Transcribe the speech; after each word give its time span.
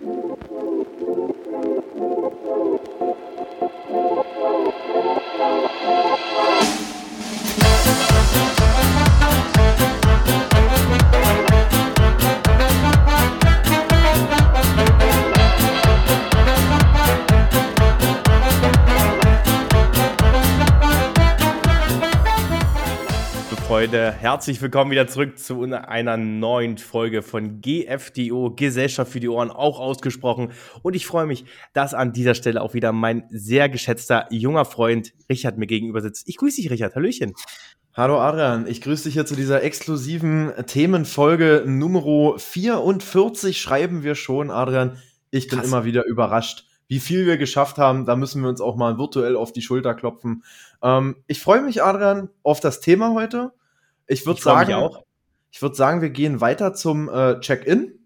Thank 0.00 0.14
you. 3.00 3.03
Freunde, 23.94 24.10
herzlich 24.10 24.60
willkommen 24.60 24.90
wieder 24.90 25.06
zurück 25.06 25.38
zu 25.38 25.62
einer 25.62 26.16
neuen 26.16 26.78
Folge 26.78 27.22
von 27.22 27.60
GFDO, 27.60 28.50
Gesellschaft 28.56 29.12
für 29.12 29.20
die 29.20 29.28
Ohren, 29.28 29.52
auch 29.52 29.78
ausgesprochen. 29.78 30.50
Und 30.82 30.96
ich 30.96 31.06
freue 31.06 31.26
mich, 31.26 31.44
dass 31.74 31.94
an 31.94 32.12
dieser 32.12 32.34
Stelle 32.34 32.60
auch 32.60 32.74
wieder 32.74 32.90
mein 32.90 33.22
sehr 33.30 33.68
geschätzter 33.68 34.26
junger 34.30 34.64
Freund 34.64 35.12
Richard 35.30 35.58
mir 35.58 35.68
gegenüber 35.68 36.00
sitzt. 36.00 36.28
Ich 36.28 36.38
grüße 36.38 36.60
dich, 36.60 36.72
Richard. 36.72 36.96
Hallöchen. 36.96 37.34
Hallo 37.92 38.18
Adrian, 38.18 38.66
ich 38.66 38.80
grüße 38.80 39.04
dich 39.04 39.14
hier 39.14 39.26
zu 39.26 39.36
dieser 39.36 39.62
exklusiven 39.62 40.52
Themenfolge 40.66 41.62
Nummer 41.64 42.36
44 42.36 43.60
schreiben 43.60 44.02
wir 44.02 44.16
schon, 44.16 44.50
Adrian. 44.50 44.98
Ich 45.30 45.46
bin 45.46 45.60
Krass. 45.60 45.68
immer 45.68 45.84
wieder 45.84 46.04
überrascht, 46.04 46.66
wie 46.88 46.98
viel 46.98 47.26
wir 47.26 47.36
geschafft 47.36 47.78
haben. 47.78 48.06
Da 48.06 48.16
müssen 48.16 48.42
wir 48.42 48.48
uns 48.48 48.60
auch 48.60 48.74
mal 48.74 48.98
virtuell 48.98 49.36
auf 49.36 49.52
die 49.52 49.62
Schulter 49.62 49.94
klopfen. 49.94 50.42
Ähm, 50.82 51.14
ich 51.28 51.40
freue 51.40 51.62
mich, 51.62 51.84
Adrian, 51.84 52.28
auf 52.42 52.58
das 52.58 52.80
Thema 52.80 53.14
heute. 53.14 53.52
Ich 54.06 54.26
würde 54.26 54.40
sagen, 54.40 54.74
auch. 54.74 55.02
ich 55.50 55.62
würde 55.62 55.74
sagen, 55.74 56.00
wir 56.00 56.10
gehen 56.10 56.40
weiter 56.40 56.74
zum 56.74 57.08
äh, 57.08 57.40
Check-in. 57.40 57.98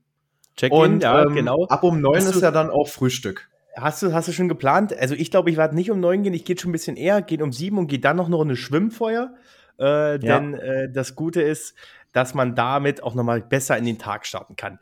Check-in, 0.56 1.00
ja, 1.00 1.22
ähm, 1.22 1.34
genau. 1.34 1.66
Ab 1.66 1.84
um 1.84 2.00
neun 2.00 2.18
ist 2.18 2.40
ja 2.40 2.50
dann 2.50 2.70
auch 2.70 2.88
Frühstück. 2.88 3.48
Hast 3.76 4.02
du, 4.02 4.12
hast 4.12 4.26
du 4.26 4.32
schon 4.32 4.48
geplant? 4.48 4.96
Also 4.96 5.14
ich 5.14 5.30
glaube, 5.30 5.50
ich 5.50 5.56
werde 5.56 5.74
nicht 5.74 5.90
um 5.90 6.00
neun 6.00 6.24
gehen, 6.24 6.34
ich 6.34 6.44
gehe 6.44 6.58
schon 6.58 6.70
ein 6.70 6.72
bisschen 6.72 6.96
eher, 6.96 7.22
gehe 7.22 7.42
um 7.42 7.52
sieben 7.52 7.78
und 7.78 7.86
gehe 7.86 8.00
dann 8.00 8.16
noch 8.16 8.27
eine 8.27 8.36
Runde 8.36 8.56
schwimmen 8.56 8.90
vorher. 8.90 9.34
Äh, 9.78 9.84
ja. 9.84 10.18
Denn 10.18 10.55
äh, 10.55 10.90
das 10.90 11.14
Gute 11.14 11.42
ist, 11.42 11.74
dass 12.12 12.34
man 12.34 12.55
damit 12.55 13.02
auch 13.02 13.14
nochmal 13.14 13.40
besser 13.40 13.77
in 13.77 13.84
den 13.84 13.98
Tag 13.98 14.27
starten 14.27 14.56
kann. 14.56 14.78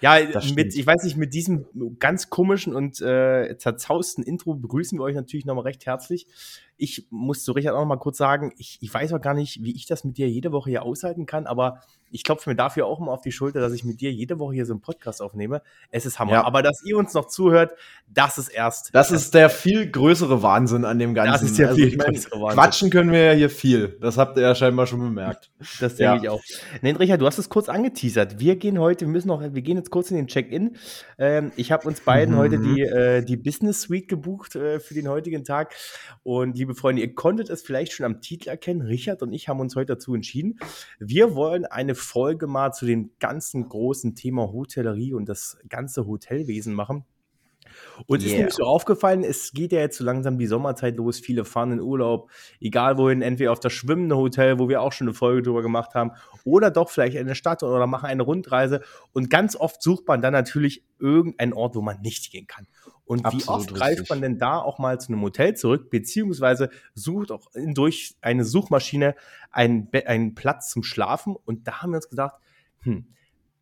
Ja, 0.00 0.18
mit, 0.54 0.74
ich 0.74 0.86
weiß 0.86 1.04
nicht, 1.04 1.16
mit 1.16 1.34
diesem 1.34 1.66
ganz 1.98 2.30
komischen 2.30 2.74
und 2.74 3.00
äh, 3.00 3.56
zerzausten 3.58 4.24
Intro 4.24 4.54
begrüßen 4.54 4.98
wir 4.98 5.04
euch 5.04 5.14
natürlich 5.14 5.44
nochmal 5.44 5.64
recht 5.64 5.86
herzlich. 5.86 6.26
Ich 6.80 7.06
muss 7.10 7.44
zu 7.44 7.52
Richard 7.52 7.74
auch 7.74 7.80
nochmal 7.80 7.98
kurz 7.98 8.16
sagen, 8.16 8.52
ich, 8.56 8.78
ich 8.80 8.92
weiß 8.92 9.12
auch 9.12 9.20
gar 9.20 9.34
nicht, 9.34 9.62
wie 9.62 9.76
ich 9.76 9.86
das 9.86 10.02
mit 10.02 10.16
dir 10.16 10.28
jede 10.28 10.50
Woche 10.50 10.70
hier 10.70 10.82
aushalten 10.82 11.26
kann, 11.26 11.46
aber 11.46 11.80
ich 12.10 12.24
klopfe 12.24 12.50
mir 12.50 12.56
dafür 12.56 12.86
auch 12.86 12.98
mal 12.98 13.12
auf 13.12 13.20
die 13.22 13.32
Schulter, 13.32 13.60
dass 13.60 13.72
ich 13.72 13.84
mit 13.84 14.00
dir 14.00 14.12
jede 14.12 14.38
Woche 14.38 14.54
hier 14.54 14.66
so 14.66 14.72
einen 14.72 14.80
Podcast 14.80 15.22
aufnehme. 15.22 15.62
Es 15.90 16.06
ist 16.06 16.18
Hammer. 16.18 16.32
Ja. 16.32 16.44
Aber 16.44 16.62
dass 16.62 16.82
ihr 16.84 16.96
uns 16.96 17.14
noch 17.14 17.26
zuhört, 17.26 17.72
das 18.08 18.38
ist 18.38 18.48
erst. 18.48 18.90
Das 18.92 19.10
ist 19.10 19.34
der 19.34 19.48
viel 19.48 19.90
größere 19.90 20.42
Wahnsinn 20.42 20.84
an 20.84 20.98
dem 20.98 21.14
Ganzen. 21.14 21.32
Das 21.32 21.42
ist 21.42 21.58
ja 21.58 21.68
also, 21.68 21.76
viel 21.78 21.88
ich 21.88 21.96
mein, 21.96 22.12
größere 22.12 22.40
Wahnsinn. 22.40 22.58
Quatschen 22.58 22.90
können 22.90 23.12
wir 23.12 23.22
ja 23.24 23.32
hier 23.32 23.50
viel. 23.50 23.96
Das 24.00 24.18
habt 24.18 24.36
ihr 24.36 24.42
ja 24.42 24.54
scheinbar 24.54 24.86
schon 24.86 25.00
bemerkt. 25.00 25.50
Das 25.80 25.96
denke 25.96 26.16
ja. 26.16 26.16
ich 26.16 26.28
auch. 26.28 26.40
Nein, 26.82 26.96
Richard, 26.96 27.20
du 27.20 27.26
hast 27.26 27.38
es 27.38 27.48
kurz 27.48 27.68
angeteasert. 27.68 28.40
Wir 28.40 28.56
gehen 28.56 28.78
heute, 28.78 29.06
wir 29.06 29.12
müssen 29.12 29.28
noch, 29.28 29.40
wir 29.40 29.62
gehen 29.62 29.76
jetzt 29.76 29.90
kurz 29.90 30.10
in 30.10 30.16
den 30.16 30.26
Check-in. 30.26 30.76
Ähm, 31.18 31.52
ich 31.56 31.70
habe 31.70 31.86
uns 31.86 32.00
beiden 32.00 32.34
mhm. 32.34 32.38
heute 32.38 32.58
die, 32.58 32.82
äh, 32.82 33.22
die 33.22 33.36
Business 33.36 33.82
Suite 33.82 34.08
gebucht 34.08 34.56
äh, 34.56 34.80
für 34.80 34.94
den 34.94 35.08
heutigen 35.08 35.44
Tag. 35.44 35.74
Und 36.24 36.56
liebe 36.56 36.69
Freunde, 36.74 37.02
ihr 37.02 37.14
konntet 37.14 37.50
es 37.50 37.62
vielleicht 37.62 37.92
schon 37.92 38.06
am 38.06 38.20
Titel 38.20 38.48
erkennen. 38.48 38.82
Richard 38.82 39.22
und 39.22 39.32
ich 39.32 39.48
haben 39.48 39.60
uns 39.60 39.76
heute 39.76 39.94
dazu 39.94 40.14
entschieden. 40.14 40.58
Wir 40.98 41.34
wollen 41.34 41.64
eine 41.64 41.94
Folge 41.94 42.46
mal 42.46 42.72
zu 42.72 42.86
dem 42.86 43.10
ganzen 43.18 43.68
großen 43.68 44.14
Thema 44.14 44.52
Hotellerie 44.52 45.14
und 45.14 45.28
das 45.28 45.58
ganze 45.68 46.06
Hotelwesen 46.06 46.74
machen. 46.74 47.04
Und 48.06 48.22
yeah. 48.22 48.32
ist 48.32 48.38
mir 48.38 48.50
so 48.50 48.64
aufgefallen, 48.64 49.24
es 49.24 49.52
geht 49.52 49.72
ja 49.72 49.80
jetzt 49.80 49.98
so 49.98 50.04
langsam 50.04 50.38
die 50.38 50.46
Sommerzeit 50.46 50.96
los. 50.96 51.18
Viele 51.18 51.44
fahren 51.44 51.72
in 51.72 51.80
Urlaub, 51.80 52.30
egal 52.60 52.98
wohin, 52.98 53.22
entweder 53.22 53.52
auf 53.52 53.60
das 53.60 53.72
schwimmende 53.72 54.16
Hotel, 54.16 54.58
wo 54.58 54.68
wir 54.68 54.82
auch 54.82 54.92
schon 54.92 55.08
eine 55.08 55.14
Folge 55.14 55.42
drüber 55.42 55.62
gemacht 55.62 55.94
haben, 55.94 56.12
oder 56.44 56.70
doch 56.70 56.90
vielleicht 56.90 57.14
in 57.14 57.22
eine 57.22 57.34
Stadt 57.34 57.62
oder 57.62 57.86
machen 57.86 58.06
eine 58.06 58.22
Rundreise. 58.22 58.82
Und 59.12 59.30
ganz 59.30 59.56
oft 59.56 59.82
sucht 59.82 60.06
man 60.08 60.22
dann 60.22 60.32
natürlich 60.32 60.84
irgendeinen 60.98 61.52
Ort, 61.52 61.74
wo 61.74 61.82
man 61.82 62.00
nicht 62.00 62.30
gehen 62.30 62.46
kann. 62.46 62.66
Und 63.04 63.24
Absolut 63.24 63.44
wie 63.44 63.48
oft 63.48 63.60
richtig. 63.72 63.78
greift 63.78 64.10
man 64.10 64.22
denn 64.22 64.38
da 64.38 64.58
auch 64.58 64.78
mal 64.78 65.00
zu 65.00 65.12
einem 65.12 65.22
Hotel 65.22 65.54
zurück, 65.56 65.90
beziehungsweise 65.90 66.70
sucht 66.94 67.32
auch 67.32 67.46
durch 67.54 68.16
eine 68.20 68.44
Suchmaschine 68.44 69.16
einen, 69.50 69.88
einen 70.06 70.34
Platz 70.34 70.70
zum 70.70 70.82
Schlafen? 70.84 71.34
Und 71.34 71.66
da 71.66 71.82
haben 71.82 71.90
wir 71.90 71.96
uns 71.96 72.08
gedacht, 72.08 72.36
hm, 72.82 73.06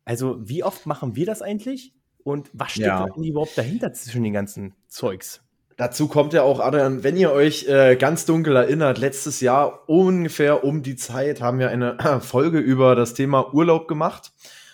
also 0.05 0.37
wie 0.39 0.63
oft 0.63 0.85
machen 0.85 1.15
wir 1.15 1.25
das 1.25 1.41
eigentlich? 1.41 1.93
Und 2.23 2.49
was 2.53 2.71
steckt 2.71 2.87
ja. 2.87 3.07
überhaupt 3.15 3.57
dahinter 3.57 3.93
zwischen 3.93 4.23
den 4.23 4.33
ganzen 4.33 4.73
Zeugs? 4.87 5.41
Dazu 5.79 6.09
kommt 6.09 6.33
ja 6.33 6.43
auch, 6.43 6.59
Adrian, 6.59 7.05
wenn 7.05 7.15
ihr 7.15 7.31
euch 7.31 7.65
äh, 7.69 7.95
ganz 7.95 8.25
dunkel 8.25 8.57
erinnert, 8.57 8.97
letztes 8.97 9.39
Jahr 9.39 9.87
ungefähr 9.87 10.65
um 10.65 10.83
die 10.83 10.97
Zeit 10.97 11.39
haben 11.39 11.57
wir 11.57 11.69
eine 11.69 11.97
Folge 12.21 12.59
über 12.59 12.95
das 12.95 13.13
Thema 13.13 13.53
Urlaub 13.53 13.87
gemacht 13.87 14.33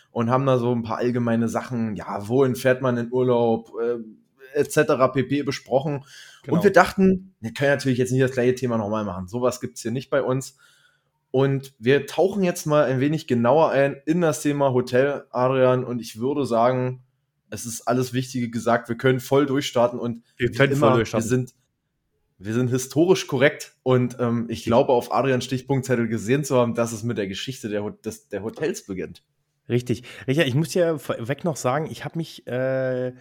und 0.10 0.32
haben 0.32 0.48
da 0.48 0.58
so 0.58 0.74
ein 0.74 0.82
paar 0.82 0.98
allgemeine 0.98 1.48
Sachen, 1.48 1.96
ja, 1.96 2.28
wohin 2.28 2.56
fährt 2.56 2.82
man 2.82 2.98
in 2.98 3.12
Urlaub, 3.12 3.72
äh, 3.80 4.00
etc. 4.56 5.14
pp. 5.14 5.44
besprochen. 5.44 6.06
Genau. 6.42 6.58
Und 6.58 6.64
wir 6.64 6.72
dachten, 6.72 7.36
wir 7.40 7.54
können 7.54 7.72
natürlich 7.72 8.00
jetzt 8.00 8.12
nicht 8.12 8.24
das 8.24 8.32
gleiche 8.32 8.56
Thema 8.56 8.78
nochmal 8.78 9.06
machen. 9.06 9.28
Sowas 9.28 9.62
gibt 9.62 9.76
es 9.76 9.84
hier 9.84 9.92
nicht 9.92 10.10
bei 10.10 10.24
uns. 10.24 10.58
Und 11.30 11.76
wir 11.78 12.08
tauchen 12.08 12.44
jetzt 12.44 12.66
mal 12.66 12.86
ein 12.86 13.00
wenig 13.00 13.28
genauer 13.28 13.70
ein 13.70 13.98
in 14.06 14.22
das 14.22 14.42
Thema 14.42 14.74
Hotel, 14.74 15.26
Adrian. 15.30 15.84
Und 15.84 16.02
ich 16.02 16.20
würde 16.20 16.46
sagen, 16.46 17.04
es 17.56 17.66
ist 17.66 17.88
alles 17.88 18.14
Wichtige 18.14 18.50
gesagt. 18.50 18.90
Wir 18.90 18.98
können 18.98 19.20
voll 19.20 19.46
durchstarten 19.46 20.00
und 20.00 20.24
wir 20.38 20.52
können 20.52 20.74
immer, 20.74 20.88
voll 20.88 20.98
durchstarten. 20.98 21.26
Wir 21.26 21.30
sind, 21.30 21.56
wir 22.38 22.54
sind 22.54 22.70
historisch 22.70 23.28
korrekt 23.28 23.76
und 23.84 24.18
ähm, 24.20 24.46
ich 24.50 24.64
glaube, 24.64 24.92
auf 24.92 25.12
Adrians 25.12 25.46
Stichpunktzettel 25.46 26.08
gesehen 26.08 26.44
zu 26.44 26.58
haben, 26.58 26.76
dass 26.76 26.92
es 26.92 27.04
mit 27.04 27.18
der 27.18 27.28
Geschichte 27.28 27.70
der, 27.70 27.90
des, 27.90 28.28
der 28.28 28.44
Hotels 28.44 28.86
beginnt. 28.86 29.24
Richtig. 29.68 30.04
Richard, 30.28 30.48
ich 30.48 30.54
muss 30.54 30.74
ja 30.74 30.98
vorweg 30.98 31.44
noch 31.44 31.56
sagen, 31.56 31.88
ich 31.90 32.06
habe 32.06 32.18
mich 32.18 32.46
äh, 32.46 33.14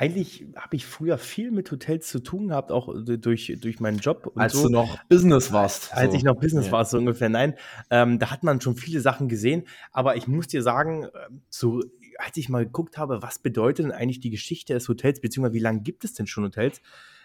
eigentlich 0.00 0.46
habe 0.56 0.76
ich 0.76 0.86
früher 0.86 1.18
viel 1.18 1.50
mit 1.50 1.70
Hotels 1.70 2.08
zu 2.08 2.20
tun 2.20 2.48
gehabt, 2.48 2.72
auch 2.72 2.88
durch, 3.04 3.54
durch 3.60 3.80
meinen 3.80 3.98
Job. 3.98 4.32
als 4.34 4.54
so. 4.54 4.62
du 4.62 4.68
noch 4.70 4.98
Business 5.10 5.52
warst. 5.52 5.92
Als 5.92 6.12
so. 6.12 6.16
ich 6.16 6.22
noch 6.22 6.36
Business 6.36 6.66
ja. 6.66 6.72
war, 6.72 6.86
so 6.86 6.96
ungefähr. 6.96 7.28
Nein, 7.28 7.54
ähm, 7.90 8.18
da 8.18 8.30
hat 8.30 8.42
man 8.42 8.62
schon 8.62 8.76
viele 8.76 9.02
Sachen 9.02 9.28
gesehen. 9.28 9.64
Aber 9.92 10.16
ich 10.16 10.26
muss 10.26 10.46
dir 10.46 10.62
sagen, 10.62 11.04
ähm, 11.04 11.42
so 11.50 11.82
als 12.20 12.36
ich 12.36 12.48
mal 12.48 12.64
geguckt 12.64 12.98
habe, 12.98 13.22
was 13.22 13.38
bedeutet 13.38 13.86
denn 13.86 13.92
eigentlich 13.92 14.20
die 14.20 14.30
Geschichte 14.30 14.74
des 14.74 14.88
Hotels, 14.88 15.20
beziehungsweise 15.20 15.54
wie 15.54 15.60
lange 15.60 15.80
gibt 15.80 16.04
es 16.04 16.14
denn 16.14 16.26
schon 16.26 16.44
Hotels, 16.44 16.80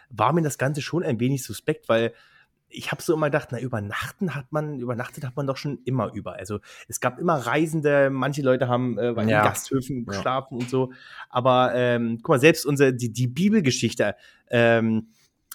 war 0.09 0.33
mir 0.33 0.41
das 0.41 0.57
Ganze 0.57 0.81
schon 0.81 1.03
ein 1.03 1.19
wenig 1.19 1.43
suspekt, 1.43 1.89
weil 1.89 2.13
ich 2.69 2.91
habe 2.91 3.01
so 3.01 3.13
immer 3.13 3.27
gedacht, 3.27 3.49
na, 3.51 3.59
übernachten 3.59 4.35
hat 4.35 4.51
man, 4.51 4.79
übernachtet 4.79 5.23
hat 5.23 5.35
man 5.35 5.47
doch 5.47 5.57
schon 5.57 5.79
immer 5.85 6.11
über. 6.13 6.33
Also 6.33 6.59
es 6.87 6.99
gab 6.99 7.19
immer 7.19 7.35
Reisende, 7.35 8.09
manche 8.09 8.41
Leute 8.41 8.67
haben 8.67 8.97
äh, 8.97 9.13
bei 9.13 9.23
ja. 9.23 9.43
Gasthöfen 9.43 10.05
geschlafen 10.05 10.57
ja. 10.57 10.63
und 10.63 10.69
so. 10.69 10.91
Aber 11.29 11.73
ähm, 11.75 12.17
guck 12.21 12.29
mal, 12.29 12.39
selbst 12.39 12.65
unsere, 12.65 12.93
die, 12.93 13.11
die 13.11 13.27
Bibelgeschichte, 13.27 14.15
ähm, 14.49 15.09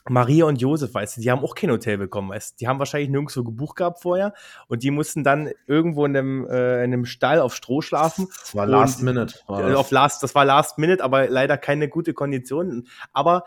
Maria 0.08 0.44
und 0.46 0.60
Josef, 0.60 0.94
weißt 0.94 1.16
du, 1.16 1.20
die 1.20 1.30
haben 1.30 1.42
auch 1.44 1.54
kein 1.54 1.70
Hotel 1.70 1.98
bekommen, 1.98 2.30
weißt 2.30 2.52
du. 2.52 2.56
Die 2.60 2.68
haben 2.68 2.78
wahrscheinlich 2.78 3.10
nirgendwo 3.10 3.44
gebucht 3.44 3.76
gehabt 3.76 4.00
vorher 4.00 4.34
und 4.68 4.82
die 4.82 4.90
mussten 4.90 5.24
dann 5.24 5.50
irgendwo 5.66 6.04
in 6.06 6.16
einem, 6.16 6.46
äh, 6.46 6.84
in 6.84 6.92
einem 6.92 7.04
Stall 7.04 7.40
auf 7.40 7.54
Stroh 7.54 7.80
schlafen. 7.80 8.28
Das 8.40 8.54
war 8.54 8.66
Last 8.66 9.02
Minute. 9.02 9.38
War 9.46 9.62
das. 9.62 9.76
Auf 9.76 9.90
Last, 9.90 10.22
das 10.22 10.34
war 10.34 10.44
Last 10.44 10.78
Minute, 10.78 11.02
aber 11.02 11.28
leider 11.28 11.58
keine 11.58 11.88
gute 11.88 12.14
Kondition. 12.14 12.86
Aber 13.12 13.44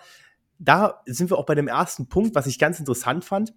da 0.59 1.01
sind 1.05 1.29
wir 1.29 1.37
auch 1.37 1.45
bei 1.45 1.55
dem 1.55 1.67
ersten 1.67 2.07
Punkt, 2.07 2.35
was 2.35 2.47
ich 2.47 2.59
ganz 2.59 2.79
interessant 2.79 3.25
fand 3.25 3.53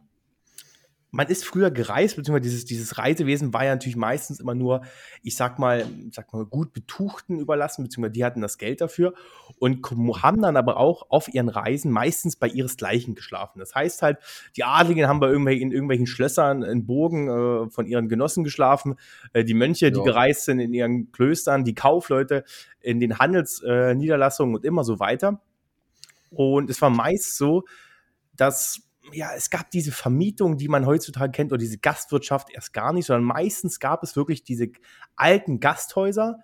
man 1.16 1.28
ist 1.28 1.46
früher 1.46 1.70
gereist, 1.70 2.16
beziehungsweise 2.16 2.42
dieses, 2.42 2.64
dieses 2.66 2.98
Reisewesen 2.98 3.54
war 3.54 3.64
ja 3.64 3.72
natürlich 3.72 3.96
meistens 3.96 4.38
immer 4.38 4.54
nur, 4.54 4.82
ich 5.22 5.34
sag 5.34 5.58
mal, 5.58 5.86
sag 6.10 6.30
mal, 6.34 6.44
gut 6.44 6.74
Betuchten 6.74 7.38
überlassen, 7.38 7.82
beziehungsweise 7.82 8.12
die 8.12 8.24
hatten 8.24 8.42
das 8.42 8.58
Geld 8.58 8.82
dafür 8.82 9.14
und 9.58 9.82
haben 10.22 10.42
dann 10.42 10.58
aber 10.58 10.76
auch 10.76 11.06
auf 11.08 11.32
ihren 11.32 11.48
Reisen 11.48 11.90
meistens 11.90 12.36
bei 12.36 12.48
ihresgleichen 12.48 13.14
geschlafen. 13.14 13.60
Das 13.60 13.74
heißt 13.74 14.02
halt, 14.02 14.18
die 14.56 14.64
Adligen 14.64 15.08
haben 15.08 15.18
bei 15.18 15.28
irgendwelchen, 15.28 15.68
in 15.68 15.72
irgendwelchen 15.72 16.06
Schlössern 16.06 16.62
in 16.62 16.84
Burgen 16.84 17.28
äh, 17.28 17.70
von 17.70 17.86
ihren 17.86 18.10
Genossen 18.10 18.44
geschlafen, 18.44 18.96
äh, 19.32 19.42
die 19.42 19.54
Mönche, 19.54 19.86
ja. 19.86 19.92
die 19.92 20.02
gereist 20.02 20.44
sind 20.44 20.60
in 20.60 20.74
ihren 20.74 21.12
Klöstern, 21.12 21.64
die 21.64 21.74
Kaufleute 21.74 22.44
in 22.80 23.00
den 23.00 23.18
Handelsniederlassungen 23.18 24.54
äh, 24.54 24.58
und 24.58 24.64
immer 24.66 24.84
so 24.84 25.00
weiter. 25.00 25.40
Und 26.30 26.68
es 26.68 26.82
war 26.82 26.90
meist 26.90 27.38
so, 27.38 27.64
dass 28.36 28.85
ja, 29.12 29.30
es 29.34 29.50
gab 29.50 29.70
diese 29.70 29.92
Vermietung, 29.92 30.56
die 30.56 30.68
man 30.68 30.86
heutzutage 30.86 31.32
kennt, 31.32 31.52
oder 31.52 31.58
diese 31.58 31.78
Gastwirtschaft 31.78 32.50
erst 32.52 32.72
gar 32.72 32.92
nicht, 32.92 33.06
sondern 33.06 33.24
meistens 33.24 33.80
gab 33.80 34.02
es 34.02 34.16
wirklich 34.16 34.44
diese 34.44 34.68
alten 35.16 35.60
Gasthäuser, 35.60 36.38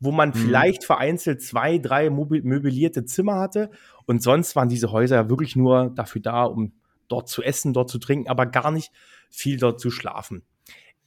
wo 0.00 0.12
man 0.12 0.30
mhm. 0.30 0.34
vielleicht 0.34 0.84
vereinzelt 0.84 1.42
zwei, 1.42 1.78
drei 1.78 2.10
möblierte 2.10 3.04
Zimmer 3.04 3.38
hatte. 3.38 3.70
Und 4.06 4.22
sonst 4.22 4.56
waren 4.56 4.68
diese 4.68 4.92
Häuser 4.92 5.16
ja 5.16 5.28
wirklich 5.28 5.56
nur 5.56 5.90
dafür 5.90 6.22
da, 6.22 6.44
um 6.44 6.72
dort 7.08 7.28
zu 7.28 7.42
essen, 7.42 7.72
dort 7.72 7.90
zu 7.90 7.98
trinken, 7.98 8.28
aber 8.28 8.46
gar 8.46 8.70
nicht 8.70 8.92
viel 9.28 9.58
dort 9.58 9.80
zu 9.80 9.90
schlafen. 9.90 10.42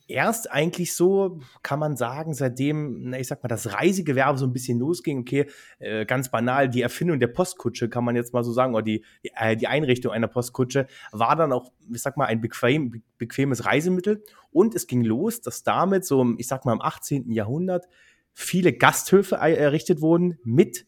Erst 0.08 0.52
eigentlich 0.52 0.94
so, 0.94 1.40
kann 1.62 1.80
man 1.80 1.96
sagen, 1.96 2.34
seitdem, 2.34 3.10
na, 3.10 3.20
ich 3.20 3.28
sag 3.28 3.42
mal, 3.42 3.50
das 3.50 3.74
Reisegewerbe 3.74 4.38
so 4.38 4.46
ein 4.46 4.54
bisschen 4.54 4.80
losging, 4.80 5.20
okay, 5.20 5.48
äh, 5.80 6.06
ganz 6.06 6.30
banal, 6.30 6.70
die 6.70 6.82
Erfindung 6.82 7.20
der 7.20 7.28
Postkutsche, 7.28 7.90
kann 7.90 8.04
man 8.04 8.16
jetzt 8.16 8.34
mal 8.34 8.44
so 8.44 8.52
sagen, 8.52 8.74
oder 8.74 8.84
die, 8.84 9.04
die, 9.24 9.32
äh, 9.36 9.56
die 9.56 9.68
Einrichtung 9.68 10.12
einer 10.12 10.28
Postkutsche, 10.28 10.88
war 11.12 11.36
dann 11.36 11.52
auch, 11.52 11.72
ich 11.92 12.02
sag 12.02 12.18
mal, 12.18 12.26
ein 12.26 12.42
bequem, 12.42 13.04
bequemes 13.18 13.66
Reisemittel. 13.66 14.24
Und 14.52 14.76
es 14.76 14.88
ging 14.88 15.04
los, 15.04 15.42
dass 15.42 15.64
damit 15.64 16.06
so, 16.06 16.36
ich 16.38 16.48
sag 16.48 16.66
mal, 16.66 16.74
im 16.74 16.82
18. 16.82 17.32
Jahrhundert 17.32 17.88
viele 18.34 18.74
Gasthöfe 18.74 19.36
errichtet 19.36 20.02
wurden 20.02 20.38
mit, 20.44 20.86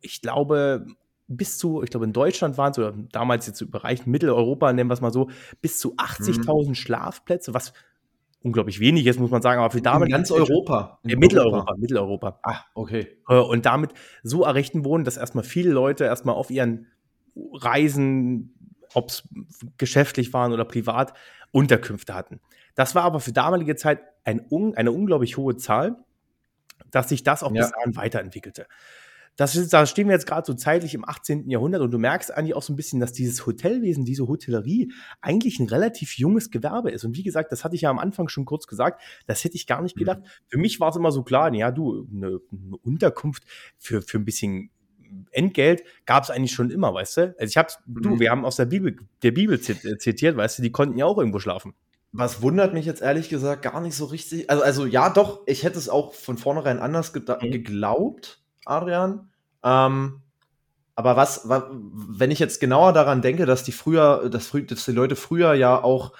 ich 0.00 0.20
glaube, 0.20 0.86
bis 1.28 1.58
zu, 1.58 1.82
ich 1.82 1.90
glaube, 1.90 2.06
in 2.06 2.12
Deutschland 2.12 2.56
waren 2.56 2.70
es, 2.70 2.78
oder 2.78 2.94
damals 3.10 3.46
jetzt 3.46 3.60
im 3.60 3.70
Bereich 3.70 4.06
Mitteleuropa, 4.06 4.72
nennen 4.72 4.88
wir 4.88 4.94
es 4.94 5.00
mal 5.00 5.12
so, 5.12 5.28
bis 5.60 5.78
zu 5.78 5.96
80.000 5.96 6.68
mhm. 6.68 6.74
Schlafplätze, 6.74 7.52
was 7.52 7.72
unglaublich 8.46 8.80
wenig 8.80 9.06
ist, 9.06 9.18
muss 9.18 9.30
man 9.30 9.42
sagen, 9.42 9.60
aber 9.60 9.70
für 9.70 9.82
damit. 9.82 10.08
In 10.08 10.12
ganz 10.12 10.30
Europa. 10.30 11.00
In 11.02 11.18
Mitteleuropa, 11.18 11.56
Europa. 11.56 11.74
Mitteleuropa. 11.76 12.40
Ah, 12.44 12.60
okay. 12.74 13.18
Äh, 13.28 13.34
und 13.34 13.66
damit 13.66 13.92
so 14.22 14.44
errichten 14.44 14.84
wurden, 14.84 15.04
dass 15.04 15.16
erstmal 15.16 15.44
viele 15.44 15.70
Leute 15.70 16.04
erstmal 16.04 16.36
auf 16.36 16.50
ihren 16.50 16.86
Reisen, 17.52 18.78
ob 18.94 19.10
es 19.10 19.28
geschäftlich 19.76 20.32
waren 20.32 20.52
oder 20.52 20.64
privat, 20.64 21.12
Unterkünfte 21.50 22.14
hatten. 22.14 22.40
Das 22.74 22.94
war 22.94 23.02
aber 23.02 23.20
für 23.20 23.32
damalige 23.32 23.76
Zeit 23.76 24.00
ein, 24.24 24.46
eine 24.74 24.92
unglaublich 24.92 25.36
hohe 25.36 25.56
Zahl, 25.56 25.96
dass 26.90 27.08
sich 27.08 27.22
das 27.22 27.42
auch 27.42 27.52
ja. 27.52 27.62
bis 27.62 27.72
dahin 27.72 27.96
weiterentwickelte 27.96 28.66
das 29.36 29.54
ist, 29.54 29.72
da 29.72 29.84
stehen 29.84 30.08
wir 30.08 30.14
jetzt 30.14 30.26
gerade 30.26 30.46
so 30.46 30.54
zeitlich 30.54 30.94
im 30.94 31.06
18. 31.06 31.48
Jahrhundert 31.50 31.82
und 31.82 31.90
du 31.90 31.98
merkst 31.98 32.32
eigentlich 32.32 32.54
auch 32.54 32.62
so 32.62 32.72
ein 32.72 32.76
bisschen, 32.76 33.00
dass 33.00 33.12
dieses 33.12 33.46
Hotelwesen, 33.46 34.04
diese 34.04 34.26
Hotellerie 34.26 34.92
eigentlich 35.20 35.58
ein 35.60 35.68
relativ 35.68 36.16
junges 36.18 36.50
Gewerbe 36.50 36.90
ist. 36.90 37.04
Und 37.04 37.16
wie 37.16 37.22
gesagt, 37.22 37.52
das 37.52 37.62
hatte 37.62 37.74
ich 37.74 37.82
ja 37.82 37.90
am 37.90 37.98
Anfang 37.98 38.28
schon 38.28 38.46
kurz 38.46 38.66
gesagt, 38.66 39.02
das 39.26 39.44
hätte 39.44 39.56
ich 39.56 39.66
gar 39.66 39.82
nicht 39.82 39.96
gedacht. 39.96 40.20
Mhm. 40.20 40.26
Für 40.48 40.58
mich 40.58 40.80
war 40.80 40.88
es 40.88 40.96
immer 40.96 41.12
so 41.12 41.22
klar, 41.22 41.52
ja, 41.54 41.70
du, 41.70 42.08
eine, 42.10 42.40
eine 42.50 42.76
Unterkunft 42.82 43.44
für, 43.78 44.00
für 44.02 44.18
ein 44.18 44.24
bisschen 44.24 44.70
Entgelt 45.30 45.84
gab 46.04 46.24
es 46.24 46.30
eigentlich 46.30 46.52
schon 46.52 46.70
immer, 46.70 46.92
weißt 46.92 47.16
du? 47.16 47.20
Also 47.38 47.50
ich 47.50 47.56
hab's, 47.56 47.78
mhm. 47.86 48.02
du, 48.02 48.20
wir 48.20 48.30
haben 48.30 48.44
aus 48.44 48.56
der 48.56 48.64
Bibel, 48.64 48.96
der 49.22 49.30
Bibel 49.30 49.60
zitiert, 49.60 50.36
weißt 50.36 50.58
du, 50.58 50.62
die 50.62 50.72
konnten 50.72 50.98
ja 50.98 51.06
auch 51.06 51.18
irgendwo 51.18 51.38
schlafen. 51.38 51.74
Was 52.12 52.42
wundert 52.42 52.72
mich 52.72 52.86
jetzt 52.86 53.02
ehrlich 53.02 53.28
gesagt 53.28 53.62
gar 53.62 53.80
nicht 53.80 53.94
so 53.94 54.06
richtig. 54.06 54.48
Also, 54.50 54.62
also 54.62 54.86
ja, 54.86 55.10
doch, 55.10 55.42
ich 55.46 55.62
hätte 55.62 55.78
es 55.78 55.88
auch 55.88 56.14
von 56.14 56.38
vornherein 56.38 56.78
anders 56.78 57.14
mhm. 57.14 57.50
geglaubt 57.50 58.42
Adrian. 58.66 59.30
Ähm, 59.64 60.20
aber 60.94 61.16
was, 61.16 61.48
was, 61.48 61.64
wenn 61.70 62.30
ich 62.30 62.38
jetzt 62.38 62.58
genauer 62.58 62.92
daran 62.92 63.20
denke, 63.20 63.44
dass 63.44 63.64
die 63.64 63.72
früher, 63.72 64.28
dass, 64.30 64.50
dass 64.50 64.84
die 64.84 64.92
Leute 64.92 65.14
früher 65.14 65.52
ja 65.52 65.82
auch, 65.82 66.12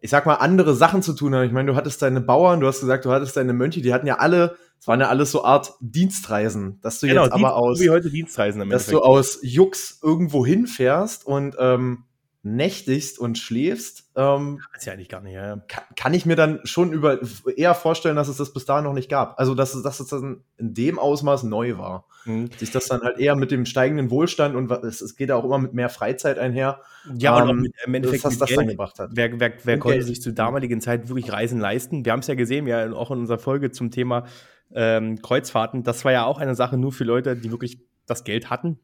ich 0.00 0.10
sag 0.10 0.26
mal, 0.26 0.34
andere 0.34 0.74
Sachen 0.74 1.02
zu 1.02 1.12
tun 1.12 1.34
haben. 1.34 1.44
Ich 1.44 1.52
meine, 1.52 1.70
du 1.70 1.76
hattest 1.76 2.02
deine 2.02 2.20
Bauern, 2.20 2.60
du 2.60 2.66
hast 2.66 2.80
gesagt, 2.80 3.04
du 3.04 3.12
hattest 3.12 3.36
deine 3.36 3.52
Mönche, 3.52 3.82
die 3.82 3.94
hatten 3.94 4.06
ja 4.06 4.16
alle, 4.16 4.56
es 4.80 4.88
waren 4.88 5.00
ja 5.00 5.08
alles 5.08 5.30
so 5.30 5.44
Art 5.44 5.74
Dienstreisen, 5.80 6.80
dass 6.80 6.98
du 6.98 7.06
genau, 7.06 7.24
jetzt 7.24 7.32
aber 7.32 7.54
aus, 7.54 7.80
wie 7.80 7.90
heute 7.90 8.10
Dienstreisen 8.10 8.68
dass 8.68 8.86
du 8.86 9.00
aus 9.00 9.38
Jux 9.42 10.00
irgendwo 10.02 10.44
hinfährst 10.44 11.24
und 11.24 11.56
ähm, 11.58 12.04
nächtigst 12.46 13.18
und 13.18 13.38
schläfst, 13.38 14.10
ähm, 14.14 14.60
das 14.72 14.82
ist 14.82 14.86
ja 14.86 14.92
eigentlich 14.92 15.08
gar 15.08 15.20
nicht, 15.20 15.34
ja. 15.34 15.56
Kann, 15.68 15.84
kann, 15.96 16.14
ich 16.14 16.26
mir 16.26 16.36
dann 16.36 16.60
schon 16.64 16.92
über 16.92 17.18
eher 17.56 17.74
vorstellen, 17.74 18.14
dass 18.14 18.28
es 18.28 18.36
das 18.36 18.52
bis 18.52 18.64
dahin 18.64 18.84
noch 18.84 18.92
nicht 18.92 19.10
gab. 19.10 19.38
Also 19.38 19.54
dass, 19.54 19.80
dass 19.82 20.00
es 20.00 20.08
dann 20.08 20.44
in 20.56 20.72
dem 20.72 20.98
Ausmaß 20.98 21.42
neu 21.42 21.76
war. 21.76 22.06
Mhm. 22.24 22.48
Sich 22.56 22.70
das 22.70 22.86
dann 22.86 23.02
halt 23.02 23.18
eher 23.18 23.34
mit 23.34 23.50
dem 23.50 23.66
steigenden 23.66 24.10
Wohlstand 24.10 24.54
und 24.54 24.70
es, 24.70 25.00
es 25.00 25.16
geht 25.16 25.28
ja 25.28 25.36
auch 25.36 25.44
immer 25.44 25.58
mit 25.58 25.74
mehr 25.74 25.88
Freizeit 25.88 26.38
einher. 26.38 26.80
Ja, 27.16 27.42
ähm, 27.42 27.50
und 27.50 27.60
mit, 27.62 27.74
im 27.84 27.94
Endeffekt, 27.94 28.24
was 28.24 28.38
das 28.38 28.50
dann 28.54 28.68
gebracht 28.68 28.98
hat. 28.98 29.10
Wer, 29.12 29.38
wer, 29.40 29.52
wer 29.64 29.78
konnte 29.78 29.98
Geld. 29.98 30.06
sich 30.06 30.22
zur 30.22 30.32
damaligen 30.32 30.80
Zeit 30.80 31.08
wirklich 31.08 31.32
Reisen 31.32 31.58
leisten? 31.58 32.04
Wir 32.04 32.12
haben 32.12 32.20
es 32.20 32.28
ja 32.28 32.34
gesehen, 32.34 32.66
ja 32.66 32.92
auch 32.92 33.10
in 33.10 33.18
unserer 33.18 33.38
Folge 33.38 33.72
zum 33.72 33.90
Thema 33.90 34.24
ähm, 34.72 35.20
Kreuzfahrten. 35.20 35.82
Das 35.82 36.04
war 36.04 36.12
ja 36.12 36.24
auch 36.26 36.38
eine 36.38 36.54
Sache 36.54 36.76
nur 36.78 36.92
für 36.92 37.04
Leute, 37.04 37.36
die 37.36 37.50
wirklich 37.50 37.80
das 38.06 38.22
Geld 38.22 38.50
hatten, 38.50 38.78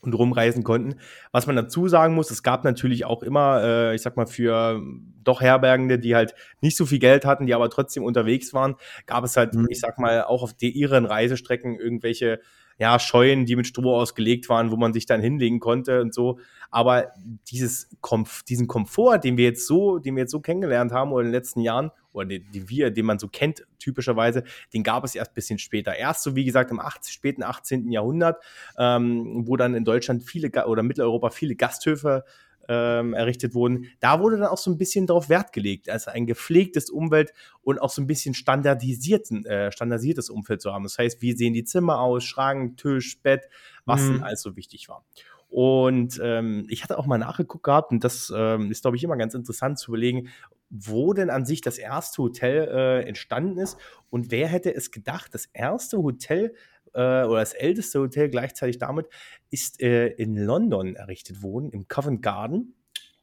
und 0.00 0.14
rumreisen 0.14 0.64
konnten. 0.64 1.00
Was 1.32 1.46
man 1.46 1.56
dazu 1.56 1.88
sagen 1.88 2.14
muss, 2.14 2.30
es 2.30 2.42
gab 2.42 2.64
natürlich 2.64 3.04
auch 3.04 3.22
immer, 3.22 3.62
äh, 3.62 3.94
ich 3.94 4.02
sag 4.02 4.16
mal, 4.16 4.26
für 4.26 4.80
doch 5.22 5.40
Herbergende, 5.40 5.98
die 5.98 6.14
halt 6.14 6.34
nicht 6.60 6.76
so 6.76 6.86
viel 6.86 6.98
Geld 6.98 7.24
hatten, 7.24 7.46
die 7.46 7.54
aber 7.54 7.70
trotzdem 7.70 8.04
unterwegs 8.04 8.54
waren, 8.54 8.76
gab 9.06 9.24
es 9.24 9.36
halt, 9.36 9.54
mhm. 9.54 9.66
ich 9.68 9.80
sag 9.80 9.98
mal, 9.98 10.24
auch 10.24 10.42
auf 10.42 10.54
die, 10.54 10.70
ihren 10.70 11.04
Reisestrecken 11.04 11.78
irgendwelche 11.78 12.40
ja, 12.78 12.98
Scheunen, 12.98 13.44
die 13.44 13.56
mit 13.56 13.66
Stroh 13.66 13.94
ausgelegt 13.94 14.48
waren, 14.48 14.70
wo 14.70 14.76
man 14.76 14.94
sich 14.94 15.04
dann 15.04 15.20
hinlegen 15.20 15.60
konnte 15.60 16.00
und 16.00 16.14
so. 16.14 16.38
Aber 16.70 17.12
dieses 17.50 17.88
Komf 18.00 18.42
diesen 18.44 18.66
Komfort, 18.66 19.18
den 19.18 19.36
wir 19.36 19.44
jetzt 19.44 19.66
so, 19.66 19.98
den 19.98 20.16
wir 20.16 20.22
jetzt 20.22 20.32
so 20.32 20.40
kennengelernt 20.40 20.92
haben 20.92 21.12
oder 21.12 21.22
in 21.22 21.28
den 21.28 21.34
letzten 21.34 21.60
Jahren, 21.60 21.90
oder 22.12 22.26
den, 22.26 22.50
den 22.52 22.68
wir, 22.68 22.90
den 22.90 23.06
man 23.06 23.18
so 23.18 23.28
kennt, 23.28 23.64
typischerweise, 23.78 24.44
den 24.72 24.82
gab 24.82 25.04
es 25.04 25.14
erst 25.14 25.32
ein 25.32 25.34
bisschen 25.34 25.58
später. 25.58 25.94
Erst 25.94 26.22
so, 26.22 26.34
wie 26.36 26.44
gesagt, 26.44 26.70
im 26.70 26.80
80, 26.80 27.12
späten 27.12 27.42
18. 27.42 27.90
Jahrhundert, 27.90 28.42
ähm, 28.78 29.46
wo 29.46 29.56
dann 29.56 29.74
in 29.74 29.84
Deutschland 29.84 30.24
viele 30.24 30.50
oder 30.66 30.82
Mitteleuropa 30.82 31.30
viele 31.30 31.54
Gasthöfe 31.54 32.24
ähm, 32.68 33.14
errichtet 33.14 33.54
wurden, 33.54 33.88
da 33.98 34.20
wurde 34.20 34.36
dann 34.38 34.46
auch 34.46 34.58
so 34.58 34.70
ein 34.70 34.78
bisschen 34.78 35.06
darauf 35.06 35.28
Wert 35.28 35.52
gelegt, 35.52 35.88
also 35.88 36.10
ein 36.10 36.26
gepflegtes 36.26 36.88
Umwelt 36.88 37.32
und 37.62 37.80
auch 37.80 37.90
so 37.90 38.00
ein 38.00 38.06
bisschen 38.06 38.34
standardisierten, 38.34 39.44
äh, 39.46 39.72
standardisiertes 39.72 40.30
Umfeld 40.30 40.62
zu 40.62 40.72
haben. 40.72 40.84
Das 40.84 40.98
heißt, 40.98 41.20
wie 41.20 41.32
sehen 41.32 41.52
die 41.52 41.64
Zimmer 41.64 42.00
aus, 42.00 42.22
Schrank, 42.22 42.76
Tisch, 42.76 43.20
Bett, 43.22 43.48
was 43.86 44.02
mhm. 44.02 44.22
alles 44.22 44.42
so 44.42 44.56
wichtig 44.56 44.88
war. 44.88 45.04
Und 45.50 46.20
ähm, 46.22 46.66
ich 46.68 46.84
hatte 46.84 46.96
auch 46.96 47.06
mal 47.06 47.18
nachgeguckt 47.18 47.64
gehabt 47.64 47.90
und 47.90 48.04
das 48.04 48.32
ähm, 48.34 48.70
ist, 48.70 48.82
glaube 48.82 48.96
ich, 48.96 49.04
immer 49.04 49.16
ganz 49.16 49.34
interessant 49.34 49.78
zu 49.78 49.90
überlegen, 49.90 50.28
wo 50.70 51.12
denn 51.12 51.28
an 51.28 51.44
sich 51.44 51.60
das 51.60 51.76
erste 51.76 52.22
Hotel 52.22 52.68
äh, 52.68 53.08
entstanden 53.08 53.58
ist 53.58 53.76
und 54.10 54.30
wer 54.30 54.46
hätte 54.46 54.72
es 54.72 54.92
gedacht, 54.92 55.34
das 55.34 55.46
erste 55.52 55.98
Hotel 55.98 56.54
äh, 56.94 57.24
oder 57.24 57.40
das 57.40 57.52
älteste 57.52 57.98
Hotel 57.98 58.28
gleichzeitig 58.28 58.78
damit 58.78 59.06
ist 59.50 59.82
äh, 59.82 60.06
in 60.06 60.36
London 60.36 60.94
errichtet 60.94 61.42
worden, 61.42 61.70
im 61.70 61.88
Covent 61.88 62.22
Garden. 62.22 62.74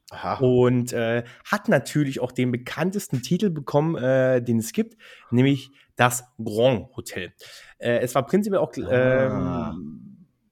Aha. 0.09 0.37
Und 0.39 0.93
äh, 0.93 1.23
hat 1.45 1.67
natürlich 1.67 2.21
auch 2.21 2.31
den 2.31 2.51
bekanntesten 2.51 3.21
Titel 3.21 3.49
bekommen, 3.49 3.95
äh, 3.95 4.41
den 4.41 4.59
es 4.59 4.71
gibt, 4.71 4.95
nämlich 5.31 5.69
das 5.97 6.23
Grand 6.41 6.95
Hotel. 6.95 7.33
Äh, 7.77 7.99
es 7.99 8.15
war 8.15 8.25
prinzipiell 8.25 8.61
auch, 8.61 8.71
ah. 8.77 9.75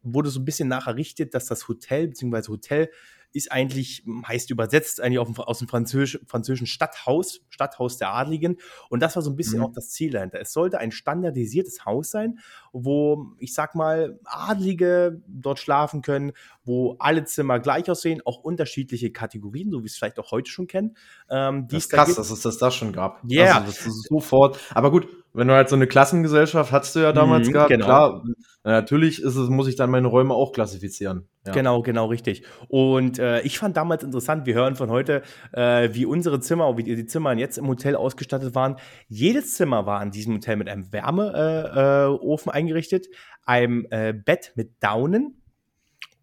Wurde 0.06 0.30
so 0.30 0.40
ein 0.40 0.46
bisschen 0.46 0.70
nacherrichtet, 0.70 1.34
dass 1.34 1.46
das 1.46 1.68
Hotel 1.68 2.08
bzw. 2.08 2.48
Hotel 2.50 2.90
ist 3.36 3.52
eigentlich, 3.52 4.04
heißt 4.26 4.50
übersetzt, 4.50 5.02
eigentlich 5.02 5.20
auf, 5.20 5.38
aus 5.40 5.60
dem 5.60 5.68
Französisch, 5.68 6.20
französischen 6.26 6.68
Stadthaus, 6.68 7.42
Stadthaus 7.50 7.98
der 7.98 8.14
Adligen. 8.14 8.58
Und 8.90 9.02
das 9.02 9.16
war 9.18 9.24
so 9.24 9.30
ein 9.30 9.36
bisschen 9.36 9.60
mhm. 9.60 9.66
auch 9.66 9.72
das 9.74 9.90
Ziel 9.90 10.12
dahinter. 10.12 10.40
Es 10.40 10.54
sollte 10.54 10.78
ein 10.78 10.92
standardisiertes 10.92 11.86
Haus 11.86 12.12
sein, 12.12 12.40
wo, 12.72 13.34
ich 13.40 13.54
sag 13.54 13.76
mal, 13.76 14.20
Adlige 14.24 15.22
dort 15.28 15.60
schlafen 15.60 16.02
können, 16.02 16.32
wo 16.64 16.96
alle 17.00 17.26
Zimmer 17.26 17.60
gleich 17.60 17.92
aussehen, 17.92 18.22
auch 18.24 18.40
unterschiedliche 18.40 19.12
Kategorien, 19.12 19.70
so 19.70 19.84
wie 19.84 19.88
es 19.88 19.98
vielleicht 19.98 20.18
auch 20.18 20.32
heute 20.32 20.50
schon 20.50 20.68
kennen. 20.68 20.96
Ähm, 21.30 21.68
das 21.68 21.84
ist 21.84 21.92
krass, 21.92 22.10
da 22.10 22.16
dass 22.16 22.32
es 22.32 22.42
das, 22.42 22.58
das 22.58 22.74
schon 22.74 22.94
gab. 22.94 23.22
Ja. 23.28 23.44
Yeah. 23.44 23.56
Also, 23.56 23.66
das 23.68 23.86
ist 23.86 24.08
sofort. 24.08 24.60
Aber 24.74 24.92
gut, 24.92 25.10
wenn 25.36 25.48
du 25.48 25.54
halt 25.54 25.70
so 25.70 25.76
eine 25.76 25.88
Klassengesellschaft 25.88 26.72
hattest 26.72 26.96
du 26.96 27.00
ja 27.00 27.12
damals 27.12 27.48
mhm, 27.48 27.54
gehabt, 27.54 27.70
genau. 27.70 27.86
klar, 27.86 28.24
natürlich 28.64 29.22
ist 29.22 29.36
es, 29.36 29.50
muss 29.50 29.68
ich 29.68 29.76
dann 29.76 29.90
meine 29.90 30.08
Räume 30.08 30.34
auch 30.34 30.54
klassifizieren. 30.54 31.28
Ja. 31.46 31.52
Genau, 31.52 31.82
genau, 31.82 32.06
richtig. 32.08 32.44
Und 32.70 33.20
äh, 33.20 33.42
ich 33.42 33.60
fand 33.60 33.78
damals 33.78 34.04
interessant, 34.04 34.46
wir 34.46 34.56
hören 34.56 34.76
von 34.76 34.90
heute, 34.90 35.22
äh, 35.52 35.90
wie 35.94 36.06
unsere 36.06 36.40
Zimmer, 36.40 36.78
wie 36.78 36.84
die 36.84 37.06
Zimmer 37.06 37.34
jetzt 37.34 37.58
im 37.58 37.68
Hotel 37.68 37.96
ausgestattet 37.96 38.56
waren. 38.56 38.78
Jedes 39.08 39.56
Zimmer 39.56 39.86
war 39.86 40.02
in 40.02 40.12
diesem 40.12 40.36
Hotel 40.36 40.56
mit 40.56 40.70
einem 40.70 40.92
Wärmeofen 40.92 42.52
äh, 42.52 42.56
eingerichtet, 42.56 43.08
einem 43.46 43.86
äh, 43.92 44.14
Bett 44.14 44.54
mit 44.56 44.82
Daunen 44.82 45.42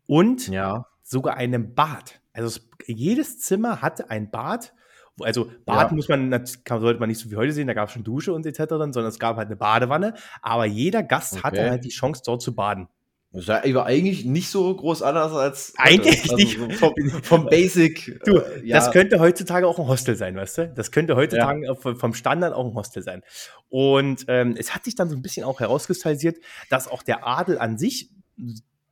und 0.06 0.48
ja. 0.48 0.86
sogar 1.02 1.36
einem 1.36 1.74
Bad. 1.74 2.20
Also 2.32 2.48
es, 2.48 2.70
jedes 2.86 3.38
Zimmer 3.40 3.82
hatte 3.82 4.10
ein 4.10 4.30
Bad 4.30 4.72
also 5.22 5.50
Bad 5.64 5.90
ja. 5.90 5.96
muss 5.96 6.08
man, 6.08 6.44
sollte 6.68 7.00
man 7.00 7.08
nicht 7.08 7.18
so 7.18 7.30
wie 7.30 7.36
heute 7.36 7.52
sehen, 7.52 7.66
da 7.66 7.74
gab 7.74 7.88
es 7.88 7.94
schon 7.94 8.04
Dusche 8.04 8.32
und 8.32 8.46
etc., 8.46 8.64
sondern 8.68 9.06
es 9.06 9.18
gab 9.18 9.36
halt 9.36 9.46
eine 9.46 9.56
Badewanne, 9.56 10.14
aber 10.40 10.66
jeder 10.66 11.02
Gast 11.02 11.34
okay. 11.34 11.42
hatte 11.42 11.70
halt 11.70 11.84
die 11.84 11.90
Chance, 11.90 12.22
dort 12.24 12.42
zu 12.42 12.54
baden. 12.54 12.88
Das 13.34 13.48
war 13.48 13.86
eigentlich 13.86 14.26
nicht 14.26 14.50
so 14.50 14.74
groß 14.76 15.00
anders 15.00 15.32
als 15.32 15.72
eigentlich 15.78 16.22
also 16.24 16.36
nicht 16.36 16.58
so 16.58 16.68
vom, 16.68 16.94
vom, 17.22 17.46
Basic. 17.46 18.20
Du, 18.26 18.38
äh, 18.38 18.62
ja. 18.62 18.76
das 18.76 18.90
könnte 18.90 19.20
heutzutage 19.20 19.66
auch 19.66 19.78
ein 19.78 19.86
Hostel 19.86 20.16
sein, 20.16 20.36
weißt 20.36 20.58
du? 20.58 20.68
Das 20.68 20.92
könnte 20.92 21.16
heutzutage 21.16 21.64
ja. 21.64 21.74
vom 21.74 22.12
Standard 22.12 22.52
auch 22.52 22.66
ein 22.66 22.74
Hostel 22.74 23.02
sein. 23.02 23.22
Und 23.70 24.26
ähm, 24.28 24.54
es 24.58 24.74
hat 24.74 24.84
sich 24.84 24.96
dann 24.96 25.08
so 25.08 25.16
ein 25.16 25.22
bisschen 25.22 25.44
auch 25.44 25.60
herauskristallisiert, 25.60 26.36
dass 26.68 26.88
auch 26.88 27.02
der 27.02 27.26
Adel 27.26 27.58
an 27.58 27.78
sich 27.78 28.10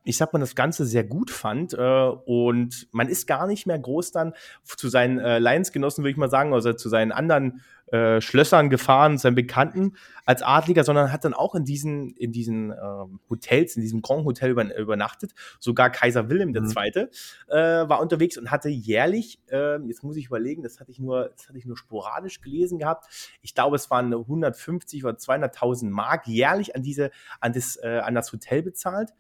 ich 0.04 0.16
sag 0.16 0.32
mal, 0.32 0.38
das 0.38 0.54
Ganze 0.54 0.86
sehr 0.86 1.04
gut 1.04 1.30
fand. 1.30 1.74
Äh, 1.74 1.78
und 1.78 2.88
man 2.92 3.08
ist 3.08 3.26
gar 3.26 3.46
nicht 3.46 3.66
mehr 3.66 3.78
groß 3.78 4.12
dann 4.12 4.34
zu 4.64 4.88
seinen 4.88 5.18
äh, 5.18 5.38
Lionsgenossen, 5.38 6.02
würde 6.02 6.12
ich 6.12 6.16
mal 6.16 6.30
sagen, 6.30 6.54
also 6.54 6.72
zu 6.72 6.88
seinen 6.88 7.12
anderen 7.12 7.60
äh, 7.92 8.20
Schlössern 8.20 8.70
gefahren, 8.70 9.18
seinen 9.18 9.34
Bekannten 9.34 9.94
als 10.24 10.42
Adliger, 10.42 10.84
sondern 10.84 11.12
hat 11.12 11.24
dann 11.24 11.34
auch 11.34 11.54
in 11.54 11.64
diesen, 11.64 12.10
in 12.16 12.30
diesen 12.30 12.70
ähm, 12.70 13.18
Hotels, 13.28 13.74
in 13.74 13.82
diesem 13.82 14.00
Grand 14.00 14.24
Hotel 14.24 14.50
über, 14.50 14.76
übernachtet. 14.76 15.32
Sogar 15.58 15.90
Kaiser 15.90 16.30
Wilhelm 16.30 16.54
II. 16.54 16.62
Mhm. 16.62 17.08
Äh, 17.48 17.88
war 17.88 18.00
unterwegs 18.00 18.38
und 18.38 18.50
hatte 18.50 18.68
jährlich, 18.68 19.40
äh, 19.50 19.78
jetzt 19.86 20.04
muss 20.04 20.16
ich 20.16 20.26
überlegen, 20.26 20.62
das 20.62 20.78
hatte 20.78 20.92
ich 20.92 21.00
nur, 21.00 21.30
das 21.36 21.48
hatte 21.48 21.58
ich 21.58 21.66
nur 21.66 21.76
sporadisch 21.76 22.40
gelesen 22.40 22.78
gehabt. 22.78 23.06
Ich 23.42 23.54
glaube, 23.54 23.76
es 23.76 23.90
waren 23.90 24.14
150 24.14 25.04
oder 25.04 25.16
200.000 25.16 25.90
Mark 25.90 26.26
jährlich 26.28 26.76
an 26.76 26.82
diese, 26.82 27.10
an 27.40 27.52
das, 27.52 27.76
äh, 27.82 28.00
an 28.04 28.14
das 28.14 28.32
Hotel 28.32 28.62
bezahlt, 28.62 29.10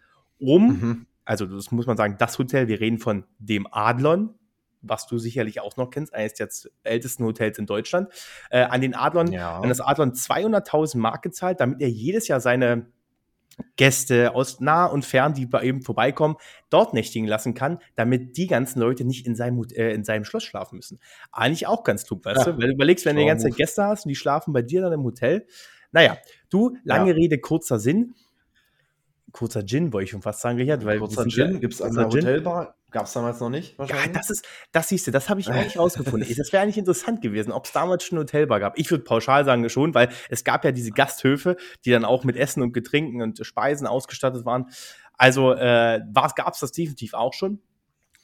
um 0.40 0.66
mhm 0.66 1.06
also 1.30 1.46
das 1.46 1.70
muss 1.70 1.86
man 1.86 1.96
sagen, 1.96 2.16
das 2.18 2.40
Hotel, 2.40 2.66
wir 2.66 2.80
reden 2.80 2.98
von 2.98 3.22
dem 3.38 3.68
Adlon, 3.70 4.34
was 4.82 5.06
du 5.06 5.16
sicherlich 5.16 5.60
auch 5.60 5.76
noch 5.76 5.90
kennst, 5.90 6.12
eines 6.12 6.34
der 6.34 6.48
ältesten 6.82 7.24
Hotels 7.24 7.56
in 7.56 7.66
Deutschland, 7.66 8.08
äh, 8.50 8.62
an 8.62 8.80
den 8.80 8.96
Adlon, 8.96 9.30
ja. 9.30 9.60
an 9.60 9.68
das 9.68 9.80
Adlon 9.80 10.12
200.000 10.12 10.98
Mark 10.98 11.22
gezahlt, 11.22 11.60
damit 11.60 11.80
er 11.80 11.88
jedes 11.88 12.26
Jahr 12.26 12.40
seine 12.40 12.86
Gäste 13.76 14.34
aus 14.34 14.58
nah 14.58 14.86
und 14.86 15.04
fern, 15.04 15.32
die 15.32 15.46
bei 15.46 15.62
ihm 15.62 15.82
vorbeikommen, 15.82 16.34
dort 16.68 16.94
nächtigen 16.94 17.28
lassen 17.28 17.54
kann, 17.54 17.78
damit 17.94 18.36
die 18.36 18.48
ganzen 18.48 18.80
Leute 18.80 19.04
nicht 19.04 19.24
in 19.24 19.36
seinem, 19.36 19.64
äh, 19.72 19.94
in 19.94 20.02
seinem 20.02 20.24
Schloss 20.24 20.42
schlafen 20.42 20.76
müssen. 20.76 20.98
Eigentlich 21.30 21.68
auch 21.68 21.84
ganz 21.84 22.04
klug, 22.06 22.24
weißt 22.24 22.46
ja. 22.46 22.52
du? 22.52 22.58
Weil 22.58 22.68
du 22.70 22.74
überlegst, 22.74 23.06
wenn 23.06 23.14
du 23.14 23.22
die 23.22 23.28
ganze 23.28 23.50
Gäste 23.50 23.84
hast 23.84 24.04
und 24.04 24.08
die 24.08 24.16
schlafen 24.16 24.52
bei 24.52 24.62
dir 24.62 24.80
dann 24.80 24.94
im 24.94 25.04
Hotel. 25.04 25.46
Naja, 25.92 26.18
du, 26.48 26.76
lange 26.82 27.10
ja. 27.10 27.14
Rede, 27.14 27.38
kurzer 27.38 27.78
Sinn 27.78 28.14
kurzer 29.32 29.64
Gin, 29.64 29.92
wollte 29.92 30.04
ich 30.04 30.10
schon 30.10 30.22
fast 30.22 30.40
sagen, 30.40 30.58
Richard. 30.58 30.84
Weil 30.84 30.98
kurzer 30.98 31.26
Gin 31.26 31.60
gibt 31.60 31.74
es 31.74 31.82
an 31.82 31.94
der 31.94 32.06
Hotelbar. 32.06 32.76
Gab 32.90 33.06
es 33.06 33.12
damals 33.12 33.38
noch 33.38 33.50
nicht? 33.50 33.78
Ja, 33.78 34.08
das 34.12 34.30
ist, 34.30 34.44
das 34.72 34.88
siehst 34.88 35.06
du, 35.06 35.12
das 35.12 35.28
habe 35.28 35.38
ich 35.38 35.48
auch 35.48 35.54
nicht 35.54 35.78
rausgefunden. 35.78 36.28
Das 36.36 36.52
wäre 36.52 36.62
eigentlich 36.62 36.78
interessant 36.78 37.22
gewesen, 37.22 37.52
ob 37.52 37.66
es 37.66 37.72
damals 37.72 38.02
schon 38.02 38.18
eine 38.18 38.24
Hotelbar 38.24 38.58
gab. 38.58 38.78
Ich 38.78 38.90
würde 38.90 39.04
pauschal 39.04 39.44
sagen 39.44 39.68
schon, 39.68 39.94
weil 39.94 40.08
es 40.28 40.42
gab 40.42 40.64
ja 40.64 40.72
diese 40.72 40.90
Gasthöfe, 40.90 41.56
die 41.84 41.90
dann 41.92 42.04
auch 42.04 42.24
mit 42.24 42.36
Essen 42.36 42.62
und 42.62 42.72
Getränken 42.72 43.22
und 43.22 43.46
Speisen 43.46 43.86
ausgestattet 43.86 44.44
waren. 44.44 44.66
Also 45.16 45.52
äh, 45.52 46.00
gab 46.34 46.54
es 46.54 46.60
das 46.60 46.72
definitiv 46.72 47.14
auch 47.14 47.32
schon. 47.32 47.60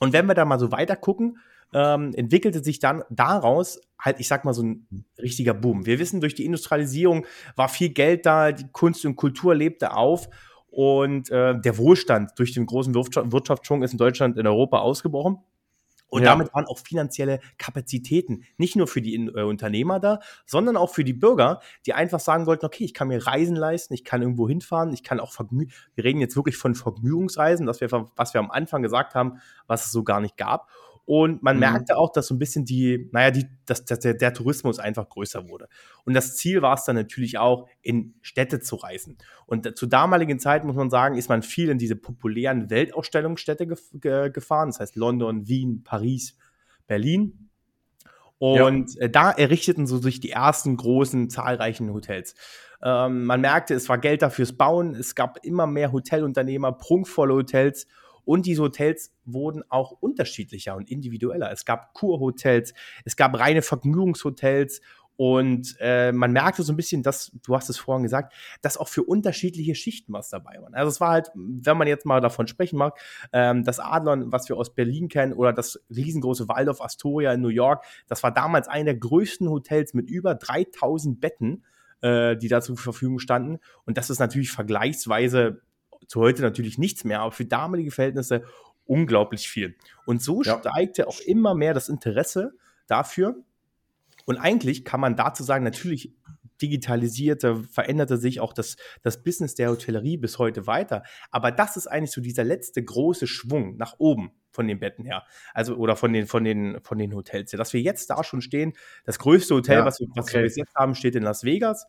Und 0.01 0.13
wenn 0.13 0.27
wir 0.27 0.35
da 0.35 0.45
mal 0.45 0.59
so 0.59 0.73
weiter 0.73 0.97
gucken, 0.97 1.39
ähm, 1.73 2.13
entwickelte 2.15 2.63
sich 2.63 2.79
dann 2.79 3.03
daraus 3.11 3.81
halt, 3.99 4.21
ich 4.21 4.29
sag 4.29 4.45
mal, 4.45 4.55
so 4.55 4.63
ein 4.63 4.87
richtiger 5.19 5.55
Boom. 5.55 5.87
Wir 5.87 5.99
wissen, 5.99 6.21
durch 6.21 6.35
die 6.35 6.45
Industrialisierung 6.45 7.27
war 7.55 7.69
viel 7.69 7.91
Geld 7.91 8.27
da, 8.27 8.53
die 8.53 8.67
Kunst 8.73 9.05
und 9.05 9.17
Kultur 9.17 9.55
lebte 9.55 9.93
auf 9.93 10.29
und 10.77 11.31
äh, 11.31 11.59
der 11.59 11.79
Wohlstand 11.79 12.33
durch 12.37 12.53
den 12.53 12.67
großen 12.67 12.95
Wirtschaftsschwung 12.95 13.83
ist 13.83 13.93
in 13.93 13.99
Deutschland, 13.99 14.37
in 14.37 14.47
Europa 14.47 14.81
ausgebrochen. 14.81 15.39
Und 16.09 16.23
ja. 16.23 16.29
damit 16.29 16.53
waren 16.53 16.67
auch 16.67 16.79
finanzielle 16.79 17.41
Kapazitäten 17.57 18.45
nicht 18.59 18.77
nur 18.77 18.87
für 18.87 19.01
die 19.01 19.15
äh, 19.15 19.43
Unternehmer 19.43 20.01
da, 20.01 20.21
sondern 20.45 20.77
auch 20.77 20.93
für 20.93 21.03
die 21.03 21.15
Bürger, 21.15 21.61
die 21.87 21.95
einfach 21.95 22.21
sagen 22.21 22.45
wollten, 22.45 22.67
okay, 22.67 22.85
ich 22.85 22.93
kann 22.93 23.09
mir 23.09 23.27
Reisen 23.27 23.57
leisten, 23.57 23.95
ich 23.95 24.05
kann 24.05 24.21
irgendwo 24.21 24.47
hinfahren, 24.47 24.93
ich 24.93 25.03
kann 25.03 25.19
auch 25.19 25.33
Vergnü 25.33 25.69
wir 25.95 26.05
reden 26.05 26.21
jetzt 26.21 26.37
wirklich 26.37 26.59
von 26.59 26.75
Vergnügungsreisen, 26.75 27.65
das 27.65 27.81
wir, 27.81 27.91
was 28.15 28.35
wir 28.35 28.41
am 28.41 28.51
Anfang 28.51 28.83
gesagt 28.83 29.15
haben, 29.15 29.41
was 29.67 29.87
es 29.87 29.93
so 29.93 30.05
gar 30.05 30.21
nicht 30.21 30.37
gab. 30.37 30.69
Und 31.07 31.41
man 31.41 31.57
mhm. 31.57 31.61
merkte 31.61 31.97
auch, 31.97 32.13
dass 32.13 32.27
so 32.27 32.35
ein 32.35 32.39
bisschen 32.41 32.65
die, 32.65 33.09
naja, 33.13 33.31
die, 33.31 33.47
dass, 33.65 33.85
dass 33.85 34.01
der, 34.01 34.15
der, 34.15 34.35
Tourismus 34.35 34.81
einfach 34.81 35.09
größer 35.09 35.49
wurde. 35.49 35.69
Und 36.05 36.15
das 36.15 36.37
Ziel 36.37 36.63
war 36.63 36.75
es 36.75 36.85
dann 36.85 36.97
natürlich 36.97 37.39
auch, 37.39 37.69
in 37.81 38.15
Städte 38.23 38.59
zu 38.59 38.75
reisen. 38.75 39.17
Und 39.47 39.79
zur 39.79 39.89
damaligen 39.89 40.41
Zeit, 40.41 40.65
muss 40.65 40.75
man 40.75 40.91
sagen, 40.91 41.17
ist 41.17 41.29
man 41.29 41.43
viel 41.43 41.71
in 41.71 41.79
diese 41.79 41.95
populären 41.95 42.71
Weltausstellungsstädte 42.71 43.69
gef 43.69 43.91
ge 43.95 44.31
gefahren. 44.31 44.69
Das 44.69 44.81
heißt 44.81 44.97
London, 44.97 45.47
Wien, 45.47 45.85
Paris, 45.85 46.37
Berlin. 46.89 47.51
Und 48.39 48.95
ja. 48.97 49.03
Äh, 49.03 49.11
da 49.11 49.31
errichteten 49.31 49.87
so 49.87 49.99
sich 49.99 50.19
die 50.19 50.31
ersten 50.31 50.77
großen, 50.77 51.31
zahlreichen 51.31 51.93
Hotels. 51.93 52.35
Ähm, 52.83 53.25
man 53.25 53.41
merkte, 53.41 53.75
es 53.75 53.89
war 53.89 53.99
Geld 53.99 54.23
dafür 54.23 54.45
fürs 54.45 54.57
Bauen. 54.57 54.95
Es 54.97 55.15
gab 55.15 55.39
immer 55.45 55.69
mehr 55.69 55.93
Hotelunternehmer, 55.93 56.73
prunkvolle 56.73 57.35
Hotels. 57.35 57.87
Und 58.27 58.45
diese 58.45 58.61
Hotels 58.61 59.15
wurden 59.25 59.63
auch 59.71 59.93
unterschiedlicher 59.93 60.77
und 60.77 60.91
individueller. 60.91 61.51
Es 61.51 61.65
gab 61.65 61.95
Kurhotels, 61.95 62.75
es 63.07 63.17
gab 63.17 63.39
reine 63.39 63.63
Vergnügungshotels 63.63 64.83
und 65.17 65.77
äh, 65.81 66.13
man 66.13 66.33
merkte 66.33 66.63
so 66.63 66.73
ein 66.73 66.77
bisschen, 66.77 67.03
dass, 67.03 67.33
du 67.45 67.57
hast 67.57 67.71
es 67.71 67.79
vorhin 67.79 68.03
gesagt, 68.03 68.35
dass 68.61 68.77
auch 68.77 68.89
für 68.89 69.03
unterschiedliche 69.03 69.75
Schichten 69.75 70.13
was 70.13 70.29
dabei 70.29 70.61
war. 70.61 70.69
Also 70.73 70.91
es 70.91 71.01
war 71.01 71.11
halt, 71.11 71.31
wenn 71.35 71.79
man 71.79 71.89
jetzt 71.89 72.05
mal 72.05 72.21
davon 72.21 72.47
sprechen 72.47 72.77
mag, 72.79 72.99
ähm, 73.33 73.65
das 73.65 73.81
Adlon, 73.81 74.31
was 74.31 74.49
wir 74.49 74.57
aus 74.57 74.75
Berlin 74.75 75.09
kennen, 75.09 75.33
oder 75.33 75.55
das 75.55 75.81
riesengroße 75.89 76.49
Waldorf 76.49 76.83
Astoria 76.83 77.33
in 77.33 77.41
New 77.41 77.49
York, 77.49 77.85
das 78.09 78.23
war 78.23 78.33
damals 78.33 78.69
einer 78.69 78.85
der 78.85 78.97
größten 78.97 79.49
Hotels 79.49 79.95
mit 79.95 80.11
über 80.11 80.35
3000 80.35 81.19
Betten, 81.19 81.65
äh, 82.03 82.37
die 82.37 82.49
da 82.49 82.61
zur 82.61 82.77
Verfügung 82.77 83.19
standen. 83.19 83.59
Und 83.87 83.97
das 83.97 84.11
ist 84.11 84.19
natürlich 84.19 84.51
vergleichsweise 84.51 85.63
zu 86.07 86.21
heute 86.21 86.43
natürlich 86.43 86.79
nichts 86.79 87.05
mehr, 87.05 87.21
aber 87.21 87.33
für 87.33 87.45
damalige 87.45 87.91
Verhältnisse 87.91 88.45
unglaublich 88.87 89.49
viel. 89.49 89.77
Und 90.05 90.23
so 90.23 90.43
ja. 90.43 90.59
steigte 90.59 91.09
auch 91.09 91.21
immer 91.21 91.55
mehr 91.55 91.75
das 91.75 91.89
Interesse 91.89 92.53
dafür. 92.87 93.37
Und 94.25 94.39
eigentlich 94.39 94.85
kann 94.85 95.01
man 95.01 95.17
dazu 95.17 95.43
sagen, 95.43 95.65
natürlich 95.65 96.13
digitalisierte, 96.63 97.63
veränderte 97.65 98.17
sich 98.17 98.41
auch 98.41 98.53
das, 98.53 98.77
das 99.03 99.23
Business 99.23 99.55
der 99.55 99.71
Hotellerie 99.71 100.17
bis 100.17 100.39
heute 100.39 100.67
weiter. 100.67 101.03
Aber 101.31 101.51
das 101.51 101.77
ist 101.77 101.87
eigentlich 101.87 102.13
so 102.13 102.21
dieser 102.21 102.45
letzte 102.45 102.83
große 102.83 103.27
Schwung 103.27 103.77
nach 103.77 103.97
oben 103.99 104.33
von 104.51 104.67
den 104.67 104.81
Betten 104.81 105.05
her. 105.05 105.25
Also, 105.53 105.77
oder 105.77 105.97
von 105.97 106.13
den, 106.13 106.27
von 106.27 106.45
den, 106.45 106.81
von 106.83 106.99
den 106.99 107.15
Hotels. 107.15 107.51
Dass 107.51 107.73
wir 107.73 107.81
jetzt 107.81 108.09
da 108.09 108.25
schon 108.25 108.41
stehen, 108.41 108.73
das 109.05 109.19
größte 109.19 109.55
Hotel, 109.55 109.79
ja, 109.79 109.85
was, 109.85 110.01
wir, 110.01 110.09
was 110.15 110.27
okay. 110.27 110.37
wir 110.37 110.43
bis 110.43 110.57
jetzt 110.57 110.75
haben, 110.75 110.95
steht 110.95 111.15
in 111.15 111.23
Las 111.23 111.45
Vegas. 111.45 111.87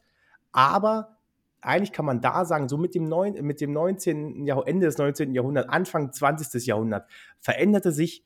Aber 0.52 1.17
eigentlich 1.62 1.92
kann 1.92 2.06
man 2.06 2.22
da 2.22 2.46
sagen, 2.46 2.70
so 2.70 2.78
mit 2.78 2.96
dem, 2.96 3.06
neun, 3.06 3.34
mit 3.42 3.62
dem 3.62 3.74
19. 3.74 4.46
Jahrhundert, 4.46 4.70
Ende 4.70 4.86
des 4.86 4.98
19. 4.98 5.34
Jahrhunderts, 5.34 5.70
Anfang 5.70 6.14
20. 6.14 6.66
Jahrhundert, 6.66 7.08
veränderte 7.40 7.92
sich 7.92 8.24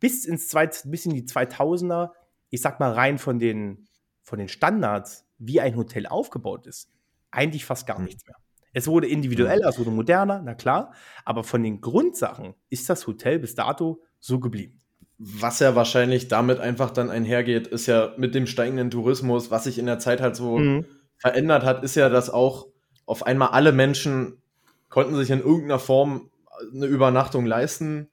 bis, 0.00 0.24
ins 0.24 0.48
Zweit, 0.48 0.82
bis 0.86 1.06
in 1.06 1.14
die 1.14 1.24
2000er, 1.24 2.10
ich 2.50 2.62
sag 2.62 2.80
mal 2.80 2.92
rein 2.92 3.18
von 3.18 3.38
den, 3.38 3.88
von 4.22 4.38
den 4.38 4.48
Standards, 4.48 5.26
wie 5.38 5.60
ein 5.60 5.76
Hotel 5.76 6.06
aufgebaut 6.06 6.66
ist, 6.66 6.90
eigentlich 7.30 7.64
fast 7.64 7.86
gar 7.86 7.98
mhm. 7.98 8.06
nichts 8.06 8.26
mehr. 8.26 8.36
Es 8.72 8.86
wurde 8.86 9.08
individueller, 9.08 9.68
es 9.68 9.78
wurde 9.78 9.90
moderner, 9.90 10.40
na 10.44 10.54
klar, 10.54 10.92
aber 11.24 11.42
von 11.42 11.62
den 11.62 11.80
Grundsachen 11.80 12.54
ist 12.68 12.88
das 12.88 13.06
Hotel 13.06 13.38
bis 13.38 13.54
dato 13.54 14.02
so 14.20 14.38
geblieben. 14.38 14.80
Was 15.16 15.58
ja 15.58 15.74
wahrscheinlich 15.74 16.28
damit 16.28 16.60
einfach 16.60 16.90
dann 16.90 17.10
einhergeht, 17.10 17.66
ist 17.66 17.86
ja 17.86 18.12
mit 18.18 18.36
dem 18.36 18.46
steigenden 18.46 18.90
Tourismus, 18.90 19.50
was 19.50 19.64
sich 19.64 19.78
in 19.78 19.86
der 19.86 19.98
Zeit 19.98 20.20
halt 20.20 20.36
so 20.36 20.58
mhm 20.58 20.84
verändert 21.18 21.64
hat, 21.64 21.82
ist 21.82 21.94
ja, 21.94 22.08
dass 22.08 22.30
auch 22.30 22.68
auf 23.06 23.26
einmal 23.26 23.48
alle 23.48 23.72
Menschen 23.72 24.40
konnten 24.88 25.16
sich 25.16 25.30
in 25.30 25.40
irgendeiner 25.40 25.78
Form 25.78 26.30
eine 26.74 26.86
Übernachtung 26.86 27.46
leisten, 27.46 28.08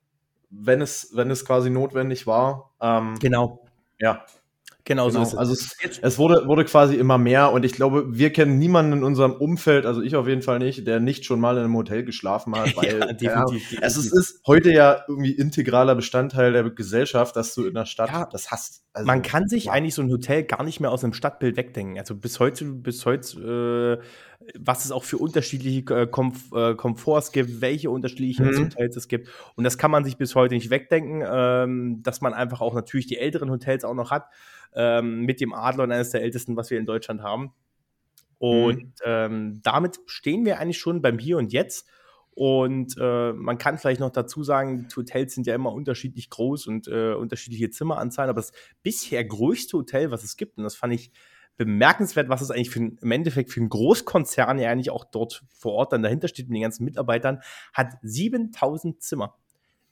wenn 0.49 0.81
es, 0.81 1.11
wenn 1.13 1.31
es 1.31 1.45
quasi 1.45 1.69
notwendig 1.69 2.27
war. 2.27 2.71
Ähm, 2.81 3.17
genau. 3.19 3.65
Ja. 3.99 4.25
Genau, 4.87 5.07
genau. 5.07 5.19
so 5.19 5.21
ist 5.23 5.33
es. 5.33 5.37
Also 5.37 5.53
es, 5.53 5.99
es, 5.99 6.17
wurde, 6.19 6.47
wurde 6.47 6.63
quasi 6.63 6.95
immer 6.95 7.17
mehr 7.17 7.51
und 7.51 7.65
ich 7.65 7.73
glaube, 7.73 8.05
wir 8.07 8.31
kennen 8.31 8.59
niemanden 8.59 8.93
in 8.93 9.03
unserem 9.03 9.33
Umfeld, 9.33 9.87
also 9.87 10.01
ich 10.01 10.15
auf 10.15 10.27
jeden 10.27 10.43
Fall 10.43 10.59
nicht, 10.59 10.85
der 10.85 10.99
nicht 10.99 11.25
schon 11.25 11.39
mal 11.39 11.57
in 11.57 11.63
einem 11.63 11.75
Hotel 11.75 12.03
geschlafen 12.03 12.55
hat, 12.55 12.77
weil 12.77 12.99
ja, 12.99 13.13
definitiv, 13.13 13.71
ja, 13.71 13.79
es 13.81 13.97
ist, 13.97 14.13
ist, 14.13 14.41
heute 14.45 14.71
ja 14.71 15.03
irgendwie 15.07 15.31
integraler 15.31 15.95
Bestandteil 15.95 16.53
der 16.53 16.69
Gesellschaft, 16.69 17.35
dass 17.35 17.55
du 17.55 17.65
in 17.65 17.73
der 17.73 17.87
Stadt 17.87 18.11
ja, 18.11 18.27
das 18.31 18.51
hast. 18.51 18.83
Also, 18.93 19.07
man 19.07 19.23
kann 19.23 19.47
sich 19.47 19.71
eigentlich 19.71 19.95
so 19.95 20.03
ein 20.03 20.11
Hotel 20.11 20.43
gar 20.43 20.63
nicht 20.63 20.79
mehr 20.79 20.91
aus 20.91 21.03
einem 21.03 21.13
Stadtbild 21.13 21.57
wegdenken. 21.57 21.97
Also 21.97 22.15
bis 22.15 22.39
heute, 22.39 22.65
bis 22.65 23.05
heute, 23.07 23.99
äh, 23.99 24.49
was 24.57 24.85
es 24.85 24.91
auch 24.91 25.03
für 25.03 25.17
unterschiedliche 25.17 25.93
äh, 25.93 26.07
Komf 26.07 26.51
äh, 26.53 26.75
Komforts 26.75 27.31
gibt, 27.31 27.59
welche 27.59 27.89
unterschiedlichen 27.89 28.45
mhm. 28.45 28.65
Hotels 28.65 28.95
es 28.95 29.07
gibt. 29.07 29.29
Und 29.55 29.63
das 29.63 29.79
kann 29.79 29.89
man 29.89 30.05
sich 30.05 30.17
bis 30.17 30.35
heute 30.35 30.53
nicht 30.53 30.69
wegdenken, 30.69 31.23
ähm, 31.27 32.03
dass 32.03 32.21
man 32.21 32.33
einfach 32.33 32.61
auch 32.61 32.75
natürlich 32.75 33.07
die 33.07 33.17
älteren 33.17 33.49
Hotels 33.49 33.83
auch 33.83 33.95
noch 33.95 34.11
hat 34.11 34.27
ähm, 34.75 35.21
mit 35.21 35.41
dem 35.41 35.53
Adler 35.53 35.83
und 35.83 35.91
eines 35.91 36.11
der 36.11 36.21
ältesten, 36.21 36.55
was 36.55 36.69
wir 36.69 36.79
in 36.79 36.85
Deutschland 36.85 37.21
haben. 37.21 37.53
Und 38.37 38.83
mhm. 38.83 38.91
ähm, 39.05 39.59
damit 39.63 39.99
stehen 40.05 40.45
wir 40.45 40.59
eigentlich 40.59 40.77
schon 40.77 41.01
beim 41.01 41.19
Hier 41.19 41.37
und 41.37 41.53
Jetzt. 41.53 41.87
Und 42.31 42.97
äh, 42.99 43.31
man 43.31 43.57
kann 43.57 43.77
vielleicht 43.77 44.01
noch 44.01 44.09
dazu 44.09 44.43
sagen, 44.43 44.87
die 44.89 44.95
Hotels 44.95 45.33
sind 45.33 45.47
ja 45.47 45.55
immer 45.55 45.71
unterschiedlich 45.71 46.29
groß 46.29 46.67
und 46.67 46.87
äh, 46.89 47.13
unterschiedliche 47.13 47.69
Zimmeranzahlen, 47.69 48.29
aber 48.29 48.41
das 48.41 48.51
bisher 48.83 49.23
größte 49.23 49.77
Hotel, 49.77 50.11
was 50.11 50.23
es 50.23 50.35
gibt, 50.35 50.57
und 50.57 50.65
das 50.65 50.75
fand 50.75 50.93
ich 50.93 51.11
bemerkenswert, 51.55 52.27
was 52.27 52.41
es 52.41 52.51
eigentlich 52.51 52.69
für 52.69 52.79
im 52.79 53.11
Endeffekt 53.11 53.51
für 53.51 53.61
einen 53.61 53.69
Großkonzern 53.69 54.59
ja 54.59 54.69
eigentlich 54.69 54.89
auch 54.89 55.05
dort 55.05 55.43
vor 55.57 55.73
Ort 55.73 55.93
dann 55.93 56.03
dahinter 56.03 56.27
steht 56.27 56.49
mit 56.49 56.55
den 56.57 56.63
ganzen 56.63 56.83
Mitarbeitern, 56.83 57.39
hat 57.73 57.93
7000 58.01 59.01
Zimmer. 59.01 59.37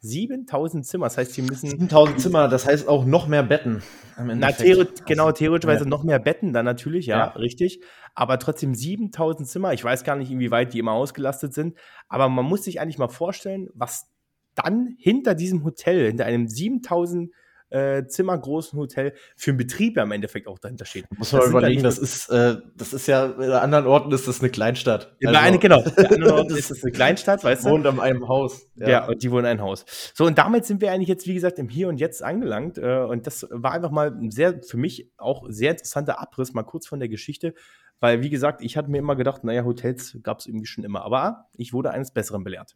7000 0.03 0.85
Zimmer. 0.85 1.05
Das 1.05 1.17
heißt, 1.17 1.33
sie 1.33 1.41
müssen. 1.41 1.69
7000 1.69 2.19
Zimmer, 2.19 2.47
das 2.49 2.65
heißt 2.65 2.87
auch 2.89 3.05
noch 3.05 3.27
mehr 3.27 3.41
Betten. 3.41 3.81
Na, 4.17 4.51
theori 4.51 4.87
genau, 5.05 5.31
theoretisch 5.31 5.69
ja. 5.69 5.85
noch 5.85 6.03
mehr 6.03 6.19
Betten 6.19 6.51
dann 6.51 6.65
natürlich, 6.65 7.05
ja, 7.05 7.17
ja, 7.17 7.25
richtig. 7.31 7.81
Aber 8.13 8.37
trotzdem 8.37 8.75
7000 8.75 9.47
Zimmer. 9.47 9.73
Ich 9.73 9.83
weiß 9.83 10.03
gar 10.03 10.17
nicht, 10.17 10.29
inwieweit 10.29 10.73
die 10.73 10.79
immer 10.79 10.91
ausgelastet 10.91 11.53
sind. 11.53 11.77
Aber 12.09 12.27
man 12.27 12.45
muss 12.45 12.65
sich 12.65 12.81
eigentlich 12.81 12.97
mal 12.97 13.07
vorstellen, 13.07 13.69
was 13.73 14.11
dann 14.55 14.95
hinter 14.99 15.35
diesem 15.35 15.63
Hotel, 15.63 16.07
hinter 16.07 16.25
einem 16.25 16.47
7000 16.47 17.31
äh, 17.73 18.05
zimmergroßen 18.07 18.77
Hotel 18.77 19.13
für 19.35 19.51
einen 19.51 19.57
Betrieb 19.57 19.97
ja 19.97 20.03
im 20.03 20.11
Endeffekt 20.11 20.47
auch 20.47 20.59
dahinter 20.59 20.85
steht. 20.85 21.05
Muss 21.17 21.31
man 21.31 21.41
Das 21.41 21.49
überlegen, 21.49 21.83
das 21.83 21.97
ist, 21.97 22.29
äh, 22.29 22.57
das 22.75 22.93
ist 22.93 23.07
ja, 23.07 23.25
in 23.25 23.51
anderen 23.51 23.87
Orten 23.87 24.11
ist 24.11 24.27
das 24.27 24.41
eine 24.41 24.49
Kleinstadt. 24.49 25.15
Ja, 25.19 25.31
bei 25.31 25.39
eine, 25.39 25.57
genau. 25.57 25.81
Der 25.81 26.11
andere 26.11 26.33
Ort 26.35 26.51
ist 26.51 26.69
es 26.69 26.83
eine 26.83 26.91
Kleinstadt, 26.91 27.43
weißt 27.43 27.65
du? 27.65 27.69
wohnt 27.69 27.87
an 27.87 27.99
einem 27.99 28.27
Haus. 28.27 28.67
Ja. 28.75 29.07
und 29.07 29.23
die 29.23 29.31
wohnen 29.31 29.45
in 29.45 29.51
einem 29.51 29.61
Haus. 29.61 29.85
So, 30.13 30.25
und 30.25 30.37
damit 30.37 30.65
sind 30.65 30.81
wir 30.81 30.91
eigentlich 30.91 31.09
jetzt, 31.09 31.25
wie 31.27 31.33
gesagt, 31.33 31.57
im 31.59 31.69
Hier 31.69 31.87
und 31.87 31.99
Jetzt 31.99 32.23
angelangt. 32.23 32.77
Äh, 32.77 32.99
und 32.99 33.25
das 33.25 33.47
war 33.49 33.71
einfach 33.71 33.91
mal 33.91 34.11
ein 34.11 34.29
sehr, 34.29 34.61
für 34.61 34.77
mich 34.77 35.11
auch 35.17 35.45
sehr 35.49 35.71
interessanter 35.71 36.21
Abriss, 36.21 36.53
mal 36.53 36.63
kurz 36.63 36.87
von 36.87 36.99
der 36.99 37.09
Geschichte. 37.09 37.53
Weil, 37.99 38.21
wie 38.21 38.29
gesagt, 38.29 38.61
ich 38.61 38.75
hatte 38.77 38.91
mir 38.91 38.97
immer 38.97 39.15
gedacht, 39.15 39.43
naja, 39.43 39.63
Hotels 39.63 40.17
gab 40.23 40.39
es 40.39 40.45
irgendwie 40.45 40.65
schon 40.65 40.83
immer. 40.83 41.03
Aber 41.03 41.45
ich 41.55 41.73
wurde 41.73 41.91
eines 41.91 42.11
Besseren 42.11 42.43
belehrt. 42.43 42.75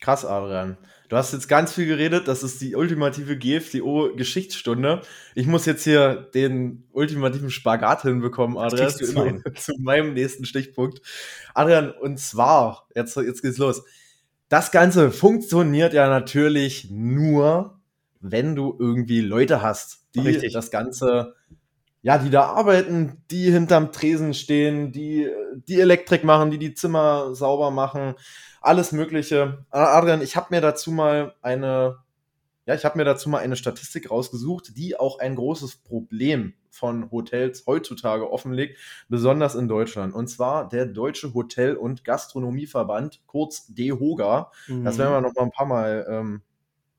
Krass, 0.00 0.24
Adrian. 0.24 0.76
Du 1.08 1.16
hast 1.16 1.32
jetzt 1.32 1.48
ganz 1.48 1.72
viel 1.72 1.86
geredet. 1.86 2.28
Das 2.28 2.42
ist 2.42 2.60
die 2.60 2.76
ultimative 2.76 3.36
GFDO-Geschichtsstunde. 3.36 5.00
Ich 5.34 5.46
muss 5.46 5.66
jetzt 5.66 5.84
hier 5.84 6.28
den 6.34 6.84
ultimativen 6.92 7.50
Spagat 7.50 8.02
hinbekommen, 8.02 8.58
Adrian, 8.58 8.90
zu, 8.90 9.42
zu 9.54 9.72
meinem 9.80 10.14
nächsten 10.14 10.44
Stichpunkt. 10.44 11.00
Adrian, 11.54 11.90
und 11.90 12.20
zwar, 12.20 12.86
jetzt, 12.94 13.16
jetzt 13.16 13.42
geht's 13.42 13.58
los. 13.58 13.82
Das 14.48 14.70
Ganze 14.70 15.10
funktioniert 15.10 15.94
ja 15.94 16.08
natürlich 16.08 16.90
nur, 16.90 17.80
wenn 18.20 18.54
du 18.54 18.76
irgendwie 18.78 19.20
Leute 19.20 19.62
hast, 19.62 20.06
die 20.14 20.20
Richtig. 20.20 20.52
das 20.52 20.70
Ganze, 20.70 21.34
ja, 22.02 22.18
die 22.18 22.30
da 22.30 22.44
arbeiten, 22.44 23.24
die 23.30 23.50
hinterm 23.50 23.92
Tresen 23.92 24.34
stehen, 24.34 24.92
die 24.92 25.28
die 25.66 25.80
Elektrik 25.80 26.24
machen, 26.24 26.50
die 26.50 26.58
die 26.58 26.74
Zimmer 26.74 27.34
sauber 27.34 27.70
machen, 27.70 28.14
alles 28.60 28.92
Mögliche. 28.92 29.64
Adrian, 29.70 30.22
ich 30.22 30.36
habe 30.36 30.48
mir 30.50 30.60
dazu 30.60 30.92
mal 30.92 31.34
eine, 31.42 31.98
ja, 32.66 32.74
ich 32.74 32.84
habe 32.84 32.98
mir 32.98 33.04
dazu 33.04 33.28
mal 33.28 33.38
eine 33.38 33.56
Statistik 33.56 34.10
rausgesucht, 34.10 34.76
die 34.76 34.98
auch 34.98 35.18
ein 35.18 35.34
großes 35.34 35.76
Problem 35.78 36.54
von 36.70 37.10
Hotels 37.10 37.64
heutzutage 37.66 38.30
offenlegt, 38.30 38.78
besonders 39.08 39.56
in 39.56 39.66
Deutschland. 39.66 40.14
Und 40.14 40.28
zwar 40.28 40.68
der 40.68 40.86
Deutsche 40.86 41.34
Hotel- 41.34 41.76
und 41.76 42.04
Gastronomieverband, 42.04 43.22
kurz 43.26 43.66
DEHOGA. 43.66 44.52
Das 44.84 44.98
werden 44.98 45.12
wir 45.12 45.20
noch 45.20 45.34
mal 45.34 45.42
ein 45.42 45.50
paar 45.50 45.66
Mal 45.66 46.06
ähm, 46.08 46.42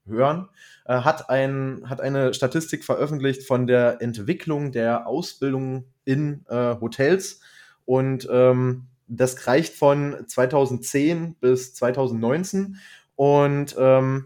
hören, 0.10 0.50
äh, 0.86 0.96
hat, 1.02 1.30
ein, 1.30 1.84
hat 1.86 2.02
eine 2.02 2.34
Statistik 2.34 2.84
veröffentlicht 2.84 3.44
von 3.44 3.68
der 3.68 4.02
Entwicklung 4.02 4.72
der 4.72 5.08
Ausbildung 5.08 5.86
in 6.06 6.46
äh, 6.50 6.76
Hotels. 6.80 7.42
Und 7.86 8.28
ähm, 8.32 8.88
das 9.08 9.48
reicht 9.48 9.74
von 9.74 10.26
2010 10.28 11.36
bis 11.40 11.74
2019. 11.74 12.78
Und 13.16 13.76
ähm, 13.80 14.26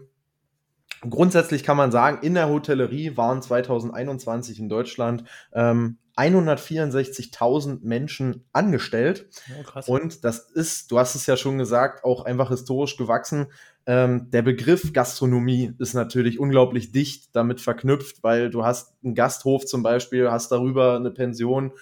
grundsätzlich 1.08 1.64
kann 1.64 1.76
man 1.76 1.90
sagen, 1.90 2.18
in 2.22 2.34
der 2.34 2.48
Hotellerie 2.48 3.16
waren 3.16 3.42
2021 3.42 4.58
in 4.58 4.68
Deutschland 4.68 5.24
ähm, 5.52 5.98
164.000 6.16 7.80
Menschen 7.82 8.46
angestellt. 8.52 9.28
Krass. 9.64 9.88
Und 9.88 10.24
das 10.24 10.50
ist, 10.50 10.92
du 10.92 10.98
hast 10.98 11.14
es 11.16 11.26
ja 11.26 11.36
schon 11.36 11.58
gesagt, 11.58 12.04
auch 12.04 12.24
einfach 12.24 12.50
historisch 12.50 12.96
gewachsen. 12.96 13.46
Ähm, 13.86 14.30
der 14.30 14.42
Begriff 14.42 14.92
Gastronomie 14.92 15.72
ist 15.78 15.94
natürlich 15.94 16.38
unglaublich 16.38 16.92
dicht 16.92 17.36
damit 17.36 17.60
verknüpft, 17.60 18.22
weil 18.22 18.50
du 18.50 18.64
hast 18.64 18.94
einen 19.04 19.14
Gasthof 19.14 19.66
zum 19.66 19.82
Beispiel, 19.82 20.30
hast 20.30 20.50
darüber 20.50 20.96
eine 20.96 21.10
Pension 21.10 21.72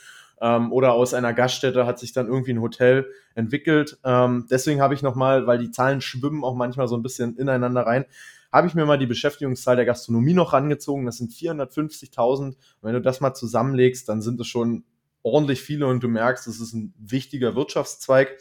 ähm, 0.41 0.73
oder 0.73 0.95
aus 0.95 1.15
einer 1.15 1.33
Gaststätte 1.33 1.87
hat 1.87 2.01
sich 2.01 2.13
dann 2.13 2.27
irgendwie 2.27 2.53
ein 2.53 2.61
Hotel 2.61 3.07
entwickelt. 3.37 3.99
Ähm, 4.05 4.47
deswegen 4.51 4.81
habe 4.81 4.95
ich 4.95 5.03
nochmal, 5.03 5.47
weil 5.47 5.59
die 5.59 5.71
Zahlen 5.71 6.01
schwimmen 6.01 6.43
auch 6.43 6.57
manchmal 6.57 6.89
so 6.89 6.97
ein 6.97 7.03
bisschen 7.03 7.37
ineinander 7.37 7.83
rein, 7.83 8.05
habe 8.53 8.67
ich 8.67 8.75
mir 8.75 8.85
mal 8.85 8.99
die 8.99 9.07
Beschäftigungszahl 9.07 9.77
der 9.77 9.87
Gastronomie 9.87 10.35
noch 10.35 10.53
rangezogen. 10.53 11.07
Das 11.07 11.17
sind 11.17 11.33
450.000. 11.33 12.47
Und 12.47 12.57
wenn 12.83 12.93
du 12.93 13.01
das 13.01 13.21
mal 13.21 13.33
zusammenlegst, 13.33 14.09
dann 14.09 14.21
sind 14.21 14.41
es 14.41 14.49
schon 14.49 14.85
ordentlich 15.23 15.63
viele 15.63 15.87
und 15.87 16.03
du 16.03 16.09
merkst, 16.09 16.47
es 16.49 16.61
ist 16.61 16.75
ein 16.75 16.93
wichtiger 16.99 17.55
Wirtschaftszweig. 17.55 18.37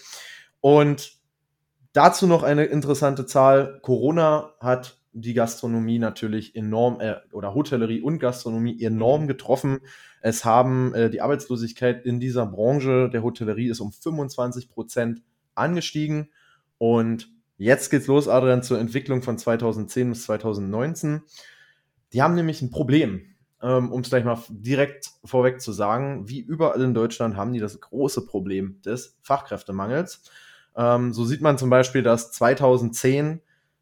Und 0.60 1.21
dazu 1.94 2.28
noch 2.28 2.44
eine 2.44 2.66
interessante 2.66 3.26
Zahl. 3.26 3.80
Corona 3.82 4.54
hat 4.60 4.98
die 5.14 5.34
Gastronomie 5.34 6.00
natürlich 6.00 6.56
enorm, 6.56 7.00
äh, 7.02 7.16
oder 7.34 7.54
Hotellerie 7.54 8.02
und 8.02 8.20
Gastronomie 8.20 8.82
enorm 8.82 9.28
getroffen. 9.28 9.80
Es 10.22 10.46
haben 10.46 10.94
äh, 10.94 11.10
die 11.10 11.22
Arbeitslosigkeit 11.22 12.06
in 12.06 12.20
dieser 12.20 12.46
Branche 12.46 13.10
der 13.10 13.24
Hotellerie 13.24 13.70
ist 13.70 13.82
um 13.82 13.92
25 13.92 14.70
Prozent 14.70 15.22
angestiegen. 15.54 16.30
Und 16.78 17.30
jetzt 17.58 17.90
geht's 17.90 18.08
los, 18.08 18.28
Adrian, 18.28 18.64
zur 18.64 18.80
Entwicklung 18.80 19.22
von 19.22 19.38
2010 19.38 20.10
bis 20.10 20.24
2019. 20.24 21.22
Die 22.14 22.22
haben 22.22 22.36
nämlich 22.36 22.62
ein 22.62 22.72
Problem. 22.72 23.28
Ähm, 23.64 23.92
um 23.92 24.02
es 24.02 24.10
gleich 24.10 24.24
mal 24.24 24.40
direkt 24.50 25.12
vorweg 25.24 25.62
zu 25.62 25.72
sagen, 25.72 26.28
wie 26.28 26.40
überall 26.40 26.82
in 26.82 26.96
Deutschland 26.96 27.36
haben 27.36 27.54
die 27.54 27.60
das 27.60 27.80
große 27.80 28.26
Problem 28.26 28.82
des 28.82 29.20
Fachkräftemangels. 29.22 30.24
Ähm, 30.76 31.14
so 31.14 31.26
sieht 31.26 31.42
man 31.42 31.58
zum 31.58 31.70
Beispiel, 31.70 32.04
dass 32.04 32.32
2010 32.32 33.42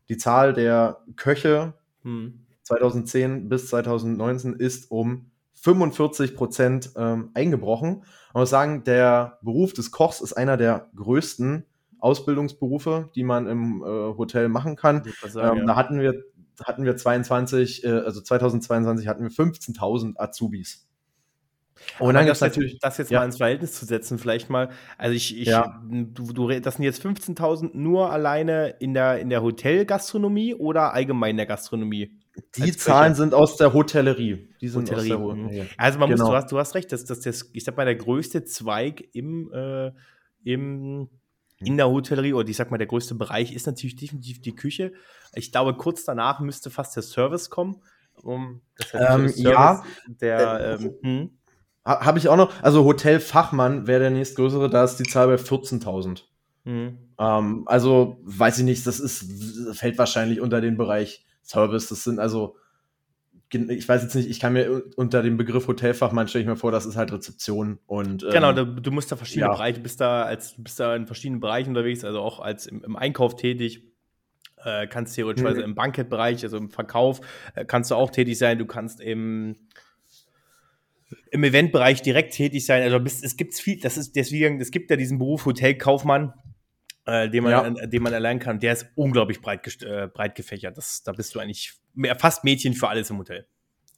die 0.09 0.17
Zahl 0.17 0.53
der 0.53 1.01
Köche 1.15 1.73
Hm. 2.03 2.45
2010 2.63 3.49
bis 3.49 3.67
2019 3.69 4.53
ist 4.53 4.91
um 4.91 5.31
45 5.55 6.35
Prozent 6.35 6.91
ähm, 6.95 7.31
eingebrochen. 7.33 8.03
Man 8.33 8.41
muss 8.41 8.49
sagen, 8.49 8.83
der 8.83 9.39
Beruf 9.41 9.73
des 9.73 9.91
Kochs 9.91 10.21
ist 10.21 10.33
einer 10.33 10.55
der 10.55 10.89
größten 10.95 11.65
Ausbildungsberufe, 11.99 13.09
die 13.15 13.23
man 13.23 13.47
im 13.47 13.83
äh, 13.83 13.85
Hotel 13.85 14.47
machen 14.47 14.75
kann. 14.75 15.03
Sagen, 15.27 15.59
Ähm, 15.59 15.67
Da 15.67 15.75
hatten 15.75 15.99
wir, 15.99 16.23
hatten 16.63 16.85
wir 16.85 16.95
22, 16.95 17.83
äh, 17.83 17.89
also 17.89 18.21
2022 18.21 19.07
hatten 19.07 19.23
wir 19.23 19.31
15.000 19.31 20.17
Azubis. 20.17 20.87
Und 21.99 22.13
dann 22.13 22.27
das, 22.27 22.41
natürlich, 22.41 22.79
das 22.79 22.97
jetzt 22.97 23.11
ja. 23.11 23.19
mal 23.19 23.25
ins 23.25 23.37
Verhältnis 23.37 23.73
zu 23.73 23.85
setzen, 23.85 24.19
vielleicht 24.19 24.49
mal, 24.49 24.69
also 24.97 25.15
ich, 25.15 25.37
ich 25.37 25.47
Ja. 25.47 25.81
du, 25.89 26.33
du, 26.33 26.59
das 26.59 26.75
sind 26.75 26.83
jetzt 26.83 27.03
15.000 27.05 27.71
nur 27.73 28.11
alleine 28.11 28.75
in 28.79 28.93
der, 28.93 29.19
in 29.19 29.29
der 29.29 29.41
Hotelgastronomie 29.41 30.55
oder 30.55 30.93
allgemein 30.93 31.31
in 31.31 31.37
der 31.37 31.45
Gastronomie? 31.45 32.19
die 32.55 32.71
Zahlen 32.71 33.15
sind 33.15 33.33
aus 33.33 33.57
der 33.57 33.73
Hotellerie. 33.73 34.49
Die 34.61 34.67
sind 34.67 34.89
Hotellerie, 34.89 35.13
aus 35.13 35.19
der 35.19 35.35
mhm. 35.35 35.45
Hotellerie. 35.45 35.69
Also 35.77 35.99
man 35.99 36.09
muss, 36.09 36.19
Genau. 36.19 36.31
du 36.31 36.35
hast, 36.35 36.51
du 36.51 36.57
hast 36.57 36.75
recht, 36.75 36.91
dass 36.91 37.05
das, 37.05 37.19
das, 37.21 37.49
ich 37.53 37.63
sag 37.63 37.77
mal, 37.77 37.85
der 37.85 37.95
größte 37.95 38.43
Zweig 38.43 39.09
im, 39.13 39.51
äh, 39.53 39.91
im, 40.43 41.09
in 41.59 41.77
der 41.77 41.89
Hotellerie 41.89 42.33
oder 42.33 42.47
ich 42.47 42.55
sag 42.55 42.71
mal, 42.71 42.77
der 42.77 42.87
größte 42.87 43.15
Bereich 43.15 43.53
ist 43.53 43.67
natürlich 43.67 43.95
definitiv 43.95 44.41
die 44.41 44.55
Küche. 44.55 44.93
Ich 45.33 45.51
glaube, 45.51 45.75
kurz 45.75 46.05
danach 46.05 46.39
müsste 46.39 46.69
fast 46.69 46.95
der 46.95 47.03
Service 47.03 47.49
kommen. 47.49 47.81
Um, 48.21 48.61
Ähm, 48.93 49.29
Service, 49.29 49.39
ja. 49.39 49.83
Der, 50.07 50.59
Äh, 50.59 50.73
ähm, 50.75 50.95
hm. 51.01 51.38
Habe 51.89 52.19
ich 52.19 52.29
auch 52.29 52.37
noch, 52.37 52.51
also 52.61 52.83
Hotelfachmann 52.85 53.87
wäre 53.87 53.99
der 53.99 54.09
nächstgrößere, 54.11 54.69
da 54.69 54.83
ist 54.83 54.97
die 54.97 55.03
Zahl 55.03 55.27
bei 55.27 55.35
14.000. 55.35 56.23
Hm. 56.65 56.97
Ähm, 57.17 57.63
also, 57.65 58.17
weiß 58.23 58.59
ich 58.59 58.65
nicht, 58.65 58.85
das 58.85 58.99
ist, 58.99 59.25
fällt 59.77 59.97
wahrscheinlich 59.97 60.39
unter 60.41 60.61
den 60.61 60.77
Bereich 60.77 61.25
Service. 61.41 61.87
Das 61.89 62.03
sind 62.03 62.19
also, 62.19 62.55
ich 63.51 63.89
weiß 63.89 64.03
jetzt 64.03 64.13
nicht, 64.13 64.29
ich 64.29 64.39
kann 64.39 64.53
mir 64.53 64.69
un- 64.71 64.83
unter 64.95 65.23
dem 65.23 65.35
Begriff 65.37 65.67
Hotelfachmann 65.67 66.27
stelle 66.27 66.43
ich 66.43 66.47
mir 66.49 66.55
vor, 66.57 66.71
das 66.71 66.85
ist 66.85 66.95
halt 66.95 67.11
Rezeption 67.11 67.79
und 67.87 68.21
ähm, 68.23 68.29
Genau, 68.31 68.53
du, 68.53 68.65
du 68.65 68.91
musst 68.91 69.11
da 69.11 69.15
verschiedene 69.15 69.47
ja. 69.47 69.51
Bereiche, 69.53 69.79
bist 69.79 69.99
da 69.99 70.23
als 70.23 70.53
bist 70.57 70.79
da 70.79 70.95
in 70.95 71.07
verschiedenen 71.07 71.39
Bereichen 71.39 71.69
unterwegs, 71.69 72.03
also 72.05 72.19
auch 72.19 72.39
als 72.39 72.67
im, 72.67 72.83
im 72.83 72.95
Einkauf 72.95 73.35
tätig. 73.35 73.85
Äh, 74.63 74.87
kannst 74.87 75.15
theoretisch 75.15 75.41
Mhm. 75.43 75.61
im 75.61 75.73
Bankettbereich, 75.73 76.43
also 76.43 76.57
im 76.57 76.69
Verkauf, 76.69 77.21
äh, 77.55 77.63
kannst 77.63 77.91
du 77.91 77.95
auch 77.95 78.11
tätig 78.11 78.37
sein. 78.37 78.59
Du 78.59 78.65
kannst 78.65 78.99
im, 78.99 79.55
im 81.31 81.43
Eventbereich 81.43 82.01
direkt 82.01 82.33
tätig 82.33 82.65
sein. 82.65 82.83
Also 82.83 82.99
bist, 82.99 83.23
es 83.23 83.37
gibt 83.37 83.55
viel, 83.55 83.79
das 83.79 83.97
ist 83.97 84.15
deswegen, 84.15 84.59
es 84.61 84.71
gibt 84.71 84.89
ja 84.89 84.95
diesen 84.95 85.17
Beruf 85.17 85.45
Hotelkaufmann, 85.45 86.33
äh, 87.05 87.29
den, 87.29 87.43
man, 87.43 87.51
Ja. 87.75 87.85
den 87.87 88.03
man 88.03 88.13
erlernen 88.13 88.39
kann. 88.39 88.59
Der 88.59 88.73
ist 88.73 88.87
unglaublich 88.95 89.41
breit, 89.41 89.65
äh, 89.83 90.07
breit 90.07 90.35
gefächert. 90.35 90.77
Das, 90.77 91.03
da 91.03 91.11
bist 91.11 91.33
du 91.35 91.39
eigentlich 91.39 91.73
mehr, 91.93 92.15
fast 92.15 92.43
Mädchen 92.43 92.73
für 92.73 92.87
alles 92.89 93.09
im 93.09 93.17
Hotel. 93.17 93.47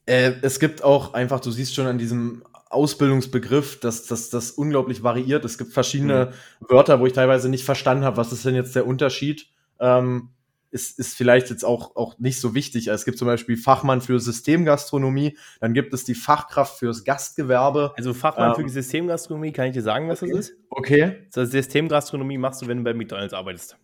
Äh, 0.06 0.34
es 0.42 0.60
gibt 0.60 0.84
auch 0.84 1.14
einfach, 1.14 1.40
du 1.40 1.52
siehst 1.52 1.76
schon 1.76 1.88
an 1.88 1.98
diesem 1.98 2.44
Ausbildungsbegriff, 2.70 3.80
dass 3.82 4.06
dass 4.08 4.30
das 4.30 4.52
unglaublich 4.52 5.04
variiert. 5.04 5.44
Es 5.46 5.58
gibt 5.58 5.74
verschiedene 5.74 6.32
Wörter, 6.62 7.00
wo 7.00 7.06
ich 7.06 7.14
teilweise 7.14 7.50
nicht 7.50 7.66
verstanden 7.66 8.06
habe, 8.06 8.18
was 8.18 8.32
ist 8.32 8.46
denn 8.46 8.56
jetzt 8.56 8.76
der 8.76 8.88
Unterschied. 8.88 9.48
Ähm, 9.80 10.30
ist, 10.72 11.00
ist 11.00 11.16
vielleicht 11.16 11.50
jetzt 11.50 11.64
auch, 11.66 11.96
auch 11.96 12.18
nicht 12.20 12.40
so 12.40 12.56
wichtig. 12.56 12.90
Also 12.90 13.02
Es 13.02 13.06
gibt 13.06 13.18
zum 13.18 13.28
Beispiel 13.28 13.58
Fachmann 13.58 14.02
für 14.02 14.20
Systemgastronomie, 14.20 15.38
dann 15.60 15.74
gibt 15.74 15.94
es 15.94 16.04
die 16.04 16.16
Fachkraft 16.16 16.80
fürs 16.80 17.04
Gastgewerbe. 17.04 17.94
Also 17.98 18.14
Fachmann 18.14 18.54
Ähm. 18.58 18.64
für 18.64 18.70
Systemgastronomie, 18.70 19.52
kann 19.52 19.68
ich 19.68 19.74
dir 19.74 19.82
sagen, 19.82 20.08
was 20.10 20.22
das 20.22 20.30
ist? 20.30 20.54
Okay. 20.70 21.28
So, 21.30 21.44
Systemgastronomie 21.46 22.38
machst 22.38 22.62
du, 22.62 22.68
wenn 22.68 22.78
du 22.78 22.84
bei 22.84 22.94
McDonalds 22.94 23.34
arbeitest. 23.34 23.78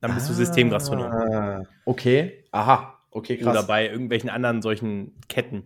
Dann 0.00 0.14
bist 0.14 0.28
du 0.28 0.32
Systemgastronom. 0.34 1.06
Ah, 1.06 1.62
okay. 1.84 2.44
Aha. 2.50 2.98
Okay, 3.10 3.36
krass. 3.36 3.48
Oder 3.56 3.62
bei 3.62 3.88
irgendwelchen 3.88 4.30
anderen 4.30 4.62
solchen 4.62 5.12
Ketten. 5.28 5.62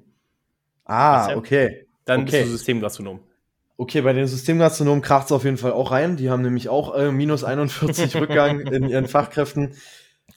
ah, 0.85 1.35
okay. 1.37 1.87
Dann 2.05 2.23
Okay. 2.23 2.31
bist 2.33 2.45
du 2.45 2.51
Systemgastronom. 2.51 3.21
Okay, 3.79 4.01
bei 4.01 4.15
den 4.15 4.27
Systemgastronomen 4.27 5.03
kracht 5.03 5.27
es 5.27 5.33
auf 5.33 5.45
jeden 5.45 5.59
Fall 5.59 5.73
auch 5.73 5.91
rein. 5.91 6.17
Die 6.17 6.31
haben 6.31 6.43
nämlich 6.43 6.69
auch 6.69 6.95
äh, 6.95 7.13
minus 7.13 7.45
41 7.45 8.17
Rückgang 8.21 8.61
in 8.61 8.89
ihren 8.89 9.07
Fachkräften. 9.07 9.75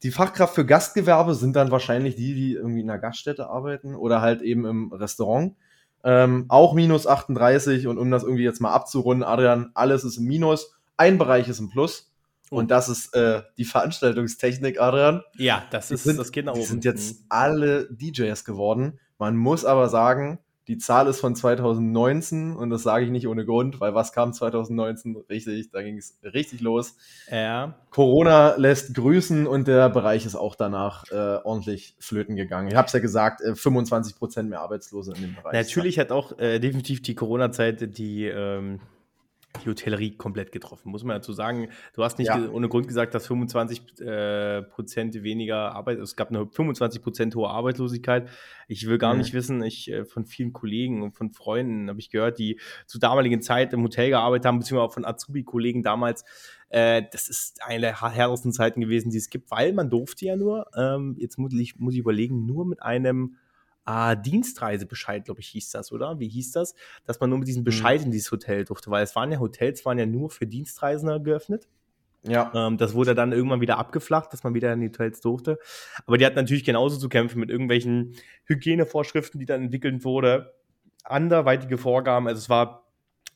die 0.04 0.12
Fachkraft 0.12 0.56
für 0.56 0.66
Gastgewerbe 0.66 1.36
sind 1.36 1.56
dann 1.56 1.72
wahrscheinlich 1.72 2.16
die, 2.16 2.34
die 2.34 2.54
irgendwie 2.54 2.82
in 2.82 2.90
einer 2.90 3.00
Gaststätte 3.00 3.48
arbeiten 3.48 3.96
oder 3.96 4.22
halt 4.22 4.42
eben 4.42 4.66
im 4.66 4.92
Restaurant. 4.92 5.56
Ähm, 6.04 6.46
auch 6.48 6.74
minus 6.74 7.08
38 7.08 7.88
und 7.88 7.98
um 7.98 8.12
das 8.12 8.24
irgendwie 8.24 8.44
jetzt 8.44 8.62
mal 8.62 8.74
abzurunden, 8.74 9.24
Adrian, 9.24 9.72
alles 9.74 10.04
ist 10.04 10.18
im 10.18 10.26
Minus, 10.26 10.74
ein 10.98 11.18
Bereich 11.18 11.48
ist 11.48 11.60
im 11.60 11.70
Plus. 11.70 12.12
Und 12.50 12.66
oh. 12.66 12.68
das 12.68 12.90
ist 12.90 13.14
äh, 13.16 13.44
die 13.58 13.66
Veranstaltungstechnik, 13.66 14.82
Adrian. 14.82 15.22
Ja, 15.38 15.64
das 15.72 15.92
ist 15.92 16.04
sind, 16.04 16.18
das 16.18 16.32
geht 16.32 16.46
nach 16.46 16.54
oben. 16.54 16.62
Die 16.62 16.68
sind 16.68 16.86
jetzt 16.86 17.20
mhm. 17.20 17.26
alle 17.30 17.88
DJs 17.92 18.44
geworden. 18.44 19.00
Man 19.18 19.36
muss 19.36 19.66
aber 19.66 19.88
sagen, 19.90 20.40
die 20.70 20.78
Zahl 20.78 21.08
ist 21.08 21.20
von 21.20 21.36
2019 21.36 22.56
und 22.56 22.70
das 22.70 22.84
sage 22.84 23.04
ich 23.04 23.10
nicht 23.10 23.28
ohne 23.28 23.44
Grund, 23.44 23.82
weil 23.82 23.96
was 23.96 24.14
kam 24.14 24.34
2019? 24.34 25.18
Richtig, 25.28 25.72
da 25.72 25.82
ging 25.82 25.98
es 25.98 26.20
richtig 26.24 26.62
los. 26.62 26.96
Ja. 27.32 27.74
Corona 27.90 28.56
lässt 28.56 28.94
grüßen 28.94 29.48
und 29.48 29.68
der 29.68 29.90
Bereich 29.90 30.28
ist 30.28 30.36
auch 30.36 30.54
danach 30.54 31.06
äh, 31.12 31.40
ordentlich 31.44 31.96
flöten 32.00 32.36
gegangen. 32.36 32.68
Ich 32.68 32.76
habe 32.76 32.86
es 32.86 32.94
ja 32.94 33.00
gesagt, 33.00 33.42
äh, 33.42 33.56
25 33.56 34.16
Prozent 34.16 34.52
mehr 34.52 34.62
Arbeitslose 34.62 35.14
in 35.16 35.22
dem 35.22 35.36
Bereich. 35.36 35.54
Natürlich 35.54 35.98
hat 35.98 36.12
auch 36.12 36.38
äh, 36.38 36.60
definitiv 36.60 37.02
die 37.02 37.16
Corona-Zeit 37.16 37.98
die 37.98 38.26
ähm 38.26 38.80
die 39.64 39.70
Hotellerie 39.70 40.16
komplett 40.16 40.52
getroffen, 40.52 40.92
muss 40.92 41.04
man 41.04 41.16
dazu 41.16 41.34
sagen. 41.34 41.70
Du 41.94 42.04
hast 42.04 42.20
nicht 42.20 42.28
ja. 42.28 42.50
ohne 42.50 42.70
Grund 42.70 42.88
gesagt, 42.88 43.16
dass 43.16 43.28
25 43.28 44.00
äh, 44.00 44.62
Prozent 44.62 45.24
weniger 45.24 45.74
Arbeit, 45.74 45.98
es 46.00 46.16
gab 46.16 46.30
eine 46.30 46.48
25 46.48 47.02
Prozent 47.02 47.36
hohe 47.36 47.50
Arbeitslosigkeit. 47.50 48.30
Ich 48.68 48.88
will 48.88 48.98
gar 48.98 49.14
mhm. 49.14 49.20
nicht 49.20 49.34
wissen, 49.34 49.64
ich 49.64 49.92
äh, 49.92 50.06
von 50.06 50.26
vielen 50.26 50.54
Kollegen 50.54 51.02
und 51.02 51.14
von 51.14 51.32
Freunden 51.32 51.90
habe 51.90 52.00
ich 52.00 52.12
gehört, 52.12 52.38
die 52.38 52.60
zur 52.86 53.02
damaligen 53.02 53.42
Zeit 53.42 53.74
im 53.74 53.84
Hotel 53.84 54.10
gearbeitet 54.10 54.46
haben, 54.46 54.60
beziehungsweise 54.60 54.88
auch 54.88 54.94
von 54.94 55.06
Azubi-Kollegen 55.06 55.82
damals. 55.82 56.24
Äh, 56.70 57.04
das 57.12 57.28
ist 57.28 57.64
eine 57.64 57.82
der 57.82 58.02
härtesten 58.02 58.54
Zeiten 58.54 58.82
gewesen, 58.82 59.10
die 59.10 59.18
es 59.18 59.30
gibt, 59.30 59.50
weil 59.50 59.74
man 59.74 59.90
durfte 59.90 60.26
ja 60.26 60.36
nur, 60.36 60.68
ähm, 60.78 61.16
jetzt 61.18 61.40
muss 61.40 61.54
ich, 61.54 61.80
muss 61.80 61.96
ich 61.96 62.00
überlegen, 62.00 62.46
nur 62.46 62.66
mit 62.66 62.84
einem 62.84 63.36
ah, 63.90 64.16
Dienstreisebescheid, 64.16 65.26
glaube 65.26 65.42
ich, 65.42 65.48
hieß 65.48 65.72
das, 65.72 65.92
oder? 65.92 66.20
Wie 66.20 66.28
hieß 66.28 66.52
das? 66.52 66.76
Dass 67.06 67.20
man 67.20 67.32
nur 67.32 67.40
mit 67.40 67.48
diesem 67.48 67.62
mhm. 67.62 67.66
Bescheid 67.66 68.00
mhm. 68.02 68.08
in 68.08 68.12
dieses 68.12 68.32
Hotel 68.32 68.64
durfte, 68.64 68.92
weil 68.92 69.04
es 69.04 69.16
waren 69.16 69.32
ja 69.32 69.40
Hotels, 69.40 69.84
waren 69.84 69.98
ja 69.98 70.06
nur 70.06 70.30
für 70.30 70.46
Dienstreisende 70.46 71.20
geöffnet. 71.22 71.68
Ja. 72.24 72.52
Ähm, 72.54 72.78
das 72.78 72.94
wurde 72.94 73.16
dann 73.16 73.32
irgendwann 73.32 73.62
wieder 73.62 73.78
abgeflacht, 73.80 74.32
dass 74.32 74.44
man 74.44 74.54
wieder 74.54 74.72
in 74.74 74.82
die 74.82 74.88
Hotels 74.90 75.22
durfte. 75.22 75.58
Aber 76.06 76.18
die 76.18 76.26
hatten 76.26 76.36
natürlich 76.36 76.66
genauso 76.66 76.98
zu 76.98 77.10
kämpfen 77.10 77.40
mit 77.40 77.50
irgendwelchen 77.50 78.16
Hygienevorschriften, 78.46 79.40
die 79.40 79.46
dann 79.46 79.64
entwickelt 79.64 80.04
wurden, 80.04 80.46
anderweitige 81.04 81.78
Vorgaben. 81.78 82.28
Also 82.28 82.40
es 82.40 82.50
war 82.50 82.86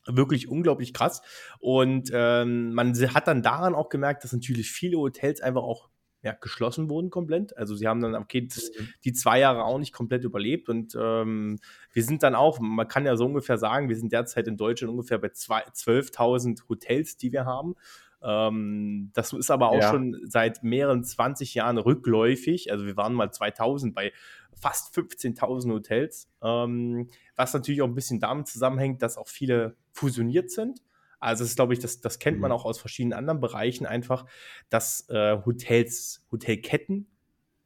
wirklich 0.06 0.50
unglaublich 0.50 0.94
krass. 0.94 1.22
Und 1.60 2.12
ähm, 2.13 2.74
man 2.74 2.94
hat 2.94 3.28
dann 3.28 3.42
daran 3.42 3.74
auch 3.74 3.89
gemerkt, 3.89 4.24
dass 4.24 4.34
natürlich 4.34 4.70
viele 4.70 4.98
Hotels 4.98 5.42
einfach 5.42 5.63
auch 5.63 5.89
ja, 6.24 6.32
geschlossen 6.40 6.90
wurden 6.90 7.10
komplett. 7.10 7.56
Also 7.58 7.76
sie 7.76 7.88
haben 7.88 8.02
dann, 8.02 8.16
okay, 8.16 8.48
das, 8.48 8.72
mhm. 8.78 8.88
die 9.04 9.14
zwei 9.14 9.40
Jahre 9.40 9.66
auch 9.66 9.78
nicht 9.78 9.94
komplett 9.94 10.24
überlebt 10.24 10.70
und 10.70 10.98
ähm, 11.00 11.60
wir 11.92 12.04
sind 12.04 12.24
dann 12.24 12.34
auch, 12.34 12.60
man 12.60 12.88
kann 12.88 13.06
ja 13.06 13.16
so 13.18 13.26
ungefähr 13.26 13.58
sagen, 13.58 13.90
wir 13.90 13.98
sind 13.98 14.12
derzeit 14.12 14.48
in 14.48 14.58
Deutschland 14.58 14.92
ungefähr 14.92 15.18
bei 15.18 15.28
12.000 15.28 16.70
Hotels, 16.70 17.18
die 17.18 17.34
wir 17.34 17.46
haben. 17.46 17.76
Ähm, 18.24 19.12
das 19.14 19.34
ist 19.34 19.52
aber 19.52 19.70
auch 19.70 19.82
ja. 19.82 19.92
schon 19.92 20.18
seit 20.24 20.64
mehreren 20.64 21.04
20 21.04 21.54
Jahren 21.56 21.78
rückläufig. 21.78 22.72
Also 22.72 22.86
wir 22.86 22.96
waren 22.96 23.14
mal 23.14 23.32
2000 23.32 23.94
bei 23.94 24.14
fast 24.56 24.96
15.000 24.96 25.72
Hotels, 25.74 26.30
ähm, 26.42 27.10
was 27.36 27.54
natürlich 27.54 27.82
auch 27.82 27.88
ein 27.88 27.96
bisschen 27.96 28.22
damit 28.22 28.48
zusammenhängt, 28.48 29.02
dass 29.02 29.18
auch 29.18 29.28
viele 29.28 29.76
fusioniert 29.92 30.52
sind. 30.52 30.80
Also 31.24 31.44
das 31.44 31.52
ist, 31.52 31.56
glaube 31.56 31.74
ich, 31.74 31.80
das, 31.80 32.02
das 32.02 32.20
kennt 32.20 32.40
man 32.40 32.50
mhm. 32.50 32.56
auch 32.56 32.66
aus 32.66 32.80
verschiedenen 32.80 33.14
anderen 33.14 33.40
Bereichen 33.40 33.86
einfach, 33.86 34.26
dass 34.70 35.08
äh, 35.10 35.38
Hotels, 35.46 36.26
Hotelketten, 36.32 37.08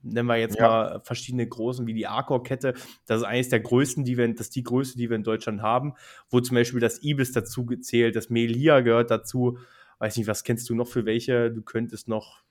nennen 0.03 0.27
wir 0.27 0.37
jetzt 0.37 0.57
ja. 0.57 0.67
mal 0.67 1.01
verschiedene 1.03 1.47
großen 1.47 1.87
wie 1.87 1.93
die 1.93 2.07
Arcor-Kette, 2.07 2.73
das 3.05 3.17
ist 3.21 3.23
eines 3.23 3.49
der 3.49 3.59
größten, 3.59 4.03
die 4.03 4.17
wir, 4.17 4.27
das 4.33 4.47
ist 4.47 4.55
die 4.55 4.63
größte, 4.63 4.97
die 4.97 5.09
wir 5.09 5.15
in 5.15 5.23
Deutschland 5.23 5.61
haben, 5.61 5.93
wo 6.29 6.39
zum 6.39 6.55
Beispiel 6.55 6.79
das 6.79 7.03
Ibis 7.03 7.31
dazu 7.31 7.65
gezählt, 7.65 8.15
das 8.15 8.29
Melia 8.29 8.81
gehört 8.81 9.11
dazu. 9.11 9.57
Weiß 9.99 10.15
nicht, 10.17 10.27
was 10.27 10.43
kennst 10.43 10.69
du 10.69 10.75
noch 10.75 10.87
für 10.87 11.05
welche? 11.05 11.51
Du 11.51 11.63
könntest 11.63 12.07
noch 12.07 12.43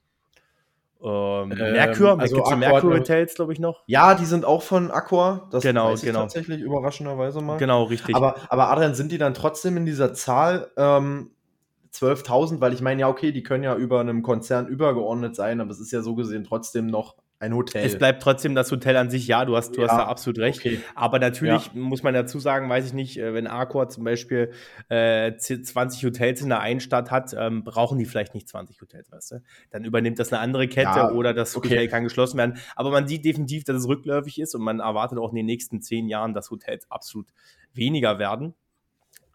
ähm, 1.06 1.52
ähm, 1.52 1.72
Merkur, 1.72 2.18
also 2.18 2.38
Accor 2.38 2.56
Merkur 2.56 2.94
Hotels, 2.94 3.34
glaube 3.36 3.52
ich, 3.52 3.60
noch. 3.60 3.84
Ja, 3.86 4.16
die 4.16 4.24
sind 4.24 4.44
auch 4.44 4.62
von 4.62 4.90
Accor. 4.90 5.46
Das 5.52 5.62
genau, 5.62 5.92
weiß 5.92 6.02
ich 6.02 6.08
genau. 6.08 6.22
tatsächlich 6.22 6.60
überraschenderweise 6.60 7.40
mal. 7.40 7.58
Genau, 7.58 7.84
richtig. 7.84 8.16
Aber, 8.16 8.34
aber 8.48 8.70
Adrian, 8.70 8.94
sind 8.94 9.12
die 9.12 9.18
dann 9.18 9.32
trotzdem 9.32 9.76
in 9.76 9.86
dieser 9.86 10.14
Zahl 10.14 10.68
ähm, 10.76 11.30
12.000? 11.94 12.60
Weil 12.60 12.72
ich 12.72 12.80
meine, 12.80 13.02
ja, 13.02 13.08
okay, 13.08 13.30
die 13.30 13.44
können 13.44 13.62
ja 13.62 13.76
über 13.76 14.00
einem 14.00 14.22
Konzern 14.22 14.66
übergeordnet 14.66 15.36
sein, 15.36 15.60
aber 15.60 15.70
es 15.70 15.78
ist 15.78 15.92
ja 15.92 16.02
so 16.02 16.16
gesehen 16.16 16.42
trotzdem 16.42 16.88
noch 16.88 17.14
ein 17.38 17.54
Hotel. 17.54 17.84
Es 17.84 17.98
bleibt 17.98 18.22
trotzdem 18.22 18.54
das 18.54 18.70
Hotel 18.70 18.96
an 18.96 19.10
sich, 19.10 19.26
ja, 19.26 19.44
du 19.44 19.56
hast, 19.56 19.76
du 19.76 19.82
ja, 19.82 19.88
hast 19.88 19.98
da 19.98 20.06
absolut 20.06 20.38
recht. 20.38 20.60
Okay. 20.60 20.80
Aber 20.94 21.18
natürlich 21.18 21.66
ja. 21.66 21.72
muss 21.80 22.02
man 22.02 22.14
dazu 22.14 22.38
sagen, 22.38 22.68
weiß 22.68 22.86
ich 22.86 22.92
nicht, 22.92 23.18
äh, 23.18 23.34
wenn 23.34 23.46
Arcor 23.46 23.88
zum 23.88 24.04
Beispiel 24.04 24.52
äh, 24.88 25.36
20 25.36 26.04
Hotels 26.04 26.40
in 26.40 26.48
der 26.48 26.60
einen 26.60 26.80
Stadt 26.80 27.10
hat, 27.10 27.34
ähm, 27.38 27.62
brauchen 27.62 27.98
die 27.98 28.06
vielleicht 28.06 28.34
nicht 28.34 28.48
20 28.48 28.80
Hotels, 28.80 29.10
weißt 29.12 29.32
du? 29.32 29.42
Dann 29.70 29.84
übernimmt 29.84 30.18
das 30.18 30.32
eine 30.32 30.40
andere 30.40 30.66
Kette 30.66 30.98
ja, 30.98 31.10
oder 31.10 31.34
das 31.34 31.56
okay. 31.56 31.68
Hotel 31.68 31.88
kann 31.88 32.04
geschlossen 32.04 32.38
werden. 32.38 32.58
Aber 32.74 32.90
man 32.90 33.06
sieht 33.06 33.24
definitiv, 33.24 33.64
dass 33.64 33.76
es 33.76 33.88
rückläufig 33.88 34.40
ist 34.40 34.54
und 34.54 34.62
man 34.62 34.80
erwartet 34.80 35.18
auch 35.18 35.30
in 35.30 35.36
den 35.36 35.46
nächsten 35.46 35.82
zehn 35.82 36.08
Jahren, 36.08 36.32
dass 36.32 36.50
Hotels 36.50 36.90
absolut 36.90 37.28
weniger 37.74 38.18
werden. 38.18 38.54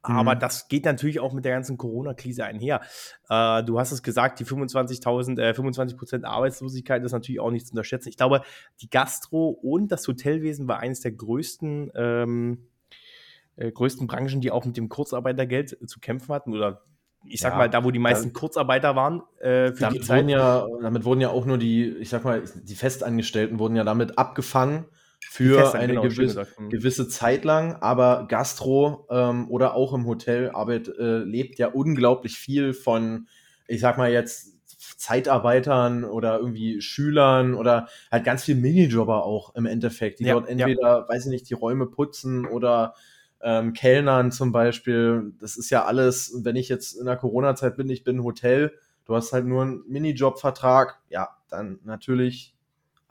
Aber 0.04 0.36
mhm. 0.36 0.40
das 0.40 0.68
geht 0.68 0.86
natürlich 0.86 1.20
auch 1.20 1.34
mit 1.34 1.46
der 1.46 1.54
ganzen 1.54 1.78
Corona-Krise 1.78 2.44
einher. 2.44 2.82
Äh, 3.30 3.64
du 3.64 3.80
hast 3.80 3.92
es 3.92 4.02
gesagt, 4.02 4.40
die 4.40 4.46
25.000, 4.46 5.40
äh, 5.40 5.54
25 5.54 5.98
Prozent 5.98 6.26
Arbeitslosigkeit 6.26 7.04
ist 7.04 7.12
natürlich 7.12 7.40
auch 7.40 7.52
nicht 7.52 7.68
zu 7.68 7.74
unterschätzen. 7.74 8.10
Ich 8.10 8.18
glaube, 8.18 8.42
die 8.82 8.90
Gastro 8.90 9.50
und 9.50 9.92
das 9.92 10.08
Hotelwesen 10.08 10.68
war 10.68 10.80
eines 10.80 11.02
der 11.02 11.12
größten, 11.12 11.92
ähm, 11.96 12.68
äh, 13.58 13.72
größten 13.72 14.08
Branchen, 14.08 14.42
die 14.42 14.50
auch 14.52 14.66
mit 14.66 14.78
dem 14.78 14.90
Kurzarbeitergeld 14.90 15.78
zu 15.88 16.00
kämpfen 16.00 16.34
hatten 16.34 16.54
oder 16.54 16.82
ich 17.24 17.40
sag 17.40 17.52
ja, 17.52 17.58
mal, 17.60 17.70
da 17.70 17.84
wo 17.84 17.92
die 17.92 18.00
meisten 18.00 18.30
dann, 18.30 18.34
Kurzarbeiter 18.34 18.96
waren, 18.96 19.22
äh, 19.40 19.72
für 19.74 19.82
damit. 19.82 20.10
Wurden 20.10 20.30
ja, 20.30 20.66
damit 20.82 21.06
wurden 21.06 21.22
ja 21.22 21.30
auch 21.30 21.46
nur 21.46 21.60
die, 21.60 21.88
ich 21.88 22.10
sag 22.10 22.24
mal, 22.24 22.42
die 22.64 22.74
Festangestellten 22.74 23.60
wurden 23.60 23.76
ja 23.76 23.84
damit 23.84 24.18
abgefangen 24.18 24.86
für 25.34 25.74
eine 25.74 25.94
genau, 25.94 26.02
gewisse, 26.02 26.46
mhm. 26.60 26.70
gewisse 26.70 27.08
Zeit 27.08 27.46
lang, 27.46 27.78
aber 27.78 28.26
Gastro 28.28 29.08
ähm, 29.10 29.50
oder 29.50 29.76
auch 29.76 29.94
im 29.94 30.06
Hotelarbeit 30.06 30.90
äh, 30.90 31.20
lebt 31.20 31.58
ja 31.58 31.70
unglaublich 31.70 32.38
viel 32.38 32.74
von, 32.74 33.30
ich 33.66 33.80
sag 33.80 33.98
mal 33.98 34.12
jetzt, 34.12 34.58
Zeitarbeitern 34.98 36.04
oder 36.04 36.38
irgendwie 36.38 36.82
Schülern 36.82 37.54
oder 37.54 37.88
halt 38.12 38.26
ganz 38.26 38.44
viel 38.44 38.56
Minijobber 38.56 39.24
auch 39.24 39.56
im 39.56 39.66
Endeffekt, 39.66 40.20
die 40.20 40.26
ja, 40.26 40.34
dort 40.34 40.50
entweder, 40.50 40.82
ja. 40.82 41.08
weiß 41.08 41.28
ich 41.28 41.32
nicht, 41.32 41.50
die 41.50 41.54
Räume 41.54 41.86
putzen 41.86 42.46
oder 42.46 42.94
ähm, 43.42 43.72
Kellnern 43.72 44.34
zum 44.34 44.52
Beispiel. 44.52 45.32
Das 45.40 45.56
ist 45.56 45.70
ja 45.70 45.86
alles, 45.86 46.42
wenn 46.44 46.58
ich 46.58 46.68
jetzt 46.68 46.92
in 46.92 47.06
der 47.06 47.16
Corona-Zeit 47.16 47.78
bin, 47.78 47.90
ich 47.90 48.04
bin 48.04 48.22
Hotel, 48.22 48.74
du 49.06 49.16
hast 49.16 49.32
halt 49.32 49.46
nur 49.46 49.62
einen 49.62 49.84
Minijob-Vertrag, 49.88 51.00
ja, 51.10 51.30
dann 51.48 51.80
natürlich 51.86 52.54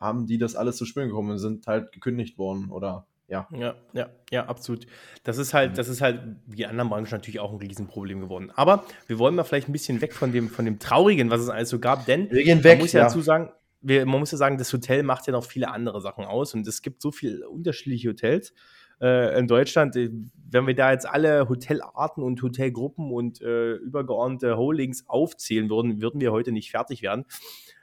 haben 0.00 0.26
die 0.26 0.38
das 0.38 0.56
alles 0.56 0.76
zu 0.76 0.86
spüren 0.86 1.08
gekommen 1.08 1.30
und 1.30 1.38
sind 1.38 1.66
halt 1.66 1.92
gekündigt 1.92 2.38
worden 2.38 2.70
oder 2.70 3.06
ja. 3.28 3.46
Ja, 3.56 3.76
ja, 3.92 4.08
ja, 4.32 4.46
absolut. 4.46 4.86
Das 5.22 5.38
ist 5.38 5.54
halt, 5.54 5.78
das 5.78 5.88
ist 5.88 6.00
halt 6.00 6.20
wie 6.46 6.66
anderen 6.66 6.90
Branchen 6.90 7.10
natürlich 7.12 7.38
auch 7.38 7.52
ein 7.52 7.58
Riesenproblem 7.58 8.20
geworden. 8.20 8.50
Aber 8.56 8.84
wir 9.06 9.20
wollen 9.20 9.36
mal 9.36 9.44
vielleicht 9.44 9.68
ein 9.68 9.72
bisschen 9.72 10.00
weg 10.00 10.14
von 10.14 10.32
dem, 10.32 10.48
von 10.48 10.64
dem 10.64 10.80
Traurigen, 10.80 11.30
was 11.30 11.40
es 11.40 11.48
alles 11.48 11.68
so 11.68 11.78
gab, 11.78 12.06
denn 12.06 12.28
wir 12.30 12.42
gehen 12.42 12.64
weg, 12.64 12.78
man 12.78 12.84
muss 12.86 12.92
ja, 12.92 13.00
ja. 13.00 13.06
dazu 13.06 13.20
sagen, 13.20 13.50
wir, 13.82 14.04
man 14.04 14.18
muss 14.18 14.32
ja 14.32 14.38
sagen, 14.38 14.58
das 14.58 14.72
Hotel 14.72 15.04
macht 15.04 15.28
ja 15.28 15.32
noch 15.32 15.44
viele 15.44 15.70
andere 15.70 16.00
Sachen 16.00 16.24
aus 16.24 16.54
und 16.54 16.66
es 16.66 16.82
gibt 16.82 17.00
so 17.00 17.12
viele 17.12 17.48
unterschiedliche 17.48 18.10
Hotels 18.10 18.52
äh, 19.00 19.38
in 19.38 19.46
Deutschland. 19.46 19.94
Wenn 19.94 20.66
wir 20.66 20.74
da 20.74 20.90
jetzt 20.92 21.08
alle 21.08 21.48
Hotelarten 21.48 22.22
und 22.22 22.42
Hotelgruppen 22.42 23.12
und 23.12 23.40
äh, 23.40 23.74
übergeordnete 23.74 24.56
Holdings 24.56 25.08
aufzählen 25.08 25.70
würden, 25.70 26.02
würden 26.02 26.20
wir 26.20 26.32
heute 26.32 26.52
nicht 26.52 26.70
fertig 26.70 27.02
werden. 27.02 27.24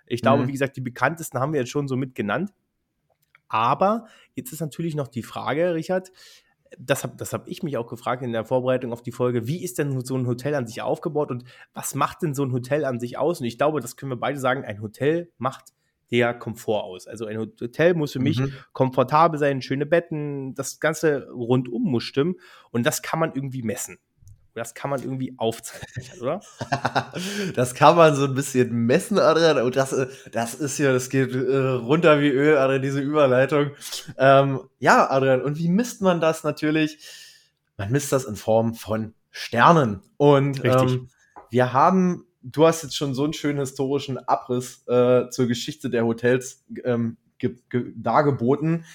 Ich 0.07 0.21
glaube, 0.21 0.43
mhm. 0.43 0.47
wie 0.47 0.53
gesagt, 0.53 0.77
die 0.77 0.81
bekanntesten 0.81 1.39
haben 1.39 1.53
wir 1.53 1.59
jetzt 1.59 1.69
schon 1.69 1.87
so 1.87 1.95
mit 1.95 2.15
genannt. 2.15 2.51
Aber 3.49 4.07
jetzt 4.35 4.51
ist 4.51 4.59
natürlich 4.59 4.95
noch 4.95 5.07
die 5.07 5.23
Frage, 5.23 5.73
Richard, 5.73 6.11
das 6.77 7.03
habe 7.03 7.15
das 7.17 7.31
hab 7.31 7.47
ich 7.47 7.63
mich 7.63 7.77
auch 7.77 7.87
gefragt 7.87 8.23
in 8.23 8.33
der 8.33 8.45
Vorbereitung 8.45 8.91
auf 8.91 9.01
die 9.01 9.13
Folge, 9.13 9.47
wie 9.47 9.63
ist 9.63 9.77
denn 9.77 10.03
so 10.03 10.17
ein 10.17 10.27
Hotel 10.27 10.53
an 10.53 10.67
sich 10.67 10.81
aufgebaut 10.81 11.31
und 11.31 11.45
was 11.73 11.95
macht 11.95 12.21
denn 12.21 12.33
so 12.33 12.43
ein 12.43 12.51
Hotel 12.51 12.83
an 12.83 12.99
sich 12.99 13.17
aus? 13.17 13.39
Und 13.39 13.45
ich 13.45 13.57
glaube, 13.57 13.79
das 13.79 13.95
können 13.95 14.11
wir 14.11 14.19
beide 14.19 14.39
sagen, 14.39 14.65
ein 14.65 14.81
Hotel 14.81 15.31
macht 15.37 15.73
der 16.11 16.33
Komfort 16.33 16.83
aus. 16.83 17.07
Also 17.07 17.25
ein 17.25 17.37
Hotel 17.37 17.93
muss 17.93 18.13
für 18.13 18.19
mich 18.19 18.39
mhm. 18.39 18.53
komfortabel 18.73 19.39
sein, 19.39 19.61
schöne 19.61 19.85
Betten, 19.85 20.55
das 20.55 20.79
Ganze 20.79 21.29
rundum 21.31 21.83
muss 21.83 22.03
stimmen 22.03 22.35
und 22.71 22.85
das 22.85 23.01
kann 23.01 23.19
man 23.19 23.33
irgendwie 23.33 23.63
messen 23.63 23.97
das 24.57 24.73
kann 24.73 24.89
man 24.89 25.01
irgendwie 25.01 25.35
aufzeichnen, 25.37 26.19
oder? 26.19 26.41
das 27.55 27.75
kann 27.75 27.95
man 27.95 28.15
so 28.15 28.25
ein 28.25 28.33
bisschen 28.33 28.71
messen, 28.71 29.19
Adrian. 29.19 29.59
Und 29.59 29.75
das, 29.75 29.93
äh, 29.93 30.07
das 30.31 30.55
ist 30.55 30.77
ja, 30.79 30.91
das 30.91 31.09
geht 31.09 31.33
äh, 31.33 31.57
runter 31.57 32.19
wie 32.19 32.29
Öl, 32.29 32.57
Adrian, 32.57 32.81
diese 32.81 32.99
Überleitung. 32.99 33.71
Ähm, 34.17 34.61
ja, 34.79 35.09
Adrian, 35.09 35.41
und 35.41 35.57
wie 35.57 35.69
misst 35.69 36.01
man 36.01 36.19
das 36.19 36.43
natürlich? 36.43 36.97
Man 37.77 37.91
misst 37.91 38.11
das 38.11 38.25
in 38.25 38.35
Form 38.35 38.73
von 38.73 39.13
Sternen. 39.29 40.01
Und 40.17 40.65
ähm, 40.65 41.09
wir 41.51 41.73
haben 41.73 42.25
du 42.41 42.65
hast 42.65 42.83
jetzt 42.83 42.95
schon 42.95 43.13
so 43.13 43.25
einen 43.25 43.33
schönen 43.33 43.59
historischen 43.59 44.17
Abriss 44.17 44.87
äh, 44.87 45.29
zur 45.29 45.47
Geschichte 45.47 45.89
der 45.89 46.05
Hotels 46.05 46.63
ähm, 46.85 47.17
dargeboten. 47.95 48.85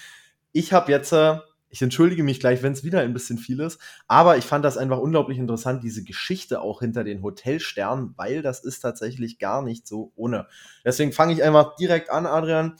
Ich 0.51 0.73
habe 0.73 0.91
jetzt, 0.91 1.11
äh, 1.13 1.37
ich 1.73 1.81
entschuldige 1.81 2.21
mich 2.21 2.39
gleich, 2.39 2.61
wenn 2.61 2.73
es 2.73 2.83
wieder 2.83 2.99
ein 2.99 3.13
bisschen 3.13 3.39
viel 3.39 3.59
ist, 3.59 3.81
aber 4.07 4.37
ich 4.37 4.45
fand 4.45 4.63
das 4.63 4.77
einfach 4.77 4.99
unglaublich 4.99 5.39
interessant, 5.39 5.83
diese 5.83 6.03
Geschichte 6.03 6.61
auch 6.61 6.81
hinter 6.81 7.03
den 7.03 7.23
Hotelsternen, 7.23 8.13
weil 8.15 8.43
das 8.43 8.63
ist 8.63 8.81
tatsächlich 8.81 9.39
gar 9.39 9.63
nicht 9.63 9.87
so 9.87 10.11
ohne. 10.15 10.45
Deswegen 10.85 11.11
fange 11.11 11.33
ich 11.33 11.41
einfach 11.41 11.75
direkt 11.75 12.11
an, 12.11 12.27
Adrian. 12.27 12.75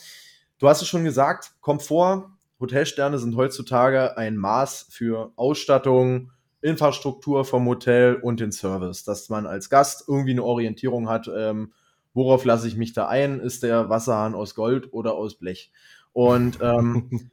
Du 0.59 0.69
hast 0.69 0.83
es 0.83 0.87
schon 0.87 1.03
gesagt, 1.03 1.53
Komfort, 1.59 2.29
Hotelsterne 2.59 3.17
sind 3.17 3.35
heutzutage 3.35 4.15
ein 4.15 4.37
Maß 4.37 4.89
für 4.91 5.33
Ausstattung, 5.37 6.29
Infrastruktur 6.61 7.45
vom 7.45 7.67
Hotel 7.67 8.17
und 8.17 8.39
den 8.39 8.51
Service, 8.51 9.03
dass 9.03 9.27
man 9.27 9.47
als 9.47 9.71
Gast 9.71 10.03
irgendwie 10.07 10.33
eine 10.33 10.43
Orientierung 10.43 11.09
hat, 11.09 11.27
ähm, 11.35 11.73
worauf 12.13 12.45
lasse 12.45 12.67
ich 12.67 12.77
mich 12.77 12.93
da 12.93 13.07
ein? 13.07 13.39
Ist 13.39 13.63
der 13.63 13.89
Wasserhahn 13.89 14.35
aus 14.35 14.53
Gold 14.53 14.93
oder 14.93 15.15
aus 15.15 15.33
Blech? 15.39 15.71
Und 16.11 16.59
ähm, 16.61 17.31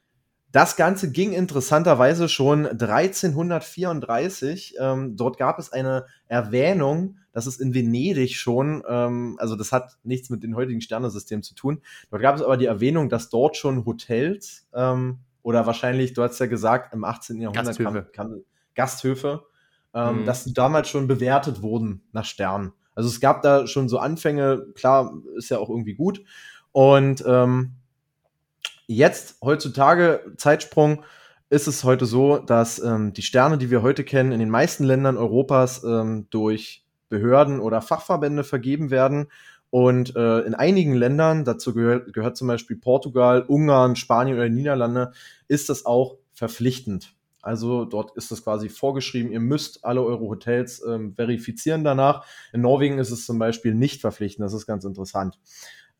das 0.51 0.75
Ganze 0.75 1.11
ging 1.11 1.33
interessanterweise 1.33 2.29
schon 2.29 2.67
1334. 2.67 4.75
Ähm, 4.79 5.15
dort 5.15 5.37
gab 5.37 5.59
es 5.59 5.71
eine 5.71 6.05
Erwähnung, 6.27 7.17
dass 7.31 7.45
es 7.45 7.57
in 7.57 7.73
Venedig 7.73 8.35
schon, 8.35 8.83
ähm, 8.87 9.37
also 9.39 9.55
das 9.55 9.71
hat 9.71 9.97
nichts 10.03 10.29
mit 10.29 10.43
dem 10.43 10.55
heutigen 10.55 10.81
Sternesystemen 10.81 11.43
zu 11.43 11.55
tun. 11.55 11.81
Dort 12.09 12.21
gab 12.21 12.35
es 12.35 12.41
aber 12.41 12.57
die 12.57 12.65
Erwähnung, 12.65 13.09
dass 13.09 13.29
dort 13.29 13.55
schon 13.55 13.85
Hotels 13.85 14.67
ähm, 14.73 15.19
oder 15.41 15.65
wahrscheinlich, 15.65 16.13
du 16.13 16.23
hast 16.23 16.39
ja 16.39 16.47
gesagt, 16.47 16.93
im 16.93 17.03
18. 17.03 17.41
Jahrhundert 17.41 17.65
Gasthöfe, 17.65 18.09
kam, 18.11 18.29
kam 18.29 18.41
Gasthöfe 18.75 19.43
ähm, 19.93 20.21
mhm. 20.21 20.25
dass 20.25 20.43
die 20.43 20.53
damals 20.53 20.89
schon 20.89 21.07
bewertet 21.07 21.61
wurden 21.61 22.03
nach 22.11 22.25
Sternen. 22.25 22.73
Also 22.95 23.09
es 23.09 23.19
gab 23.19 23.41
da 23.41 23.67
schon 23.67 23.89
so 23.89 23.99
Anfänge, 23.99 24.67
klar, 24.75 25.13
ist 25.35 25.49
ja 25.49 25.59
auch 25.59 25.69
irgendwie 25.69 25.95
gut. 25.95 26.23
Und 26.71 27.23
ähm, 27.27 27.73
jetzt, 28.95 29.37
heutzutage, 29.41 30.21
Zeitsprung, 30.37 31.03
ist 31.49 31.67
es 31.67 31.83
heute 31.83 32.05
so, 32.05 32.37
dass 32.37 32.79
ähm, 32.79 33.13
die 33.13 33.21
Sterne, 33.21 33.57
die 33.57 33.69
wir 33.69 33.81
heute 33.81 34.03
kennen, 34.03 34.31
in 34.31 34.39
den 34.39 34.49
meisten 34.49 34.83
Ländern 34.83 35.17
Europas 35.17 35.83
ähm, 35.83 36.27
durch 36.29 36.85
Behörden 37.09 37.59
oder 37.59 37.81
Fachverbände 37.81 38.43
vergeben 38.43 38.89
werden. 38.89 39.27
Und 39.69 40.15
äh, 40.15 40.39
in 40.39 40.53
einigen 40.53 40.93
Ländern, 40.93 41.45
dazu 41.45 41.73
gehört, 41.73 42.13
gehört 42.13 42.37
zum 42.37 42.47
Beispiel 42.47 42.77
Portugal, 42.77 43.43
Ungarn, 43.47 43.95
Spanien 43.95 44.37
oder 44.37 44.49
Niederlande, 44.49 45.11
ist 45.47 45.69
das 45.69 45.85
auch 45.85 46.17
verpflichtend. 46.33 47.13
Also 47.41 47.85
dort 47.85 48.15
ist 48.15 48.31
das 48.31 48.43
quasi 48.43 48.69
vorgeschrieben, 48.69 49.31
ihr 49.31 49.39
müsst 49.39 49.83
alle 49.83 50.03
eure 50.03 50.21
Hotels 50.21 50.83
ähm, 50.87 51.15
verifizieren 51.15 51.83
danach. 51.83 52.25
In 52.53 52.61
Norwegen 52.61 52.99
ist 52.99 53.11
es 53.11 53.25
zum 53.25 53.39
Beispiel 53.39 53.73
nicht 53.73 54.01
verpflichtend, 54.01 54.45
das 54.45 54.53
ist 54.53 54.67
ganz 54.67 54.85
interessant. 54.85 55.39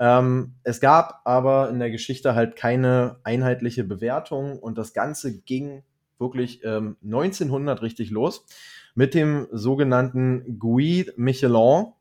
Ähm, 0.01 0.55
es 0.63 0.81
gab 0.81 1.21
aber 1.25 1.69
in 1.69 1.77
der 1.77 1.91
Geschichte 1.91 2.33
halt 2.33 2.55
keine 2.55 3.19
einheitliche 3.23 3.83
Bewertung 3.83 4.57
und 4.57 4.79
das 4.79 4.93
Ganze 4.93 5.41
ging 5.41 5.83
wirklich 6.17 6.63
ähm, 6.63 6.97
1900 7.03 7.83
richtig 7.83 8.09
los 8.09 8.47
mit 8.95 9.13
dem 9.13 9.47
sogenannten 9.51 10.57
Guide 10.57 11.13
Michelin. 11.17 11.93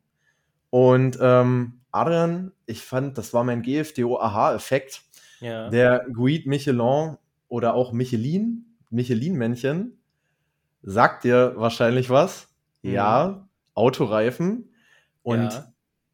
Und 0.70 1.18
ähm, 1.20 1.80
Adrian, 1.90 2.52
ich 2.64 2.80
fand, 2.80 3.18
das 3.18 3.34
war 3.34 3.44
mein 3.44 3.60
GFDO-Aha-Effekt. 3.60 5.02
Ja. 5.40 5.68
Der 5.68 6.06
Guide 6.10 6.48
Michelin 6.48 7.18
oder 7.48 7.74
auch 7.74 7.92
Michelin 7.92 8.64
Michelin-Männchen 8.88 9.98
sagt 10.82 11.24
dir 11.24 11.52
wahrscheinlich 11.56 12.08
was. 12.08 12.48
Mhm. 12.80 12.92
Ja, 12.92 13.48
Autoreifen. 13.74 14.72
Und 15.22 15.52
ja. 15.52 15.70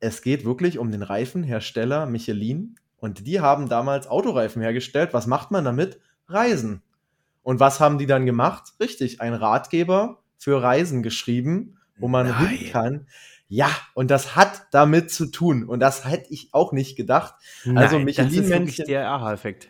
Es 0.07 0.23
geht 0.23 0.45
wirklich 0.45 0.79
um 0.79 0.91
den 0.91 1.03
Reifenhersteller 1.03 2.07
Michelin. 2.07 2.77
Und 2.99 3.27
die 3.27 3.41
haben 3.41 3.69
damals 3.69 4.07
Autoreifen 4.07 4.63
hergestellt. 4.63 5.13
Was 5.13 5.27
macht 5.27 5.51
man 5.51 5.65
damit? 5.65 6.01
Reisen. 6.29 6.83
Und 7.43 7.61
was 7.61 7.81
haben 7.81 7.99
die 7.99 8.07
dann 8.07 8.27
gemacht? 8.27 8.73
Richtig, 8.81 9.21
ein 9.21 9.35
Ratgeber 9.35 10.23
für 10.39 10.63
Reisen 10.63 11.03
geschrieben, 11.03 11.79
wo 11.99 12.09
man 12.09 12.29
Nein. 12.29 12.47
hin 12.49 12.73
kann. 12.73 13.07
Ja, 13.49 13.71
und 13.95 14.11
das 14.11 14.35
hat 14.35 14.67
damit 14.73 15.11
zu 15.11 15.27
tun. 15.27 15.65
Und 15.65 15.81
das 15.81 16.05
hätte 16.05 16.33
ich 16.33 16.49
auch 16.53 16.73
nicht 16.73 16.97
gedacht. 16.97 17.35
Also 17.65 17.73
Nein, 17.73 17.85
also 17.85 17.99
Michelin-Männchen. 18.01 18.67
Das 18.67 18.79
ist 18.81 18.89
der 18.89 19.09
Aha-Effekt. 19.09 19.69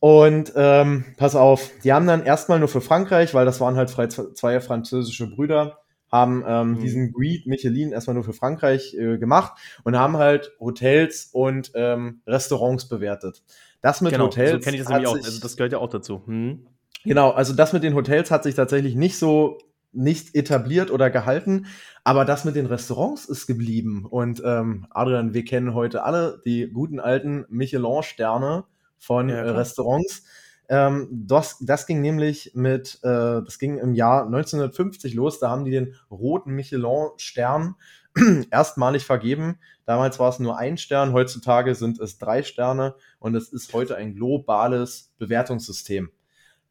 Und 0.00 0.52
ähm, 0.54 1.04
pass 1.16 1.34
auf, 1.34 1.70
die 1.82 1.92
haben 1.92 2.06
dann 2.06 2.24
erstmal 2.24 2.58
nur 2.58 2.68
für 2.68 2.80
Frankreich, 2.80 3.34
weil 3.34 3.44
das 3.44 3.60
waren 3.60 3.76
halt 3.76 3.90
zwei 3.90 4.60
französische 4.60 5.28
Brüder, 5.28 5.80
haben 6.10 6.44
ähm, 6.46 6.70
mhm. 6.70 6.80
diesen 6.80 7.12
Guide 7.12 7.48
Michelin 7.48 7.92
erstmal 7.92 8.14
nur 8.14 8.24
für 8.24 8.32
Frankreich 8.32 8.94
äh, 8.94 9.18
gemacht 9.18 9.52
und 9.84 9.96
haben 9.96 10.16
halt 10.16 10.52
Hotels 10.60 11.28
und 11.32 11.72
ähm, 11.74 12.22
Restaurants 12.26 12.88
bewertet. 12.88 13.42
Das 13.80 14.00
mit 14.00 14.12
genau, 14.12 14.26
Hotels. 14.26 14.52
So 14.52 14.58
kenne 14.58 14.76
ich 14.76 14.82
das 14.82 14.90
nämlich 14.90 15.08
auch. 15.08 15.16
Also 15.16 15.40
das 15.40 15.56
gehört 15.56 15.72
ja 15.72 15.78
auch 15.78 15.90
dazu. 15.90 16.22
Hm. 16.26 16.66
Genau, 17.04 17.30
also 17.30 17.54
das 17.54 17.72
mit 17.72 17.82
den 17.82 17.94
Hotels 17.94 18.30
hat 18.30 18.42
sich 18.42 18.54
tatsächlich 18.54 18.94
nicht 18.94 19.18
so 19.18 19.58
nicht 19.92 20.34
etabliert 20.34 20.90
oder 20.90 21.10
gehalten, 21.10 21.66
aber 22.04 22.24
das 22.24 22.44
mit 22.44 22.56
den 22.56 22.66
Restaurants 22.66 23.24
ist 23.24 23.46
geblieben. 23.46 24.04
Und 24.04 24.42
ähm, 24.44 24.86
Adrian, 24.90 25.32
wir 25.32 25.44
kennen 25.44 25.74
heute 25.74 26.04
alle 26.04 26.42
die 26.44 26.68
guten 26.70 27.00
alten 27.00 27.46
Michelin-Sterne 27.48 28.64
von 28.98 29.28
ja, 29.28 29.36
äh, 29.36 29.50
Restaurants. 29.50 30.24
Ähm, 30.68 31.08
das, 31.10 31.56
das 31.60 31.86
ging 31.86 32.00
nämlich 32.00 32.52
mit, 32.54 32.98
äh, 33.02 33.42
das 33.42 33.58
ging 33.58 33.78
im 33.78 33.94
Jahr 33.94 34.26
1950 34.26 35.14
los. 35.14 35.38
Da 35.40 35.50
haben 35.50 35.64
die 35.64 35.70
den 35.70 35.94
roten 36.10 36.52
Michelin-Stern 36.52 37.74
erstmalig 38.50 39.04
vergeben. 39.04 39.58
Damals 39.86 40.18
war 40.18 40.28
es 40.28 40.38
nur 40.38 40.58
ein 40.58 40.76
Stern, 40.76 41.12
heutzutage 41.12 41.74
sind 41.74 41.98
es 42.00 42.18
drei 42.18 42.42
Sterne 42.42 42.94
und 43.18 43.34
es 43.34 43.48
ist 43.48 43.72
heute 43.72 43.96
ein 43.96 44.14
globales 44.14 45.10
Bewertungssystem. 45.18 46.10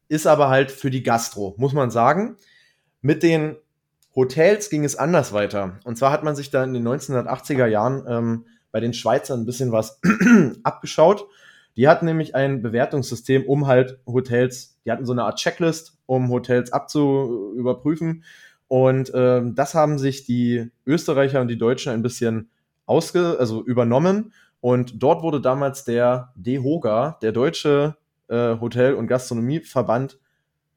Ist 0.08 0.26
aber 0.26 0.48
halt 0.48 0.70
für 0.70 0.90
die 0.90 1.02
Gastro, 1.02 1.54
muss 1.58 1.72
man 1.72 1.90
sagen. 1.90 2.36
Mit 3.00 3.22
den 3.22 3.56
Hotels 4.14 4.70
ging 4.70 4.84
es 4.84 4.96
anders 4.96 5.32
weiter. 5.32 5.80
Und 5.84 5.98
zwar 5.98 6.12
hat 6.12 6.24
man 6.24 6.36
sich 6.36 6.50
da 6.50 6.62
in 6.64 6.72
den 6.72 6.86
1980er 6.86 7.66
Jahren 7.66 8.04
ähm, 8.08 8.46
bei 8.70 8.80
den 8.80 8.94
Schweizern 8.94 9.40
ein 9.40 9.46
bisschen 9.46 9.72
was 9.72 10.00
abgeschaut 10.62 11.26
die 11.78 11.86
hatten 11.86 12.06
nämlich 12.06 12.34
ein 12.34 12.60
Bewertungssystem, 12.60 13.44
um 13.46 13.68
halt 13.68 14.00
Hotels, 14.04 14.80
die 14.84 14.90
hatten 14.90 15.06
so 15.06 15.12
eine 15.12 15.22
Art 15.22 15.38
Checklist, 15.38 15.96
um 16.06 16.28
Hotels 16.28 16.72
abzuüberprüfen. 16.72 18.24
Und 18.66 19.12
ähm, 19.14 19.54
das 19.54 19.74
haben 19.74 19.96
sich 19.96 20.24
die 20.24 20.72
Österreicher 20.84 21.40
und 21.40 21.46
die 21.46 21.56
Deutschen 21.56 21.92
ein 21.92 22.02
bisschen 22.02 22.50
ausge, 22.84 23.36
also 23.38 23.64
übernommen. 23.64 24.32
Und 24.60 25.00
dort 25.00 25.22
wurde 25.22 25.40
damals 25.40 25.84
der 25.84 26.32
DEHOGA, 26.34 27.20
der 27.22 27.30
Deutsche 27.30 27.96
äh, 28.26 28.58
Hotel- 28.58 28.94
und 28.94 29.06
Gastronomieverband, 29.06 30.18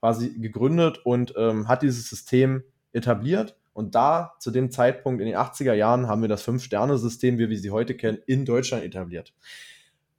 quasi 0.01 0.39
gegründet 0.39 0.99
und 1.03 1.33
ähm, 1.35 1.67
hat 1.67 1.81
dieses 1.81 2.11
System 2.11 2.63
etabliert. 2.93 3.57
Und 3.73 3.95
da, 3.95 4.33
zu 4.37 4.51
dem 4.51 4.69
Zeitpunkt 4.69 5.19
in 5.19 5.25
den 5.25 5.35
80er 5.37 5.73
Jahren, 5.73 6.07
haben 6.07 6.21
wir 6.21 6.29
das 6.29 6.43
Fünf-Sterne-System, 6.43 7.39
wie 7.39 7.49
wir 7.49 7.57
sie 7.57 7.71
heute 7.71 7.95
kennen, 7.95 8.19
in 8.27 8.45
Deutschland 8.45 8.83
etabliert. 8.83 9.33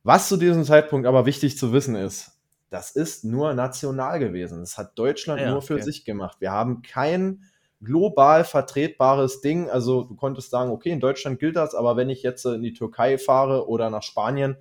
Was 0.04 0.28
zu 0.28 0.36
diesem 0.36 0.64
Zeitpunkt 0.64 1.06
aber 1.06 1.26
wichtig 1.26 1.56
zu 1.56 1.72
wissen 1.72 1.94
ist, 1.94 2.32
das 2.70 2.90
ist 2.90 3.24
nur 3.24 3.54
national 3.54 4.18
gewesen. 4.18 4.60
Das 4.60 4.78
hat 4.78 4.98
Deutschland 4.98 5.40
ja, 5.40 5.50
nur 5.50 5.62
für 5.62 5.74
okay. 5.74 5.82
sich 5.82 6.04
gemacht. 6.04 6.38
Wir 6.40 6.52
haben 6.52 6.82
kein 6.82 7.42
global 7.82 8.44
vertretbares 8.44 9.40
Ding. 9.40 9.68
Also 9.68 10.04
du 10.04 10.14
konntest 10.14 10.50
sagen, 10.50 10.70
okay, 10.70 10.90
in 10.90 11.00
Deutschland 11.00 11.38
gilt 11.38 11.56
das, 11.56 11.74
aber 11.74 11.96
wenn 11.96 12.08
ich 12.08 12.22
jetzt 12.22 12.44
in 12.46 12.62
die 12.62 12.72
Türkei 12.72 13.18
fahre 13.18 13.68
oder 13.68 13.90
nach 13.90 14.02
Spanien, 14.02 14.56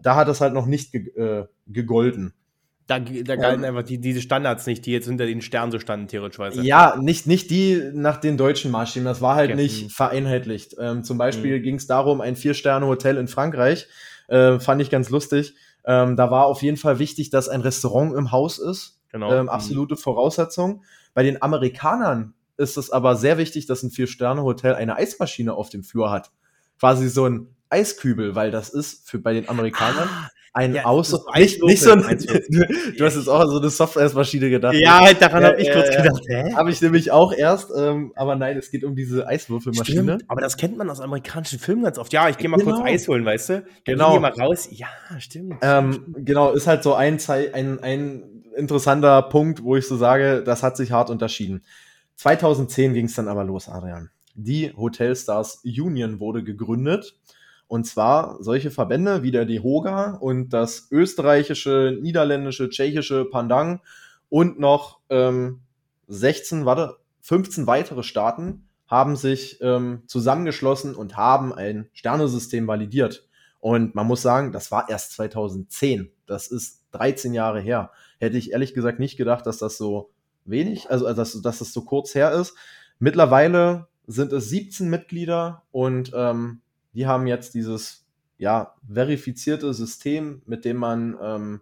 da 0.00 0.16
hat 0.16 0.28
es 0.28 0.40
halt 0.40 0.54
noch 0.54 0.66
nicht 0.66 0.92
ge 0.92 1.08
äh, 1.16 1.46
gegolten. 1.66 2.34
Da, 2.88 2.98
da 2.98 3.36
galten 3.36 3.62
ähm, 3.62 3.68
einfach 3.68 3.84
die, 3.84 3.98
diese 3.98 4.20
Standards 4.20 4.66
nicht, 4.66 4.84
die 4.84 4.92
jetzt 4.92 5.06
hinter 5.06 5.24
den 5.26 5.40
Sternen 5.40 5.70
so 5.70 5.78
standen, 5.78 6.08
theoretisch. 6.08 6.56
Ja, 6.56 6.96
nicht, 7.00 7.26
nicht 7.28 7.50
die 7.50 7.90
nach 7.94 8.16
den 8.16 8.36
deutschen 8.36 8.72
Maßstäben. 8.72 9.04
Das 9.04 9.20
war 9.20 9.36
halt 9.36 9.52
okay. 9.52 9.62
nicht 9.62 9.84
mhm. 9.84 9.88
vereinheitlicht. 9.90 10.74
Ähm, 10.80 11.04
zum 11.04 11.16
Beispiel 11.16 11.58
mhm. 11.58 11.62
ging 11.62 11.74
es 11.76 11.86
darum, 11.86 12.20
ein 12.20 12.34
Vier-Sterne-Hotel 12.34 13.18
in 13.18 13.28
Frankreich 13.28 13.86
äh, 14.32 14.58
fand 14.58 14.80
ich 14.80 14.90
ganz 14.90 15.10
lustig. 15.10 15.54
Ähm, 15.84 16.16
da 16.16 16.30
war 16.30 16.46
auf 16.46 16.62
jeden 16.62 16.78
Fall 16.78 16.98
wichtig, 16.98 17.30
dass 17.30 17.48
ein 17.48 17.60
Restaurant 17.60 18.14
im 18.14 18.32
Haus 18.32 18.58
ist. 18.58 19.00
Genau. 19.10 19.30
Ähm, 19.30 19.42
mhm. 19.42 19.48
absolute 19.50 19.96
Voraussetzung. 19.96 20.82
Bei 21.12 21.22
den 21.22 21.42
Amerikanern 21.42 22.32
ist 22.56 22.78
es 22.78 22.90
aber 22.90 23.16
sehr 23.16 23.36
wichtig, 23.36 23.66
dass 23.66 23.82
ein 23.82 23.90
Vier-Sterne-Hotel 23.90 24.74
eine 24.74 24.96
Eismaschine 24.96 25.52
auf 25.52 25.68
dem 25.68 25.84
Flur 25.84 26.10
hat. 26.10 26.30
Quasi 26.80 27.08
so 27.08 27.26
ein 27.26 27.54
Eiskübel, 27.68 28.34
weil 28.34 28.50
das 28.50 28.70
ist 28.70 29.08
für 29.08 29.18
bei 29.18 29.34
den 29.34 29.48
Amerikanern 29.48 30.08
ah, 30.08 30.30
ein 30.54 30.74
ja, 30.74 30.84
Aus 30.84 31.12
nicht, 31.34 31.62
nicht 31.62 31.82
so 31.82 31.92
ein, 31.92 32.02
du 32.98 33.04
hast 33.04 33.16
jetzt 33.16 33.28
auch 33.28 33.42
so 33.48 33.58
eine 33.58 33.70
Software-Maschine 33.70 34.50
gedacht. 34.50 34.74
Ja, 34.74 35.00
halt 35.00 35.22
daran 35.22 35.42
äh, 35.42 35.46
habe 35.46 35.62
ich 35.62 35.72
kurz 35.72 35.88
gedacht. 35.88 36.22
Hä? 36.28 36.52
Habe 36.54 36.70
ich 36.70 36.82
nämlich 36.82 37.10
auch 37.10 37.32
erst, 37.32 37.70
ähm, 37.74 38.12
aber 38.16 38.36
nein, 38.36 38.58
es 38.58 38.70
geht 38.70 38.84
um 38.84 38.94
diese 38.94 39.26
Eiswürfelmaschine. 39.26 40.02
Stimmt, 40.02 40.24
aber 40.28 40.42
das 40.42 40.58
kennt 40.58 40.76
man 40.76 40.90
aus 40.90 41.00
amerikanischen 41.00 41.58
Filmen 41.58 41.84
ganz 41.84 41.98
oft. 41.98 42.12
Ja, 42.12 42.28
ich 42.28 42.36
gehe 42.36 42.50
mal 42.50 42.58
genau. 42.58 42.76
kurz 42.76 42.86
Eis 42.86 43.08
holen, 43.08 43.24
weißt 43.24 43.48
du? 43.48 43.54
Dann 43.54 43.64
genau. 43.84 44.12
Geh 44.12 44.20
mal 44.20 44.32
raus. 44.32 44.68
Ja, 44.70 44.88
stimmt. 45.18 45.56
Ähm, 45.62 46.14
genau, 46.18 46.52
ist 46.52 46.66
halt 46.66 46.82
so 46.82 46.94
ein, 46.94 47.18
ein, 47.28 47.80
ein 47.80 48.22
interessanter 48.54 49.22
Punkt, 49.22 49.62
wo 49.62 49.76
ich 49.76 49.88
so 49.88 49.96
sage, 49.96 50.42
das 50.44 50.62
hat 50.62 50.76
sich 50.76 50.92
hart 50.92 51.08
unterschieden. 51.08 51.62
2010 52.16 52.92
ging 52.92 53.06
es 53.06 53.14
dann 53.14 53.28
aber 53.28 53.44
los, 53.44 53.70
Adrian. 53.70 54.10
die 54.34 54.72
Hotelstars 54.76 55.62
Union 55.64 56.20
wurde 56.20 56.44
gegründet. 56.44 57.16
Und 57.72 57.84
zwar 57.84 58.36
solche 58.42 58.70
Verbände 58.70 59.22
wie 59.22 59.30
der 59.30 59.46
DEHOGA 59.46 60.18
und 60.20 60.50
das 60.50 60.88
österreichische, 60.90 61.96
niederländische, 62.02 62.68
tschechische 62.68 63.24
Pandang 63.24 63.80
und 64.28 64.60
noch 64.60 65.00
ähm, 65.08 65.62
16, 66.06 66.66
warte, 66.66 66.98
15 67.22 67.66
weitere 67.66 68.02
Staaten 68.02 68.68
haben 68.88 69.16
sich 69.16 69.58
ähm, 69.62 70.02
zusammengeschlossen 70.06 70.94
und 70.94 71.16
haben 71.16 71.54
ein 71.54 71.88
Sternesystem 71.94 72.66
validiert. 72.66 73.26
Und 73.58 73.94
man 73.94 74.06
muss 74.06 74.20
sagen, 74.20 74.52
das 74.52 74.70
war 74.70 74.90
erst 74.90 75.12
2010. 75.12 76.10
Das 76.26 76.48
ist 76.48 76.82
13 76.90 77.32
Jahre 77.32 77.62
her. 77.62 77.90
Hätte 78.20 78.36
ich 78.36 78.52
ehrlich 78.52 78.74
gesagt 78.74 78.98
nicht 78.98 79.16
gedacht, 79.16 79.46
dass 79.46 79.56
das 79.56 79.78
so 79.78 80.10
wenig, 80.44 80.90
also 80.90 81.10
dass, 81.10 81.40
dass 81.40 81.60
das 81.60 81.72
so 81.72 81.80
kurz 81.86 82.14
her 82.14 82.32
ist. 82.32 82.54
Mittlerweile 82.98 83.86
sind 84.06 84.30
es 84.34 84.50
17 84.50 84.90
Mitglieder 84.90 85.62
und 85.70 86.12
ähm, 86.14 86.60
die 86.92 87.06
haben 87.06 87.26
jetzt 87.26 87.54
dieses 87.54 88.06
ja, 88.38 88.74
verifizierte 88.92 89.72
System, 89.72 90.42
mit 90.46 90.64
dem 90.64 90.76
man 90.76 91.16
ähm, 91.22 91.60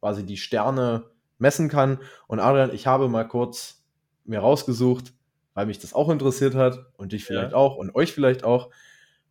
quasi 0.00 0.24
die 0.24 0.36
Sterne 0.36 1.10
messen 1.38 1.68
kann. 1.68 1.98
Und 2.26 2.40
Adrian, 2.40 2.72
ich 2.72 2.86
habe 2.86 3.08
mal 3.08 3.26
kurz 3.26 3.84
mir 4.24 4.40
rausgesucht, 4.40 5.12
weil 5.54 5.66
mich 5.66 5.78
das 5.78 5.92
auch 5.92 6.08
interessiert 6.08 6.54
hat 6.54 6.86
und 6.96 7.12
dich 7.12 7.24
vielleicht 7.24 7.52
ja. 7.52 7.56
auch 7.56 7.76
und 7.76 7.94
euch 7.94 8.12
vielleicht 8.12 8.44
auch, 8.44 8.70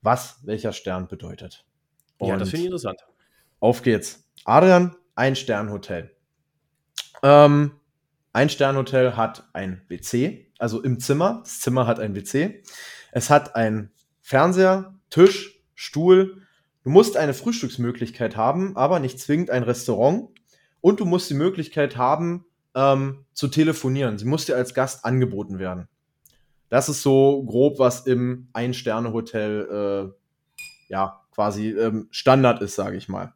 was 0.01 0.39
welcher 0.45 0.73
Stern 0.73 1.07
bedeutet. 1.07 1.65
Und 2.17 2.29
ja, 2.29 2.37
das 2.37 2.49
finde 2.49 2.61
ich 2.61 2.65
interessant. 2.65 3.05
Auf 3.59 3.81
geht's. 3.81 4.29
Adrian, 4.45 4.95
ein 5.15 5.35
Sternhotel. 5.35 6.15
Ähm, 7.23 7.79
ein 8.33 8.49
Sternhotel 8.49 9.15
hat 9.15 9.49
ein 9.53 9.81
WC, 9.87 10.51
also 10.59 10.81
im 10.81 10.99
Zimmer. 10.99 11.41
Das 11.43 11.61
Zimmer 11.61 11.87
hat 11.87 11.99
ein 11.99 12.15
WC. 12.15 12.63
Es 13.11 13.29
hat 13.29 13.55
ein 13.55 13.91
Fernseher, 14.21 14.98
Tisch, 15.09 15.61
Stuhl. 15.75 16.41
Du 16.83 16.89
musst 16.89 17.17
eine 17.17 17.33
Frühstücksmöglichkeit 17.33 18.35
haben, 18.35 18.75
aber 18.75 18.99
nicht 18.99 19.19
zwingend 19.19 19.49
ein 19.49 19.63
Restaurant. 19.63 20.29
Und 20.81 20.99
du 20.99 21.05
musst 21.05 21.29
die 21.29 21.35
Möglichkeit 21.35 21.97
haben, 21.97 22.45
ähm, 22.75 23.25
zu 23.33 23.47
telefonieren. 23.47 24.17
Sie 24.17 24.25
muss 24.25 24.45
dir 24.45 24.55
als 24.55 24.73
Gast 24.73 25.05
angeboten 25.05 25.59
werden. 25.59 25.87
Das 26.69 26.87
ist 26.87 27.01
so 27.01 27.43
grob, 27.43 27.79
was 27.79 28.05
im 28.05 28.47
Ein-Sterne-Hotel 28.53 30.13
äh, 30.13 30.91
ja 30.91 31.21
quasi 31.31 31.71
ähm, 31.71 32.07
Standard 32.11 32.61
ist, 32.61 32.75
sage 32.75 32.97
ich 32.97 33.09
mal. 33.09 33.33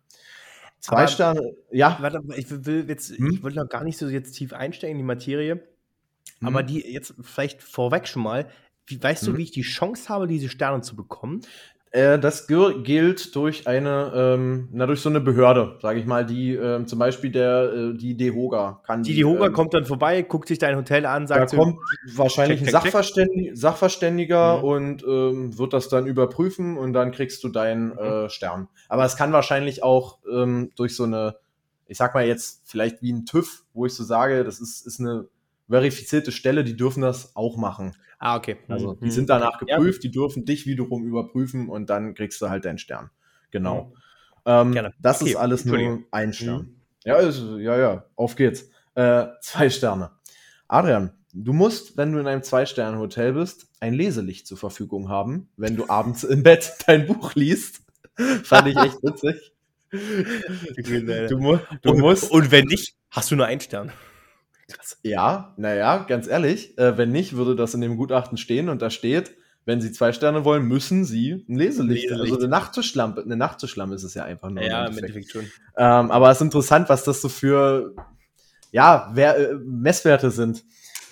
Zwei 0.80 0.98
Aber, 0.98 1.08
Sterne, 1.08 1.56
ja. 1.72 1.98
Warte, 2.02 2.22
ich 2.36 2.46
will 2.66 2.86
jetzt, 2.88 3.18
hm? 3.18 3.32
ich 3.32 3.44
wollte 3.44 3.58
noch 3.58 3.70
gar 3.70 3.84
nicht 3.84 3.98
so 3.98 4.08
jetzt 4.08 4.34
tief 4.34 4.54
einsteigen 4.54 4.98
in 4.98 4.98
die 5.00 5.08
Materie. 5.08 5.64
Hm? 6.40 6.48
Aber 6.48 6.62
die 6.62 6.82
jetzt 6.82 7.16
vielleicht 7.22 7.64
vorweg 7.64 8.08
schon 8.08 8.22
mal, 8.22 8.50
wie, 8.86 9.02
weißt 9.02 9.26
hm? 9.26 9.34
du, 9.34 9.38
wie 9.38 9.44
ich 9.44 9.52
die 9.52 9.62
Chance 9.62 10.10
habe, 10.10 10.28
diese 10.28 10.50
Sterne 10.50 10.82
zu 10.82 10.96
bekommen? 10.96 11.42
Äh, 11.94 12.18
das 12.18 12.48
gilt 12.48 13.36
durch 13.36 13.68
eine, 13.68 14.12
ähm, 14.16 14.68
na, 14.72 14.88
durch 14.88 15.00
so 15.00 15.10
eine 15.10 15.22
Behörde, 15.22 15.78
sage 15.80 16.00
ich 16.00 16.08
mal, 16.08 16.26
die 16.26 16.56
ähm, 16.56 16.88
zum 16.88 16.98
Beispiel 16.98 17.32
der, 17.32 17.72
äh, 17.72 17.94
die 17.94 18.18
DEHOGA 18.18 18.82
kann. 18.84 19.04
Die 19.04 19.14
DEHOGA 19.14 19.46
ähm, 19.46 19.54
kommt 19.54 19.76
dann 19.76 19.86
vorbei, 19.86 20.24
guckt 20.24 20.48
sich 20.48 20.58
dein 20.58 20.76
Hotel 20.76 21.06
an, 21.06 21.28
sagt. 21.28 21.54
Da 21.54 21.56
kommt 21.56 21.78
wahrscheinlich 22.16 22.62
check, 22.62 22.70
check, 22.70 22.76
ein 22.76 22.82
Sachverständiger, 22.82 23.56
Sachverständiger 23.56 24.58
mhm. 24.58 24.64
und 24.64 25.04
ähm, 25.04 25.58
wird 25.60 25.74
das 25.74 25.88
dann 25.88 26.08
überprüfen 26.08 26.78
und 26.78 26.94
dann 26.94 27.12
kriegst 27.12 27.44
du 27.44 27.50
deinen 27.50 27.90
mhm. 27.90 28.00
äh, 28.00 28.30
Stern. 28.32 28.70
Aber 28.90 29.06
es 29.06 29.16
kann 29.16 29.32
wahrscheinlich 29.32 29.84
auch 29.84 30.18
ähm, 30.28 30.72
durch 30.76 30.96
so 30.96 31.04
eine, 31.04 31.36
ich 31.86 31.98
sag 32.00 32.16
mal 32.16 32.26
jetzt 32.26 32.64
vielleicht 32.66 33.04
wie 33.04 33.14
ein 33.14 33.28
TÜV, 33.28 33.66
wo 33.76 33.86
ich 33.86 33.94
so 33.94 34.04
sage, 34.04 34.44
das 34.44 34.60
ist, 34.60 34.88
ist 34.88 35.00
eine 35.00 35.28
verifizierte 35.74 36.32
Stelle, 36.32 36.64
die 36.64 36.78
dürfen 36.78 37.02
das 37.02 37.36
auch 37.36 37.58
machen. 37.58 37.94
Ah, 38.20 38.36
okay. 38.38 38.58
Also 38.68 38.94
die 38.94 39.06
mhm. 39.06 39.12
sind 39.12 39.30
danach 39.30 39.58
geprüft, 39.58 40.04
ja. 40.04 40.08
die 40.08 40.12
dürfen 40.12 40.46
dich 40.46 40.68
wiederum 40.68 41.04
überprüfen 41.04 41.68
und 41.68 41.90
dann 41.90 42.14
kriegst 42.14 42.40
du 42.44 42.50
halt 42.50 42.66
deinen 42.66 42.78
Stern. 42.78 43.10
Genau. 43.50 43.92
Mhm. 44.46 44.74
Ähm, 44.76 44.92
das 45.00 45.22
okay. 45.22 45.32
ist 45.32 45.36
alles 45.36 45.66
nur 45.66 46.04
ein 46.12 46.32
Stern. 46.32 46.58
Mhm. 46.58 46.76
Ja, 47.06 47.18
ist, 47.18 47.42
ja, 47.58 47.76
ja, 47.76 48.06
auf 48.16 48.36
geht's. 48.36 48.70
Äh, 48.94 49.26
zwei 49.42 49.72
Sterne. 49.72 50.12
Adrian, 50.68 51.12
du 51.34 51.54
musst, 51.54 51.98
wenn 51.98 52.12
du 52.12 52.20
in 52.20 52.28
einem 52.28 52.44
Zwei-Sterne-Hotel 52.44 53.34
bist, 53.34 53.66
ein 53.80 53.96
Leselicht 53.96 54.46
zur 54.46 54.60
Verfügung 54.60 55.10
haben, 55.10 55.50
wenn 55.58 55.76
du 55.76 55.86
abends 55.90 56.24
im 56.24 56.44
Bett 56.44 56.72
dein 56.86 57.08
Buch 57.08 57.34
liest. 57.34 57.82
Fand 58.44 58.68
ich 58.68 58.78
echt 58.78 59.02
witzig. 59.02 59.54
Du, 59.90 61.38
mu 61.40 61.58
du 61.82 61.92
und, 61.92 62.00
musst. 62.00 62.30
Und 62.30 62.52
wenn 62.52 62.66
nicht, 62.66 62.96
hast 63.10 63.32
du 63.32 63.36
nur 63.36 63.48
einen 63.48 63.60
Stern. 63.60 63.92
Krass. 64.72 64.98
Ja, 65.04 65.54
naja, 65.58 66.06
ganz 66.08 66.28
ehrlich, 66.28 66.78
äh, 66.78 66.98
wenn 66.98 67.12
nicht, 67.12 67.36
würde 67.36 67.56
das 67.56 67.74
in 67.74 67.82
dem 67.82 67.98
Gutachten 67.98 68.38
stehen 68.38 68.70
und 68.70 68.82
da 68.82 68.90
steht, 68.90 69.36
wenn 69.66 69.82
Sie 69.82 69.92
zwei 69.92 70.12
Sterne 70.12 70.44
wollen, 70.44 70.66
müssen 70.66 71.06
Sie 71.06 71.46
ein 71.48 71.56
Leselicht. 71.56 72.04
Leselicht. 72.10 72.34
Also 72.34 72.38
eine 72.38 72.48
Nachttischlampe, 72.50 73.22
eine 73.22 73.38
Nachttischlampe 73.38 73.96
ist 73.96 74.04
es 74.04 74.14
ja 74.14 74.24
einfach 74.26 74.50
nur. 74.50 74.64
Ja, 74.64 74.88
im 74.88 74.98
Endeffekt 74.98 75.32
schon. 75.32 75.46
Ähm, 75.78 76.12
aber 76.12 76.32
es 76.32 76.38
ist 76.38 76.42
interessant, 76.42 76.90
was 76.90 77.04
das 77.04 77.22
so 77.22 77.30
für 77.30 77.96
ja, 78.72 79.12
wer, 79.14 79.38
äh, 79.38 79.54
Messwerte 79.56 80.32
sind. 80.32 80.66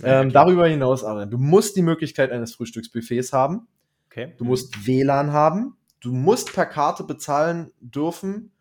Ähm, 0.04 0.28
okay. 0.28 0.34
Darüber 0.34 0.68
hinaus, 0.68 1.04
aber 1.04 1.28
du 1.28 1.38
musst 1.38 1.76
die 1.78 1.84
Möglichkeit 1.84 2.32
eines 2.32 2.56
Frühstücksbuffets 2.56 3.32
haben. 3.32 3.68
Okay. 4.08 4.34
Du 4.38 4.44
musst 4.44 4.86
WLAN 4.86 5.32
haben. 5.32 5.78
Du 6.02 6.12
musst 6.12 6.52
per 6.52 6.66
Karte 6.66 7.04
bezahlen 7.04 7.72
dürfen 7.80 8.52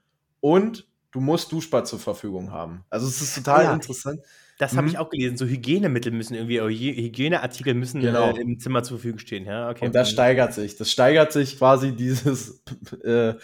und 0.40 0.86
du 1.10 1.20
musst 1.20 1.50
Duschbad 1.50 1.88
zur 1.88 1.98
Verfügung 1.98 2.52
haben. 2.52 2.84
Also 2.90 3.08
es 3.08 3.22
ist 3.22 3.34
total 3.34 3.64
ja. 3.64 3.72
interessant. 3.72 4.20
Das 4.60 4.76
habe 4.76 4.88
ich 4.88 4.92
mhm. 4.92 4.98
auch 4.98 5.08
gelesen. 5.08 5.38
So 5.38 5.46
Hygienemittel 5.46 6.12
müssen 6.12 6.34
irgendwie, 6.34 6.60
Hygieneartikel 6.60 7.72
müssen 7.72 8.02
genau. 8.02 8.36
äh, 8.36 8.40
im 8.42 8.58
Zimmer 8.58 8.82
zur 8.82 8.98
Verfügung 8.98 9.18
stehen. 9.18 9.46
Ja, 9.46 9.70
okay. 9.70 9.86
Und 9.86 9.94
das 9.94 10.10
steigert 10.10 10.52
sich. 10.52 10.76
Das 10.76 10.90
steigert 10.90 11.32
sich 11.32 11.56
quasi 11.56 11.92
dieses, 11.92 12.62
äh, 13.02 13.36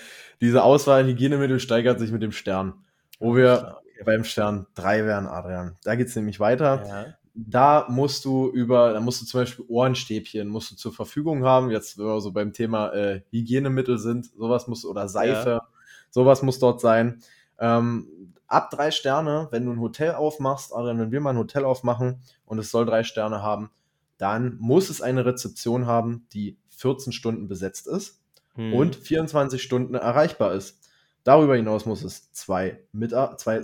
diese 0.42 0.62
Auswahl 0.62 1.00
an 1.00 1.09
Hygienemittel 1.09 1.59
steigert 1.59 2.00
sich 2.00 2.12
mit 2.12 2.20
dem 2.20 2.33
Stern. 2.33 2.74
Wo 3.18 3.35
wir 3.35 3.79
okay. 3.79 4.02
beim 4.05 4.24
Stern 4.24 4.66
3 4.74 5.07
wären, 5.07 5.26
Adrian. 5.26 5.76
Da 5.85 5.94
geht 5.94 6.09
es 6.09 6.16
nämlich 6.16 6.38
weiter. 6.38 6.85
Ja. 6.87 7.07
Da 7.33 7.87
musst 7.88 8.26
du 8.26 8.50
über, 8.50 8.92
da 8.92 9.00
musst 9.00 9.22
du 9.22 9.24
zum 9.24 9.40
Beispiel 9.40 9.64
Ohrenstäbchen 9.68 10.46
musst 10.48 10.72
du 10.72 10.76
zur 10.76 10.92
Verfügung 10.92 11.44
haben. 11.44 11.70
Jetzt, 11.70 11.96
wenn 11.96 12.05
wir 12.05 12.20
so 12.20 12.31
beim 12.31 12.52
Thema 12.52 12.92
äh, 12.92 13.22
Hygienemittel 13.31 13.96
sind, 13.96 14.26
sowas 14.37 14.66
muss, 14.66 14.85
oder 14.85 15.09
Seife, 15.09 15.48
ja. 15.48 15.68
sowas 16.11 16.42
muss 16.42 16.59
dort 16.59 16.83
sein. 16.83 17.22
Ähm, 17.59 18.07
ab 18.48 18.70
drei 18.70 18.90
Sterne, 18.90 19.48
wenn 19.50 19.64
du 19.64 19.72
ein 19.72 19.80
Hotel 19.80 20.14
aufmachst, 20.14 20.72
oder 20.72 20.96
wenn 20.96 21.11
wir 21.11 21.20
mal 21.20 21.30
ein 21.30 21.38
Hotel 21.38 21.64
aufmachen 21.64 22.20
und 22.44 22.59
es 22.59 22.70
soll 22.70 22.87
drei 22.87 23.04
Sterne 23.04 23.42
haben, 23.42 23.70
dann 24.18 24.56
muss 24.59 24.90
es 24.90 25.02
eine 25.02 25.24
Rezeption 25.26 25.87
haben, 25.87 26.26
die 26.32 26.59
14 26.70 27.12
Stunden 27.12 27.48
besetzt 27.48 27.87
ist 27.87 28.20
hm. 28.54 28.72
und 28.72 28.96
24 28.96 29.62
Stunden 29.62 29.94
erreichbar 29.94 30.52
ist. 30.54 30.80
Darüber 31.24 31.56
hinaus 31.56 31.87
muss 31.87 32.02
es 32.02 32.32
zwei, 32.32 32.80
Mita 32.92 33.37
zwei 33.37 33.62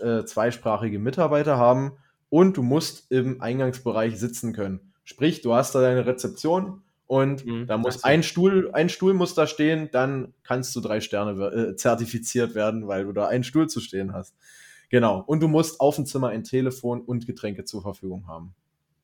äh, 0.00 0.24
zweisprachige 0.24 0.98
Mitarbeiter 0.98 1.56
haben 1.56 1.92
und 2.30 2.56
du 2.56 2.62
musst 2.62 3.10
im 3.10 3.40
Eingangsbereich 3.40 4.18
sitzen 4.18 4.52
können. 4.52 4.92
Sprich, 5.04 5.40
du 5.40 5.54
hast 5.54 5.74
da 5.74 5.80
deine 5.80 6.04
Rezeption, 6.04 6.82
und 7.08 7.44
mhm, 7.46 7.66
da 7.66 7.78
muss 7.78 8.04
ein 8.04 8.22
Stuhl, 8.22 8.70
ein 8.74 8.90
Stuhl 8.90 9.14
muss 9.14 9.34
da 9.34 9.46
stehen, 9.46 9.88
dann 9.90 10.34
kannst 10.44 10.76
du 10.76 10.80
drei 10.80 11.00
Sterne 11.00 11.42
äh, 11.46 11.74
zertifiziert 11.74 12.54
werden, 12.54 12.86
weil 12.86 13.04
du 13.04 13.12
da 13.12 13.26
einen 13.26 13.44
Stuhl 13.44 13.66
zu 13.66 13.80
stehen 13.80 14.12
hast. 14.12 14.36
Genau. 14.90 15.24
Und 15.26 15.40
du 15.40 15.48
musst 15.48 15.80
auf 15.80 15.96
dem 15.96 16.04
Zimmer 16.04 16.28
ein 16.28 16.44
Telefon 16.44 17.00
und 17.00 17.26
Getränke 17.26 17.64
zur 17.64 17.80
Verfügung 17.80 18.28
haben. 18.28 18.54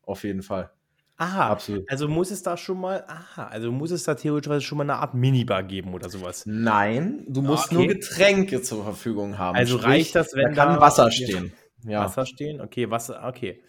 Auf 0.02 0.22
jeden 0.22 0.42
Fall. 0.42 0.70
Aha, 1.16 1.48
Absolut. 1.48 1.88
also 1.88 2.06
muss 2.08 2.30
es 2.30 2.42
da 2.42 2.56
schon 2.56 2.78
mal, 2.78 3.04
aha, 3.06 3.46
also 3.46 3.72
muss 3.72 3.90
es 3.90 4.04
da 4.04 4.16
theoretisch 4.16 4.66
schon 4.66 4.78
mal 4.78 4.84
eine 4.84 4.96
Art 4.96 5.14
Minibar 5.14 5.62
geben 5.62 5.94
oder 5.94 6.10
sowas? 6.10 6.44
Nein, 6.44 7.24
du 7.28 7.40
musst 7.40 7.66
okay. 7.66 7.74
nur 7.74 7.86
Getränke 7.86 8.60
zur 8.60 8.82
Verfügung 8.82 9.38
haben. 9.38 9.56
Also 9.56 9.78
Sprich, 9.78 9.90
reicht 9.90 10.14
das, 10.16 10.34
wenn 10.34 10.54
da 10.54 10.66
kann 10.66 10.80
Wasser 10.80 11.10
stehen. 11.10 11.52
Ja. 11.84 12.04
Wasser 12.04 12.26
stehen, 12.26 12.60
okay, 12.60 12.90
Wasser, 12.90 13.22
okay. 13.26 13.62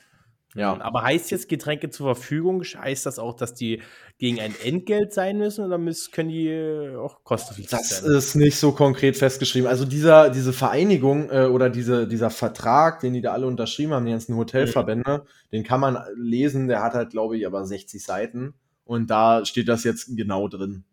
Ja. 0.55 0.79
Aber 0.79 1.03
heißt 1.03 1.31
jetzt 1.31 1.49
Getränke 1.49 1.89
zur 1.89 2.15
Verfügung, 2.15 2.63
heißt 2.63 3.05
das 3.05 3.19
auch, 3.19 3.35
dass 3.35 3.53
die 3.53 3.81
gegen 4.17 4.39
ein 4.39 4.55
Entgelt 4.63 5.13
sein 5.13 5.37
müssen 5.37 5.65
oder 5.65 5.77
müssen, 5.77 6.13
können 6.13 6.29
die 6.29 6.47
äh, 6.47 6.95
auch 6.95 7.25
kostenpflichtig 7.25 7.77
sein? 7.77 8.03
Das 8.05 8.25
ist 8.25 8.35
nicht 8.35 8.57
so 8.57 8.71
konkret 8.71 9.17
festgeschrieben. 9.17 9.67
Also 9.67 9.83
dieser, 9.83 10.29
diese 10.29 10.53
Vereinigung 10.53 11.29
äh, 11.29 11.47
oder 11.47 11.69
diese, 11.69 12.07
dieser 12.07 12.29
Vertrag, 12.29 13.01
den 13.01 13.13
die 13.13 13.21
da 13.21 13.33
alle 13.33 13.47
unterschrieben 13.47 13.93
haben, 13.93 14.05
die 14.05 14.13
ganzen 14.13 14.37
Hotelverbände, 14.37 15.23
mhm. 15.25 15.49
den 15.51 15.63
kann 15.63 15.81
man 15.81 15.97
lesen, 16.15 16.69
der 16.69 16.81
hat 16.81 16.93
halt, 16.93 17.09
glaube 17.09 17.37
ich, 17.37 17.45
aber 17.45 17.65
60 17.65 18.01
Seiten 18.01 18.53
und 18.85 19.09
da 19.09 19.43
steht 19.43 19.67
das 19.67 19.83
jetzt 19.83 20.15
genau 20.15 20.47
drin. 20.47 20.85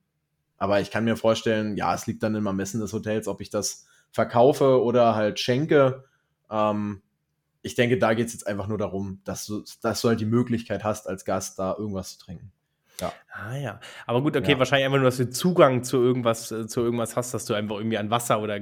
Aber 0.59 0.81
ich 0.81 0.91
kann 0.91 1.05
mir 1.05 1.17
vorstellen, 1.17 1.77
ja, 1.77 1.95
es 1.95 2.09
liegt 2.09 2.23
dann 2.25 2.35
im 2.35 2.47
Ermessen 2.47 2.81
des 2.81 2.93
Hotels, 2.93 3.29
ob 3.29 3.41
ich 3.41 3.51
das 3.51 3.87
verkaufe 4.11 4.83
oder 4.83 5.15
halt 5.15 5.39
schenke. 5.39 6.05
Ähm, 6.51 7.03
ich 7.63 7.75
denke, 7.75 7.99
da 7.99 8.15
geht 8.15 8.27
es 8.27 8.33
jetzt 8.33 8.47
einfach 8.47 8.67
nur 8.67 8.79
darum, 8.79 9.21
dass 9.25 9.47
du, 9.47 9.65
dass 9.83 10.01
du 10.01 10.09
halt 10.09 10.21
die 10.21 10.27
Möglichkeit 10.27 10.85
hast, 10.85 11.09
als 11.09 11.25
Gast 11.25 11.59
da 11.59 11.75
irgendwas 11.79 12.19
zu 12.19 12.25
trinken. 12.25 12.53
Ja. 13.01 13.13
Ah 13.33 13.57
ja. 13.57 13.81
Aber 14.07 14.23
gut, 14.23 14.37
okay, 14.37 14.53
ja. 14.53 14.59
wahrscheinlich 14.59 14.85
einfach 14.85 14.99
nur, 14.99 15.07
dass 15.07 15.17
du 15.17 15.29
Zugang 15.29 15.83
zu 15.83 15.97
irgendwas, 15.97 16.53
äh, 16.53 16.67
zu 16.67 16.83
irgendwas 16.83 17.17
hast, 17.17 17.35
dass 17.35 17.45
du 17.47 17.55
einfach 17.55 17.77
irgendwie 17.77 17.99
an 17.99 18.11
Wasser 18.11 18.41
oder 18.41 18.61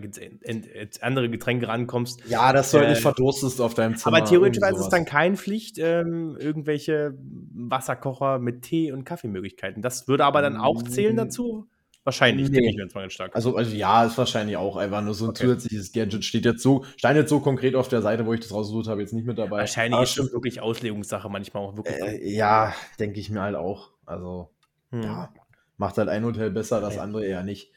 andere 1.00 1.28
Getränke 1.28 1.68
rankommst. 1.68 2.22
Ja, 2.28 2.52
dass 2.52 2.70
du 2.70 2.78
halt 2.78 2.86
äh, 2.86 2.90
nicht 2.90 3.02
verdurstest 3.02 3.60
auf 3.60 3.74
deinem 3.74 3.96
Zimmer. 3.96 4.18
Aber 4.18 4.26
theoretisch 4.26 4.62
ist 4.62 4.78
es 4.78 4.88
dann 4.88 5.04
keine 5.04 5.36
Pflicht, 5.36 5.78
ähm, 5.78 6.36
irgendwelche 6.38 7.14
Wasserkocher 7.52 8.38
mit 8.38 8.62
Tee- 8.62 8.92
und 8.92 9.04
Kaffeemöglichkeiten. 9.04 9.82
Das 9.82 10.08
würde 10.08 10.24
aber 10.24 10.40
dann 10.40 10.56
auch 10.56 10.82
zählen 10.84 11.16
dazu. 11.16 11.68
Wahrscheinlich, 12.04 12.48
nee. 12.48 12.70
ich 12.70 12.76
jetzt 12.76 12.94
mal 12.94 13.10
stark. 13.10 13.36
Also, 13.36 13.56
also 13.56 13.74
ja, 13.76 14.04
ist 14.06 14.16
wahrscheinlich 14.16 14.56
auch 14.56 14.76
einfach 14.76 15.02
nur 15.02 15.12
so 15.12 15.26
ein 15.26 15.30
okay. 15.30 15.44
zusätzliches 15.44 15.92
Gadget. 15.92 16.24
Steht 16.24 16.46
jetzt 16.46 16.62
so, 16.62 16.84
stand 16.96 17.16
jetzt 17.16 17.28
so 17.28 17.40
konkret 17.40 17.74
auf 17.74 17.88
der 17.88 18.00
Seite, 18.00 18.24
wo 18.24 18.32
ich 18.32 18.40
das 18.40 18.52
rausgesucht 18.52 18.88
habe, 18.88 19.02
jetzt 19.02 19.12
nicht 19.12 19.26
mit 19.26 19.36
dabei. 19.36 19.58
Wahrscheinlich 19.58 19.94
Aber 19.94 20.04
ist 20.04 20.18
es 20.18 20.32
wirklich 20.32 20.60
Auslegungssache 20.62 21.28
manchmal 21.28 21.62
auch 21.62 21.76
wirklich. 21.76 21.96
Äh, 21.96 22.34
ja, 22.34 22.74
denke 22.98 23.20
ich 23.20 23.28
mir 23.28 23.42
halt 23.42 23.56
auch. 23.56 23.90
Also, 24.06 24.50
hm. 24.90 25.02
ja, 25.02 25.32
macht 25.76 25.98
halt 25.98 26.08
ein 26.08 26.24
Hotel 26.24 26.50
besser, 26.50 26.80
das 26.80 26.96
andere 26.96 27.26
eher 27.26 27.42
nicht. 27.42 27.70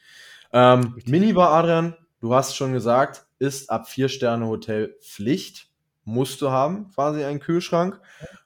Ähm, 0.54 0.96
Minibar, 1.06 1.52
Adrian, 1.52 1.96
du 2.22 2.34
hast 2.34 2.56
schon 2.56 2.72
gesagt, 2.72 3.26
ist 3.40 3.70
ab 3.70 3.90
vier 3.90 4.08
Sterne 4.08 4.48
Hotel 4.48 4.96
Pflicht. 5.02 5.68
Musst 6.06 6.42
du 6.42 6.50
haben, 6.50 6.92
quasi 6.92 7.24
einen 7.24 7.40
Kühlschrank. 7.40 8.00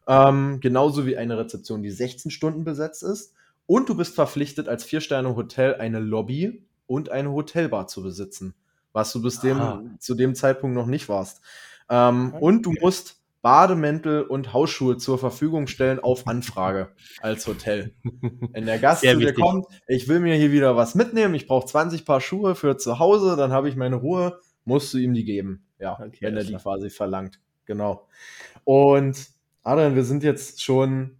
Ähm, 0.07 0.59
genauso 0.59 1.05
wie 1.05 1.17
eine 1.17 1.37
Rezeption, 1.37 1.83
die 1.83 1.91
16 1.91 2.31
Stunden 2.31 2.63
besetzt 2.63 3.03
ist. 3.03 3.33
Und 3.67 3.89
du 3.89 3.95
bist 3.95 4.15
verpflichtet, 4.15 4.67
als 4.67 4.83
Vier-Sterne-Hotel 4.83 5.75
eine 5.75 5.99
Lobby 5.99 6.65
und 6.87 7.09
eine 7.09 7.31
Hotelbar 7.31 7.87
zu 7.87 8.01
besitzen, 8.01 8.55
was 8.93 9.11
du 9.13 9.21
bis 9.21 9.41
dem, 9.41 9.97
zu 9.99 10.15
dem 10.15 10.33
Zeitpunkt 10.33 10.75
noch 10.75 10.87
nicht 10.87 11.09
warst. 11.09 11.41
Ähm, 11.89 12.33
okay. 12.33 12.43
Und 12.43 12.65
du 12.65 12.73
musst 12.81 13.21
Bademäntel 13.41 14.23
und 14.23 14.53
Hausschuhe 14.53 14.97
zur 14.97 15.19
Verfügung 15.19 15.67
stellen 15.67 15.99
auf 15.99 16.27
Anfrage 16.27 16.89
als 17.21 17.45
Hotel. 17.47 17.93
Wenn 18.51 18.65
der 18.65 18.79
Gast 18.79 19.01
Sehr 19.01 19.13
zu 19.13 19.19
dir 19.19 19.33
kommt, 19.33 19.67
ich 19.87 20.07
will 20.07 20.19
mir 20.19 20.35
hier 20.35 20.51
wieder 20.51 20.75
was 20.75 20.95
mitnehmen, 20.95 21.35
ich 21.35 21.47
brauche 21.47 21.67
20 21.67 22.03
Paar 22.03 22.19
Schuhe 22.19 22.55
für 22.55 22.77
zu 22.77 22.99
Hause, 22.99 23.35
dann 23.37 23.51
habe 23.51 23.69
ich 23.69 23.75
meine 23.75 23.97
Ruhe, 23.97 24.39
musst 24.65 24.93
du 24.93 24.97
ihm 24.97 25.13
die 25.13 25.23
geben. 25.23 25.65
Ja, 25.79 25.93
okay, 25.93 26.17
wenn 26.21 26.35
er 26.35 26.43
die 26.43 26.55
quasi 26.55 26.89
verlangt. 26.89 27.39
Genau. 27.65 28.07
Und 28.63 29.27
Adrian, 29.63 29.95
wir 29.95 30.03
sind 30.03 30.23
jetzt 30.23 30.61
schon 30.63 31.17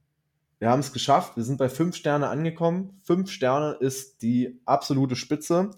wir 0.60 0.70
haben 0.70 0.80
es 0.80 0.93
geschafft. 0.93 1.38
Wir 1.38 1.43
sind 1.43 1.58
bei 1.58 1.70
fünf 1.70 1.95
Sterne 1.95 2.30
angekommen. 2.30 2.99
Fünf 3.03 3.32
Sterne 3.32 3.78
ist 3.80 4.22
die 4.22 4.60
absolute 4.66 5.16
Spitze. 5.16 5.72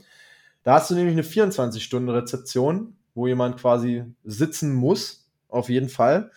Da 0.63 0.75
hast 0.75 0.89
du 0.89 0.95
nämlich 0.95 1.13
eine 1.13 1.23
24-Stunden-Rezeption, 1.23 2.95
wo 3.13 3.27
jemand 3.27 3.57
quasi 3.57 4.05
sitzen 4.23 4.73
muss. 4.73 5.29
Auf 5.49 5.69
jeden 5.69 5.89
Fall. 5.89 6.31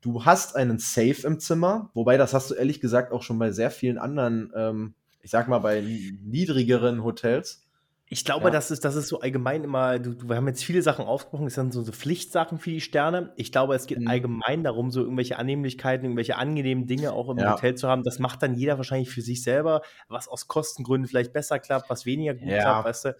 Du 0.00 0.24
hast 0.24 0.56
einen 0.56 0.78
Safe 0.78 1.26
im 1.26 1.40
Zimmer, 1.40 1.90
wobei 1.94 2.16
das 2.16 2.34
hast 2.34 2.50
du 2.50 2.54
ehrlich 2.54 2.80
gesagt 2.80 3.12
auch 3.12 3.22
schon 3.22 3.38
bei 3.38 3.52
sehr 3.52 3.70
vielen 3.70 3.98
anderen, 3.98 4.52
ähm, 4.54 4.94
ich 5.20 5.30
sag 5.30 5.48
mal, 5.48 5.60
bei 5.60 5.80
niedrigeren 5.80 7.04
Hotels. 7.04 7.61
Ich 8.12 8.26
glaube, 8.26 8.44
ja. 8.44 8.50
das, 8.50 8.70
ist, 8.70 8.84
das 8.84 8.94
ist 8.94 9.08
so 9.08 9.20
allgemein 9.20 9.64
immer, 9.64 9.98
du, 9.98 10.28
wir 10.28 10.36
haben 10.36 10.46
jetzt 10.46 10.62
viele 10.62 10.82
Sachen 10.82 11.06
aufgesprochen, 11.06 11.46
das 11.46 11.54
sind 11.54 11.72
so, 11.72 11.80
so 11.80 11.92
Pflichtsachen 11.92 12.58
für 12.58 12.68
die 12.68 12.82
Sterne. 12.82 13.32
Ich 13.36 13.52
glaube, 13.52 13.74
es 13.74 13.86
geht 13.86 14.00
mhm. 14.00 14.08
allgemein 14.08 14.62
darum, 14.62 14.90
so 14.90 15.00
irgendwelche 15.00 15.38
Annehmlichkeiten, 15.38 16.04
irgendwelche 16.04 16.36
angenehmen 16.36 16.86
Dinge 16.86 17.14
auch 17.14 17.30
im 17.30 17.38
ja. 17.38 17.54
Hotel 17.54 17.74
zu 17.74 17.88
haben. 17.88 18.02
Das 18.02 18.18
macht 18.18 18.42
dann 18.42 18.54
jeder 18.54 18.76
wahrscheinlich 18.76 19.08
für 19.08 19.22
sich 19.22 19.42
selber, 19.42 19.80
was 20.08 20.28
aus 20.28 20.46
Kostengründen 20.46 21.08
vielleicht 21.08 21.32
besser 21.32 21.58
klappt, 21.58 21.88
was 21.88 22.04
weniger 22.04 22.34
gut 22.34 22.50
ja. 22.50 22.60
klappt, 22.60 22.88
weißt 22.88 23.04
du. 23.06 23.16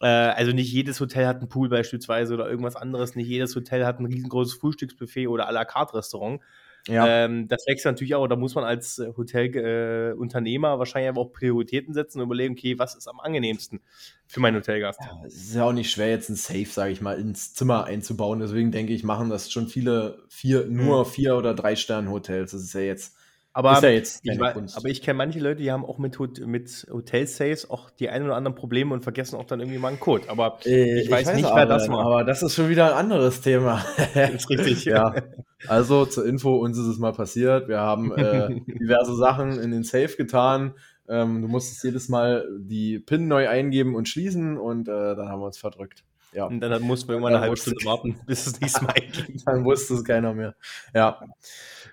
Äh, 0.00 0.06
also 0.06 0.52
nicht 0.52 0.72
jedes 0.72 0.98
Hotel 0.98 1.26
hat 1.26 1.40
einen 1.40 1.50
Pool 1.50 1.68
beispielsweise 1.68 2.32
oder 2.32 2.48
irgendwas 2.48 2.76
anderes. 2.76 3.14
Nicht 3.14 3.28
jedes 3.28 3.54
Hotel 3.54 3.84
hat 3.84 4.00
ein 4.00 4.06
riesengroßes 4.06 4.54
Frühstücksbuffet 4.54 5.28
oder 5.28 5.46
à 5.46 5.52
la 5.52 5.66
carte 5.66 5.92
Restaurant. 5.92 6.40
Ja. 6.88 7.24
Ähm, 7.24 7.46
das 7.46 7.64
wechselt 7.66 7.92
natürlich 7.92 8.14
auch, 8.16 8.26
da 8.26 8.34
muss 8.34 8.54
man 8.56 8.64
als 8.64 8.98
äh, 8.98 9.12
Hotelunternehmer 9.16 10.74
äh, 10.74 10.78
wahrscheinlich 10.78 11.10
aber 11.10 11.20
auch 11.20 11.32
Prioritäten 11.32 11.94
setzen 11.94 12.18
und 12.18 12.26
überlegen, 12.26 12.54
okay, 12.54 12.78
was 12.78 12.96
ist 12.96 13.06
am 13.06 13.20
angenehmsten 13.20 13.80
für 14.26 14.40
meinen 14.40 14.56
Hotelgast? 14.56 14.98
Ja, 15.00 15.22
es 15.24 15.34
ist 15.34 15.54
ja 15.54 15.64
auch 15.64 15.72
nicht 15.72 15.92
schwer, 15.92 16.10
jetzt 16.10 16.28
ein 16.28 16.34
Safe, 16.34 16.66
sage 16.66 16.90
ich 16.90 17.00
mal, 17.00 17.18
ins 17.18 17.54
Zimmer 17.54 17.84
einzubauen. 17.84 18.40
Deswegen 18.40 18.72
denke 18.72 18.92
ich, 18.92 19.04
machen 19.04 19.30
das 19.30 19.52
schon 19.52 19.68
viele, 19.68 20.24
vier, 20.28 20.66
nur 20.66 21.04
mhm. 21.04 21.08
vier 21.08 21.36
oder 21.36 21.54
drei 21.54 21.76
Sterne 21.76 22.10
Hotels. 22.10 22.50
Das 22.50 22.62
ist 22.62 22.74
ja 22.74 22.80
jetzt 22.80 23.14
aber, 23.54 23.74
ist 23.74 23.82
ja 23.82 23.90
jetzt 23.90 24.20
ich, 24.22 24.40
aber 24.40 24.88
ich 24.88 25.02
kenne 25.02 25.18
manche 25.18 25.38
Leute, 25.38 25.56
die 25.56 25.70
haben 25.70 25.84
auch 25.84 25.98
mit, 25.98 26.18
mit 26.46 26.86
Hotel-Saves 26.90 27.68
auch 27.68 27.90
die 27.90 28.08
ein 28.08 28.22
oder 28.24 28.34
anderen 28.34 28.54
Probleme 28.54 28.94
und 28.94 29.02
vergessen 29.02 29.36
auch 29.36 29.44
dann 29.44 29.60
irgendwie 29.60 29.78
mal 29.78 29.88
einen 29.88 30.00
Code. 30.00 30.24
Aber 30.28 30.58
äh, 30.64 31.02
ich, 31.02 31.10
weiß 31.10 31.22
ich, 31.22 31.26
weiß 31.28 31.36
nicht, 31.36 31.54
wer 31.54 31.66
das 31.66 31.88
war. 31.90 32.04
Aber 32.04 32.24
das 32.24 32.42
ist 32.42 32.54
schon 32.54 32.70
wieder 32.70 32.86
ein 32.86 32.92
anderes 32.94 33.42
Thema. 33.42 33.84
das 34.14 34.30
ist 34.34 34.50
richtig. 34.50 34.84
ja. 34.84 35.14
Also 35.68 36.06
zur 36.06 36.26
Info, 36.26 36.56
uns 36.56 36.76
ist 36.76 36.86
es 36.86 36.98
mal 36.98 37.12
passiert. 37.12 37.68
Wir 37.68 37.78
haben 37.78 38.10
äh, 38.16 38.48
diverse 38.80 39.14
Sachen 39.14 39.60
in 39.60 39.70
den 39.70 39.84
Safe 39.84 40.08
getan. 40.16 40.74
Ähm, 41.08 41.40
du 41.40 41.46
musstest 41.46 41.84
jedes 41.84 42.08
Mal 42.08 42.48
die 42.58 42.98
PIN 42.98 43.28
neu 43.28 43.48
eingeben 43.48 43.94
und 43.94 44.08
schließen 44.08 44.58
und 44.58 44.88
äh, 44.88 45.14
dann 45.14 45.28
haben 45.28 45.40
wir 45.40 45.46
uns 45.46 45.58
verdrückt. 45.58 46.02
Ja. 46.32 46.46
Und 46.46 46.58
dann 46.58 46.82
mussten 46.82 47.08
wir 47.08 47.14
irgendwann 47.14 47.34
eine 47.34 47.42
halbe 47.42 47.56
Stunde 47.56 47.84
warten, 47.84 48.18
bis 48.26 48.46
es 48.46 48.60
nächste 48.60 48.84
Mal 48.84 48.94
einging. 48.94 49.40
dann 49.44 49.64
wusste 49.64 49.94
es 49.94 50.02
keiner 50.02 50.34
mehr. 50.34 50.56
Ja. 50.94 51.20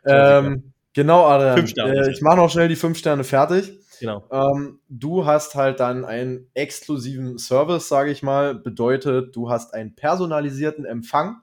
Ähm, 0.03 0.73
Genau, 0.93 1.25
Adrian. 1.27 1.57
Fünf 1.57 1.69
Sterne. 1.69 1.93
Äh, 1.93 2.11
ich 2.11 2.21
mache 2.21 2.37
noch 2.37 2.49
schnell 2.49 2.67
die 2.67 2.75
fünf 2.75 2.97
Sterne 2.97 3.23
fertig. 3.23 3.79
Genau. 3.99 4.23
Ähm, 4.31 4.79
du 4.87 5.25
hast 5.25 5.55
halt 5.55 5.79
dann 5.79 6.05
einen 6.05 6.47
exklusiven 6.53 7.37
Service, 7.37 7.87
sage 7.89 8.11
ich 8.11 8.23
mal. 8.23 8.55
Bedeutet, 8.55 9.35
du 9.35 9.49
hast 9.49 9.73
einen 9.73 9.95
personalisierten 9.95 10.85
Empfang 10.85 11.41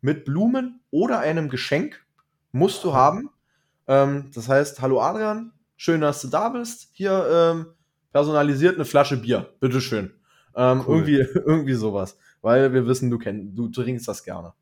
mit 0.00 0.24
Blumen 0.24 0.80
oder 0.90 1.18
einem 1.18 1.48
Geschenk. 1.48 2.04
Musst 2.52 2.84
du 2.84 2.94
haben. 2.94 3.30
Ähm, 3.88 4.30
das 4.34 4.48
heißt, 4.48 4.80
hallo 4.80 5.00
Adrian, 5.00 5.52
schön, 5.76 6.00
dass 6.00 6.22
du 6.22 6.28
da 6.28 6.48
bist. 6.50 6.88
Hier 6.92 7.26
ähm, 7.30 7.66
personalisiert 8.12 8.76
eine 8.76 8.84
Flasche 8.84 9.16
Bier. 9.16 9.48
Bitteschön. 9.60 10.12
Ähm, 10.54 10.84
cool. 10.86 10.96
irgendwie, 10.96 11.16
irgendwie 11.46 11.74
sowas. 11.74 12.16
Weil 12.40 12.72
wir 12.72 12.86
wissen, 12.86 13.10
du, 13.10 13.18
kenn, 13.18 13.54
du 13.54 13.68
trinkst 13.68 14.06
das 14.06 14.22
gerne. 14.22 14.52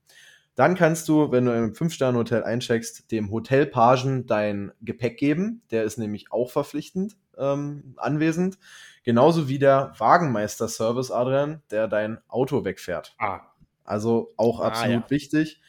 Dann 0.56 0.74
kannst 0.74 1.08
du, 1.08 1.30
wenn 1.30 1.44
du 1.44 1.54
im 1.54 1.74
Fünf-Sterne-Hotel 1.74 2.42
eincheckst, 2.42 3.12
dem 3.12 3.30
Hotelpagen 3.30 4.26
dein 4.26 4.72
Gepäck 4.80 5.18
geben. 5.18 5.60
Der 5.70 5.84
ist 5.84 5.98
nämlich 5.98 6.32
auch 6.32 6.50
verpflichtend 6.50 7.16
ähm, 7.36 7.94
anwesend. 7.98 8.58
Genauso 9.04 9.48
wie 9.48 9.58
der 9.58 9.92
Wagenmeister-Service, 9.98 11.10
Adrian, 11.10 11.62
der 11.70 11.88
dein 11.88 12.18
Auto 12.26 12.64
wegfährt. 12.64 13.14
Ah. 13.18 13.40
Also 13.84 14.32
auch 14.38 14.60
ah, 14.60 14.68
absolut 14.68 15.04
ja. 15.04 15.10
wichtig. 15.10 15.60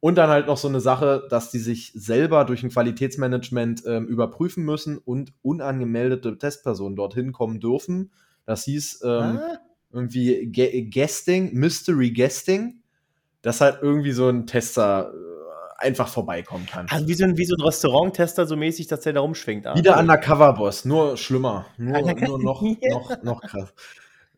Und 0.00 0.16
dann 0.16 0.28
halt 0.28 0.48
noch 0.48 0.58
so 0.58 0.66
eine 0.66 0.80
Sache, 0.80 1.24
dass 1.30 1.52
die 1.52 1.60
sich 1.60 1.92
selber 1.94 2.44
durch 2.44 2.64
ein 2.64 2.70
Qualitätsmanagement 2.70 3.84
ähm, 3.86 4.08
überprüfen 4.08 4.64
müssen 4.64 4.98
und 4.98 5.32
unangemeldete 5.42 6.36
Testpersonen 6.36 6.96
dorthin 6.96 7.30
kommen 7.30 7.60
dürfen. 7.60 8.10
Das 8.44 8.64
hieß 8.64 9.02
ähm, 9.04 9.38
ah. 9.38 9.58
irgendwie 9.92 10.50
Guesting, 10.90 11.54
Mystery 11.54 12.10
Guesting 12.10 12.81
dass 13.42 13.60
halt 13.60 13.78
irgendwie 13.82 14.12
so 14.12 14.28
ein 14.28 14.46
Tester 14.46 15.12
äh, 15.12 15.84
einfach 15.84 16.08
vorbeikommen 16.08 16.66
kann. 16.66 16.86
Also 16.90 17.06
wie 17.08 17.14
so 17.14 17.24
ein, 17.24 17.36
wie 17.36 17.44
so 17.44 17.54
ein 17.56 17.62
Restaurant-Tester 17.62 18.46
so 18.46 18.56
mäßig, 18.56 18.86
dass 18.86 19.00
der 19.00 19.12
da 19.12 19.20
rumschwingt. 19.20 19.66
Ah, 19.66 19.76
Wieder 19.76 19.98
Undercover-Boss, 19.98 20.84
nur 20.84 21.16
schlimmer. 21.16 21.66
Nur, 21.76 22.00
nur 22.00 22.38
noch, 22.38 22.62
noch, 22.90 23.22
noch 23.22 23.40
krass. 23.42 23.74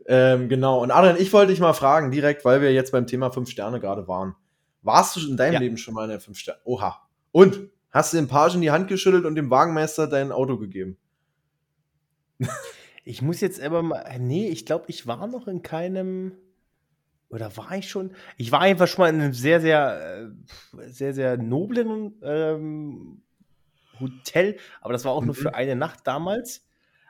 Ähm, 0.06 0.48
genau. 0.48 0.82
Und 0.82 0.90
Adrian, 0.90 1.16
ich 1.18 1.32
wollte 1.32 1.52
dich 1.52 1.60
mal 1.60 1.72
fragen, 1.72 2.10
direkt, 2.10 2.44
weil 2.44 2.60
wir 2.60 2.72
jetzt 2.72 2.92
beim 2.92 3.06
Thema 3.06 3.30
5 3.30 3.48
Sterne 3.48 3.80
gerade 3.80 4.08
waren. 4.08 4.34
Warst 4.82 5.16
du 5.16 5.28
in 5.28 5.36
deinem 5.36 5.54
ja. 5.54 5.60
Leben 5.60 5.76
schon 5.76 5.94
mal 5.94 6.04
in 6.04 6.10
der 6.10 6.20
5 6.20 6.38
Sterne? 6.38 6.60
Oha. 6.64 7.08
Und 7.32 7.70
hast 7.90 8.12
du 8.12 8.18
dem 8.18 8.28
Pagen 8.28 8.60
die 8.60 8.70
Hand 8.70 8.88
geschüttelt 8.88 9.24
und 9.24 9.34
dem 9.34 9.50
Wagenmeister 9.50 10.06
dein 10.06 10.32
Auto 10.32 10.58
gegeben? 10.58 10.98
Ich 13.04 13.20
muss 13.20 13.40
jetzt 13.40 13.60
aber 13.60 13.82
mal. 13.82 14.18
Nee, 14.18 14.48
ich 14.48 14.64
glaube, 14.64 14.86
ich 14.88 15.06
war 15.06 15.26
noch 15.26 15.46
in 15.46 15.62
keinem. 15.62 16.32
Oder 17.34 17.56
war 17.56 17.76
ich 17.76 17.90
schon? 17.90 18.12
Ich 18.36 18.52
war 18.52 18.60
einfach 18.60 18.86
schon 18.86 19.02
mal 19.02 19.08
in 19.12 19.20
einem 19.20 19.32
sehr, 19.34 19.60
sehr, 19.60 20.30
äh, 20.78 20.88
sehr, 20.88 21.12
sehr 21.12 21.36
noblen 21.36 22.14
ähm, 22.22 23.22
Hotel, 23.98 24.56
aber 24.80 24.92
das 24.92 25.04
war 25.04 25.12
auch 25.12 25.20
mhm. 25.20 25.26
nur 25.26 25.34
für 25.34 25.54
eine 25.54 25.74
Nacht 25.74 26.06
damals. 26.06 26.64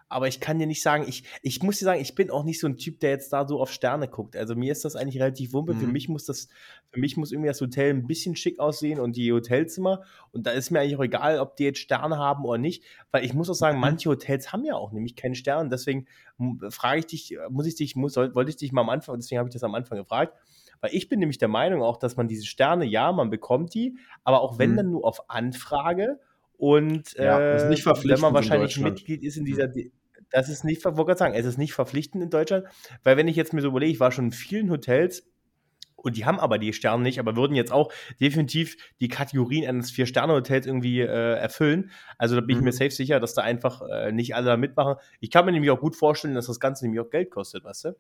Aber 0.09 0.28
ich 0.28 0.38
kann 0.38 0.59
dir 0.59 0.66
nicht 0.66 0.82
sagen, 0.82 1.07
ich, 1.09 1.24
ich 1.42 1.62
muss 1.62 1.78
dir 1.78 1.86
sagen, 1.86 2.00
ich 2.00 2.14
bin 2.14 2.30
auch 2.30 2.44
nicht 2.44 2.61
so 2.61 2.66
ein 2.66 2.76
Typ, 2.76 3.00
der 3.00 3.11
jetzt 3.11 3.32
da 3.32 3.48
so 3.48 3.61
auf 3.61 3.72
Sterne 3.72 4.07
guckt. 4.07 4.36
Also 4.36 4.55
mir 4.55 4.70
ist 4.70 4.84
das 4.84 4.96
eigentlich 4.96 5.20
relativ 5.20 5.52
wumpe. 5.52 5.74
Mhm. 5.74 5.80
Für 5.80 5.86
mich 5.86 6.09
muss 6.09 6.24
das, 6.24 6.48
für 6.90 7.00
mich 7.00 7.16
muss 7.16 7.32
irgendwie 7.32 7.48
das 7.48 7.61
Hotel 7.61 7.90
ein 7.90 8.07
bisschen 8.07 8.36
schick 8.36 8.61
aussehen 8.61 9.00
und 9.00 9.16
die 9.16 9.32
Hotelzimmer. 9.32 10.02
Und 10.30 10.46
da 10.46 10.50
ist 10.52 10.70
mir 10.70 10.80
eigentlich 10.80 10.96
auch 10.96 11.05
egal, 11.05 11.40
ob 11.40 11.57
die 11.57 11.64
jetzt 11.64 11.78
Sterne 11.78 12.18
haben 12.18 12.44
oder 12.44 12.59
nicht. 12.59 12.84
Weil 13.11 13.24
ich 13.24 13.34
muss 13.34 13.50
auch 13.50 13.55
sagen, 13.55 13.76
mhm. 13.76 13.82
manche 13.82 14.11
Hotels 14.11 14.52
haben 14.52 14.64
ja 14.64 14.74
auch 14.74 14.92
nämlich 14.92 15.16
keine 15.16 15.34
Sterne. 15.34 15.68
Deswegen 15.68 16.07
frage 16.68 17.00
ich 17.00 17.07
dich, 17.07 17.38
muss 17.48 17.66
ich 17.66 17.74
dich, 17.74 17.96
muss, 17.96 18.16
wollte 18.16 18.50
ich 18.50 18.57
dich 18.57 18.72
mal 18.72 18.82
am 18.82 18.90
Anfang, 18.90 19.16
deswegen 19.16 19.38
habe 19.38 19.48
ich 19.48 19.52
das 19.52 19.64
am 19.64 19.74
Anfang 19.74 19.98
gefragt. 19.98 20.36
Weil 20.80 20.94
ich 20.94 21.09
bin 21.09 21.18
nämlich 21.18 21.38
der 21.38 21.48
Meinung 21.48 21.82
auch, 21.82 21.96
dass 21.96 22.16
man 22.16 22.28
diese 22.28 22.44
Sterne, 22.44 22.84
ja, 22.84 23.11
man 23.11 23.30
bekommt 23.30 23.72
die, 23.72 23.96
aber 24.22 24.42
auch 24.42 24.59
wenn 24.59 24.72
mhm. 24.72 24.76
dann 24.76 24.90
nur 24.90 25.05
auf 25.07 25.30
Anfrage. 25.30 26.20
Und 26.57 27.14
ja, 27.14 27.57
äh, 27.57 27.70
wenn 27.70 28.20
man 28.20 28.32
wahrscheinlich 28.34 28.78
Mitglied 28.78 29.22
ist 29.22 29.36
in 29.36 29.44
dieser, 29.44 29.68
das 30.30 30.48
ist 30.48 30.64
nicht, 30.64 30.84
wollte 30.84 31.05
gerade 31.05 31.18
sagen, 31.18 31.34
es 31.34 31.46
ist 31.46 31.59
nicht 31.59 31.74
verpflichtend 31.74 32.22
in 32.22 32.30
Deutschland, 32.30 32.64
weil 33.02 33.16
wenn 33.16 33.28
ich 33.28 33.36
jetzt 33.36 33.52
mir 33.52 33.61
so 33.61 33.68
überlege, 33.68 33.92
ich 33.92 34.00
war 34.00 34.12
schon 34.12 34.26
in 34.26 34.32
vielen 34.32 34.70
Hotels 34.70 35.24
Und 36.05 36.16
die 36.16 36.26
haben 36.26 36.38
aber 36.38 36.59
die 36.59 36.72
Sterne 36.72 37.02
nicht, 37.02 37.18
aber 37.18 37.34
würden 37.34 37.57
jetzt 37.57 37.72
auch 37.72 37.90
definitiv 38.20 38.76
die 39.00 39.09
Kategorien 39.09 39.66
eines 39.66 39.90
Vier-Sterne-Hotels 39.90 40.66
irgendwie 40.66 41.00
äh, 41.00 41.07
erfüllen. 41.07 41.90
Also 42.18 42.34
da 42.34 42.42
bin 42.42 42.57
mhm. 42.57 42.61
ich 42.61 42.64
mir 42.64 42.72
mhm. 42.72 42.76
safe 42.76 42.90
sicher, 42.90 43.20
dass 43.20 43.32
da 43.34 43.42
einfach 43.42 43.80
äh, 43.90 44.12
nicht 44.12 44.34
alle 44.34 44.46
da 44.46 44.57
mitmachen. 44.59 44.96
Ich 45.20 45.30
kann 45.30 45.46
mir 45.46 45.52
nämlich 45.52 45.70
auch 45.70 45.80
gut 45.80 45.96
vorstellen, 45.96 46.34
dass 46.34 46.46
das 46.46 46.61
Ganze 46.61 46.84
nämlich 46.84 47.00
auch 47.00 47.11
Geld 47.11 47.30
kostet, 47.30 47.64
weißt 47.64 47.86
du? 47.86 47.96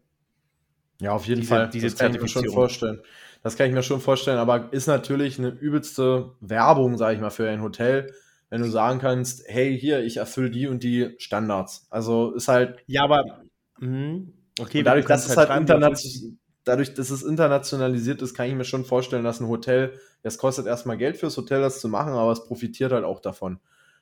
Ja, 1.00 1.12
auf 1.12 1.26
jeden 1.26 1.40
diese, 1.40 1.54
Fall. 1.54 1.70
Diese 1.70 1.86
das 1.86 1.96
kann 1.96 2.14
ich 2.14 2.20
mir 2.20 2.28
schon 2.28 2.48
vorstellen. 2.48 3.00
Das 3.42 3.56
kann 3.56 3.68
ich 3.68 3.74
mir 3.74 3.82
schon 3.82 4.00
vorstellen, 4.00 4.38
aber 4.38 4.72
ist 4.72 4.86
natürlich 4.86 5.38
eine 5.38 5.48
übelste 5.48 6.32
Werbung, 6.40 6.96
sage 6.98 7.16
ich 7.16 7.20
mal, 7.20 7.30
für 7.30 7.48
ein 7.48 7.62
Hotel, 7.62 8.12
wenn 8.54 8.62
du 8.62 8.70
sagen 8.70 9.00
kannst, 9.00 9.42
hey, 9.48 9.76
hier, 9.76 10.04
ich 10.04 10.18
erfülle 10.18 10.48
die 10.48 10.68
und 10.68 10.84
die 10.84 11.16
Standards. 11.18 11.88
Also 11.90 12.34
ist 12.34 12.46
halt. 12.46 12.78
Ja, 12.86 13.02
aber. 13.02 13.42
Mh, 13.80 14.28
okay, 14.60 14.84
dadurch, 14.84 15.06
dass 15.06 15.28
es 15.28 15.36
halt, 15.36 15.48
halt 15.48 15.62
international 15.62 16.36
dadurch, 16.62 16.94
dass 16.94 17.10
es 17.10 17.24
internationalisiert 17.24 18.22
ist, 18.22 18.32
kann 18.32 18.46
ich 18.46 18.54
mir 18.54 18.64
schon 18.64 18.84
vorstellen, 18.84 19.24
dass 19.24 19.40
ein 19.40 19.48
Hotel, 19.48 19.98
es 20.22 20.38
kostet 20.38 20.66
erstmal 20.66 20.96
Geld 20.96 21.16
fürs 21.16 21.36
Hotel, 21.36 21.62
das 21.62 21.80
zu 21.80 21.88
machen, 21.88 22.12
aber 22.12 22.30
es 22.30 22.44
profitiert 22.44 22.92
halt 22.92 23.04
auch 23.04 23.18
davon. 23.18 23.58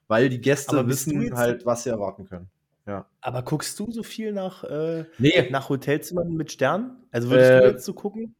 Weil 0.07 0.29
die 0.29 0.43
Gäste 0.43 0.87
wissen 0.87 1.35
halt, 1.35 1.65
was 1.65 1.85
sie 1.85 1.89
erwarten 1.89 2.27
können. 2.27 2.51
Ja. 2.87 3.07
Aber 3.23 3.41
guckst 3.41 3.81
du 3.81 3.91
so 3.91 4.03
viel 4.03 4.35
nach, 4.35 4.65
äh, 4.65 5.07
nee. 5.17 5.49
nach 5.51 5.71
Hotelzimmern 5.71 6.29
mit 6.35 6.53
Sternen? 6.53 6.99
Also 7.11 7.31
würdest 7.31 7.51
äh, 7.51 7.61
du 7.61 7.69
jetzt 7.69 7.85
so 7.87 7.95
gucken? 7.95 8.35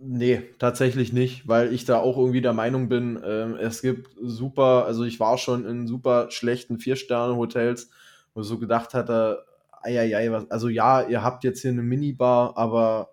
Nee, 0.00 0.42
tatsächlich 0.60 1.12
nicht, 1.12 1.48
weil 1.48 1.72
ich 1.72 1.84
da 1.84 1.98
auch 1.98 2.16
irgendwie 2.16 2.40
der 2.40 2.52
Meinung 2.52 2.88
bin, 2.88 3.16
äh, 3.16 3.56
es 3.58 3.82
gibt 3.82 4.10
super, 4.22 4.84
also 4.86 5.02
ich 5.02 5.18
war 5.18 5.38
schon 5.38 5.64
in 5.64 5.88
super 5.88 6.30
schlechten 6.30 6.78
Vier-Sterne-Hotels, 6.78 7.90
wo 8.32 8.42
ich 8.42 8.46
so 8.46 8.58
gedacht 8.58 8.94
hatte, 8.94 9.44
eieiei, 9.82 10.30
was, 10.30 10.48
also 10.52 10.68
ja, 10.68 11.02
ihr 11.02 11.24
habt 11.24 11.42
jetzt 11.42 11.62
hier 11.62 11.72
eine 11.72 11.82
Minibar, 11.82 12.56
aber 12.56 13.10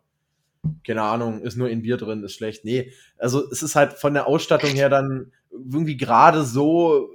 keine 0.83 1.01
Ahnung, 1.01 1.41
ist 1.41 1.57
nur 1.57 1.69
ein 1.69 1.81
Bier 1.81 1.97
drin, 1.97 2.23
ist 2.23 2.35
schlecht. 2.35 2.65
Nee, 2.65 2.91
also 3.17 3.49
es 3.51 3.63
ist 3.63 3.75
halt 3.75 3.93
von 3.93 4.13
der 4.13 4.27
Ausstattung 4.27 4.71
her 4.71 4.89
dann 4.89 5.31
irgendwie 5.51 5.97
gerade 5.97 6.43
so 6.43 7.09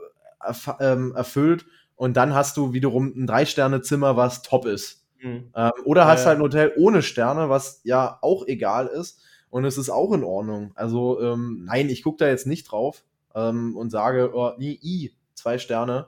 erf 0.44 0.74
ähm, 0.80 1.14
erfüllt 1.14 1.64
und 1.94 2.16
dann 2.16 2.34
hast 2.34 2.56
du 2.56 2.72
wiederum 2.72 3.12
ein 3.14 3.26
Drei-Sterne-Zimmer, 3.28 4.16
was 4.16 4.42
top 4.42 4.66
ist. 4.66 5.06
Mhm. 5.20 5.50
Ähm, 5.54 5.70
oder 5.84 6.06
hast 6.08 6.22
ja, 6.22 6.28
halt 6.28 6.38
ein 6.38 6.42
Hotel 6.42 6.72
ohne 6.76 7.02
Sterne, 7.02 7.48
was 7.50 7.82
ja 7.84 8.18
auch 8.20 8.48
egal 8.48 8.88
ist 8.88 9.22
und 9.50 9.64
es 9.64 9.78
ist 9.78 9.90
auch 9.90 10.12
in 10.12 10.24
Ordnung. 10.24 10.72
Also 10.74 11.20
ähm, 11.20 11.64
nein, 11.66 11.88
ich 11.88 12.02
gucke 12.02 12.18
da 12.18 12.28
jetzt 12.28 12.46
nicht 12.46 12.64
drauf 12.64 13.04
ähm, 13.34 13.76
und 13.76 13.90
sage, 13.90 14.30
oh, 14.34 14.52
nee, 14.58 14.78
i, 14.82 15.12
zwei 15.34 15.58
Sterne. 15.58 16.06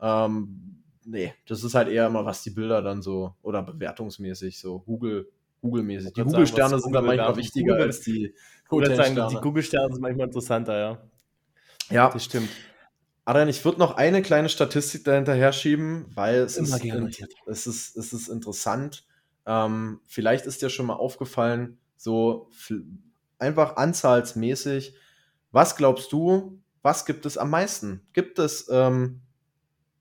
Ähm, 0.00 0.82
nee, 1.04 1.34
das 1.46 1.64
ist 1.64 1.74
halt 1.74 1.88
eher 1.88 2.06
immer, 2.06 2.24
was 2.24 2.42
die 2.42 2.50
Bilder 2.50 2.82
dann 2.82 3.02
so 3.02 3.34
oder 3.42 3.62
bewertungsmäßig 3.62 4.58
so 4.58 4.80
Google 4.80 5.30
Google-mäßig. 5.60 6.12
Die 6.12 6.22
Google-Sterne 6.22 6.78
sind 6.78 6.92
dann 6.92 7.04
manchmal 7.04 7.36
wichtiger 7.36 7.72
Google, 7.72 7.86
als 7.86 8.00
die 8.00 8.32
Hotel-Sterne. 8.70 9.28
Die 9.30 9.40
Google-Sterne 9.40 9.92
sind 9.92 10.02
manchmal 10.02 10.28
interessanter, 10.28 10.78
ja. 10.78 11.02
Ja, 11.90 12.10
das 12.10 12.24
stimmt. 12.24 12.48
Adrian, 13.24 13.48
ich 13.48 13.64
würde 13.64 13.78
noch 13.78 13.96
eine 13.96 14.22
kleine 14.22 14.48
Statistik 14.48 15.04
dahinter 15.04 15.34
herschieben, 15.34 16.06
weil 16.14 16.36
es 16.36 16.56
ist, 16.56 16.72
es 17.46 17.66
ist, 17.66 17.96
es 17.96 18.12
ist 18.12 18.28
interessant. 18.28 19.04
Ähm, 19.46 20.00
vielleicht 20.06 20.46
ist 20.46 20.62
dir 20.62 20.70
schon 20.70 20.86
mal 20.86 20.94
aufgefallen, 20.94 21.78
so 21.98 22.48
einfach 23.38 23.76
anzahlsmäßig, 23.76 24.94
was 25.50 25.76
glaubst 25.76 26.12
du, 26.12 26.62
was 26.82 27.04
gibt 27.04 27.26
es 27.26 27.36
am 27.36 27.50
meisten? 27.50 28.06
Gibt 28.12 28.38
es, 28.38 28.68
ähm, 28.70 29.20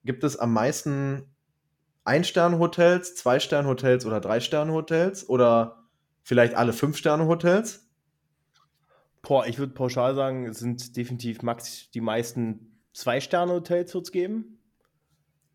gibt 0.06 0.24
es 0.24 0.38
am 0.38 0.54
meisten 0.54 1.36
ein-Sterne-Hotels, 2.06 3.16
Zwei-Sterne-Hotels 3.16 4.06
oder 4.06 4.22
Drei-Sterne-Hotels 4.22 5.28
oder 5.28 5.84
vielleicht 6.24 6.56
alle 6.56 6.72
Fünf-Sterne-Hotels? 6.72 7.90
Boah, 9.22 9.46
ich 9.46 9.58
würde 9.58 9.74
pauschal 9.74 10.16
sagen, 10.16 10.46
es 10.46 10.60
sind 10.60 10.96
definitiv 10.96 11.42
max 11.42 11.92
die 11.92 12.02
meisten 12.02 12.80
Zwei-Sterne-Hotels 12.94 13.94
wird 13.94 14.06
es 14.06 14.12
geben. 14.12 14.60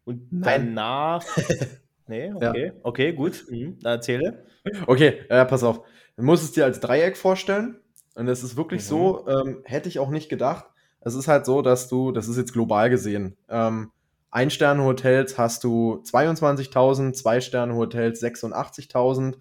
Und 0.05 0.33
Nein. 0.33 0.75
danach. 0.75 1.25
nee, 2.07 2.33
okay. 2.33 2.67
Ja. 2.67 2.73
Okay, 2.83 3.13
gut. 3.13 3.45
Mhm. 3.49 3.79
Dann 3.81 3.93
erzähle. 3.95 4.47
Okay, 4.87 5.23
äh, 5.29 5.45
pass 5.45 5.63
auf. 5.65 5.85
Du 6.17 6.23
musst 6.23 6.45
es 6.45 6.53
dir 6.53 6.65
als 6.65 6.81
Dreieck 6.81 7.17
vorstellen. 7.17 7.79
Und 8.15 8.29
es 8.29 8.43
ist 8.43 8.57
wirklich 8.57 8.83
mhm. 8.83 8.87
so, 8.87 9.27
ähm, 9.27 9.63
hätte 9.65 9.89
ich 9.89 9.99
auch 9.99 10.11
nicht 10.11 10.29
gedacht. 10.29 10.67
Es 11.01 11.15
ist 11.15 11.29
halt 11.29 11.47
so, 11.47 11.63
dass 11.63 11.89
du, 11.89 12.13
das 12.13 12.29
ist 12.29 12.37
jetzt 12.37 12.53
global 12.53 12.91
gesehen, 12.91 13.37
ähm, 13.49 13.91
ein-Sterne-Hotels 14.31 15.37
hast 15.37 15.63
du 15.63 16.03
22.000, 16.05 17.13
Zwei-Sterne-Hotels 17.13 18.23
86.000, 18.23 19.37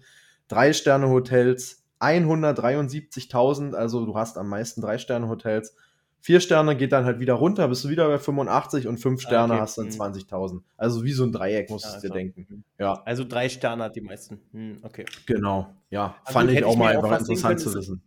Drei-Sterne-Hotels 0.48 1.82
173.000, 1.98 3.74
also 3.74 4.04
du 4.04 4.14
hast 4.16 4.36
am 4.36 4.48
meisten 4.48 4.82
Drei-Sterne-Hotels. 4.82 5.74
Vier 6.24 6.38
Sterne 6.38 6.76
geht 6.76 6.92
dann 6.92 7.04
halt 7.04 7.18
wieder 7.18 7.34
runter, 7.34 7.66
bist 7.66 7.84
du 7.84 7.88
wieder 7.88 8.06
bei 8.06 8.16
85 8.16 8.86
und 8.86 8.98
fünf 8.98 9.20
Sterne 9.20 9.54
okay. 9.54 9.62
hast 9.62 9.76
dann 9.76 9.88
20.000. 9.88 10.54
Mhm. 10.54 10.64
Also 10.76 11.02
wie 11.02 11.10
so 11.10 11.24
ein 11.24 11.32
Dreieck, 11.32 11.68
musst 11.68 11.84
du 11.84 11.94
ja, 11.94 12.00
dir 12.00 12.10
denken. 12.10 12.46
Mhm. 12.48 12.64
Ja. 12.78 13.02
Also 13.04 13.24
drei 13.24 13.48
Sterne 13.48 13.82
hat 13.82 13.96
die 13.96 14.02
meisten. 14.02 14.40
Hm, 14.52 14.78
okay. 14.84 15.04
Genau, 15.26 15.74
ja. 15.90 16.14
Also 16.24 16.38
Fand 16.38 16.50
ich 16.52 16.64
auch 16.64 16.76
mal 16.76 16.96
einfach 16.96 17.18
interessant 17.18 17.58
zu 17.58 17.74
wissen. 17.74 18.02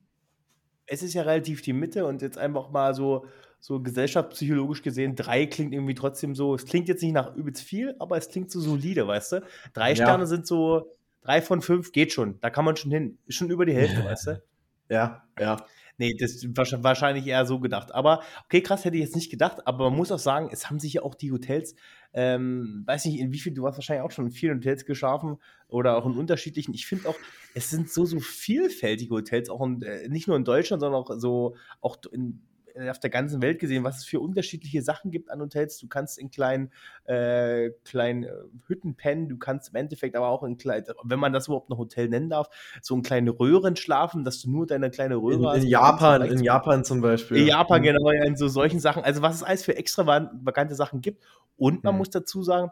Es 0.86 1.04
ist 1.04 1.14
ja 1.14 1.24
relativ 1.24 1.62
die 1.62 1.74
Mitte 1.74 2.06
und 2.06 2.22
jetzt 2.22 2.38
einfach 2.38 2.70
mal 2.70 2.94
so 2.94 3.26
so 3.60 3.82
gesellschaftspsychologisch 3.82 4.84
gesehen, 4.84 5.16
drei 5.16 5.48
klingt 5.48 5.74
irgendwie 5.74 5.96
trotzdem 5.96 6.36
so, 6.36 6.54
es 6.54 6.66
klingt 6.66 6.88
jetzt 6.88 7.02
nicht 7.02 7.14
nach 7.14 7.36
übelst 7.36 7.64
viel, 7.64 7.96
aber 7.98 8.16
es 8.16 8.30
klingt 8.30 8.52
so 8.52 8.60
solide, 8.60 9.08
weißt 9.08 9.32
du? 9.32 9.44
Drei 9.74 9.90
ja. 9.90 9.96
Sterne 9.96 10.28
sind 10.28 10.46
so, 10.46 10.96
drei 11.22 11.42
von 11.42 11.64
fünf 11.64 11.92
geht 11.92 12.14
schon, 12.14 12.40
da 12.42 12.52
kann 12.52 12.64
man 12.64 12.76
schon 12.76 12.92
hin, 12.92 13.18
ist 13.26 13.38
schon 13.38 13.50
über 13.50 13.66
die 13.66 13.74
Hälfte, 13.74 14.06
weißt 14.06 14.28
du? 14.28 14.44
Ja, 14.90 15.24
ja. 15.40 15.66
Nee, 15.98 16.14
das 16.20 16.32
ist 16.44 16.58
wahrscheinlich 16.58 17.26
eher 17.26 17.46
so 17.46 17.60
gedacht. 17.60 17.94
Aber 17.94 18.22
okay, 18.46 18.62
krass, 18.62 18.84
hätte 18.84 18.98
ich 18.98 19.04
jetzt 19.04 19.16
nicht 19.16 19.30
gedacht. 19.32 19.66
Aber 19.66 19.90
man 19.90 19.98
muss 19.98 20.12
auch 20.12 20.20
sagen, 20.20 20.50
es 20.52 20.70
haben 20.70 20.80
sich 20.80 20.94
ja 20.94 21.04
auch 21.04 21.16
die 21.16 21.32
Hotels, 21.32 21.76
ähm, 22.14 22.84
weiß 22.86 23.06
nicht, 23.06 23.20
in 23.20 23.32
wie 23.32 23.40
viel, 23.40 23.54
du 23.54 23.66
hast 23.66 23.78
wahrscheinlich 23.78 24.04
auch 24.04 24.12
schon 24.12 24.26
in 24.26 24.32
vielen 24.32 24.58
Hotels 24.58 24.86
geschaffen 24.86 25.38
oder 25.68 25.98
auch 25.98 26.06
in 26.06 26.18
unterschiedlichen. 26.18 26.74
Ich 26.74 26.86
finde 26.86 27.08
auch, 27.10 27.16
es 27.54 27.70
sind 27.70 27.90
so, 27.90 28.06
so 28.06 28.20
vielfältige 28.20 29.14
Hotels, 29.14 29.50
auch 29.50 29.66
in, 29.66 29.82
äh, 29.84 30.08
nicht 30.10 30.28
nur 30.28 30.36
in 30.38 30.44
Deutschland, 30.44 30.82
sondern 30.82 31.02
auch 31.02 31.12
so, 31.18 31.56
auch 31.82 31.98
in 32.12 32.42
auf 32.90 33.00
der 33.00 33.10
ganzen 33.10 33.42
Welt 33.42 33.60
gesehen, 33.60 33.84
was 33.84 34.00
es 34.00 34.06
für 34.06 34.20
unterschiedliche 34.20 34.82
Sachen 34.82 35.12
gibt 35.12 35.32
an 35.32 35.42
Hotels. 35.42 35.78
Du 35.78 35.88
kannst 35.88 36.18
in 36.18 36.30
kleinen, 36.30 36.72
äh, 37.06 37.70
kleinen 37.84 38.24
äh, 38.24 38.32
Hütten 38.68 38.96
pennen, 38.96 39.30
du 39.30 39.38
kannst 39.38 39.70
im 39.70 39.76
Endeffekt 39.76 40.16
aber 40.16 40.28
auch 40.28 40.44
in 40.44 40.58
kleinen, 40.58 40.86
wenn 41.04 41.20
man 41.20 41.34
das 41.34 41.48
überhaupt 41.48 41.70
ein 41.70 41.78
Hotel 41.78 42.10
nennen 42.10 42.30
darf, 42.30 42.48
so 42.82 42.96
in 42.96 43.02
kleinen 43.02 43.30
Röhren 43.30 43.76
schlafen, 43.76 44.24
dass 44.24 44.42
du 44.42 44.52
nur 44.52 44.68
deine 44.68 44.90
kleine 44.90 45.16
Röhre 45.16 45.36
in, 45.36 45.48
hast. 45.48 45.64
In 45.64 45.68
Japan, 45.68 46.22
in 46.24 46.44
Japan 46.44 46.84
zum 46.84 47.02
Beispiel. 47.02 47.38
In 47.38 47.48
Japan, 47.48 47.82
mhm. 47.82 47.86
genau, 47.86 48.12
ja, 48.12 48.24
in 48.24 48.36
so 48.36 48.48
solchen 48.48 48.80
Sachen. 48.80 49.04
Also 49.04 49.22
was 49.22 49.36
es 49.36 49.44
alles 49.44 49.64
für 49.64 49.76
extravagante 49.76 50.76
Sachen 50.76 51.02
gibt. 51.02 51.24
Und 51.58 51.84
man 51.84 51.94
mhm. 51.94 52.00
muss 52.00 52.10
dazu 52.10 52.44
sagen, 52.44 52.72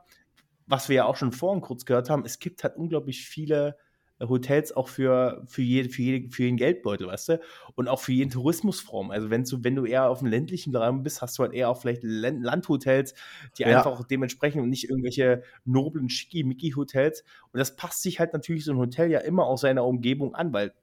was 0.65 0.89
wir 0.89 0.97
ja 0.97 1.05
auch 1.05 1.15
schon 1.15 1.31
vorhin 1.31 1.61
kurz 1.61 1.85
gehört 1.85 2.09
haben, 2.09 2.23
es 2.25 2.39
gibt 2.39 2.63
halt 2.63 2.75
unglaublich 2.75 3.25
viele 3.25 3.77
Hotels 4.19 4.71
auch 4.71 4.87
für, 4.87 5.43
für, 5.47 5.61
jede, 5.61 5.89
für, 5.89 6.01
jede, 6.01 6.29
für 6.31 6.43
jeden 6.43 6.57
Geldbeutel, 6.57 7.07
weißt 7.07 7.29
du? 7.29 7.39
Und 7.75 7.87
auch 7.87 7.99
für 7.99 8.11
jeden 8.11 8.31
Tourismusform. 8.31 9.11
Also 9.11 9.29
wenn 9.29 9.43
du, 9.43 9.63
wenn 9.63 9.75
du 9.75 9.85
eher 9.85 10.09
auf 10.09 10.19
dem 10.19 10.27
ländlichen 10.27 10.75
Raum 10.75 11.03
bist, 11.03 11.21
hast 11.21 11.37
du 11.37 11.43
halt 11.43 11.53
eher 11.53 11.69
auch 11.69 11.81
vielleicht 11.81 12.03
Landhotels, 12.03 13.13
die 13.57 13.63
ja. 13.63 13.77
einfach 13.77 13.99
auch 13.99 14.05
dementsprechend 14.05 14.61
und 14.61 14.69
nicht 14.69 14.89
irgendwelche 14.89 15.43
noblen 15.65 16.09
Schicki-Micki-Hotels. 16.09 17.23
Und 17.51 17.59
das 17.59 17.75
passt 17.75 18.01
sich 18.01 18.19
halt 18.19 18.33
natürlich 18.33 18.65
so 18.65 18.71
ein 18.71 18.77
Hotel 18.77 19.11
ja 19.11 19.19
immer 19.19 19.45
aus 19.45 19.61
seiner 19.61 19.85
Umgebung 19.85 20.35
an, 20.35 20.53
weil 20.53 20.73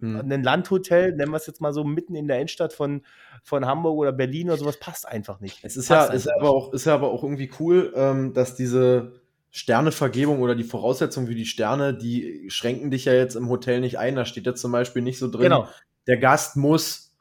hm. 0.00 0.16
ein 0.16 0.42
Landhotel, 0.42 1.14
nennen 1.14 1.30
wir 1.30 1.36
es 1.36 1.46
jetzt 1.46 1.60
mal 1.60 1.72
so 1.72 1.84
mitten 1.84 2.14
in 2.14 2.26
der 2.26 2.36
Innenstadt 2.38 2.72
von, 2.72 3.02
von 3.42 3.66
Hamburg 3.66 3.98
oder 3.98 4.12
Berlin 4.12 4.48
oder 4.48 4.58
sowas, 4.58 4.78
passt 4.78 5.06
einfach 5.06 5.40
nicht. 5.40 5.58
Es 5.62 5.76
ist 5.76 5.90
ja, 5.90 6.06
ist 6.06 6.28
aber 6.28 6.50
auch, 6.50 6.72
ist 6.72 6.86
ja 6.86 6.94
aber 6.94 7.10
auch 7.10 7.22
irgendwie 7.22 7.50
cool, 7.60 7.92
ähm, 7.94 8.32
dass 8.32 8.56
diese 8.56 9.19
Sternevergebung 9.50 10.40
oder 10.40 10.54
die 10.54 10.64
Voraussetzungen 10.64 11.26
für 11.26 11.34
die 11.34 11.44
Sterne, 11.44 11.94
die 11.94 12.48
schränken 12.50 12.90
dich 12.90 13.04
ja 13.04 13.12
jetzt 13.12 13.34
im 13.34 13.48
Hotel 13.48 13.80
nicht 13.80 13.98
ein. 13.98 14.14
Da 14.14 14.24
steht 14.24 14.46
jetzt 14.46 14.60
zum 14.60 14.72
Beispiel 14.72 15.02
nicht 15.02 15.18
so 15.18 15.28
drin, 15.28 15.42
genau. 15.42 15.68
der 16.06 16.18
Gast 16.18 16.56
muss, 16.56 17.16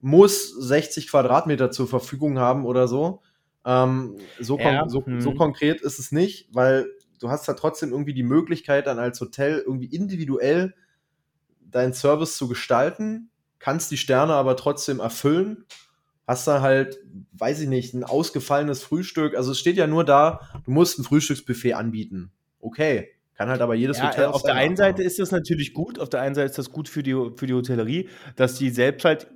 muss 0.00 0.50
60 0.50 1.08
Quadratmeter 1.08 1.70
zur 1.70 1.86
Verfügung 1.86 2.38
haben 2.38 2.64
oder 2.64 2.88
so. 2.88 3.20
Ähm, 3.66 4.16
so, 4.40 4.56
kon 4.56 4.66
ja. 4.72 4.88
so, 4.88 5.04
hm. 5.04 5.20
so, 5.20 5.34
konkret 5.34 5.80
ist 5.82 5.98
es 5.98 6.12
nicht, 6.12 6.48
weil 6.52 6.86
du 7.20 7.30
hast 7.30 7.46
ja 7.46 7.54
trotzdem 7.54 7.92
irgendwie 7.92 8.14
die 8.14 8.22
Möglichkeit, 8.22 8.86
dann 8.86 8.98
als 8.98 9.20
Hotel 9.20 9.62
irgendwie 9.64 9.86
individuell 9.86 10.74
deinen 11.60 11.92
Service 11.92 12.36
zu 12.36 12.48
gestalten, 12.48 13.30
kannst 13.58 13.90
die 13.90 13.96
Sterne 13.96 14.34
aber 14.34 14.56
trotzdem 14.56 15.00
erfüllen 15.00 15.64
hast 16.26 16.46
du 16.46 16.60
halt, 16.60 17.00
weiß 17.32 17.60
ich 17.60 17.68
nicht, 17.68 17.94
ein 17.94 18.04
ausgefallenes 18.04 18.82
Frühstück. 18.82 19.36
Also 19.36 19.52
es 19.52 19.58
steht 19.58 19.76
ja 19.76 19.86
nur 19.86 20.04
da, 20.04 20.40
du 20.64 20.70
musst 20.70 20.98
ein 20.98 21.04
Frühstücksbuffet 21.04 21.74
anbieten. 21.74 22.32
Okay. 22.60 23.10
Kann 23.36 23.48
halt 23.48 23.60
aber 23.60 23.74
jedes 23.74 23.98
ja, 23.98 24.08
Hotel. 24.08 24.26
Auf 24.26 24.42
der 24.42 24.54
einen 24.54 24.76
Seite 24.76 25.02
ist 25.02 25.18
das 25.18 25.32
natürlich 25.32 25.74
gut, 25.74 25.98
auf 25.98 26.08
der 26.08 26.20
einen 26.20 26.34
Seite 26.36 26.50
ist 26.50 26.58
das 26.58 26.70
gut 26.70 26.88
für 26.88 27.02
die, 27.02 27.14
für 27.36 27.46
die 27.46 27.54
Hotellerie, 27.54 28.08
dass 28.36 28.54
die 28.58 28.70
selbst 28.70 29.04
halt, 29.04 29.26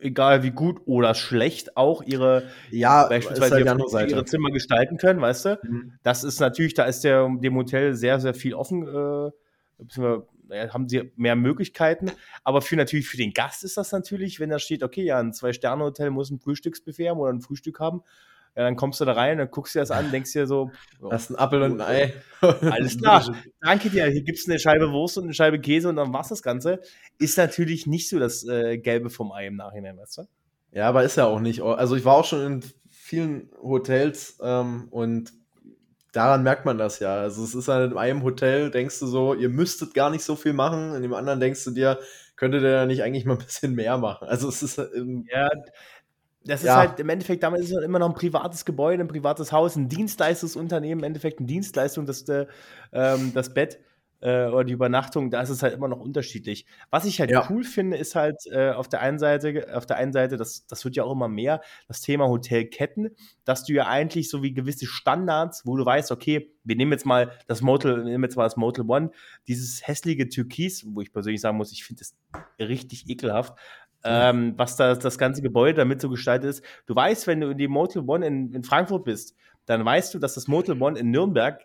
egal 0.00 0.42
wie 0.42 0.50
gut 0.50 0.80
oder 0.86 1.14
schlecht, 1.14 1.76
auch 1.76 2.02
ihre, 2.02 2.44
ja, 2.70 3.06
beispielsweise 3.06 3.54
halt 3.54 3.66
ihre, 3.66 4.10
ihre 4.10 4.24
Zimmer 4.24 4.50
gestalten 4.50 4.96
können, 4.96 5.20
weißt 5.20 5.44
du? 5.44 5.60
Mhm. 5.62 5.92
Das 6.02 6.24
ist 6.24 6.40
natürlich, 6.40 6.74
da 6.74 6.84
ist 6.84 7.04
der, 7.04 7.28
dem 7.38 7.54
Hotel 7.54 7.94
sehr, 7.94 8.18
sehr 8.18 8.34
viel 8.34 8.54
offen, 8.54 8.86
äh, 8.86 9.30
naja, 10.48 10.72
haben 10.72 10.88
sie 10.88 11.12
mehr 11.16 11.36
Möglichkeiten. 11.36 12.10
Aber 12.42 12.62
für 12.62 12.76
natürlich 12.76 13.08
für 13.08 13.16
den 13.16 13.32
Gast 13.32 13.64
ist 13.64 13.76
das 13.76 13.92
natürlich, 13.92 14.40
wenn 14.40 14.50
da 14.50 14.58
steht, 14.58 14.82
okay, 14.82 15.04
ja, 15.04 15.18
ein 15.18 15.32
Zwei-Sterne-Hotel 15.32 16.10
muss 16.10 16.30
ein 16.30 16.40
Frühstücksbuffet 16.40 17.08
haben 17.08 17.18
oder 17.18 17.32
ein 17.32 17.40
Frühstück 17.40 17.80
haben. 17.80 18.02
Ja, 18.56 18.62
dann 18.62 18.76
kommst 18.76 19.00
du 19.00 19.04
da 19.04 19.12
rein, 19.12 19.38
dann 19.38 19.50
guckst 19.50 19.74
du 19.74 19.78
dir 19.78 19.82
das 19.82 19.90
an, 19.90 20.12
denkst 20.12 20.32
dir 20.32 20.46
so, 20.46 20.70
oh, 21.00 21.10
hast 21.10 21.30
ein 21.30 21.36
Apfel 21.36 21.62
und 21.62 21.80
ein 21.80 21.80
Ei. 21.80 22.14
Alles 22.70 22.96
klar. 22.96 23.34
Danke 23.60 23.90
dir. 23.90 24.06
Hier 24.06 24.22
gibt 24.22 24.38
es 24.38 24.48
eine 24.48 24.60
Scheibe 24.60 24.92
Wurst 24.92 25.18
und 25.18 25.24
eine 25.24 25.34
Scheibe 25.34 25.60
Käse 25.60 25.88
und 25.88 25.96
dann 25.96 26.12
war's 26.12 26.28
das 26.28 26.42
Ganze. 26.42 26.80
Ist 27.18 27.36
natürlich 27.36 27.88
nicht 27.88 28.08
so 28.08 28.20
das 28.20 28.46
äh, 28.46 28.78
Gelbe 28.78 29.10
vom 29.10 29.32
Ei 29.32 29.48
im 29.48 29.56
Nachhinein, 29.56 29.96
weißt 29.98 30.18
du? 30.18 30.22
Ja, 30.70 30.88
aber 30.88 31.02
ist 31.02 31.16
ja 31.16 31.26
auch 31.26 31.40
nicht. 31.40 31.62
Also 31.62 31.96
ich 31.96 32.04
war 32.04 32.14
auch 32.14 32.24
schon 32.24 32.46
in 32.46 32.64
vielen 32.90 33.50
Hotels 33.60 34.38
ähm, 34.42 34.86
und 34.90 35.32
daran 36.14 36.42
merkt 36.42 36.64
man 36.64 36.78
das 36.78 37.00
ja. 37.00 37.16
Also 37.16 37.44
es 37.44 37.54
ist 37.54 37.68
halt 37.68 37.92
in 37.92 37.98
einem 37.98 38.22
Hotel, 38.22 38.70
denkst 38.70 38.98
du 39.00 39.06
so, 39.06 39.34
ihr 39.34 39.48
müsstet 39.48 39.94
gar 39.94 40.10
nicht 40.10 40.24
so 40.24 40.36
viel 40.36 40.52
machen, 40.52 40.94
in 40.94 41.02
dem 41.02 41.14
anderen 41.14 41.40
denkst 41.40 41.64
du 41.64 41.70
dir, 41.72 41.98
könntet 42.36 42.62
ihr 42.62 42.70
ja 42.70 42.86
nicht 42.86 43.02
eigentlich 43.02 43.24
mal 43.24 43.34
ein 43.34 43.44
bisschen 43.44 43.74
mehr 43.74 43.98
machen. 43.98 44.28
Also 44.28 44.48
es 44.48 44.62
ist 44.62 44.78
ähm, 44.78 45.26
ja, 45.30 45.48
das 46.44 46.60
ist 46.60 46.66
ja. 46.66 46.76
halt 46.76 47.00
im 47.00 47.08
Endeffekt, 47.08 47.42
damit 47.42 47.60
ist 47.60 47.72
es 47.72 47.82
immer 47.82 47.98
noch 47.98 48.08
ein 48.08 48.14
privates 48.14 48.64
Gebäude, 48.64 49.02
ein 49.02 49.08
privates 49.08 49.50
Haus, 49.50 49.76
ein 49.76 49.88
Dienstleistungsunternehmen, 49.88 50.98
im 50.98 51.04
Endeffekt 51.04 51.38
eine 51.38 51.46
Dienstleistung, 51.46 52.04
das, 52.04 52.28
äh, 52.28 52.46
ähm, 52.92 53.32
das 53.34 53.54
Bett 53.54 53.78
äh, 54.24 54.46
oder 54.46 54.64
die 54.64 54.72
Übernachtung, 54.72 55.30
da 55.30 55.42
ist 55.42 55.50
es 55.50 55.62
halt 55.62 55.74
immer 55.74 55.86
noch 55.86 56.00
unterschiedlich. 56.00 56.64
Was 56.90 57.04
ich 57.04 57.20
halt 57.20 57.30
ja. 57.30 57.46
cool 57.50 57.62
finde, 57.62 57.98
ist 57.98 58.14
halt 58.14 58.46
äh, 58.50 58.70
auf 58.70 58.88
der 58.88 59.02
einen 59.02 59.18
Seite, 59.18 59.76
auf 59.76 59.84
der 59.84 59.98
einen 59.98 60.14
Seite, 60.14 60.38
das, 60.38 60.66
das 60.66 60.82
wird 60.84 60.96
ja 60.96 61.04
auch 61.04 61.12
immer 61.12 61.28
mehr, 61.28 61.60
das 61.88 62.00
Thema 62.00 62.26
Hotelketten, 62.26 63.10
dass 63.44 63.64
du 63.64 63.74
ja 63.74 63.86
eigentlich 63.86 64.30
so 64.30 64.42
wie 64.42 64.54
gewisse 64.54 64.86
Standards, 64.86 65.66
wo 65.66 65.76
du 65.76 65.84
weißt, 65.84 66.10
okay, 66.10 66.54
wir 66.64 66.74
nehmen 66.74 66.92
jetzt 66.92 67.04
mal 67.04 67.32
das 67.46 67.60
Motel, 67.60 67.98
wir 67.98 68.04
nehmen 68.04 68.24
jetzt 68.24 68.36
mal 68.36 68.44
das 68.44 68.56
Motel 68.56 68.86
One, 68.88 69.10
dieses 69.46 69.86
hässliche 69.86 70.26
Türkis, 70.26 70.86
wo 70.88 71.02
ich 71.02 71.12
persönlich 71.12 71.42
sagen 71.42 71.58
muss, 71.58 71.70
ich 71.70 71.84
finde 71.84 72.02
es 72.02 72.16
richtig 72.58 73.10
ekelhaft, 73.10 73.58
ähm, 74.04 74.54
was 74.56 74.76
da 74.76 74.94
das 74.94 75.18
ganze 75.18 75.42
Gebäude 75.42 75.74
damit 75.74 76.00
so 76.00 76.08
gestaltet 76.08 76.48
ist. 76.48 76.64
Du 76.86 76.96
weißt, 76.96 77.26
wenn 77.26 77.42
du 77.42 77.50
in 77.50 77.58
die 77.58 77.68
Motel 77.68 78.04
One 78.06 78.26
in, 78.26 78.54
in 78.54 78.64
Frankfurt 78.64 79.04
bist, 79.04 79.36
dann 79.66 79.84
weißt 79.84 80.14
du, 80.14 80.18
dass 80.18 80.32
das 80.32 80.48
Motel 80.48 80.80
One 80.80 80.98
in 80.98 81.10
Nürnberg 81.10 81.60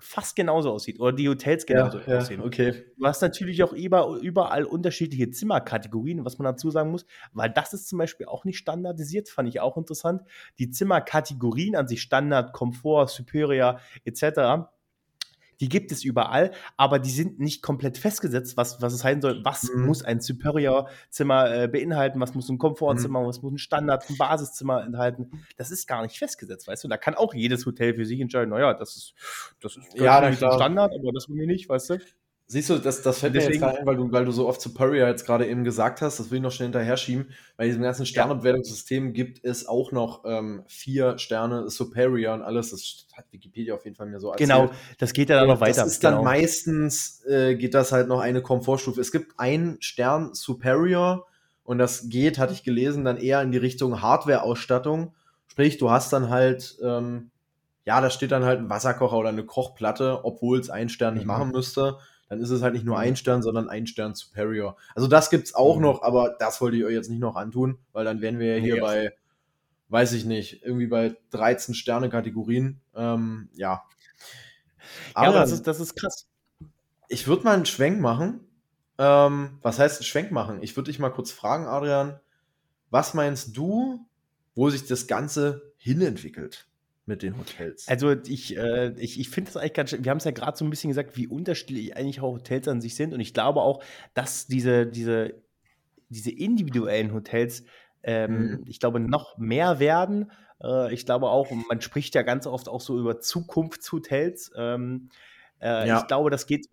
fast 0.00 0.36
genauso 0.36 0.72
aussieht 0.72 1.00
oder 1.00 1.12
die 1.12 1.28
Hotels 1.28 1.66
genauso 1.66 1.98
ja, 2.00 2.18
aussehen. 2.18 2.40
Ja, 2.40 2.46
okay. 2.46 2.84
Du 2.98 3.06
hast 3.06 3.22
natürlich 3.22 3.62
auch 3.62 3.72
überall 3.72 4.64
unterschiedliche 4.64 5.30
Zimmerkategorien, 5.30 6.24
was 6.24 6.38
man 6.38 6.44
dazu 6.44 6.70
sagen 6.70 6.90
muss, 6.90 7.06
weil 7.32 7.50
das 7.50 7.72
ist 7.72 7.88
zum 7.88 7.98
Beispiel 7.98 8.26
auch 8.26 8.44
nicht 8.44 8.58
standardisiert, 8.58 9.28
fand 9.28 9.48
ich 9.48 9.60
auch 9.60 9.76
interessant. 9.76 10.22
Die 10.58 10.70
Zimmerkategorien 10.70 11.76
an 11.76 11.88
sich 11.88 12.02
Standard, 12.02 12.52
Komfort, 12.52 13.08
Superior 13.08 13.80
etc 14.04 14.66
die 15.64 15.70
gibt 15.70 15.92
es 15.92 16.04
überall, 16.04 16.50
aber 16.76 16.98
die 16.98 17.08
sind 17.08 17.40
nicht 17.40 17.62
komplett 17.62 17.96
festgesetzt, 17.96 18.58
was, 18.58 18.82
was 18.82 18.92
es 18.92 19.02
heißen 19.02 19.22
soll, 19.22 19.40
was 19.46 19.72
mhm. 19.72 19.86
muss 19.86 20.04
ein 20.04 20.20
Superior-Zimmer 20.20 21.54
äh, 21.54 21.68
beinhalten, 21.68 22.20
was 22.20 22.34
muss 22.34 22.50
ein 22.50 22.58
Komfortzimmer, 22.58 23.22
mhm. 23.22 23.26
was 23.26 23.40
muss 23.40 23.54
ein 23.54 23.58
Standard, 23.58 24.04
ein 24.10 24.18
Basiszimmer 24.18 24.84
enthalten. 24.84 25.42
Das 25.56 25.70
ist 25.70 25.86
gar 25.86 26.02
nicht 26.02 26.18
festgesetzt, 26.18 26.68
weißt 26.68 26.84
du? 26.84 26.88
Da 26.88 26.98
kann 26.98 27.14
auch 27.14 27.32
jedes 27.32 27.64
Hotel 27.64 27.94
für 27.94 28.04
sich 28.04 28.20
entscheiden, 28.20 28.50
naja, 28.50 28.74
das 28.74 28.94
ist, 28.94 29.14
das 29.62 29.78
ist 29.78 29.94
ja, 29.94 30.18
ein 30.18 30.36
Standard, 30.36 30.92
aber 30.94 31.12
das 31.14 31.30
will 31.30 31.40
ich 31.40 31.46
nicht, 31.46 31.68
weißt 31.70 31.90
du? 31.90 31.98
Siehst 32.46 32.68
du, 32.68 32.76
das, 32.76 33.00
das 33.00 33.20
fällt 33.20 33.34
Deswegen, 33.34 33.60
mir 33.60 33.68
jetzt 33.68 33.78
ein, 33.80 33.86
weil 33.86 33.96
du, 33.96 34.12
weil 34.12 34.26
du 34.26 34.30
so 34.30 34.46
oft 34.46 34.60
Superior 34.60 35.08
jetzt 35.08 35.24
gerade 35.24 35.46
eben 35.46 35.64
gesagt 35.64 36.02
hast, 36.02 36.20
das 36.20 36.30
will 36.30 36.36
ich 36.36 36.42
noch 36.42 36.52
schnell 36.52 36.66
hinterher 36.66 36.98
schieben. 36.98 37.30
Bei 37.56 37.64
diesem 37.64 37.80
ganzen 37.82 38.04
Sternebewertungssystem 38.04 39.14
gibt 39.14 39.42
es 39.44 39.66
auch 39.66 39.92
noch 39.92 40.24
ähm, 40.26 40.62
vier 40.66 41.16
Sterne 41.16 41.70
Superior 41.70 42.34
und 42.34 42.42
alles. 42.42 42.70
Das 42.70 43.06
hat 43.14 43.24
Wikipedia 43.30 43.74
auf 43.74 43.84
jeden 43.84 43.96
Fall 43.96 44.08
mir 44.08 44.20
so 44.20 44.30
erzählt. 44.30 44.50
Genau, 44.50 44.70
das 44.98 45.14
geht 45.14 45.30
ja 45.30 45.36
dann 45.36 45.48
noch 45.48 45.60
weiter. 45.60 45.84
Das 45.84 45.92
ist 45.92 46.02
genau. 46.02 46.16
dann 46.16 46.24
meistens, 46.24 47.24
äh, 47.24 47.54
geht 47.54 47.72
das 47.72 47.92
halt 47.92 48.08
noch 48.08 48.20
eine 48.20 48.42
Komfortstufe. 48.42 49.00
Es 49.00 49.10
gibt 49.10 49.40
einen 49.40 49.80
Stern 49.80 50.34
Superior 50.34 51.26
und 51.62 51.78
das 51.78 52.10
geht, 52.10 52.38
hatte 52.38 52.52
ich 52.52 52.62
gelesen, 52.62 53.06
dann 53.06 53.16
eher 53.16 53.40
in 53.40 53.52
die 53.52 53.58
Richtung 53.58 54.02
Hardware-Ausstattung. 54.02 55.14
Sprich, 55.46 55.78
du 55.78 55.90
hast 55.90 56.12
dann 56.12 56.28
halt, 56.28 56.76
ähm, 56.82 57.30
ja, 57.86 58.02
da 58.02 58.10
steht 58.10 58.32
dann 58.32 58.44
halt 58.44 58.60
ein 58.60 58.68
Wasserkocher 58.68 59.16
oder 59.16 59.30
eine 59.30 59.44
Kochplatte, 59.44 60.26
obwohl 60.26 60.58
es 60.58 60.68
einen 60.68 60.90
Stern 60.90 61.14
nicht 61.14 61.22
mhm. 61.22 61.28
machen 61.28 61.50
müsste 61.50 61.96
dann 62.28 62.40
ist 62.40 62.50
es 62.50 62.62
halt 62.62 62.74
nicht 62.74 62.84
nur 62.84 62.98
ein 62.98 63.16
Stern, 63.16 63.42
sondern 63.42 63.68
ein 63.68 63.86
Stern 63.86 64.14
Superior. 64.14 64.76
Also 64.94 65.08
das 65.08 65.30
gibt 65.30 65.46
es 65.46 65.54
auch 65.54 65.76
mhm. 65.76 65.82
noch, 65.82 66.02
aber 66.02 66.36
das 66.38 66.60
wollte 66.60 66.76
ich 66.76 66.84
euch 66.84 66.94
jetzt 66.94 67.10
nicht 67.10 67.20
noch 67.20 67.36
antun, 67.36 67.78
weil 67.92 68.04
dann 68.04 68.20
wären 68.20 68.38
wir 68.38 68.56
ja 68.56 68.62
hier 68.62 68.74
nee, 68.76 68.80
bei, 68.80 69.14
weiß 69.88 70.12
ich 70.12 70.24
nicht, 70.24 70.62
irgendwie 70.64 70.86
bei 70.86 71.16
13 71.30 71.74
Sterne-Kategorien. 71.74 72.80
Ähm, 72.94 73.48
ja. 73.54 73.82
Aber 75.14 75.34
ja, 75.34 75.40
das 75.40 75.52
ist, 75.52 75.66
das 75.66 75.80
ist 75.80 75.94
krass. 75.96 76.26
Ich 77.08 77.26
würde 77.26 77.44
mal 77.44 77.54
einen 77.54 77.66
Schwenk 77.66 78.00
machen. 78.00 78.40
Ähm, 78.96 79.58
was 79.62 79.78
heißt 79.78 79.98
einen 79.98 80.06
Schwenk 80.06 80.30
machen? 80.30 80.62
Ich 80.62 80.76
würde 80.76 80.90
dich 80.90 80.98
mal 80.98 81.10
kurz 81.10 81.30
fragen, 81.32 81.66
Adrian, 81.66 82.20
was 82.90 83.12
meinst 83.12 83.56
du, 83.56 84.06
wo 84.54 84.70
sich 84.70 84.86
das 84.86 85.06
Ganze 85.06 85.72
hinentwickelt? 85.76 86.68
Mit 87.06 87.22
den 87.22 87.38
Hotels. 87.38 87.86
Also 87.88 88.12
ich, 88.12 88.56
äh, 88.56 88.92
ich, 88.98 89.20
ich 89.20 89.28
finde 89.28 89.52
das 89.52 89.56
eigentlich 89.60 89.74
ganz 89.74 89.90
schön. 89.90 90.04
Wir 90.04 90.10
haben 90.10 90.18
es 90.18 90.24
ja 90.24 90.30
gerade 90.30 90.56
so 90.56 90.64
ein 90.64 90.70
bisschen 90.70 90.88
gesagt, 90.88 91.16
wie 91.16 91.26
unterschiedlich 91.26 91.96
eigentlich 91.96 92.20
auch 92.20 92.32
Hotels 92.32 92.68
an 92.68 92.80
sich 92.80 92.94
sind. 92.94 93.12
Und 93.12 93.20
ich 93.20 93.34
glaube 93.34 93.60
auch, 93.60 93.82
dass 94.14 94.46
diese, 94.46 94.86
diese, 94.86 95.34
diese 96.08 96.30
individuellen 96.30 97.12
Hotels, 97.12 97.64
ähm, 98.02 98.32
mhm. 98.32 98.64
ich 98.66 98.80
glaube, 98.80 99.00
noch 99.00 99.36
mehr 99.38 99.80
werden. 99.80 100.30
Äh, 100.62 100.94
ich 100.94 101.04
glaube 101.04 101.28
auch, 101.28 101.50
man 101.68 101.80
spricht 101.80 102.14
ja 102.14 102.22
ganz 102.22 102.46
oft 102.46 102.68
auch 102.68 102.80
so 102.80 102.98
über 102.98 103.20
Zukunftshotels. 103.20 104.52
Ähm, 104.56 105.10
äh, 105.60 105.88
ja. 105.88 106.00
Ich 106.00 106.06
glaube, 106.06 106.30
das 106.30 106.46
geht 106.46 106.68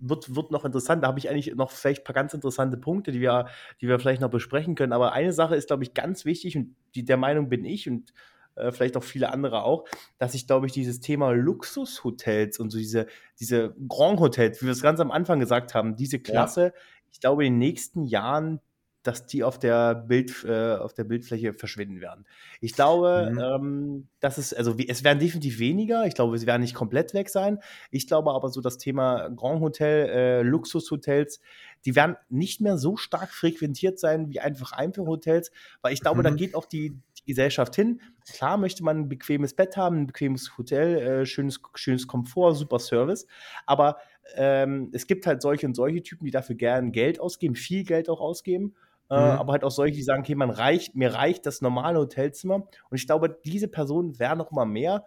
wird, 0.00 0.34
wird 0.34 0.50
noch 0.50 0.64
interessant. 0.64 1.04
Da 1.04 1.08
habe 1.08 1.18
ich 1.18 1.28
eigentlich 1.28 1.54
noch 1.54 1.70
vielleicht 1.70 2.02
ein 2.02 2.04
paar 2.04 2.14
ganz 2.14 2.34
interessante 2.34 2.76
Punkte, 2.76 3.12
die 3.12 3.20
wir, 3.20 3.46
die 3.80 3.88
wir 3.88 3.98
vielleicht 3.98 4.20
noch 4.20 4.30
besprechen 4.30 4.74
können. 4.74 4.92
Aber 4.92 5.12
eine 5.12 5.32
Sache 5.32 5.54
ist, 5.56 5.68
glaube 5.68 5.84
ich, 5.84 5.94
ganz 5.94 6.24
wichtig 6.24 6.56
und 6.56 6.74
die, 6.94 7.04
der 7.04 7.16
Meinung 7.16 7.48
bin 7.48 7.64
ich 7.64 7.88
und 7.88 8.12
äh, 8.60 8.72
vielleicht 8.72 8.96
auch 8.96 9.02
viele 9.02 9.32
andere 9.32 9.62
auch, 9.62 9.86
dass 10.18 10.34
ich, 10.34 10.46
glaube 10.46 10.66
ich, 10.66 10.72
dieses 10.72 11.00
Thema 11.00 11.32
Luxushotels 11.32 12.58
und 12.58 12.70
so 12.70 12.78
diese, 12.78 13.06
diese 13.38 13.74
Grand 13.88 14.20
Hotels, 14.20 14.60
wie 14.60 14.66
wir 14.66 14.72
es 14.72 14.82
ganz 14.82 15.00
am 15.00 15.10
Anfang 15.10 15.40
gesagt 15.40 15.74
haben, 15.74 15.96
diese 15.96 16.18
Klasse, 16.18 16.64
ja. 16.64 16.72
ich 17.12 17.20
glaube, 17.20 17.44
in 17.44 17.54
den 17.54 17.58
nächsten 17.58 18.04
Jahren 18.04 18.60
dass 19.02 19.26
die 19.26 19.44
auf 19.44 19.58
der 19.58 19.94
Bild 19.94 20.44
äh, 20.44 20.74
auf 20.74 20.92
der 20.92 21.04
Bildfläche 21.04 21.54
verschwinden 21.54 22.00
werden. 22.00 22.26
Ich 22.60 22.74
glaube, 22.74 23.30
mhm. 23.32 23.38
ähm, 23.38 24.08
dass 24.20 24.36
es 24.36 24.52
also 24.52 24.76
es 24.76 25.04
werden 25.04 25.18
definitiv 25.18 25.58
weniger. 25.58 26.06
Ich 26.06 26.14
glaube, 26.14 26.36
sie 26.36 26.46
werden 26.46 26.60
nicht 26.60 26.74
komplett 26.74 27.14
weg 27.14 27.30
sein. 27.30 27.60
Ich 27.90 28.06
glaube 28.06 28.32
aber 28.32 28.50
so 28.50 28.60
das 28.60 28.76
Thema 28.76 29.30
Grand 29.30 29.60
Hotel, 29.60 30.08
äh, 30.08 30.42
Luxushotels, 30.42 31.40
die 31.86 31.96
werden 31.96 32.16
nicht 32.28 32.60
mehr 32.60 32.76
so 32.76 32.96
stark 32.96 33.30
frequentiert 33.30 33.98
sein 33.98 34.28
wie 34.28 34.40
einfach 34.40 34.72
Einzelhotels, 34.72 35.50
weil 35.80 35.94
ich 35.94 36.02
glaube, 36.02 36.18
mhm. 36.18 36.24
da 36.24 36.30
geht 36.30 36.54
auch 36.54 36.66
die, 36.66 36.98
Gesellschaft 37.30 37.74
hin. 37.74 38.00
Klar 38.32 38.56
möchte 38.56 38.84
man 38.84 38.98
ein 38.98 39.08
bequemes 39.08 39.54
Bett 39.54 39.76
haben, 39.76 40.02
ein 40.02 40.06
bequemes 40.06 40.56
Hotel, 40.58 40.96
äh, 40.98 41.26
schönes, 41.26 41.60
schönes 41.74 42.06
Komfort, 42.06 42.54
super 42.54 42.78
Service. 42.78 43.26
Aber 43.66 43.96
ähm, 44.36 44.90
es 44.92 45.06
gibt 45.06 45.26
halt 45.26 45.42
solche 45.42 45.66
und 45.66 45.74
solche 45.74 46.02
Typen, 46.02 46.24
die 46.24 46.30
dafür 46.30 46.56
gern 46.56 46.92
Geld 46.92 47.20
ausgeben, 47.20 47.54
viel 47.54 47.84
Geld 47.84 48.08
auch 48.08 48.20
ausgeben. 48.20 48.74
Äh, 49.10 49.14
mhm. 49.14 49.38
aber 49.40 49.52
halt 49.54 49.64
auch 49.64 49.72
solche, 49.72 49.96
die 49.96 50.04
sagen, 50.04 50.20
okay, 50.22 50.36
man 50.36 50.50
reicht, 50.50 50.94
mir 50.94 51.12
reicht 51.12 51.44
das 51.44 51.60
normale 51.62 51.98
Hotelzimmer. 51.98 52.56
Und 52.56 52.96
ich 52.96 53.06
glaube, 53.06 53.40
diese 53.44 53.66
Personen 53.66 54.18
werden 54.20 54.38
noch 54.38 54.52
mal 54.52 54.66
mehr. 54.66 55.04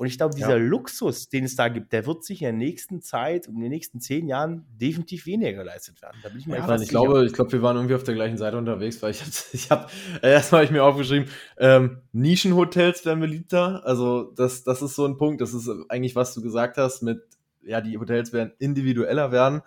Und 0.00 0.06
ich 0.06 0.16
glaube, 0.16 0.34
dieser 0.34 0.56
ja. 0.56 0.64
Luxus, 0.64 1.28
den 1.28 1.44
es 1.44 1.56
da 1.56 1.68
gibt, 1.68 1.92
der 1.92 2.06
wird 2.06 2.24
sich 2.24 2.40
in 2.40 2.46
der 2.46 2.52
nächsten 2.54 3.02
Zeit, 3.02 3.48
in 3.48 3.60
den 3.60 3.68
nächsten 3.68 4.00
zehn 4.00 4.28
Jahren 4.28 4.64
definitiv 4.80 5.26
weniger 5.26 5.52
geleistet 5.52 6.00
werden. 6.00 6.16
Da 6.22 6.30
bin 6.30 6.38
ich 6.38 6.46
mir 6.46 6.56
ja, 6.56 6.74
ich 6.74 6.88
glaube, 6.88 7.26
ich 7.26 7.34
glaube, 7.34 7.52
wir 7.52 7.60
waren 7.60 7.76
irgendwie 7.76 7.96
auf 7.96 8.02
der 8.02 8.14
gleichen 8.14 8.38
Seite 8.38 8.56
unterwegs, 8.56 9.02
weil 9.02 9.10
ich 9.10 9.20
habe, 9.20 9.30
ich 9.52 9.70
hab, 9.70 9.92
äh, 10.22 10.32
erstmal 10.32 10.60
habe 10.60 10.64
ich 10.64 10.70
mir 10.70 10.84
aufgeschrieben, 10.84 11.28
ähm, 11.58 11.98
Nischenhotels 12.12 13.04
werden 13.04 13.20
beliebter. 13.20 13.82
Also 13.84 14.32
das, 14.34 14.64
das 14.64 14.80
ist 14.80 14.96
so 14.96 15.04
ein 15.04 15.18
Punkt. 15.18 15.42
Das 15.42 15.52
ist 15.52 15.68
eigentlich, 15.90 16.16
was 16.16 16.32
du 16.32 16.40
gesagt 16.40 16.78
hast, 16.78 17.02
mit, 17.02 17.20
ja, 17.60 17.82
die 17.82 17.98
Hotels 17.98 18.32
werden 18.32 18.52
individueller 18.58 19.32
werden. 19.32 19.60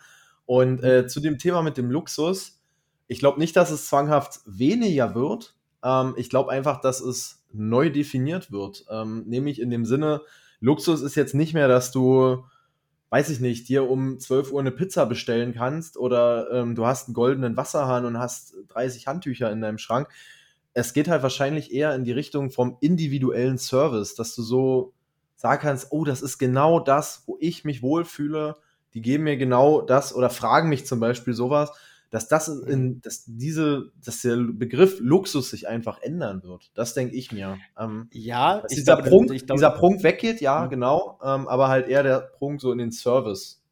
Und 0.47 0.83
äh, 0.83 1.05
zu 1.05 1.19
dem 1.19 1.37
Thema 1.37 1.61
mit 1.61 1.77
dem 1.77 1.91
Luxus, 1.91 2.59
ich 3.05 3.19
glaube 3.19 3.39
nicht, 3.39 3.55
dass 3.55 3.69
es 3.69 3.85
zwanghaft 3.85 4.39
weniger 4.47 5.13
wird. 5.13 5.53
Ähm, 5.83 6.13
ich 6.17 6.29
glaube 6.29 6.51
einfach, 6.51 6.81
dass 6.81 7.01
es 7.01 7.43
neu 7.51 7.89
definiert 7.89 8.51
wird. 8.51 8.85
Ähm, 8.89 9.23
nämlich 9.27 9.59
in 9.59 9.69
dem 9.69 9.85
Sinne, 9.85 10.21
Luxus 10.59 11.01
ist 11.01 11.15
jetzt 11.15 11.35
nicht 11.35 11.53
mehr, 11.53 11.67
dass 11.67 11.91
du, 11.91 12.45
weiß 13.09 13.29
ich 13.29 13.39
nicht, 13.39 13.67
dir 13.67 13.89
um 13.89 14.19
12 14.19 14.51
Uhr 14.51 14.61
eine 14.61 14.71
Pizza 14.71 15.05
bestellen 15.05 15.53
kannst 15.53 15.97
oder 15.97 16.49
ähm, 16.51 16.73
du 16.75 16.85
hast 16.85 17.07
einen 17.07 17.13
goldenen 17.13 17.57
Wasserhahn 17.57 18.05
und 18.05 18.17
hast 18.17 18.55
30 18.69 19.07
Handtücher 19.07 19.51
in 19.51 19.61
deinem 19.61 19.77
Schrank. 19.77 20.07
Es 20.73 20.93
geht 20.93 21.07
halt 21.07 21.21
wahrscheinlich 21.21 21.71
eher 21.71 21.93
in 21.93 22.05
die 22.05 22.13
Richtung 22.13 22.49
vom 22.49 22.77
individuellen 22.81 23.57
Service, 23.57 24.15
dass 24.15 24.33
du 24.35 24.41
so 24.41 24.93
sagen 25.35 25.61
kannst, 25.61 25.87
oh, 25.91 26.05
das 26.05 26.21
ist 26.21 26.37
genau 26.37 26.79
das, 26.79 27.23
wo 27.27 27.37
ich 27.39 27.65
mich 27.65 27.83
wohlfühle. 27.83 28.55
Die 28.93 29.01
geben 29.01 29.25
mir 29.25 29.37
genau 29.37 29.81
das 29.81 30.15
oder 30.15 30.29
fragen 30.29 30.69
mich 30.69 30.85
zum 30.85 30.99
Beispiel 30.99 31.33
sowas 31.33 31.71
dass 32.13 32.27
das 32.27 32.47
in, 32.47 33.01
dass 33.01 33.23
diese, 33.25 33.91
dass 34.05 34.21
der 34.21 34.37
Begriff 34.37 34.99
Luxus 34.99 35.49
sich 35.49 35.67
einfach 35.67 35.99
ändern 35.99 36.43
wird. 36.43 36.69
Das 36.75 36.93
denke 36.93 37.15
ich 37.15 37.31
mir. 37.31 37.57
Ähm, 37.75 38.07
ja, 38.11 38.61
dass 38.61 38.71
dieser, 38.71 38.97
glaube, 38.97 39.09
Prunk, 39.09 39.29
glaub, 39.29 39.57
dieser 39.57 39.71
Prunk 39.71 40.03
weggeht, 40.03 40.39
ja, 40.39 40.63
mhm. 40.63 40.69
genau, 40.69 41.19
ähm, 41.23 41.47
aber 41.47 41.69
halt 41.69 41.87
eher 41.87 42.03
der 42.03 42.19
Prunk 42.19 42.61
so 42.61 42.71
in 42.71 42.77
den 42.77 42.91
Service 42.91 43.63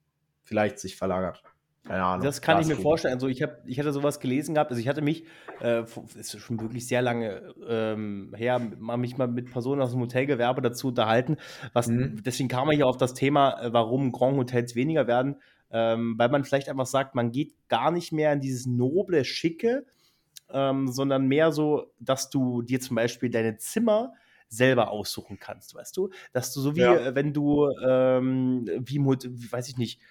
vielleicht 0.41 0.79
sich 0.79 0.95
verlagert. 0.95 1.43
Keine 1.87 2.03
Ahnung. 2.03 2.25
Das 2.25 2.41
kann 2.41 2.59
ich 2.59 2.67
mir 2.67 2.75
vorstellen. 2.75 3.13
Also 3.13 3.27
ich, 3.27 3.43
hab, 3.43 3.57
ich 3.65 3.79
hatte 3.79 3.91
sowas 3.91 4.19
gelesen 4.19 4.55
gehabt. 4.55 4.71
Also 4.71 4.79
ich 4.79 4.87
hatte 4.87 5.01
mich, 5.01 5.25
äh, 5.61 5.83
ist 6.15 6.39
schon 6.39 6.59
wirklich 6.61 6.87
sehr 6.87 7.01
lange 7.01 7.53
ähm, 7.67 8.33
her, 8.35 8.59
mich 8.59 9.17
mal 9.17 9.27
mit 9.27 9.51
Personen 9.51 9.81
aus 9.81 9.91
dem 9.91 9.99
Hotelgewerbe 10.01 10.61
dazu 10.61 10.89
unterhalten. 10.89 11.37
Was, 11.73 11.87
mhm. 11.87 12.21
Deswegen 12.23 12.49
kam 12.49 12.67
man 12.67 12.75
hier 12.75 12.87
auf 12.87 12.97
das 12.97 13.13
Thema, 13.13 13.61
äh, 13.61 13.73
warum 13.73 14.11
Grand 14.11 14.37
Hotels 14.37 14.75
weniger 14.75 15.07
werden. 15.07 15.37
Ähm, 15.71 16.15
weil 16.17 16.29
man 16.29 16.43
vielleicht 16.43 16.69
einfach 16.69 16.85
sagt, 16.85 17.15
man 17.15 17.31
geht 17.31 17.53
gar 17.69 17.91
nicht 17.91 18.11
mehr 18.11 18.33
in 18.33 18.41
dieses 18.41 18.65
noble, 18.65 19.23
schicke, 19.23 19.85
ähm, 20.49 20.87
sondern 20.89 21.27
mehr 21.27 21.51
so, 21.51 21.91
dass 21.99 22.29
du 22.29 22.61
dir 22.61 22.81
zum 22.81 22.95
Beispiel 22.95 23.29
deine 23.29 23.57
Zimmer 23.57 24.13
selber 24.49 24.91
aussuchen 24.91 25.39
kannst, 25.39 25.73
weißt 25.73 25.95
du? 25.95 26.09
Dass 26.33 26.53
du 26.53 26.59
so 26.59 26.75
wie, 26.75 26.81
ja. 26.81 26.95
Äh, 26.95 27.15
wenn 27.15 27.33
du, 27.33 27.69
ähm, 27.83 28.65
wie, 28.79 28.99
wie, 28.99 29.51
weiß 29.51 29.69
ich 29.69 29.77
nicht, 29.77 30.01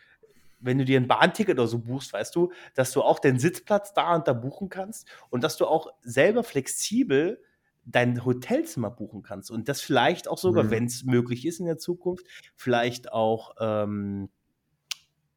wenn 0.60 0.78
du 0.78 0.84
dir 0.84 0.98
ein 0.98 1.08
Bahnticket 1.08 1.58
oder 1.58 1.68
so 1.68 1.78
buchst, 1.78 2.12
weißt 2.12 2.34
du, 2.34 2.52
dass 2.74 2.92
du 2.92 3.02
auch 3.02 3.18
den 3.18 3.38
Sitzplatz 3.38 3.92
da 3.92 4.14
und 4.14 4.28
da 4.28 4.32
buchen 4.32 4.68
kannst 4.68 5.08
und 5.30 5.44
dass 5.44 5.56
du 5.56 5.66
auch 5.66 5.92
selber 6.02 6.42
flexibel 6.42 7.42
dein 7.84 8.24
Hotelzimmer 8.24 8.90
buchen 8.90 9.22
kannst 9.22 9.50
und 9.50 9.68
das 9.68 9.80
vielleicht 9.80 10.28
auch 10.28 10.38
sogar, 10.38 10.64
mhm. 10.64 10.70
wenn 10.70 10.84
es 10.84 11.04
möglich 11.04 11.46
ist 11.46 11.60
in 11.60 11.66
der 11.66 11.78
Zukunft, 11.78 12.26
vielleicht 12.54 13.12
auch 13.12 13.54
ähm, 13.58 14.28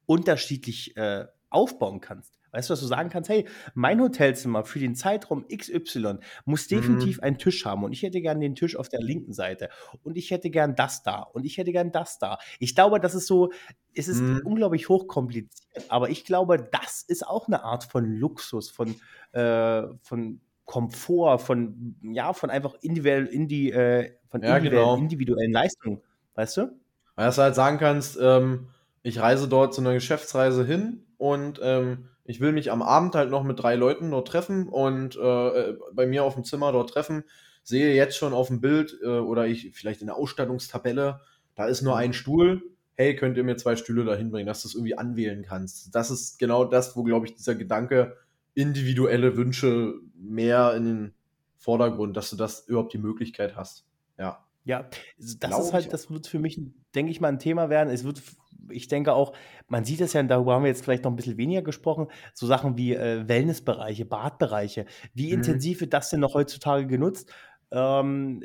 unterschiedlich 0.06 0.96
äh, 0.98 1.26
aufbauen 1.50 2.02
kannst. 2.02 2.34
Weißt 2.54 2.70
du, 2.70 2.74
dass 2.74 2.82
du 2.82 2.86
sagen 2.86 3.10
kannst, 3.10 3.30
hey, 3.30 3.48
mein 3.74 4.00
Hotelzimmer 4.00 4.64
für 4.64 4.78
den 4.78 4.96
Zeitraum 4.96 5.46
XY 5.48 6.20
muss 6.46 6.68
definitiv 6.68 7.18
mhm. 7.18 7.24
einen 7.24 7.38
Tisch 7.40 7.66
haben 7.66 7.84
und 7.84 7.94
ich 7.94 8.04
hätte 8.04 8.22
gern 8.22 8.40
den 8.40 8.54
Tisch 8.54 8.76
auf 8.76 8.90
der 8.90 9.02
linken 9.02 9.34
Seite 9.34 9.70
und 10.04 10.18
ich 10.18 10.30
hätte 10.30 10.52
gern 10.52 10.76
das 10.76 11.02
da 11.02 11.22
und 11.22 11.46
ich 11.46 11.58
hätte 11.58 11.72
gern 11.72 11.92
das 11.92 12.20
da. 12.20 12.38
Ich 12.60 12.76
glaube, 12.76 13.00
das 13.00 13.16
ist 13.16 13.26
so, 13.26 13.52
es 13.96 14.08
ist 14.08 14.22
mhm. 14.22 14.42
unglaublich 14.46 14.88
hochkompliziert, 14.88 15.52
aber 15.90 16.10
ich 16.10 16.26
glaube, 16.26 16.70
das 16.72 17.02
ist 17.02 17.28
auch 17.28 17.48
eine 17.48 17.64
Art 17.64 17.86
von 17.86 18.06
Luxus, 18.06 18.70
von, 18.70 18.96
äh, 19.32 19.84
von 20.04 20.40
Komfort, 20.66 21.40
von, 21.40 21.96
ja, 22.04 22.34
von 22.34 22.52
einfach 22.52 22.76
individuell, 22.82 23.26
indi, 23.26 23.72
äh, 23.72 24.12
von 24.30 24.44
ja, 24.44 24.58
individuellen, 24.58 24.90
genau. 24.90 24.96
individuellen 24.98 25.52
Leistungen, 25.52 26.02
weißt 26.36 26.58
du? 26.58 26.80
Weil 27.16 27.32
du 27.32 27.38
halt 27.38 27.56
sagen 27.56 27.80
kannst, 27.80 28.18
ähm, 28.22 28.68
ich 29.04 29.20
reise 29.20 29.48
dort 29.48 29.74
zu 29.74 29.82
einer 29.82 29.94
Geschäftsreise 29.94 30.66
hin 30.66 31.06
und 31.18 31.60
ähm, 31.62 32.10
ich 32.26 32.40
will 32.40 32.54
mich 32.54 32.72
am 32.72 32.82
Abend 32.82 33.16
halt 33.16 33.30
noch 33.30 33.44
mit 33.44 33.62
drei 33.62 33.76
Leuten 33.76 34.12
dort 34.12 34.30
treffen 34.30 34.70
und 34.70 35.18
äh, 35.18 35.74
bei 35.94 36.08
mir 36.08 36.24
auf 36.24 36.36
dem 36.36 36.46
Zimmer 36.46 36.72
dort 36.72 36.90
treffen. 36.90 37.24
Sehe 37.64 37.94
jetzt 37.94 38.18
schon 38.18 38.34
auf 38.34 38.48
dem 38.48 38.62
Bild 38.62 38.98
äh, 39.04 39.08
oder 39.08 39.46
ich 39.46 39.72
vielleicht 39.74 40.02
in 40.02 40.08
der 40.08 40.16
Ausstattungstabelle, 40.16 41.22
da 41.56 41.66
ist 41.66 41.82
nur 41.82 41.98
ein 41.98 42.14
Stuhl. 42.14 42.64
Hey, 42.96 43.16
könnt 43.16 43.38
ihr 43.38 43.44
mir 43.44 43.58
zwei 43.58 43.76
Stühle 43.76 44.06
da 44.06 44.16
hinbringen, 44.16 44.48
dass 44.48 44.62
du 44.62 44.68
es 44.70 44.76
irgendwie 44.76 44.98
anwählen 44.98 45.44
kannst. 45.44 45.94
Das 45.94 46.12
ist 46.12 46.40
genau 46.40 46.64
das, 46.64 46.96
wo, 46.96 47.04
glaube 47.04 47.26
ich, 47.26 47.36
dieser 47.36 47.56
Gedanke 47.56 48.18
individuelle 48.54 49.36
Wünsche 49.36 49.96
mehr 50.16 50.74
in 50.76 50.86
den 50.86 51.14
Vordergrund, 51.58 52.16
dass 52.16 52.30
du 52.30 52.36
das 52.36 52.68
überhaupt 52.68 52.94
die 52.94 53.00
Möglichkeit 53.00 53.56
hast. 53.56 53.86
Ja. 54.18 54.46
Ja, 54.66 54.88
das 55.18 55.60
ist 55.60 55.74
halt, 55.74 55.92
das 55.92 56.10
wird 56.10 56.28
für 56.28 56.40
mich, 56.40 56.60
denke 56.96 57.12
ich 57.12 57.20
mal, 57.20 57.28
ein 57.28 57.40
Thema 57.40 57.70
werden. 57.70 57.90
Es 57.90 58.04
wird, 58.04 58.22
ich 58.70 58.88
denke 58.88 59.14
auch, 59.14 59.34
man 59.68 59.84
sieht 59.84 60.00
es 60.00 60.14
ja, 60.14 60.24
darüber 60.24 60.54
haben 60.54 60.64
wir 60.64 60.70
jetzt 60.70 60.84
vielleicht 60.84 61.04
noch 61.04 61.12
ein 61.12 61.18
bisschen 61.18 61.38
weniger 61.38 61.62
gesprochen, 61.62 62.08
so 62.34 62.48
Sachen 62.48 62.78
wie 62.78 62.94
äh, 62.94 63.28
Wellnessbereiche, 63.28 64.06
Badbereiche. 64.06 64.86
Wie 65.14 65.28
mhm. 65.28 65.40
intensiv 65.40 65.82
wird 65.82 65.94
das 65.94 66.10
denn 66.10 66.22
noch 66.22 66.34
heutzutage 66.34 66.88
genutzt? 66.88 67.32
Ähm, 67.72 68.44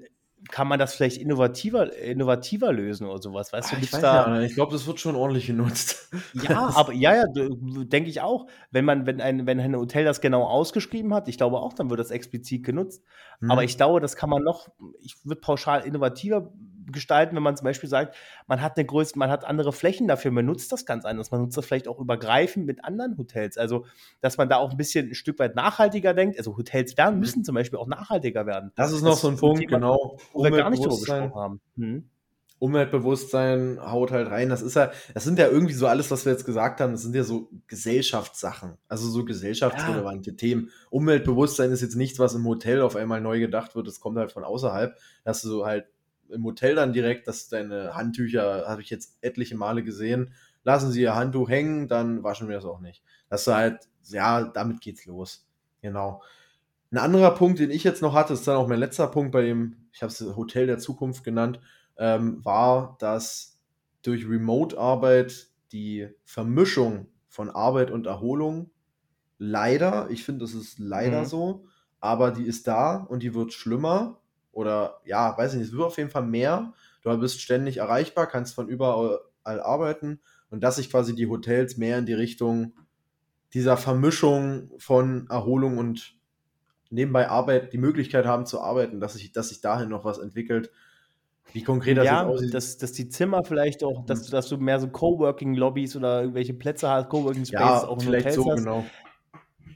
kann 0.50 0.68
man 0.68 0.78
das 0.78 0.94
vielleicht 0.94 1.18
innovativer, 1.18 1.92
innovativer 1.96 2.72
lösen 2.72 3.06
oder 3.06 3.20
sowas? 3.20 3.52
Weißt 3.52 3.72
du, 3.72 3.76
ah, 3.76 3.78
ich, 3.82 3.92
weiß 3.92 4.00
da, 4.00 4.34
ja, 4.34 4.40
ich 4.42 4.54
glaube, 4.54 4.72
das 4.72 4.86
wird 4.86 5.00
schon 5.00 5.16
ordentlich 5.16 5.46
genutzt. 5.46 6.10
Ja, 6.34 6.70
aber 6.74 6.92
ja, 6.92 7.14
ja, 7.14 7.24
denke 7.26 8.08
ich 8.08 8.20
auch. 8.20 8.46
Wenn 8.70 8.84
man, 8.84 9.06
wenn 9.06 9.20
ein, 9.20 9.46
wenn 9.46 9.60
ein 9.60 9.76
Hotel 9.76 10.04
das 10.04 10.20
genau 10.20 10.44
ausgeschrieben 10.44 11.12
hat, 11.12 11.28
ich 11.28 11.36
glaube 11.36 11.58
auch, 11.58 11.72
dann 11.72 11.90
wird 11.90 12.00
das 12.00 12.10
explizit 12.10 12.64
genutzt. 12.64 13.04
Hm. 13.40 13.50
Aber 13.50 13.64
ich 13.64 13.76
glaube, 13.76 14.00
das 14.00 14.16
kann 14.16 14.30
man 14.30 14.42
noch, 14.42 14.68
ich 15.00 15.16
würde 15.24 15.40
pauschal 15.40 15.82
innovativer 15.84 16.52
gestalten, 16.92 17.36
wenn 17.36 17.42
man 17.42 17.56
zum 17.56 17.64
Beispiel 17.64 17.88
sagt, 17.88 18.16
man 18.46 18.60
hat 18.60 18.76
eine 18.76 18.86
Größe, 18.86 19.18
man 19.18 19.30
hat 19.30 19.44
andere 19.44 19.72
Flächen 19.72 20.08
dafür, 20.08 20.30
man 20.30 20.46
nutzt 20.46 20.72
das 20.72 20.86
ganz 20.86 21.04
anders, 21.04 21.30
man 21.30 21.42
nutzt 21.42 21.56
das 21.56 21.66
vielleicht 21.66 21.88
auch 21.88 21.98
übergreifend 21.98 22.66
mit 22.66 22.84
anderen 22.84 23.16
Hotels. 23.18 23.58
Also, 23.58 23.86
dass 24.20 24.38
man 24.38 24.48
da 24.48 24.56
auch 24.56 24.70
ein 24.70 24.76
bisschen 24.76 25.08
ein 25.08 25.14
Stück 25.14 25.38
weit 25.38 25.54
nachhaltiger 25.54 26.14
denkt. 26.14 26.38
Also 26.38 26.56
Hotels 26.56 26.96
werden, 26.96 27.14
mhm. 27.14 27.20
müssen 27.20 27.44
zum 27.44 27.54
Beispiel 27.54 27.78
auch 27.78 27.88
nachhaltiger 27.88 28.46
werden. 28.46 28.72
Das 28.76 28.92
ist 28.92 29.02
noch 29.02 29.12
das 29.12 29.20
so 29.20 29.28
ein 29.28 29.36
Punkt, 29.36 29.60
Thema, 29.60 29.72
genau. 29.72 30.18
Wo 30.32 30.44
wir 30.44 30.50
gar 30.50 30.70
nicht 30.70 30.84
drüber 30.84 30.96
gesprochen 30.96 31.34
haben. 31.34 31.60
Hm. 31.76 32.10
Umweltbewusstsein 32.58 33.78
haut 33.80 34.10
halt 34.10 34.30
rein. 34.30 34.48
Das 34.48 34.62
ist 34.62 34.74
ja, 34.74 34.90
das 35.14 35.24
sind 35.24 35.38
ja 35.38 35.48
irgendwie 35.48 35.74
so 35.74 35.86
alles, 35.86 36.10
was 36.10 36.24
wir 36.24 36.32
jetzt 36.32 36.44
gesagt 36.44 36.80
haben, 36.80 36.92
das 36.92 37.02
sind 37.02 37.14
ja 37.14 37.22
so 37.22 37.50
Gesellschaftssachen, 37.68 38.78
also 38.88 39.08
so 39.08 39.24
gesellschaftsrelevante 39.24 40.30
ja. 40.30 40.36
Themen. 40.36 40.70
Umweltbewusstsein 40.90 41.70
ist 41.70 41.82
jetzt 41.82 41.96
nichts, 41.96 42.18
was 42.18 42.34
im 42.34 42.46
Hotel 42.46 42.82
auf 42.82 42.96
einmal 42.96 43.20
neu 43.20 43.38
gedacht 43.38 43.76
wird, 43.76 43.86
das 43.86 44.00
kommt 44.00 44.18
halt 44.18 44.32
von 44.32 44.44
außerhalb, 44.44 44.96
dass 45.24 45.42
du 45.42 45.64
halt 45.64 45.86
im 46.30 46.44
Hotel 46.44 46.74
dann 46.74 46.92
direkt, 46.92 47.28
dass 47.28 47.48
deine 47.48 47.94
Handtücher, 47.94 48.64
habe 48.66 48.82
ich 48.82 48.90
jetzt 48.90 49.18
etliche 49.20 49.56
Male 49.56 49.82
gesehen, 49.82 50.32
lassen 50.64 50.92
sie 50.92 51.02
ihr 51.02 51.14
Handtuch 51.14 51.48
hängen, 51.48 51.88
dann 51.88 52.22
waschen 52.22 52.48
wir 52.48 52.56
das 52.56 52.64
auch 52.64 52.80
nicht. 52.80 53.02
Das 53.28 53.42
ist 53.42 53.52
halt, 53.52 53.88
ja, 54.04 54.44
damit 54.44 54.80
geht's 54.80 55.06
los. 55.06 55.46
Genau. 55.80 56.22
Ein 56.90 56.98
anderer 56.98 57.34
Punkt, 57.34 57.58
den 57.58 57.70
ich 57.70 57.84
jetzt 57.84 58.02
noch 58.02 58.14
hatte, 58.14 58.32
ist 58.32 58.48
dann 58.48 58.56
auch 58.56 58.68
mein 58.68 58.78
letzter 58.78 59.06
Punkt 59.08 59.32
bei 59.32 59.42
dem, 59.42 59.76
ich 59.92 60.02
habe 60.02 60.12
es 60.12 60.20
Hotel 60.36 60.66
der 60.66 60.78
Zukunft 60.78 61.24
genannt, 61.24 61.60
ähm, 61.98 62.44
war, 62.44 62.96
dass 62.98 63.58
durch 64.02 64.28
Remote-Arbeit 64.28 65.48
die 65.72 66.08
Vermischung 66.24 67.08
von 67.28 67.50
Arbeit 67.50 67.90
und 67.90 68.06
Erholung 68.06 68.70
leider, 69.38 70.08
ich 70.10 70.24
finde, 70.24 70.44
das 70.44 70.54
ist 70.54 70.78
leider 70.78 71.20
mhm. 71.20 71.26
so, 71.26 71.66
aber 72.00 72.30
die 72.30 72.44
ist 72.44 72.66
da 72.66 72.96
und 72.96 73.22
die 73.22 73.34
wird 73.34 73.52
schlimmer 73.52 74.20
oder 74.58 75.00
ja, 75.04 75.38
weiß 75.38 75.52
ich 75.52 75.60
nicht, 75.60 75.68
es 75.68 75.72
wird 75.72 75.86
auf 75.86 75.98
jeden 75.98 76.10
Fall 76.10 76.24
mehr. 76.24 76.72
Du 77.02 77.16
bist 77.16 77.40
ständig 77.40 77.76
erreichbar, 77.76 78.26
kannst 78.26 78.56
von 78.56 78.68
überall 78.68 79.20
arbeiten 79.44 80.18
und 80.50 80.64
dass 80.64 80.76
sich 80.76 80.90
quasi 80.90 81.14
die 81.14 81.28
Hotels 81.28 81.76
mehr 81.76 81.98
in 81.98 82.06
die 82.06 82.12
Richtung 82.12 82.72
dieser 83.54 83.76
Vermischung 83.76 84.72
von 84.78 85.28
Erholung 85.30 85.78
und 85.78 86.16
nebenbei 86.90 87.28
Arbeit 87.28 87.72
die 87.72 87.78
Möglichkeit 87.78 88.26
haben 88.26 88.46
zu 88.46 88.60
arbeiten, 88.60 88.98
dass 88.98 89.14
sich, 89.14 89.30
dass 89.30 89.50
sich 89.50 89.60
dahin 89.60 89.90
noch 89.90 90.04
was 90.04 90.18
entwickelt. 90.18 90.72
Wie 91.52 91.62
konkret 91.62 91.96
das 91.96 92.06
ja, 92.06 92.26
aussieht. 92.26 92.52
Dass, 92.52 92.78
dass 92.78 92.90
die 92.92 93.08
Zimmer 93.08 93.44
vielleicht 93.44 93.84
auch, 93.84 94.04
dass, 94.06 94.24
du, 94.24 94.32
dass 94.32 94.48
du 94.48 94.58
mehr 94.58 94.80
so 94.80 94.88
Coworking-Lobbys 94.88 95.94
oder 95.94 96.22
irgendwelche 96.22 96.52
Plätze 96.52 96.88
hast, 96.88 97.08
Coworking 97.08 97.46
Spaces 97.46 97.82
ja, 97.82 97.88
auch 97.88 98.00
in 98.00 98.00
vielleicht 98.00 98.26
Hotels 98.26 98.36
so, 98.36 98.50
hast. 98.50 98.58
genau. 98.58 98.84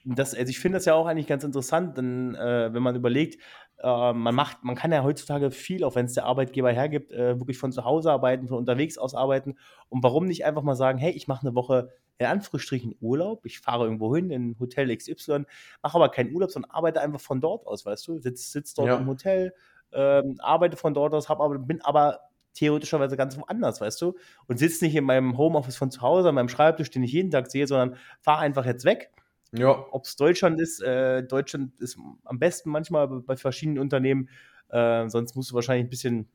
Das, 0.05 0.35
also 0.35 0.51
ich 0.51 0.59
finde 0.59 0.79
das 0.79 0.85
ja 0.85 0.95
auch 0.95 1.07
eigentlich 1.07 1.27
ganz 1.27 1.45
interessant, 1.45 1.97
denn 1.97 2.35
äh, 2.35 2.73
wenn 2.73 2.83
man 2.83 2.97
überlegt, 2.97 3.41
äh, 3.79 4.13
man 4.13 4.35
macht, 4.35 4.65
man 4.65 4.75
kann 4.75 4.93
ja 4.93 5.03
heutzutage 5.03 5.51
viel, 5.51 5.85
auch 5.85 5.95
wenn 5.95 6.07
es 6.07 6.15
der 6.15 6.25
Arbeitgeber 6.25 6.73
hergibt, 6.73 7.13
äh, 7.13 7.39
wirklich 7.39 7.59
von 7.59 7.73
zu 7.73 7.85
Hause 7.85 8.11
arbeiten, 8.11 8.49
von 8.49 8.59
unterwegs 8.59 8.99
aus 8.99 9.15
arbeiten. 9.15 9.57
Und 9.89 10.03
warum 10.03 10.27
nicht 10.27 10.45
einfach 10.45 10.63
mal 10.63 10.75
sagen, 10.75 10.99
hey, 10.99 11.13
ich 11.13 11.29
mache 11.29 11.47
eine 11.47 11.55
Woche 11.55 11.91
in 12.19 12.27
Anführungsstrichen 12.27 12.95
Urlaub, 13.01 13.45
ich 13.45 13.61
fahre 13.61 13.85
irgendwo 13.85 14.15
hin 14.15 14.31
in 14.31 14.57
Hotel 14.61 14.95
XY, 14.97 15.45
mache 15.83 15.97
aber 15.97 16.09
keinen 16.11 16.33
Urlaub, 16.33 16.51
sondern 16.51 16.71
arbeite 16.71 17.01
einfach 17.01 17.21
von 17.21 17.41
dort 17.41 17.67
aus, 17.67 17.85
weißt 17.85 18.07
du, 18.09 18.19
sitz, 18.19 18.53
sitz 18.53 18.75
dort 18.75 18.89
ja. 18.89 18.97
im 18.97 19.07
Hotel, 19.07 19.55
ähm, 19.93 20.37
arbeite 20.39 20.77
von 20.77 20.95
dort 20.95 21.15
aus, 21.15 21.29
hab 21.29 21.41
aber, 21.41 21.59
bin 21.59 21.81
aber 21.83 22.21
theoretischerweise 22.55 23.17
ganz 23.17 23.37
woanders, 23.39 23.81
weißt 23.81 24.01
du, 24.03 24.15
und 24.47 24.59
sitze 24.59 24.85
nicht 24.85 24.95
in 24.95 25.05
meinem 25.05 25.37
Homeoffice 25.39 25.77
von 25.77 25.91
zu 25.91 26.03
Hause, 26.03 26.29
an 26.29 26.35
meinem 26.35 26.49
Schreibtisch, 26.49 26.91
den 26.91 27.03
ich 27.03 27.13
jeden 27.13 27.31
Tag 27.31 27.51
sehe, 27.51 27.67
sondern 27.67 27.97
fahre 28.21 28.41
einfach 28.41 28.67
jetzt 28.67 28.85
weg 28.85 29.11
ja. 29.53 29.87
Ob 29.91 30.05
es 30.05 30.17
Deutschland 30.17 30.61
ist, 30.61 30.83
äh, 30.83 31.23
Deutschland 31.23 31.79
ist 31.81 31.99
am 32.25 32.39
besten 32.39 32.71
manchmal 32.71 33.09
bei 33.09 33.37
verschiedenen 33.37 33.79
Unternehmen. 33.79 34.29
Äh, 34.71 35.09
sonst 35.09 35.37
musst 35.37 35.51
du 35.51 35.55
wahrscheinlich 35.55 35.87
ein 35.87 35.91
bisschen, 35.91 36.29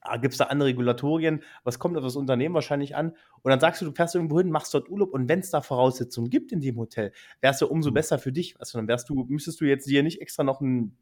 ah, 0.00 0.16
gibt 0.16 0.32
es 0.32 0.38
da 0.38 0.46
andere 0.46 0.68
Regulatorien, 0.70 1.42
was 1.62 1.78
kommt 1.78 1.96
auf 1.98 2.02
das 2.02 2.16
Unternehmen 2.16 2.54
wahrscheinlich 2.54 2.96
an? 2.96 3.10
Und 3.42 3.50
dann 3.50 3.60
sagst 3.60 3.82
du, 3.82 3.86
du 3.86 3.92
fährst 3.92 4.14
irgendwo 4.14 4.38
hin, 4.38 4.50
machst 4.50 4.72
dort 4.72 4.88
Urlaub 4.88 5.12
und 5.12 5.28
wenn 5.28 5.40
es 5.40 5.50
da 5.50 5.60
Voraussetzungen 5.60 6.30
gibt 6.30 6.52
in 6.52 6.60
dem 6.60 6.78
Hotel, 6.78 7.12
wärst 7.42 7.60
du 7.60 7.66
umso 7.66 7.90
mhm. 7.90 7.94
besser 7.94 8.18
für 8.18 8.32
dich. 8.32 8.58
Also 8.58 8.78
dann 8.78 8.88
wärst 8.88 9.10
du, 9.10 9.24
müsstest 9.28 9.60
du 9.60 9.66
jetzt 9.66 9.86
dir 9.86 10.02
nicht 10.02 10.22
extra 10.22 10.42
noch 10.42 10.62
ein, 10.62 10.96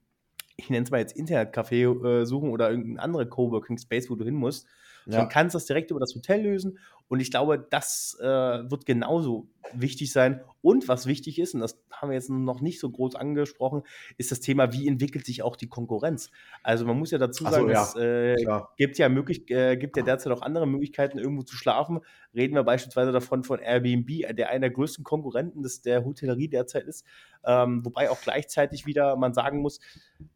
ich 0.57 0.69
nenne 0.69 0.85
es 0.85 0.91
mal 0.91 0.99
jetzt 0.99 1.17
Internetcafé 1.17 2.23
äh, 2.23 2.27
suchen 2.27 2.51
oder 2.51 2.71
irgendein 2.71 2.99
andere 2.99 3.29
Coworking 3.29 3.79
Space, 3.79 4.11
wo 4.11 4.17
du 4.17 4.25
hin 4.25 4.35
musst, 4.35 4.67
ja. 5.07 5.18
Man 5.18 5.28
kann 5.28 5.48
das 5.48 5.66
direkt 5.66 5.90
über 5.90 6.00
das 6.00 6.14
Hotel 6.14 6.42
lösen. 6.42 6.78
Und 7.12 7.20
ich 7.20 7.30
glaube, 7.30 7.59
das 7.59 8.16
äh, 8.22 8.24
wird 8.24 8.86
genauso 8.86 9.46
wichtig 9.74 10.12
sein. 10.12 10.40
Und 10.62 10.88
was 10.88 11.05
wichtig 11.07 11.38
ist, 11.38 11.53
und 11.53 11.61
das 11.61 11.78
haben 11.90 12.09
wir 12.09 12.14
jetzt 12.14 12.30
noch 12.30 12.62
nicht 12.62 12.80
so 12.80 12.88
groß 12.88 13.16
angesprochen, 13.16 13.82
ist 14.16 14.30
das 14.30 14.40
Thema, 14.40 14.72
wie 14.72 14.88
entwickelt 14.88 15.26
sich 15.26 15.42
auch 15.42 15.57
die 15.57 15.68
Konkurrenz. 15.68 16.30
Also 16.62 16.86
man 16.86 16.98
muss 16.98 17.11
ja 17.11 17.18
dazu 17.18 17.44
sagen, 17.44 17.66
so, 17.66 17.70
ja. 17.70 17.82
es 17.82 17.96
äh, 17.96 18.46
gibt, 18.78 18.96
ja 18.96 19.11
möglich, 19.11 19.50
äh, 19.50 19.76
gibt 19.76 19.98
ja 19.98 20.03
derzeit 20.03 20.32
auch 20.32 20.40
andere 20.40 20.66
Möglichkeiten, 20.66 21.18
irgendwo 21.18 21.42
zu 21.42 21.55
schlafen. 21.55 22.00
Reden 22.34 22.55
wir 22.55 22.64
beispielsweise 22.64 23.12
davon 23.12 23.44
von 23.44 23.59
Airbnb, 23.59 24.34
der 24.34 24.48
einer 24.48 24.61
der 24.61 24.70
größten 24.70 25.05
Konkurrenten 25.05 25.62
des, 25.62 25.82
der 25.82 26.07
Hotellerie 26.07 26.48
derzeit 26.48 26.84
ist. 26.84 27.05
Ähm, 27.44 27.84
wobei 27.84 28.09
auch 28.09 28.22
gleichzeitig 28.22 28.86
wieder 28.86 29.16
man 29.16 29.34
sagen 29.34 29.61
muss, 29.61 29.80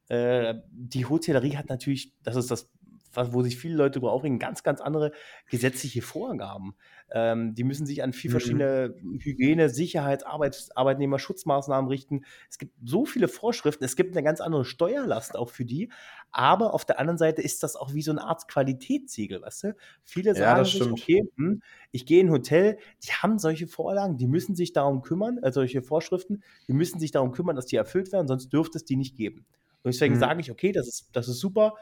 äh, 0.09 0.55
die 0.71 1.07
Hotellerie 1.07 1.57
hat 1.57 1.71
natürlich, 1.71 2.13
das 2.23 2.37
ist 2.37 2.51
das 2.51 2.69
wo 3.17 3.43
sich 3.43 3.57
viele 3.57 3.77
Leute 3.77 3.93
darüber 3.93 4.13
aufregen, 4.13 4.39
ganz, 4.39 4.63
ganz 4.63 4.81
andere 4.81 5.13
gesetzliche 5.49 6.03
Vorgaben. 6.03 6.75
Ähm, 7.11 7.55
die 7.55 7.65
müssen 7.65 7.87
sich 7.87 8.03
an 8.03 8.13
viel 8.13 8.31
mhm. 8.31 8.33
verschiedene 8.33 8.95
Hygiene, 9.21 9.69
Sicherheits-, 9.69 10.25
Arbeits 10.25 10.77
Arbeitnehmerschutzmaßnahmen 10.77 11.89
richten. 11.89 12.25
Es 12.51 12.59
gibt 12.59 12.73
so 12.85 13.07
viele 13.07 13.29
Vorschriften. 13.29 13.85
Es 13.85 13.97
gibt 13.97 14.17
eine 14.17 14.25
ganz 14.25 14.41
andere 14.41 14.65
Steuerlast 14.65 15.37
auch 15.37 15.51
für 15.51 15.65
die. 15.65 15.91
Aber 16.33 16.75
auf 16.75 16.85
der 16.85 16.99
anderen 16.99 17.19
Seite 17.19 17.43
ist 17.43 17.63
das 17.63 17.77
auch 17.77 17.95
wie 17.95 18.03
so 18.03 18.11
eine 18.11 18.23
Art 18.23 18.49
Qualitätssiegel, 18.49 19.41
weißt 19.43 19.65
du? 19.65 19.77
Viele 20.03 20.35
sagen 20.35 20.59
ja, 20.59 20.65
sich, 20.65 20.83
okay, 20.83 21.23
hm, 21.37 21.63
ich 21.93 22.07
gehe 22.07 22.21
in 22.21 22.29
ein 22.29 22.33
Hotel, 22.33 22.79
die 23.05 23.13
haben 23.13 23.39
solche 23.39 23.67
Vorlagen, 23.67 24.19
die 24.19 24.27
müssen 24.27 24.55
sich 24.55 24.73
darum 24.73 25.03
kümmern, 25.03 25.39
also 25.43 25.61
solche 25.61 25.83
Vorschriften, 25.83 26.43
die 26.69 26.73
müssen 26.73 26.99
sich 26.99 27.11
darum 27.11 27.33
kümmern, 27.33 27.57
dass 27.57 27.67
die 27.67 27.77
erfüllt 27.77 28.13
werden, 28.13 28.27
sonst 28.27 28.53
dürfte 28.53 28.79
es 28.79 28.85
die 28.85 28.97
nicht 28.97 29.17
geben. 29.17 29.47
Und 29.83 29.95
deswegen 29.95 30.17
mhm. 30.17 30.21
sage 30.21 30.41
ich, 30.41 30.51
okay, 30.51 30.73
das 30.73 30.89
ist, 30.89 31.11
das 31.13 31.29
ist 31.29 31.39
super 31.39 31.75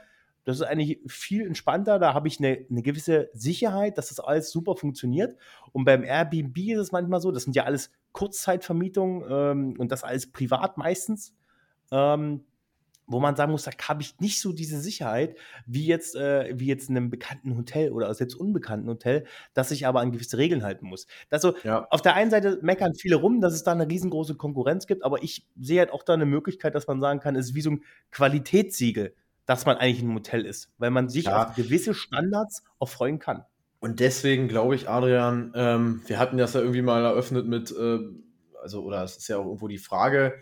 das 0.45 0.57
ist 0.57 0.63
eigentlich 0.63 1.01
viel 1.07 1.47
entspannter. 1.47 1.99
Da 1.99 2.15
habe 2.15 2.29
ich 2.29 2.39
eine, 2.39 2.67
eine 2.71 2.83
gewisse 2.83 3.31
Sicherheit, 3.33 3.99
dass 3.99 4.09
das 4.09 4.21
alles 4.21 4.51
super 4.51 4.77
funktioniert. 4.77 5.37
Und 5.73 5.85
beim 5.85 6.05
Airbnb 6.05 6.57
ist 6.59 6.79
es 6.79 6.93
manchmal 6.93 7.21
so, 7.21 7.33
das 7.33 7.45
sind 7.45 7.57
ja 7.57 7.65
alles 7.65 7.91
Kurzzeitvermietungen 8.13 9.25
ähm, 9.29 9.75
und 9.79 9.91
das 9.91 10.05
alles 10.05 10.31
privat 10.31 10.77
meistens. 10.77 11.35
Ähm, 11.91 12.45
wo 13.07 13.21
man 13.21 13.37
sagen 13.37 13.53
muss, 13.53 13.65
da 13.65 13.73
habe 13.89 14.03
ich 14.03 14.19
nicht 14.21 14.41
so 14.41 14.53
diese 14.53 14.81
Sicherheit, 14.81 15.37
wie 15.67 15.87
jetzt, 15.87 16.17
äh, 16.17 16.59
wie 16.59 16.67
jetzt 16.67 16.89
in 16.89 16.97
einem 16.97 17.11
bekannten 17.11 17.57
Hotel 17.57 17.93
oder 17.93 18.13
selbst 18.15 18.35
unbekannten 18.35 18.89
Hotel, 18.89 19.27
dass 19.53 19.71
ich 19.71 19.87
aber 19.87 20.01
an 20.01 20.11
gewisse 20.11 20.39
Regeln 20.39 20.63
halten 20.63 20.87
muss. 20.87 21.07
Also 21.31 21.55
ja. 21.65 21.87
auf 21.91 22.01
der 22.01 22.15
einen 22.15 22.31
Seite 22.31 22.59
meckern 22.63 22.95
viele 22.95 23.17
rum, 23.17 23.43
dass 23.43 23.53
es 23.53 23.63
da 23.63 23.73
eine 23.73 23.89
riesengroße 23.89 24.37
Konkurrenz 24.37 24.87
gibt, 24.87 25.05
aber 25.05 25.23
ich 25.23 25.47
sehe 25.61 25.81
halt 25.81 25.91
auch 25.91 26.03
da 26.03 26.15
eine 26.15 26.27
Möglichkeit, 26.27 26.75
dass 26.75 26.87
man 26.87 27.01
sagen 27.01 27.21
kann, 27.21 27.37
es 27.37 27.49
ist 27.49 27.55
wie 27.55 27.61
so 27.61 27.73
ein 27.73 27.83
Qualitätssiegel 28.11 29.15
dass 29.47 29.67
man 29.67 29.77
eigentlich 29.77 30.03
ein 30.03 30.15
Hotel 30.15 30.47
ist, 30.47 30.73
weil 30.79 30.91
man 30.91 31.09
sich 31.09 31.25
ja. 31.25 31.45
auf 31.45 31.55
gewisse 31.55 31.95
Standards 31.95 32.65
auch 32.79 32.89
freuen 32.89 33.19
kann. 33.19 33.45
Und 33.81 34.01
deswegen 34.01 34.49
glaube 34.49 34.75
ich, 34.75 34.89
Adrian, 34.89 35.53
ähm, 35.55 36.03
wir 36.07 36.19
hatten 36.19 36.39
das 36.39 36.55
ja 36.55 36.61
irgendwie 36.61 36.83
mal 36.83 37.05
eröffnet 37.05 37.47
mit, 37.47 37.71
äh, 37.71 37.99
also, 38.63 38.83
oder 38.83 39.03
es 39.05 39.17
ist 39.17 39.29
ja 39.29 39.37
auch 39.37 39.45
irgendwo 39.45 39.69
die 39.69 39.79
Frage, 39.79 40.35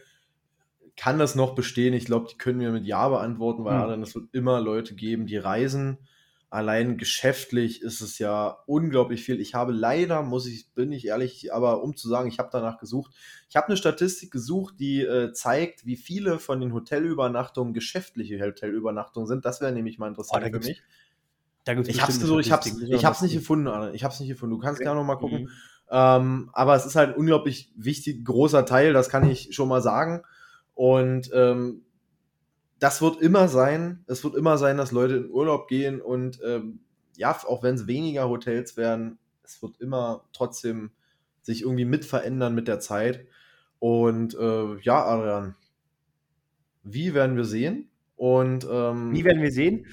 kann 0.97 1.19
das 1.19 1.35
noch 1.35 1.55
bestehen? 1.55 1.95
Ich 1.95 2.05
glaube, 2.05 2.29
die 2.31 2.39
können 2.39 2.61
wir 2.61 2.71
mit 2.71 2.87
Ja 2.87 3.09
beantworten, 3.09 3.65
weil 3.65 3.75
mhm. 3.75 3.83
Adrian, 3.83 4.03
es 4.03 4.15
wird 4.15 4.33
immer 4.33 4.61
Leute 4.61 4.95
geben, 4.95 5.27
die 5.27 5.39
reisen 5.39 5.99
allein 6.53 6.99
geschäftlich 6.99 7.81
ist 7.81 8.03
es 8.03 8.19
ja 8.19 8.59
unglaublich 8.67 9.25
viel. 9.25 9.41
Ich 9.41 9.55
habe 9.55 9.73
leider, 9.73 10.23
muss 10.23 10.47
ich, 10.47 10.71
bin 10.75 10.93
ich 10.93 11.07
ehrlich, 11.07 11.53
aber 11.53 11.83
um 11.83 11.97
zu 11.97 12.11
sagen, 12.11 12.29
ich 12.29 12.39
habe 12.39 12.51
danach 12.53 12.79
gesucht. 12.79 13.15
Ich 13.49 13.57
habe 13.57 13.69
eine 13.69 13.79
Statistik 13.79 14.31
gesucht, 14.31 14.75
die 14.79 15.01
äh, 15.01 15.33
zeigt, 15.33 15.87
wie 15.87 15.97
viele 15.97 16.39
von 16.39 16.61
den 16.61 16.75
Hotelübernachtungen 16.75 17.73
geschäftliche 17.73 18.39
Hotelübernachtungen 18.39 19.27
sind. 19.27 19.47
Das 19.47 19.63
wäre 19.63 19.73
nämlich 19.73 19.99
mal 19.99 20.09
interessant 20.09 20.45
oh, 20.45 20.51
für 20.51 20.59
mich. 20.59 20.83
ich 21.89 22.03
habe 22.03 22.13
es 22.13 22.21
gesucht, 22.21 22.45
ich 22.45 22.53
habe 22.53 22.71
hab's 23.03 23.23
nicht 23.23 23.33
gefunden, 23.33 23.69
Arne. 23.69 23.93
Ich 23.95 24.05
habe 24.05 24.13
es 24.13 24.21
nicht 24.21 24.29
gefunden. 24.29 24.55
Du 24.55 24.61
kannst 24.61 24.79
okay. 24.79 24.85
gerne 24.85 25.01
noch 25.01 25.07
mal 25.07 25.17
gucken. 25.17 25.45
Mhm. 25.45 25.51
Ähm, 25.91 26.51
aber 26.53 26.77
es 26.77 26.85
ist 26.85 26.97
halt 26.97 27.11
ein 27.11 27.17
unglaublich 27.17 27.73
wichtig, 27.77 28.27
großer 28.27 28.67
Teil, 28.67 28.93
das 28.93 29.09
kann 29.09 29.29
ich 29.29 29.55
schon 29.55 29.69
mal 29.69 29.81
sagen. 29.81 30.23
Und 30.75 31.31
ähm, 31.33 31.87
das 32.83 33.01
wird 33.01 33.22
immer 33.22 33.47
sein. 33.47 34.03
Es 34.09 34.24
wird 34.24 34.35
immer 34.35 34.59
sein, 34.59 34.76
dass 34.76 34.91
Leute 34.91 35.14
in 35.14 35.30
Urlaub 35.30 35.68
gehen 35.68 36.01
und 36.01 36.41
ähm, 36.45 36.80
ja, 37.16 37.30
auch 37.47 37.62
wenn 37.62 37.76
es 37.76 37.87
weniger 37.87 38.28
Hotels 38.28 38.76
werden, 38.76 39.20
es 39.45 39.62
wird 39.62 39.80
immer 39.80 40.24
trotzdem 40.33 40.91
sich 41.43 41.62
irgendwie 41.62 41.85
mit 41.85 42.05
verändern 42.05 42.57
mit 42.57 42.66
der 42.66 42.80
Zeit. 42.80 43.28
Und 43.78 44.35
äh, 44.35 44.78
ja, 44.80 45.05
Adrian, 45.05 45.55
wie 46.83 47.14
werden 47.14 47.37
wir 47.37 47.45
sehen? 47.45 47.89
Und 48.16 48.66
ähm, 48.68 49.14
wie 49.14 49.22
werden 49.22 49.43
wir 49.43 49.53
sehen? 49.53 49.87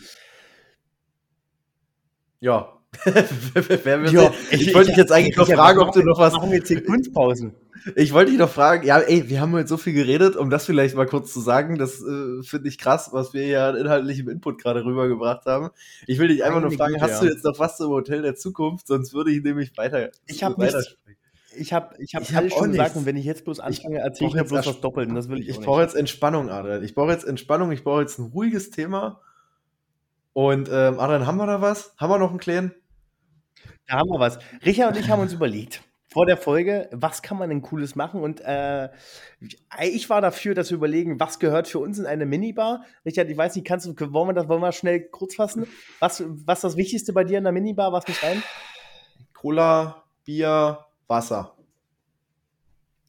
Ja, 2.39 2.79
jo, 3.05 4.31
ich, 4.49 4.67
ich, 4.67 4.73
wollte 4.73 4.89
dich 4.89 4.97
jetzt 4.97 5.11
eigentlich 5.11 5.37
noch 5.37 5.47
fragen, 5.47 5.77
ob 5.77 5.91
du 5.91 6.01
noch 6.01 6.17
was. 6.17 6.33
Machen 6.33 6.49
wir 6.49 6.57
jetzt 6.57 6.69
hier 6.69 6.83
Kunstpausen. 6.83 7.53
Ich 7.95 8.13
wollte 8.13 8.32
dich 8.32 8.39
noch 8.39 8.49
fragen, 8.49 8.86
ja, 8.86 8.99
ey, 8.99 9.30
wir 9.30 9.41
haben 9.41 9.51
heute 9.53 9.67
so 9.67 9.77
viel 9.77 9.93
geredet, 9.93 10.36
um 10.36 10.49
das 10.49 10.65
vielleicht 10.65 10.95
mal 10.95 11.05
kurz 11.05 11.34
zu 11.34 11.39
sagen. 11.39 11.77
Das 11.77 12.01
äh, 12.01 12.43
finde 12.43 12.67
ich 12.67 12.77
krass, 12.77 13.09
was 13.11 13.34
wir 13.34 13.47
ja 13.47 13.75
inhaltlich 13.75 14.19
im 14.19 14.30
Input 14.30 14.61
gerade 14.61 14.84
rübergebracht 14.84 15.45
haben. 15.45 15.69
Ich 16.07 16.19
will 16.19 16.27
dich 16.27 16.43
einfach 16.43 16.61
nur 16.61 16.71
fragen, 16.71 16.93
Gute, 16.93 17.05
hast 17.05 17.21
ja. 17.21 17.27
du 17.27 17.34
jetzt 17.34 17.43
noch 17.43 17.59
was 17.59 17.77
zum 17.77 17.89
Hotel 17.89 18.21
der 18.21 18.36
Zukunft? 18.36 18.88
Sonst 18.88 19.13
würde 19.13 19.32
ich 19.32 19.43
nämlich 19.43 19.77
weiter. 19.77 20.09
Ich 20.27 20.43
habe 20.43 20.61
nichts. 20.61 20.95
Ich 21.55 21.73
habe 21.73 21.95
ich 21.97 22.13
hab 22.13 22.21
ich 22.21 22.36
alles 22.36 22.53
hab 22.53 22.59
schon 22.59 22.71
gesagt 22.71 22.95
und 22.95 23.05
wenn 23.05 23.17
ich 23.17 23.25
jetzt 23.25 23.43
bloß 23.43 23.59
anfange, 23.59 23.97
erzähle 23.97 24.30
ich 24.30 24.36
mir 24.36 24.43
bloß 24.43 24.67
was 24.67 24.82
doppelt 24.82 25.09
und 25.09 25.15
das 25.15 25.30
will 25.30 25.39
ich 25.39 25.49
Ich 25.49 25.59
brauche 25.59 25.82
jetzt 25.82 25.95
Entspannung, 25.95 26.49
Adrian. 26.49 26.84
Ich 26.84 26.93
brauche 26.93 27.11
jetzt 27.11 27.25
Entspannung, 27.25 27.71
ich 27.71 27.84
brauche 27.84 28.01
jetzt 28.01 28.19
ein 28.19 28.25
ruhiges 28.25 28.69
Thema. 28.69 29.19
Und 30.34 30.69
ähm, 30.71 30.99
Adrian, 30.99 31.25
haben 31.25 31.38
wir 31.38 31.47
da 31.47 31.59
was? 31.59 31.93
Haben 31.97 32.11
wir 32.11 32.19
noch 32.19 32.30
einen 32.30 32.39
kleinen? 32.39 32.71
Da 33.88 33.97
haben 33.97 34.09
wir 34.09 34.19
was. 34.19 34.38
Richard 34.63 34.95
und 34.95 34.99
ich 34.99 35.09
haben 35.09 35.21
uns 35.21 35.34
überlegt, 35.34 35.82
vor 36.12 36.26
der 36.26 36.38
Folge, 36.38 36.89
was 36.91 37.22
kann 37.22 37.38
man 37.38 37.49
denn 37.49 37.62
Cooles 37.62 37.95
machen? 37.95 38.22
Und 38.22 38.41
äh, 38.41 38.89
ich 39.82 40.10
war 40.10 40.22
dafür, 40.22 40.55
dass 40.55 40.72
wir 40.72 40.78
überlegen, 40.78 41.20
was 41.20 41.38
gehört 41.38 41.68
für 41.68 41.80
uns 41.80 41.99
in 41.99 42.07
eine 42.07 42.26
Minibar. 42.26 42.84
Richard, 43.05 43.30
ich 43.30 43.38
weiß 43.38 43.55
nicht, 43.55 43.68
kannst 43.68 43.86
du, 43.86 43.93
wollen 44.14 44.30
wir 44.30 44.34
das 44.34 44.47
wollen 44.47 44.62
wir 44.62 44.72
schnell 44.72 45.01
kurz 45.01 45.36
fassen? 45.36 45.68
Was, 45.99 46.24
was 46.26 46.60
ist 46.60 46.64
das 46.64 46.78
Wichtigste 46.78 47.14
bei 47.14 47.24
dir 47.24 47.38
in 47.38 47.43
der 47.43 47.53
Minibar? 47.53 47.93
Was 47.93 48.07
muss 48.07 48.24
rein? 48.24 48.41
Cola, 49.34 50.03
Bier, 50.26 50.80
Wasser. 51.07 51.55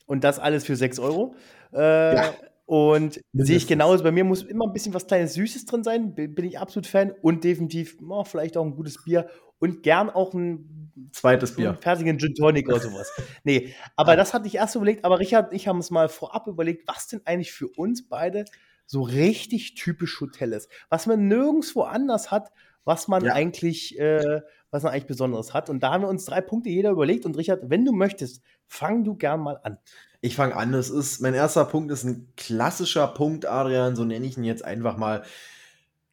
Und 0.06 0.22
das 0.22 0.38
alles 0.38 0.64
für 0.64 0.76
6 0.76 0.98
Euro. 0.98 1.34
Äh, 1.72 2.16
ja. 2.16 2.34
Und 2.66 3.20
sehe 3.32 3.56
ich 3.56 3.66
genauso. 3.66 4.04
Bei 4.04 4.12
mir 4.12 4.24
muss 4.24 4.42
immer 4.42 4.66
ein 4.66 4.72
bisschen 4.72 4.94
was 4.94 5.06
kleines 5.06 5.34
Süßes 5.34 5.64
drin 5.64 5.82
sein. 5.82 6.14
Bin 6.14 6.44
ich 6.44 6.58
absolut 6.58 6.86
Fan. 6.86 7.12
Und 7.22 7.44
definitiv 7.44 7.96
oh, 8.08 8.24
vielleicht 8.24 8.56
auch 8.56 8.64
ein 8.64 8.76
gutes 8.76 9.02
Bier. 9.02 9.28
Und 9.60 9.82
gern 9.82 10.10
auch 10.10 10.34
ein 10.34 10.90
zweites 11.12 11.54
Bier. 11.54 11.78
Fertigen 11.80 12.18
Gin 12.18 12.34
Tonic 12.34 12.68
oder 12.68 12.80
sowas. 12.80 13.12
nee, 13.44 13.74
aber 13.94 14.16
das 14.16 14.34
hatte 14.34 14.46
ich 14.46 14.56
erst 14.56 14.74
überlegt. 14.74 15.04
Aber 15.04 15.18
Richard 15.18 15.50
und 15.50 15.56
ich 15.56 15.68
haben 15.68 15.76
uns 15.76 15.90
mal 15.90 16.08
vorab 16.08 16.46
überlegt, 16.46 16.88
was 16.88 17.06
denn 17.06 17.20
eigentlich 17.24 17.52
für 17.52 17.68
uns 17.68 18.08
beide 18.08 18.44
so 18.86 19.02
richtig 19.02 19.74
typisch 19.74 20.20
Hotel 20.20 20.52
ist. 20.52 20.68
Was 20.88 21.06
man 21.06 21.28
nirgendwo 21.28 21.82
anders 21.82 22.30
hat, 22.30 22.50
was 22.84 23.06
man 23.06 23.24
ja. 23.24 23.34
eigentlich, 23.34 23.98
äh, 23.98 24.40
was 24.70 24.82
man 24.82 24.92
eigentlich 24.92 25.06
Besonderes 25.06 25.54
hat. 25.54 25.70
Und 25.70 25.82
da 25.82 25.92
haben 25.92 26.02
wir 26.02 26.08
uns 26.08 26.24
drei 26.24 26.40
Punkte 26.40 26.70
jeder 26.70 26.90
überlegt. 26.90 27.24
Und 27.24 27.36
Richard, 27.36 27.70
wenn 27.70 27.84
du 27.84 27.92
möchtest, 27.92 28.42
fang 28.66 29.04
du 29.04 29.14
gern 29.14 29.40
mal 29.40 29.60
an. 29.62 29.78
Ich 30.20 30.36
fange 30.36 30.56
an. 30.56 30.72
Das 30.72 30.90
ist, 30.90 31.20
mein 31.20 31.34
erster 31.34 31.64
Punkt 31.64 31.92
ist 31.92 32.04
ein 32.04 32.32
klassischer 32.36 33.06
Punkt, 33.08 33.46
Adrian, 33.46 33.96
so 33.96 34.04
nenne 34.04 34.26
ich 34.26 34.36
ihn 34.36 34.44
jetzt 34.44 34.64
einfach 34.64 34.96
mal. 34.96 35.22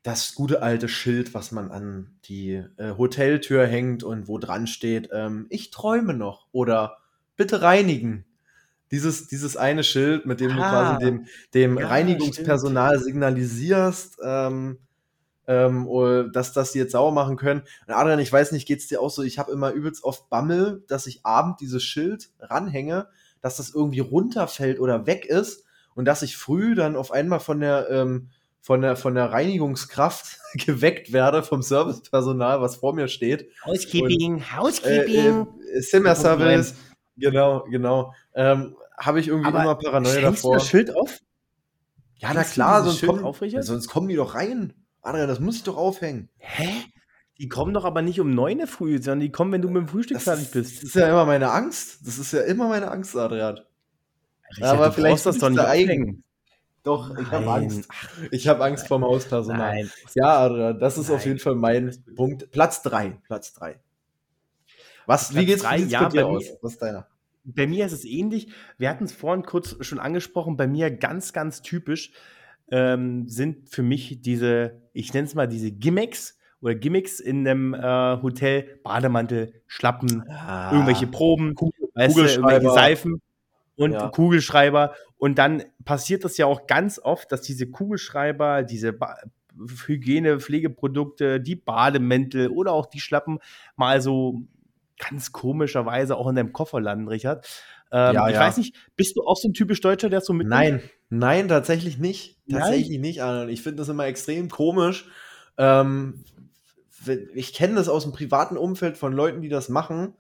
Das 0.03 0.35
gute 0.35 0.61
alte 0.61 0.87
Schild, 0.87 1.33
was 1.33 1.51
man 1.51 1.71
an 1.71 2.17
die 2.25 2.63
äh, 2.77 2.93
Hoteltür 2.97 3.65
hängt 3.65 4.03
und 4.03 4.27
wo 4.27 4.37
dran 4.37 4.67
steht, 4.67 5.09
ähm, 5.11 5.47
ich 5.49 5.71
träume 5.71 6.13
noch 6.13 6.47
oder 6.51 6.97
bitte 7.35 7.61
reinigen. 7.61 8.25
Dieses, 8.91 9.27
dieses 9.27 9.57
eine 9.57 9.83
Schild, 9.83 10.25
mit 10.25 10.39
dem 10.39 10.51
ah, 10.51 10.53
du 10.53 10.59
quasi 10.61 11.05
dem, 11.05 11.25
dem 11.53 11.77
ja, 11.77 11.87
Reinigungspersonal 11.87 12.91
stimmt. 12.91 13.05
signalisierst, 13.05 14.17
ähm, 14.23 14.79
ähm, 15.45 15.89
dass, 16.31 16.53
dass 16.53 16.71
die 16.71 16.79
jetzt 16.79 16.93
sauer 16.93 17.11
machen 17.11 17.35
können. 17.35 17.63
Und 17.85 17.93
Adrian, 17.93 18.19
ich 18.19 18.31
weiß 18.31 18.53
nicht, 18.53 18.65
geht 18.65 18.79
es 18.79 18.87
dir 18.87 19.01
auch 19.01 19.09
so? 19.09 19.23
Ich 19.23 19.39
habe 19.39 19.51
immer 19.51 19.71
übelst 19.71 20.05
oft 20.05 20.29
Bammel, 20.29 20.83
dass 20.87 21.05
ich 21.05 21.25
abend 21.25 21.59
dieses 21.59 21.83
Schild 21.83 22.29
ranhänge 22.39 23.07
dass 23.41 23.57
das 23.57 23.73
irgendwie 23.73 23.99
runterfällt 23.99 24.79
oder 24.79 25.05
weg 25.05 25.25
ist 25.25 25.65
und 25.95 26.05
dass 26.05 26.21
ich 26.21 26.37
früh 26.37 26.75
dann 26.75 26.95
auf 26.95 27.11
einmal 27.11 27.39
von 27.39 27.59
der, 27.59 27.89
ähm, 27.89 28.29
von 28.67 28.81
der, 28.81 28.97
von 28.97 29.15
der 29.15 29.31
Reinigungskraft 29.31 30.41
geweckt 30.65 31.13
werde 31.13 31.41
vom 31.41 31.61
Servicepersonal, 31.61 32.59
was 32.59 32.75
vor 32.75 32.93
mir 32.93 33.07
steht. 33.07 33.49
Housekeeping, 33.65 34.33
und, 34.35 34.57
Housekeeping. 34.57 35.47
Äh, 35.73 35.77
äh, 35.77 35.81
Simmer 35.81 36.15
Service, 36.15 36.75
genau, 37.15 37.63
genau. 37.69 38.13
Ähm, 38.35 38.75
Habe 38.97 39.21
ich 39.21 39.29
irgendwie 39.29 39.47
Aber 39.47 39.61
immer 39.61 39.75
Paranoia 39.75 40.19
davor. 40.19 40.55
Du 40.55 40.59
das 40.59 40.67
Schild 40.67 40.93
auf? 40.93 41.17
Ja, 42.17 42.31
na 42.33 42.43
klar, 42.43 42.83
sonst, 42.83 43.05
kommen, 43.05 43.61
sonst 43.61 43.87
kommen 43.87 44.09
die 44.09 44.15
doch 44.15 44.35
rein. 44.35 44.73
Adrian, 45.01 45.29
das 45.29 45.39
muss 45.39 45.55
ich 45.55 45.63
doch 45.63 45.77
aufhängen. 45.77 46.27
Hä? 46.37 46.67
Die 47.37 47.47
kommen 47.47 47.73
doch 47.73 47.85
aber 47.85 48.01
nicht 48.01 48.19
um 48.19 48.31
9 48.31 48.59
Uhr 48.59 48.67
früh, 48.67 48.97
sondern 48.97 49.21
die 49.21 49.31
kommen, 49.31 49.53
wenn 49.53 49.61
du 49.61 49.69
mit 49.69 49.83
dem 49.83 49.87
Frühstück 49.87 50.17
das 50.17 50.23
fertig 50.25 50.51
bist. 50.51 50.77
Das 50.77 50.83
ist 50.83 50.95
ja 50.95 51.07
immer 51.07 51.25
meine 51.25 51.51
Angst. 51.51 52.05
Das 52.05 52.17
ist 52.17 52.33
ja 52.33 52.41
immer 52.41 52.67
meine 52.67 52.91
Angst, 52.91 53.15
Adrian. 53.15 53.61
Ja, 54.57 54.73
aber 54.73 54.91
vielleicht 54.91 55.25
das 55.25 55.37
doch 55.37 55.49
nicht 55.49 55.61
eigen. 55.61 56.25
Doch, 56.83 57.13
Nein. 57.13 57.23
ich 57.23 57.31
habe 57.31 57.51
Angst. 57.51 57.89
Ich 58.31 58.47
habe 58.47 58.63
Angst 58.63 58.87
vor 58.87 58.99
dem 58.99 59.05
Hauspersonal. 59.05 59.75
Nein. 59.75 59.91
Ja, 60.15 60.39
Adrian, 60.39 60.79
das 60.79 60.97
ist 60.97 61.09
Nein. 61.09 61.17
auf 61.17 61.25
jeden 61.25 61.39
Fall 61.39 61.55
mein 61.55 61.95
Punkt. 62.15 62.51
Platz 62.51 62.81
3. 62.81 63.19
Platz 63.25 63.53
3. 63.53 63.79
Was, 65.05 65.29
Platz 65.29 65.41
wie 65.41 65.45
geht's, 65.45 65.63
drei, 65.63 65.77
ja, 65.77 66.03
bei 66.03 66.09
dir 66.09 66.27
aus? 66.27 66.45
Was 66.61 66.73
ist 66.73 66.81
deiner? 66.81 67.07
Bei 67.43 67.65
mir 67.65 67.85
ist 67.85 67.93
es 67.93 68.05
ähnlich. 68.05 68.49
Wir 68.77 68.89
hatten 68.89 69.05
es 69.05 69.13
vorhin 69.13 69.43
kurz 69.43 69.75
schon 69.81 69.99
angesprochen. 69.99 70.57
Bei 70.57 70.67
mir 70.67 70.91
ganz, 70.91 71.31
ganz 71.31 71.61
typisch 71.61 72.11
ähm, 72.71 73.27
sind 73.29 73.69
für 73.69 73.83
mich 73.83 74.21
diese, 74.21 74.81
ich 74.93 75.13
nenne 75.13 75.27
es 75.27 75.35
mal 75.35 75.47
diese 75.47 75.71
Gimmicks, 75.71 76.37
oder 76.61 76.75
Gimmicks 76.75 77.19
in 77.19 77.47
einem 77.47 77.73
äh, 77.73 78.21
Hotel, 78.21 78.79
Bademantel, 78.83 79.61
Schlappen, 79.67 80.23
ah, 80.29 80.71
irgendwelche 80.71 81.07
Proben, 81.07 81.55
weißt 81.93 82.17
du, 82.17 82.21
irgendwelche 82.21 82.71
Seifen 82.71 83.21
und 83.75 83.93
ja. 83.93 84.09
Kugelschreiber. 84.09 84.93
Und 85.17 85.37
dann 85.37 85.63
passiert 85.83 86.23
das 86.23 86.37
ja 86.37 86.45
auch 86.45 86.67
ganz 86.67 86.99
oft, 86.99 87.31
dass 87.31 87.41
diese 87.41 87.67
Kugelschreiber, 87.67 88.63
diese 88.63 88.93
ba 88.93 89.17
Hygiene, 89.87 90.39
Pflegeprodukte, 90.39 91.41
die 91.41 91.55
Bademäntel 91.55 92.49
oder 92.49 92.73
auch 92.73 92.85
die 92.85 92.99
Schlappen 92.99 93.39
mal 93.75 94.01
so 94.01 94.43
ganz 94.99 95.31
komischerweise 95.31 96.15
auch 96.15 96.27
in 96.27 96.35
deinem 96.35 96.53
Koffer 96.53 96.79
landen, 96.79 97.07
Richard. 97.07 97.47
Ähm, 97.91 98.15
ja, 98.15 98.27
ich 98.27 98.35
ja. 98.35 98.41
weiß 98.41 98.57
nicht, 98.57 98.75
bist 98.95 99.15
du 99.15 99.23
auch 99.23 99.37
so 99.37 99.47
ein 99.47 99.53
typisch 99.53 99.81
Deutscher, 99.81 100.09
der 100.09 100.21
so 100.21 100.33
mit. 100.33 100.47
Nein, 100.47 100.81
nein, 101.09 101.47
tatsächlich 101.47 101.97
nicht. 101.97 102.37
Tatsächlich 102.49 102.97
nein? 102.97 103.01
nicht, 103.01 103.23
Arnold. 103.23 103.49
Ich 103.49 103.61
finde 103.61 103.77
das 103.77 103.89
immer 103.89 104.05
extrem 104.05 104.49
komisch. 104.49 105.09
Ähm, 105.57 106.23
ich 107.33 107.53
kenne 107.53 107.75
das 107.75 107.87
aus 107.87 108.03
dem 108.03 108.11
privaten 108.11 108.57
Umfeld 108.57 108.97
von 108.97 109.13
Leuten, 109.13 109.41
die 109.41 109.49
das 109.49 109.69
machen. 109.69 110.13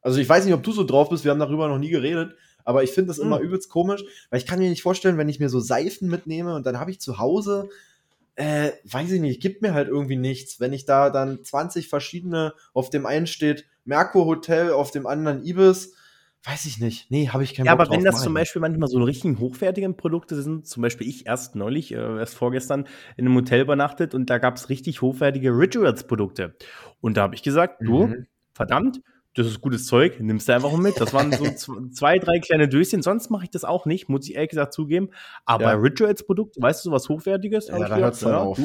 Also 0.00 0.18
ich 0.18 0.28
weiß 0.28 0.44
nicht, 0.44 0.54
ob 0.54 0.64
du 0.64 0.72
so 0.72 0.82
drauf 0.82 1.10
bist, 1.10 1.24
wir 1.24 1.30
haben 1.30 1.38
darüber 1.38 1.68
noch 1.68 1.78
nie 1.78 1.90
geredet, 1.90 2.34
aber 2.64 2.82
ich 2.82 2.90
finde 2.90 3.08
das 3.08 3.18
immer 3.18 3.38
mhm. 3.38 3.46
übelst 3.46 3.68
komisch, 3.68 4.04
weil 4.30 4.38
ich 4.38 4.46
kann 4.46 4.58
mir 4.58 4.68
nicht 4.70 4.82
vorstellen, 4.82 5.18
wenn 5.18 5.28
ich 5.28 5.40
mir 5.40 5.48
so 5.48 5.60
Seifen 5.60 6.08
mitnehme 6.08 6.54
und 6.54 6.66
dann 6.66 6.78
habe 6.78 6.90
ich 6.90 7.00
zu 7.00 7.18
Hause, 7.18 7.68
äh, 8.34 8.70
weiß 8.84 9.12
ich 9.12 9.20
nicht, 9.20 9.42
gibt 9.42 9.62
mir 9.62 9.74
halt 9.74 9.88
irgendwie 9.88 10.16
nichts. 10.16 10.60
Wenn 10.60 10.72
ich 10.72 10.84
da 10.84 11.10
dann 11.10 11.44
20 11.44 11.88
verschiedene, 11.88 12.54
auf 12.72 12.90
dem 12.90 13.06
einen 13.06 13.26
steht 13.26 13.66
Merkur 13.84 14.24
Hotel, 14.26 14.72
auf 14.72 14.90
dem 14.90 15.06
anderen 15.06 15.44
Ibis, 15.44 15.94
weiß 16.44 16.64
ich 16.64 16.78
nicht. 16.78 17.10
Nee, 17.10 17.28
habe 17.28 17.44
ich 17.44 17.54
keinen 17.54 17.66
Ja, 17.66 17.74
Bock 17.74 17.86
aber 17.86 17.96
wenn 17.96 18.04
das 18.04 18.22
zum 18.22 18.34
Beispiel 18.34 18.60
manchmal 18.60 18.88
so 18.88 19.02
richtig 19.02 19.38
hochwertige 19.38 19.92
Produkte 19.92 20.40
sind, 20.40 20.66
zum 20.66 20.82
Beispiel 20.82 21.08
ich 21.08 21.26
erst 21.26 21.54
neulich, 21.54 21.92
äh, 21.92 22.18
erst 22.18 22.34
vorgestern 22.34 22.86
in 23.16 23.26
einem 23.26 23.36
Hotel 23.36 23.60
übernachtet 23.60 24.14
und 24.14 24.28
da 24.30 24.38
gab 24.38 24.56
es 24.56 24.68
richtig 24.68 25.02
hochwertige 25.02 25.50
Rituals-Produkte. 25.50 26.56
Und 27.00 27.16
da 27.16 27.22
habe 27.22 27.34
ich 27.34 27.42
gesagt, 27.42 27.82
du, 27.82 28.06
mhm. 28.06 28.26
verdammt, 28.54 29.00
das 29.34 29.46
ist 29.46 29.62
gutes 29.62 29.86
Zeug, 29.86 30.20
nimmst 30.20 30.48
du 30.48 30.54
einfach 30.54 30.76
mit. 30.76 31.00
Das 31.00 31.14
waren 31.14 31.32
so 31.32 31.44
zwei, 31.90 32.18
drei 32.18 32.38
kleine 32.38 32.68
Döschen. 32.68 33.00
Sonst 33.00 33.30
mache 33.30 33.44
ich 33.44 33.50
das 33.50 33.64
auch 33.64 33.86
nicht, 33.86 34.10
muss 34.10 34.28
ich 34.28 34.34
ehrlich 34.34 34.50
gesagt 34.50 34.74
zugeben. 34.74 35.08
Aber 35.46 35.64
ja. 35.64 35.74
bei 35.74 35.80
Rituals-Produkten, 35.80 36.62
weißt 36.62 36.84
du, 36.84 36.90
so 36.90 36.94
was 36.94 37.08
Hochwertiges? 37.08 37.68
Ja, 37.68 37.78
da 37.78 37.96
hört 37.96 38.14
es 38.14 38.20
dann 38.20 38.32
ja, 38.32 38.38
auf. 38.38 38.60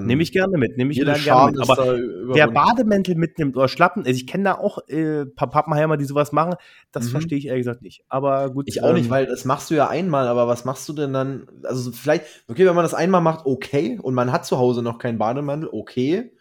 Nehme 0.00 0.22
ich 0.22 0.32
gerne 0.32 0.58
mit. 0.58 0.76
Nehme 0.76 0.90
ich 0.90 0.98
gerne 0.98 1.52
mit. 1.52 1.60
Aber 1.60 1.96
wer 2.34 2.50
Bademäntel 2.50 3.14
mitnimmt 3.14 3.56
oder 3.56 3.68
Schlappen, 3.68 4.04
also 4.04 4.16
ich 4.16 4.26
kenne 4.26 4.44
da 4.44 4.54
auch 4.54 4.78
äh, 4.88 5.26
paar 5.26 5.50
Pappenheimer, 5.50 5.96
die 5.96 6.06
sowas 6.06 6.32
machen. 6.32 6.56
Das 6.90 7.06
mhm. 7.06 7.10
verstehe 7.10 7.38
ich 7.38 7.46
ehrlich 7.46 7.60
gesagt 7.60 7.82
nicht. 7.82 8.04
Aber 8.08 8.50
gut. 8.50 8.66
Ich 8.66 8.82
auch 8.82 8.88
ähm, 8.88 8.96
nicht, 8.96 9.10
weil 9.10 9.26
das 9.26 9.44
machst 9.44 9.70
du 9.70 9.74
ja 9.74 9.88
einmal. 9.88 10.26
Aber 10.26 10.48
was 10.48 10.64
machst 10.64 10.88
du 10.88 10.92
denn 10.92 11.12
dann? 11.12 11.46
Also 11.62 11.92
vielleicht, 11.92 12.24
okay, 12.48 12.66
wenn 12.66 12.74
man 12.74 12.84
das 12.84 12.94
einmal 12.94 13.20
macht, 13.20 13.46
okay. 13.46 14.00
Und 14.02 14.14
man 14.14 14.32
hat 14.32 14.44
zu 14.44 14.58
Hause 14.58 14.82
noch 14.82 14.98
keinen 14.98 15.18
Bademantel, 15.18 15.68
okay. 15.70 16.32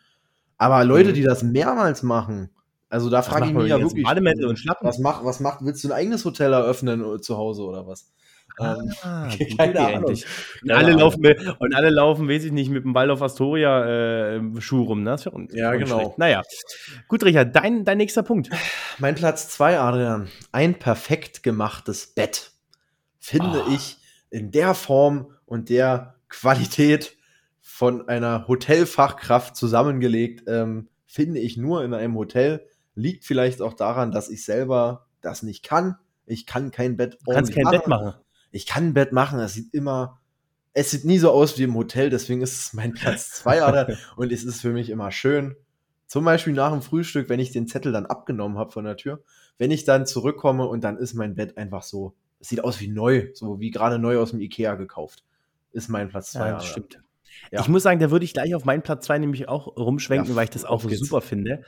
Aber 0.57 0.83
Leute, 0.85 1.09
mhm. 1.09 1.13
die 1.13 1.23
das 1.23 1.43
mehrmals 1.43 2.01
machen, 2.01 2.49
also 2.93 3.09
da 3.09 3.23
frage 3.23 3.47
ich 3.47 3.53
mich 3.53 3.69
ja 3.69 3.81
wirklich. 3.81 4.03
Bademäntel 4.03 4.45
und 4.45 4.59
Schlappen. 4.59 4.87
Was 4.87 4.99
macht, 4.99 5.25
was 5.25 5.39
macht, 5.39 5.65
willst 5.65 5.83
du 5.83 5.87
ein 5.87 5.93
eigenes 5.93 6.25
Hotel 6.25 6.53
eröffnen 6.53 7.03
äh, 7.03 7.19
zu 7.19 7.37
Hause 7.37 7.63
oder 7.63 7.87
was? 7.87 8.13
Ah, 8.59 8.77
ähm, 9.39 9.57
keine 9.57 9.79
Ahnung. 9.79 10.15
Und 10.61 10.71
alle, 10.71 10.91
laufen 10.91 11.21
mit, 11.21 11.59
und 11.59 11.73
alle 11.73 11.89
laufen, 11.89 12.29
weiß 12.29 12.43
ich 12.43 12.51
nicht, 12.51 12.69
mit 12.69 12.83
dem 12.83 12.93
Ball 12.93 13.09
auf 13.09 13.23
Astoria 13.23 14.35
äh, 14.35 14.61
Schuh 14.61 14.83
rum. 14.83 15.01
Ne? 15.01 15.15
ja, 15.53 15.73
genau. 15.73 16.01
Schlecht. 16.01 16.17
Naja. 16.19 16.43
Gut, 17.07 17.23
Richard, 17.23 17.55
dein, 17.55 17.83
dein 17.83 17.97
nächster 17.97 18.21
Punkt. 18.21 18.51
Mein 18.99 19.15
Platz 19.15 19.49
zwei, 19.49 19.79
Adrian. 19.79 20.27
Ein 20.51 20.75
perfekt 20.75 21.41
gemachtes 21.41 22.05
Bett. 22.05 22.51
Finde 23.17 23.63
oh. 23.65 23.73
ich 23.73 23.97
in 24.29 24.51
der 24.51 24.75
Form 24.75 25.33
und 25.45 25.69
der 25.69 26.13
Qualität 26.29 27.17
von 27.59 28.07
einer 28.07 28.47
Hotelfachkraft 28.47 29.55
zusammengelegt, 29.55 30.43
ähm, 30.45 30.89
finde 31.07 31.39
ich 31.39 31.57
nur 31.57 31.83
in 31.83 31.95
einem 31.95 32.15
Hotel 32.15 32.67
Liegt 32.95 33.25
vielleicht 33.25 33.61
auch 33.61 33.73
daran, 33.73 34.11
dass 34.11 34.29
ich 34.29 34.45
selber 34.45 35.07
das 35.21 35.43
nicht 35.43 35.63
kann. 35.63 35.97
Ich 36.25 36.45
kann 36.45 36.71
kein 36.71 36.95
Bett 36.97 37.17
Du 37.25 37.31
kannst 37.31 37.53
kein 37.53 37.63
machen. 37.63 37.77
Bett 37.77 37.87
machen. 37.87 38.13
Ich 38.51 38.65
kann 38.65 38.87
ein 38.87 38.93
Bett 38.93 39.11
machen. 39.11 39.39
Es 39.39 39.53
sieht 39.53 39.73
immer, 39.73 40.19
es 40.73 40.91
sieht 40.91 41.05
nie 41.05 41.17
so 41.17 41.31
aus 41.31 41.57
wie 41.57 41.63
im 41.63 41.75
Hotel. 41.75 42.09
Deswegen 42.09 42.41
ist 42.41 42.59
es 42.59 42.73
mein 42.73 42.93
Platz 42.93 43.31
zwei 43.31 43.67
oder, 43.67 43.97
und 44.15 44.31
es 44.31 44.43
ist 44.43 44.61
für 44.61 44.71
mich 44.71 44.89
immer 44.89 45.11
schön. 45.11 45.55
Zum 46.07 46.25
Beispiel 46.25 46.53
nach 46.53 46.71
dem 46.71 46.81
Frühstück, 46.81 47.29
wenn 47.29 47.39
ich 47.39 47.51
den 47.51 47.67
Zettel 47.67 47.91
dann 47.91 48.05
abgenommen 48.05 48.57
habe 48.57 48.71
von 48.71 48.85
der 48.85 48.97
Tür, 48.97 49.23
wenn 49.57 49.71
ich 49.71 49.83
dann 49.85 50.05
zurückkomme 50.05 50.67
und 50.67 50.83
dann 50.83 50.97
ist 50.97 51.15
mein 51.15 51.35
Bett 51.35 51.57
einfach 51.57 51.81
so, 51.81 52.15
es 52.39 52.49
sieht 52.49 52.63
aus 52.63 52.79
wie 52.79 52.89
neu, 52.89 53.29
so 53.33 53.59
wie 53.59 53.71
gerade 53.71 53.97
neu 53.97 54.19
aus 54.19 54.31
dem 54.31 54.41
Ikea 54.41 54.75
gekauft. 54.75 55.23
Ist 55.71 55.89
mein 55.89 56.09
Platz 56.09 56.31
zwei. 56.33 56.49
Ja, 56.49 56.53
das 56.55 56.67
stimmt. 56.67 57.03
Ja. 57.51 57.61
Ich 57.61 57.67
muss 57.67 57.83
sagen, 57.83 57.99
da 57.99 58.11
würde 58.11 58.25
ich 58.25 58.33
gleich 58.33 58.55
auf 58.55 58.65
meinen 58.65 58.81
Platz 58.81 59.05
2 59.05 59.19
nämlich 59.19 59.47
auch 59.47 59.75
rumschwenken, 59.77 60.29
ja, 60.29 60.35
weil 60.35 60.45
ich 60.45 60.49
das 60.49 60.65
auch 60.65 60.85
geht's. 60.85 60.99
super 60.99 61.21
finde. 61.21 61.63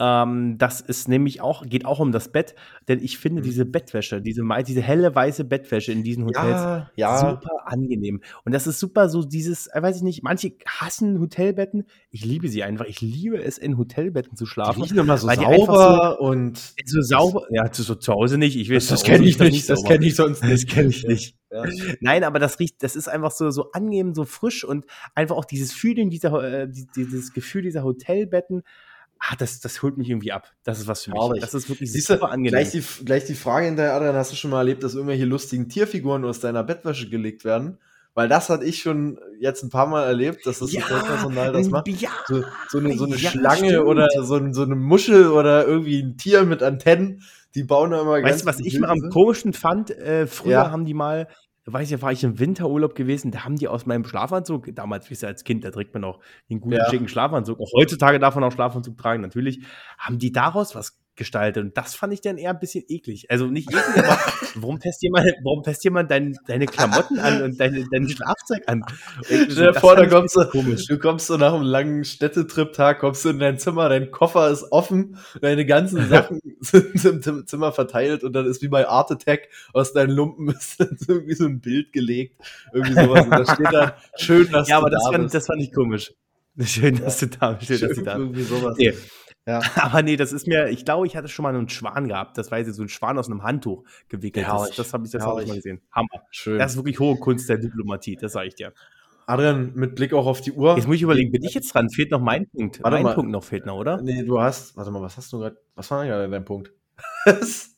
Ähm, 0.00 0.58
das 0.58 0.80
ist 0.80 1.08
nämlich 1.08 1.40
auch, 1.40 1.66
geht 1.66 1.84
auch 1.84 1.98
um 1.98 2.12
das 2.12 2.30
Bett, 2.30 2.54
denn 2.86 3.02
ich 3.02 3.18
finde 3.18 3.40
mhm. 3.42 3.46
diese 3.46 3.64
Bettwäsche, 3.64 4.22
diese, 4.22 4.42
diese 4.66 4.80
helle 4.80 5.14
weiße 5.14 5.44
Bettwäsche 5.44 5.90
in 5.90 6.04
diesen 6.04 6.24
Hotels 6.24 6.46
ja, 6.46 6.90
ja. 6.94 7.18
super 7.18 7.50
angenehm. 7.66 8.20
Und 8.44 8.52
das 8.52 8.66
ist 8.66 8.78
super 8.78 9.08
so 9.08 9.24
dieses, 9.24 9.66
äh, 9.66 9.82
weiß 9.82 9.96
ich 9.96 10.02
nicht, 10.02 10.22
manche 10.22 10.52
hassen 10.66 11.18
Hotelbetten. 11.18 11.84
Ich 12.10 12.24
liebe 12.24 12.48
sie 12.48 12.62
einfach. 12.62 12.84
Ich 12.84 13.00
liebe 13.00 13.42
es, 13.42 13.58
in 13.58 13.76
Hotelbetten 13.76 14.36
zu 14.36 14.46
schlafen. 14.46 14.76
Die 14.76 14.82
riechen 14.82 14.98
immer 14.98 15.18
so 15.18 15.28
sauber 15.28 16.16
so, 16.18 16.24
und 16.24 16.74
so 16.84 17.02
sauber. 17.02 17.46
Ja, 17.50 17.70
zu, 17.72 17.82
so, 17.82 17.96
zu 17.96 18.12
Hause 18.12 18.38
nicht. 18.38 18.56
Ich 18.56 18.70
weiß, 18.70 18.86
das, 18.86 19.00
das 19.00 19.08
kenne 19.08 19.26
ich 19.26 19.38
nicht. 19.38 19.68
Das 19.68 19.82
kenne 19.82 20.06
ich 20.06 20.14
sonst 20.14 20.42
nicht. 20.42 20.48
Das 20.58 20.66
kenne 20.66 20.88
ich 20.88 21.04
nicht. 21.04 21.34
Ja. 21.50 21.64
Nein, 22.00 22.24
aber 22.24 22.38
das 22.38 22.58
riecht, 22.58 22.82
das 22.82 22.94
ist 22.94 23.08
einfach 23.08 23.30
so, 23.30 23.48
so 23.48 23.72
angenehm, 23.72 24.14
so 24.14 24.26
frisch 24.26 24.64
und 24.64 24.84
einfach 25.14 25.34
auch 25.34 25.46
dieses 25.46 25.72
Fühlen 25.72 26.10
dieser, 26.10 26.42
äh, 26.42 26.68
dieses 26.94 27.32
Gefühl 27.32 27.62
dieser 27.62 27.84
Hotelbetten. 27.84 28.64
Ah, 29.18 29.34
das, 29.36 29.60
das 29.60 29.82
holt 29.82 29.98
mich 29.98 30.08
irgendwie 30.08 30.32
ab. 30.32 30.52
Das 30.62 30.78
ist 30.78 30.86
was 30.86 31.04
für 31.04 31.10
mich. 31.10 31.18
Traurig. 31.18 31.40
Das 31.40 31.54
ist 31.54 31.68
wirklich 31.68 31.92
Siehst 31.92 32.08
super 32.08 32.30
angenehm. 32.30 32.50
Gleich 32.50 32.70
die, 32.70 32.82
gleich 33.04 33.24
die 33.24 33.34
Frage 33.34 33.66
hinterher, 33.66 33.94
Adrian, 33.94 34.14
hast 34.14 34.32
du 34.32 34.36
schon 34.36 34.50
mal 34.50 34.58
erlebt, 34.58 34.82
dass 34.82 34.94
irgendwelche 34.94 35.24
lustigen 35.24 35.68
Tierfiguren 35.68 36.24
aus 36.24 36.40
deiner 36.40 36.62
Bettwäsche 36.62 37.08
gelegt 37.08 37.44
werden? 37.44 37.78
Weil 38.14 38.28
das 38.28 38.48
hatte 38.48 38.64
ich 38.64 38.80
schon 38.80 39.18
jetzt 39.38 39.62
ein 39.62 39.70
paar 39.70 39.86
Mal 39.86 40.04
erlebt, 40.04 40.46
dass 40.46 40.58
das 40.58 40.72
ja, 40.72 40.82
Hotelpersonal 40.82 41.52
das 41.52 41.68
macht. 41.68 41.88
Ja, 41.88 42.10
so, 42.26 42.42
so 42.68 42.78
eine, 42.78 42.96
so 42.96 43.04
eine 43.04 43.16
ja, 43.16 43.30
Schlange 43.30 43.68
stimmt. 43.68 43.86
oder 43.86 44.08
so, 44.16 44.52
so 44.52 44.62
eine 44.62 44.74
Muschel 44.74 45.28
oder 45.28 45.66
irgendwie 45.66 46.00
ein 46.00 46.16
Tier 46.16 46.44
mit 46.44 46.62
Antennen 46.62 47.22
die 47.54 47.64
bauen 47.64 47.90
da 47.90 48.00
immer 48.00 48.12
weißt 48.12 48.24
ganz 48.24 48.46
Weißt 48.46 48.60
du, 48.60 48.64
was 48.64 48.66
ich 48.66 48.78
mal 48.78 48.90
am 48.90 49.10
komischen 49.10 49.52
fand? 49.52 49.90
Äh, 49.90 50.26
früher 50.26 50.70
haben 50.70 50.84
die 50.84 50.94
mal, 50.94 51.28
weiß 51.72 51.90
ich, 51.90 52.02
war 52.02 52.12
ich 52.12 52.24
im 52.24 52.38
Winterurlaub 52.38 52.94
gewesen, 52.94 53.30
da 53.30 53.44
haben 53.44 53.56
die 53.56 53.68
aus 53.68 53.86
meinem 53.86 54.04
Schlafanzug, 54.04 54.74
damals, 54.74 55.10
wie 55.10 55.14
du, 55.14 55.26
als 55.26 55.44
Kind, 55.44 55.64
da 55.64 55.70
trägt 55.70 55.94
man 55.94 56.04
auch 56.04 56.20
einen 56.50 56.60
guten, 56.60 56.76
ja. 56.76 56.88
schicken 56.90 57.08
Schlafanzug, 57.08 57.60
auch 57.60 57.70
heutzutage 57.76 58.18
darf 58.18 58.34
man 58.34 58.44
auch 58.44 58.52
Schlafanzug 58.52 58.96
tragen, 58.96 59.22
natürlich, 59.22 59.64
haben 59.98 60.18
die 60.18 60.32
daraus 60.32 60.74
was 60.74 61.00
gestaltet. 61.18 61.62
Und 61.62 61.76
das 61.76 61.94
fand 61.94 62.14
ich 62.14 62.22
dann 62.22 62.38
eher 62.38 62.50
ein 62.50 62.58
bisschen 62.58 62.84
eklig. 62.88 63.30
Also 63.30 63.46
nicht 63.46 63.70
eklig, 63.70 63.98
aber 63.98 64.18
warum 64.54 64.78
passt 64.78 65.02
jemand, 65.02 65.26
warum 65.44 65.62
passt 65.62 65.84
jemand 65.84 66.10
dein, 66.10 66.38
deine 66.46 66.64
Klamotten 66.64 67.18
an 67.18 67.42
und 67.42 67.60
deine, 67.60 67.84
dein 67.90 68.08
Schlafzeug 68.08 68.62
an? 68.66 68.82
Stell 69.22 69.46
dir 69.48 69.74
vor, 69.74 69.96
da 69.96 70.06
kommst 70.06 70.36
du, 70.36 70.46
komisch. 70.46 70.86
du 70.86 70.98
kommst 70.98 71.26
so 71.26 71.36
nach 71.36 71.52
einem 71.52 71.64
langen 71.64 72.04
Städtetrip-Tag, 72.04 73.00
kommst 73.00 73.24
du 73.26 73.28
in 73.28 73.38
dein 73.38 73.58
Zimmer, 73.58 73.90
dein 73.90 74.10
Koffer 74.10 74.50
ist 74.50 74.72
offen, 74.72 75.18
deine 75.42 75.66
ganzen 75.66 76.08
Sachen 76.08 76.40
sind 76.60 77.26
im 77.26 77.46
Zimmer 77.46 77.72
verteilt 77.72 78.24
und 78.24 78.32
dann 78.32 78.46
ist 78.46 78.62
wie 78.62 78.68
bei 78.68 78.88
Art 78.88 79.10
Attack 79.10 79.48
aus 79.74 79.92
deinen 79.92 80.10
Lumpen 80.10 80.48
ist 80.48 80.80
irgendwie 80.80 81.34
so 81.34 81.44
ein 81.44 81.60
Bild 81.60 81.92
gelegt. 81.92 82.40
Irgendwie 82.72 82.94
sowas. 82.94 83.24
Und 83.24 83.30
da 83.30 83.54
steht 83.54 83.72
dann 83.72 83.92
schön, 84.16 84.50
dass 84.50 84.68
ja, 84.68 84.76
du 84.76 84.86
aber 84.86 84.90
das 84.90 85.02
fand, 85.10 85.34
das 85.34 85.46
fand 85.46 85.62
ich 85.62 85.72
komisch. 85.72 86.12
Schön, 86.64 87.00
dass 87.00 87.18
du 87.18 87.26
da 87.26 87.52
bist. 87.52 87.68
Schön 87.68 87.88
dass 87.88 87.96
du 87.96 88.02
da 88.02 88.16
bist. 88.16 88.26
Irgendwie 88.26 88.42
sowas. 88.42 88.76
Nee. 88.78 88.94
Ja. 89.48 89.62
Aber 89.76 90.02
nee, 90.02 90.16
das 90.16 90.32
ist 90.32 90.46
mir, 90.46 90.68
ich 90.68 90.84
glaube, 90.84 91.06
ich 91.06 91.16
hatte 91.16 91.28
schon 91.28 91.42
mal 91.42 91.54
einen 91.54 91.70
Schwan 91.70 92.06
gehabt. 92.06 92.36
Das 92.36 92.50
weiß 92.50 92.68
ich, 92.68 92.74
so 92.74 92.82
ein 92.82 92.90
Schwan 92.90 93.18
aus 93.18 93.30
einem 93.30 93.42
Handtuch 93.42 93.82
gewickelt. 94.10 94.46
Ja, 94.46 94.58
das, 94.58 94.76
das 94.76 94.92
habe 94.92 95.06
ich, 95.06 95.10
das 95.10 95.24
hab 95.24 95.40
ich 95.40 95.48
mal 95.48 95.56
gesehen. 95.56 95.80
Hammer. 95.90 96.22
Schön. 96.30 96.58
Das 96.58 96.72
ist 96.72 96.76
wirklich 96.76 97.00
hohe 97.00 97.16
Kunst 97.16 97.48
der 97.48 97.56
Diplomatie, 97.56 98.16
das 98.16 98.32
sage 98.32 98.48
ich 98.48 98.54
dir. 98.56 98.74
Adrian, 99.26 99.72
mit 99.74 99.94
Blick 99.94 100.12
auch 100.12 100.26
auf 100.26 100.42
die 100.42 100.52
Uhr. 100.52 100.76
Jetzt 100.76 100.86
muss 100.86 100.96
ich 100.96 101.02
überlegen, 101.02 101.32
bin 101.32 101.42
ich 101.44 101.54
jetzt 101.54 101.72
dran? 101.72 101.88
Fehlt 101.88 102.10
noch 102.10 102.20
mein 102.20 102.46
Punkt. 102.48 102.82
Warte 102.82 102.96
mein 102.96 103.04
mal. 103.04 103.14
Punkt 103.14 103.30
noch 103.30 103.42
fehlt 103.42 103.64
noch, 103.64 103.76
oder? 103.76 104.02
Nee, 104.02 104.22
du 104.22 104.38
hast, 104.38 104.76
warte 104.76 104.90
mal, 104.90 105.00
was 105.00 105.16
hast 105.16 105.32
du 105.32 105.38
gerade, 105.38 105.56
was 105.74 105.90
war 105.90 106.02
denn 106.02 106.10
gerade 106.10 106.30
dein 106.30 106.44
Punkt? 106.44 106.72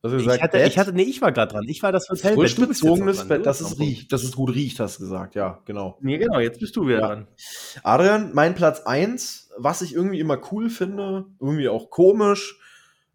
Was 0.00 0.12
ich, 0.12 0.18
gesagt, 0.18 0.42
hatte, 0.42 0.58
ich 0.60 0.78
hatte, 0.78 0.92
nee, 0.92 1.02
ich 1.02 1.20
war 1.20 1.32
gerade 1.32 1.52
dran. 1.52 1.64
Ich 1.66 1.82
war 1.82 1.90
das 1.90 2.08
Hotelbett. 2.08 2.38
Frisch 2.38 2.54
bezogenes 2.54 3.26
Bett, 3.26 3.44
das 3.44 3.60
ist 3.60 3.80
riecht, 3.80 4.12
das 4.12 4.22
ist 4.22 4.36
gut 4.36 4.54
riecht, 4.54 4.78
hast 4.78 4.98
du 4.98 5.02
gesagt, 5.02 5.34
ja, 5.34 5.60
genau. 5.64 5.98
Nee, 6.00 6.18
genau, 6.18 6.38
jetzt 6.38 6.60
bist 6.60 6.76
du 6.76 6.86
wieder 6.86 7.00
ja. 7.00 7.06
dran. 7.08 7.26
Adrian, 7.82 8.30
mein 8.32 8.54
Platz 8.54 8.80
1, 8.82 9.47
was 9.58 9.82
ich 9.82 9.94
irgendwie 9.94 10.20
immer 10.20 10.40
cool 10.50 10.70
finde, 10.70 11.26
irgendwie 11.40 11.68
auch 11.68 11.90
komisch, 11.90 12.58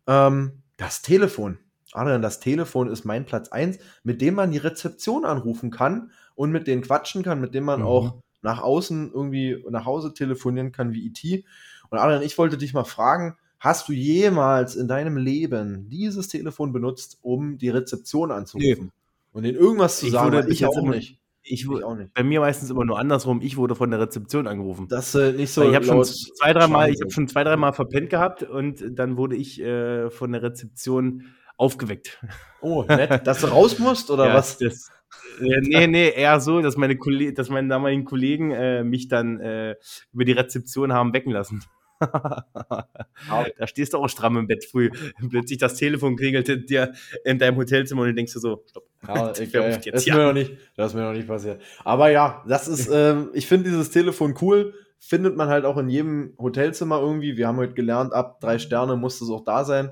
ähm, 0.08 0.64
das 0.78 1.02
Telefon. 1.02 1.58
Adrian, 1.94 2.22
das 2.22 2.40
Telefon 2.40 2.90
ist 2.90 3.06
mein 3.06 3.26
Platz 3.26 3.50
1, 3.50 3.78
mit 4.04 4.22
dem 4.22 4.36
man 4.36 4.52
die 4.52 4.58
Rezeption 4.58 5.26
anrufen 5.26 5.70
kann 5.72 6.12
und 6.36 6.52
mit 6.52 6.68
denen 6.68 6.82
quatschen 6.82 7.24
kann, 7.24 7.40
mit 7.40 7.54
dem 7.54 7.64
man 7.64 7.82
mhm. 7.82 7.86
auch 7.86 8.16
nach 8.42 8.62
außen 8.62 9.12
irgendwie 9.14 9.64
nach 9.70 9.86
Hause 9.86 10.14
telefonieren 10.14 10.72
kann 10.72 10.94
wie 10.94 11.08
IT. 11.08 11.24
E 11.24 11.46
und 11.90 12.00
Adrian, 12.00 12.24
ich 12.24 12.38
wollte 12.38 12.58
dich 12.58 12.74
mal 12.74 12.84
fragen, 12.84 13.38
Hast 13.64 13.88
du 13.88 13.94
jemals 13.94 14.76
in 14.76 14.90
deinem 14.90 15.16
Leben 15.16 15.88
dieses 15.88 16.28
Telefon 16.28 16.74
benutzt, 16.74 17.20
um 17.22 17.58
die 17.58 17.70
Rezeption 17.70 18.30
anzurufen? 18.30 18.88
Nee. 18.88 18.92
Und 19.32 19.46
in 19.46 19.56
irgendwas 19.56 20.00
zu 20.00 20.08
ich 20.08 20.12
sagen? 20.12 20.34
Wurde 20.34 20.52
ich 20.52 20.66
auch 20.66 20.82
nicht. 20.82 21.18
Ich, 21.44 21.66
ich, 21.66 21.84
auch 21.84 21.96
nicht. 21.96 22.14
Bei 22.14 22.24
mir 22.24 22.40
meistens 22.40 22.70
immer 22.70 22.86
nur 22.86 22.98
andersrum. 22.98 23.42
Ich 23.42 23.58
wurde 23.58 23.76
von 23.76 23.92
der 23.92 24.00
Rezeption 24.00 24.48
angerufen. 24.48 24.88
Das 24.88 25.14
äh, 25.14 25.34
nicht 25.34 25.52
so. 25.52 25.62
Weil 25.62 25.70
ich 25.70 25.76
habe 25.76 25.86
schon 25.86 26.04
zwei, 26.04 26.54
dreimal, 26.54 26.90
ich 26.90 27.02
habe 27.02 27.12
schon 27.12 27.28
zwei, 27.28 27.44
dreimal 27.44 27.74
verpennt 27.74 28.10
gehabt 28.10 28.44
und 28.44 28.84
dann 28.98 29.18
wurde 29.18 29.36
ich 29.36 29.62
äh, 29.62 30.10
von 30.10 30.32
der 30.32 30.42
Rezeption 30.42 31.26
aufgeweckt. 31.58 32.24
Oh, 32.62 32.84
nett. 32.84 33.28
Dass 33.28 33.42
du 33.42 33.48
raus 33.48 33.78
musst 33.80 34.10
oder 34.10 34.28
ja, 34.30 34.34
was? 34.34 34.58
Das, 34.58 34.90
Äh, 35.40 35.62
nee, 35.62 35.88
nee, 35.88 36.10
eher 36.10 36.40
so, 36.40 36.62
dass 36.62 36.78
meine, 36.78 36.98
Kollegen, 36.98 37.36
dass 37.36 37.50
meine 37.50 37.68
damaligen 37.68 38.06
Kollegen 38.06 38.52
äh, 38.52 38.84
mich 38.84 39.08
dann 39.08 39.40
äh, 39.40 39.76
über 40.12 40.26
die 40.26 40.32
Rezeption 40.32 40.94
haben 40.94 41.14
wecken 41.14 41.32
lassen. 41.32 41.64
Da 42.08 43.68
stehst 43.68 43.94
du 43.94 43.98
auch 43.98 44.08
stramm 44.08 44.38
im 44.38 44.48
Bett 44.48 44.66
früh. 44.66 44.90
Plötzlich 45.30 45.58
das 45.58 45.76
Telefon 45.76 46.16
klingelt 46.16 46.70
dir 46.70 46.94
in 47.24 47.40
deinem 47.40 47.58
Hotelzimmer 47.58 48.02
und 48.02 48.10
du 48.10 48.14
denkst 48.14 48.34
dir 48.34 48.40
so, 48.40 48.64
stopp. 48.70 48.86
Ja, 49.08 49.32
äh, 49.32 49.48
das, 49.92 50.06
ist 50.06 50.08
mir 50.08 50.26
noch 50.26 50.34
nicht, 50.34 50.54
das 50.78 50.92
ist 50.92 50.96
mir 50.96 51.02
noch 51.02 51.14
nicht 51.14 51.28
passiert. 51.28 51.62
Aber 51.84 52.10
ja, 52.10 52.44
das 52.48 52.68
ist, 52.68 52.90
ähm, 52.94 53.30
ich 53.34 53.48
finde 53.48 53.70
dieses 53.70 53.92
Telefon 53.92 54.36
cool. 54.42 54.74
Findet 55.00 55.36
man 55.36 55.50
halt 55.50 55.66
auch 55.66 55.78
in 55.78 55.90
jedem 55.90 56.34
Hotelzimmer 56.38 57.00
irgendwie. 57.00 57.36
Wir 57.36 57.48
haben 57.48 57.58
heute 57.58 57.74
gelernt, 57.74 58.14
ab 58.14 58.40
drei 58.40 58.58
Sterne 58.58 58.96
muss 58.96 59.20
es 59.20 59.30
auch 59.30 59.44
da 59.44 59.66
sein. 59.66 59.92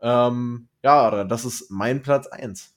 Ähm, 0.00 0.68
ja, 0.84 1.24
das 1.24 1.44
ist 1.44 1.68
mein 1.70 2.02
Platz 2.02 2.28
1. 2.28 2.75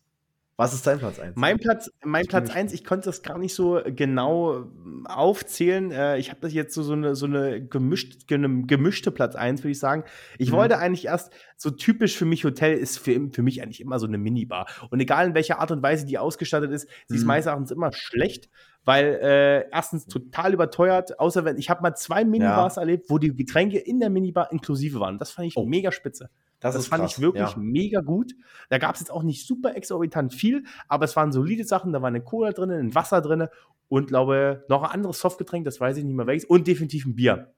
Was 0.59 0.73
ist 0.73 0.85
dein 0.85 0.99
Platz 0.99 1.17
1? 1.19 1.37
Mein 1.37 1.57
Platz, 1.57 1.89
mein 2.03 2.25
Platz 2.27 2.49
1, 2.49 2.73
ich 2.73 2.83
konnte 2.83 3.05
das 3.05 3.21
gar 3.21 3.37
nicht 3.37 3.53
so 3.53 3.79
genau 3.85 4.57
ähm, 4.57 5.07
aufzählen. 5.07 5.89
Äh, 5.89 6.17
ich 6.17 6.31
habe 6.31 6.41
das 6.41 6.51
jetzt 6.51 6.73
so, 6.73 6.83
so 6.83 6.91
eine, 6.91 7.15
so 7.15 7.27
eine, 7.27 7.65
gemischt, 7.65 8.27
gemischte 8.27 9.11
Platz 9.11 9.37
1, 9.37 9.61
würde 9.61 9.71
ich 9.71 9.79
sagen. 9.79 10.03
Ich 10.37 10.51
mhm. 10.51 10.57
wollte 10.57 10.77
eigentlich 10.77 11.05
erst, 11.05 11.31
so 11.55 11.69
typisch 11.69 12.17
für 12.17 12.25
mich 12.25 12.43
Hotel 12.43 12.73
ist 12.73 12.97
für, 12.97 13.29
für 13.31 13.41
mich 13.41 13.63
eigentlich 13.63 13.79
immer 13.79 13.99
so 13.99 14.07
eine 14.07 14.17
Minibar. 14.17 14.67
Und 14.89 14.99
egal 14.99 15.27
in 15.27 15.33
welcher 15.33 15.61
Art 15.61 15.71
und 15.71 15.81
Weise 15.81 16.05
die 16.05 16.17
ausgestattet 16.17 16.71
ist, 16.71 16.89
sie 17.07 17.15
ist 17.15 17.21
mhm. 17.21 17.27
meines 17.27 17.45
Erachtens 17.45 17.71
immer 17.71 17.93
schlecht 17.93 18.49
weil 18.89 19.19
äh, 19.21 19.69
erstens 19.71 20.07
total 20.07 20.51
überteuert, 20.51 21.19
außer 21.19 21.45
wenn 21.45 21.59
ich 21.59 21.69
habe 21.69 21.83
mal 21.83 21.93
zwei 21.93 22.25
Minibars 22.25 22.77
ja. 22.77 22.81
erlebt, 22.81 23.07
wo 23.07 23.19
die 23.19 23.35
Getränke 23.35 23.77
in 23.77 23.99
der 23.99 24.09
Minibar 24.09 24.51
inklusive 24.51 24.99
waren. 24.99 25.19
Das 25.19 25.29
fand 25.29 25.49
ich 25.49 25.57
oh. 25.57 25.65
mega 25.67 25.91
spitze. 25.91 26.31
Das, 26.59 26.73
das 26.73 26.87
fand 26.87 27.03
krass. 27.03 27.11
ich 27.11 27.19
wirklich 27.21 27.51
ja. 27.51 27.55
mega 27.59 28.01
gut. 28.01 28.33
Da 28.69 28.79
gab 28.79 28.95
es 28.95 29.01
jetzt 29.01 29.11
auch 29.11 29.21
nicht 29.21 29.45
super 29.45 29.75
exorbitant 29.75 30.33
viel, 30.33 30.63
aber 30.87 31.05
es 31.05 31.15
waren 31.15 31.31
solide 31.31 31.65
Sachen. 31.65 31.93
Da 31.93 32.01
war 32.01 32.07
eine 32.07 32.21
Cola 32.21 32.51
drin, 32.51 32.71
ein 32.71 32.95
Wasser 32.95 33.21
drin 33.21 33.47
und 33.89 34.07
glaube 34.07 34.65
noch 34.69 34.81
ein 34.81 34.89
anderes 34.89 35.19
Softgetränk, 35.19 35.65
das 35.65 35.79
weiß 35.79 35.97
ich 35.97 36.03
nicht 36.03 36.15
mehr 36.15 36.25
welches, 36.25 36.49
und 36.49 36.65
definitiv 36.65 37.05
ein 37.05 37.13
Bier. 37.13 37.53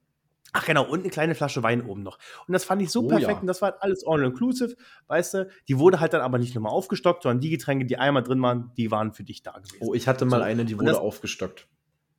Ach 0.53 0.65
genau, 0.65 0.83
und 0.83 1.01
eine 1.01 1.09
kleine 1.09 1.35
Flasche 1.35 1.63
Wein 1.63 1.85
oben 1.85 2.03
noch. 2.03 2.17
Und 2.47 2.53
das 2.53 2.65
fand 2.65 2.81
ich 2.81 2.91
so 2.91 3.03
oh, 3.03 3.07
perfekt 3.07 3.29
ja. 3.29 3.39
und 3.39 3.47
das 3.47 3.61
war 3.61 3.71
halt 3.71 3.81
alles 3.81 4.05
all-inclusive, 4.05 4.75
weißt 5.07 5.33
du. 5.33 5.49
Die 5.67 5.79
wurde 5.79 5.99
halt 5.99 6.13
dann 6.13 6.21
aber 6.21 6.39
nicht 6.39 6.55
nochmal 6.55 6.73
aufgestockt, 6.73 7.23
sondern 7.23 7.39
die 7.39 7.49
Getränke, 7.49 7.85
die 7.85 7.97
einmal 7.97 8.23
drin 8.23 8.41
waren, 8.41 8.71
die 8.75 8.91
waren 8.91 9.13
für 9.13 9.23
dich 9.23 9.43
da 9.43 9.51
gewesen. 9.51 9.77
Oh, 9.79 9.93
ich 9.93 10.07
hatte 10.07 10.25
mal 10.25 10.37
so. 10.37 10.43
eine, 10.43 10.65
die 10.65 10.77
wurde 10.77 10.99
aufgestockt. 10.99 11.67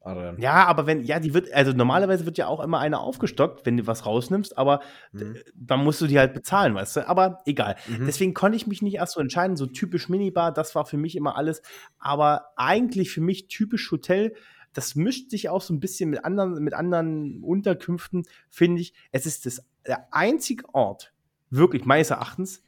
Adrian. 0.05 0.41
Ja, 0.41 0.67
aber 0.67 0.87
wenn, 0.87 1.05
ja, 1.05 1.21
die 1.21 1.35
wird, 1.35 1.53
also 1.53 1.73
normalerweise 1.73 2.27
wird 2.27 2.39
ja 2.39 2.47
auch 2.47 2.61
immer 2.61 2.81
eine 2.81 2.99
aufgestockt, 2.99 3.65
wenn 3.67 3.77
du 3.77 3.87
was 3.87 4.05
rausnimmst, 4.05 4.59
aber 4.59 4.81
mhm. 5.13 5.37
dann 5.55 5.85
musst 5.85 6.01
du 6.01 6.07
die 6.07 6.19
halt 6.19 6.35
bezahlen, 6.35 6.75
weißt 6.75 6.97
du? 6.97 7.09
Aber 7.09 7.39
egal. 7.47 7.77
Mhm. 7.87 8.07
Deswegen 8.07 8.35
konnte 8.35 8.57
ich 8.57 8.67
mich 8.67 8.83
nicht 8.83 8.95
erst 8.95 9.15
so 9.15 9.21
entscheiden, 9.21 9.57
so 9.57 9.67
typisch 9.67 10.09
Minibar, 10.09 10.53
das 10.53 10.75
war 10.75 10.87
für 10.87 10.97
mich 10.97 11.17
immer 11.17 11.37
alles. 11.37 11.63
Aber 11.99 12.47
eigentlich 12.57 13.11
für 13.11 13.21
mich 13.21 13.49
typisch 13.49 13.91
Hotel, 13.91 14.35
das 14.73 14.95
mischt 14.95 15.31
sich 15.31 15.49
auch 15.49 15.63
so 15.63 15.75
ein 15.75 15.81
bisschen 15.81 16.11
mit 16.11 16.25
anderen, 16.25 16.63
mit 16.63 16.75
anderen 16.75 17.43
Unterkünften, 17.43 18.25
finde 18.51 18.81
ich. 18.81 18.95
Es 19.11 19.27
ist 19.27 19.47
das, 19.47 19.65
der 19.87 20.13
einzige 20.13 20.75
Ort, 20.75 21.13
wirklich 21.51 21.85
meines 21.85 22.11
Erachtens, 22.11 22.63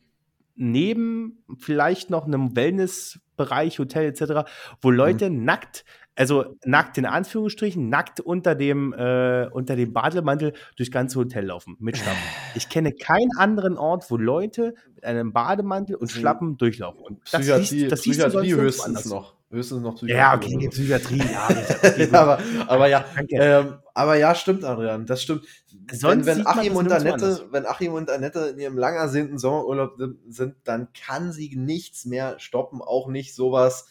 neben 0.57 1.44
vielleicht 1.59 2.11
noch 2.11 2.26
einem 2.26 2.55
Wellnessbereich, 2.55 3.78
Hotel 3.78 4.07
etc., 4.07 4.48
wo 4.80 4.90
Leute 4.90 5.30
mhm. 5.30 5.44
nackt 5.44 5.84
also 6.16 6.57
nackt 6.64 6.98
in 6.98 7.07
Anführungsstrichen, 7.07 7.88
nackt 7.88 8.20
unter 8.20 8.55
dem, 8.55 8.92
äh, 8.92 9.48
unter 9.50 9.76
dem 9.76 9.92
Bademantel 9.92 10.52
durchs 10.76 10.92
ganze 10.92 11.18
Hotel 11.18 11.46
laufen 11.46 11.76
mit 11.80 11.96
Schlappen. 11.96 12.18
Ich 12.55 12.68
kenne 12.68 12.92
keinen 12.92 13.36
anderen 13.36 13.76
Ort, 13.76 14.11
wo 14.11 14.16
Leute 14.16 14.74
mit 14.94 15.05
einem 15.05 15.32
Bademantel 15.32 15.96
und 15.96 16.11
Schlappen 16.11 16.57
durchlaufen. 16.57 17.00
Und 17.00 17.20
das 17.24 17.40
Psychiatrie, 17.40 17.64
siehst, 17.64 17.92
das 17.92 18.00
Psychiatrie 18.02 18.55
höchstens 18.55 19.07
noch. 19.07 19.34
Höchstens 19.55 19.82
noch 19.82 19.94
Psychiatrie. 19.94 20.18
Ja, 20.18 20.34
okay, 20.34 20.57
die 20.59 20.68
Psychiatrie, 20.68 21.18
ja. 21.18 21.48
aber, 22.20 22.38
aber 22.66 22.88
ja, 22.88 23.05
ähm, 23.30 23.74
aber 23.94 24.16
ja, 24.16 24.34
stimmt, 24.34 24.64
Adrian, 24.64 25.07
das 25.07 25.22
stimmt. 25.22 25.46
Sonst 25.92 26.26
wenn, 26.26 26.38
wenn 26.38 26.46
Achim 26.46 26.76
und 26.76 26.90
Annette, 26.90 27.46
wenn 27.50 27.64
Achim 27.66 27.92
und 27.92 28.11
Annette 28.11 28.40
in 28.55 28.59
ihrem 28.59 28.76
lang 28.76 28.96
ersehnten 28.96 29.38
Sommerurlaub 29.38 29.96
sind, 30.28 30.57
dann 30.64 30.88
kann 30.92 31.32
sie 31.32 31.55
nichts 31.57 32.05
mehr 32.05 32.38
stoppen, 32.40 32.82
auch 32.82 33.09
nicht 33.09 33.34
sowas, 33.34 33.86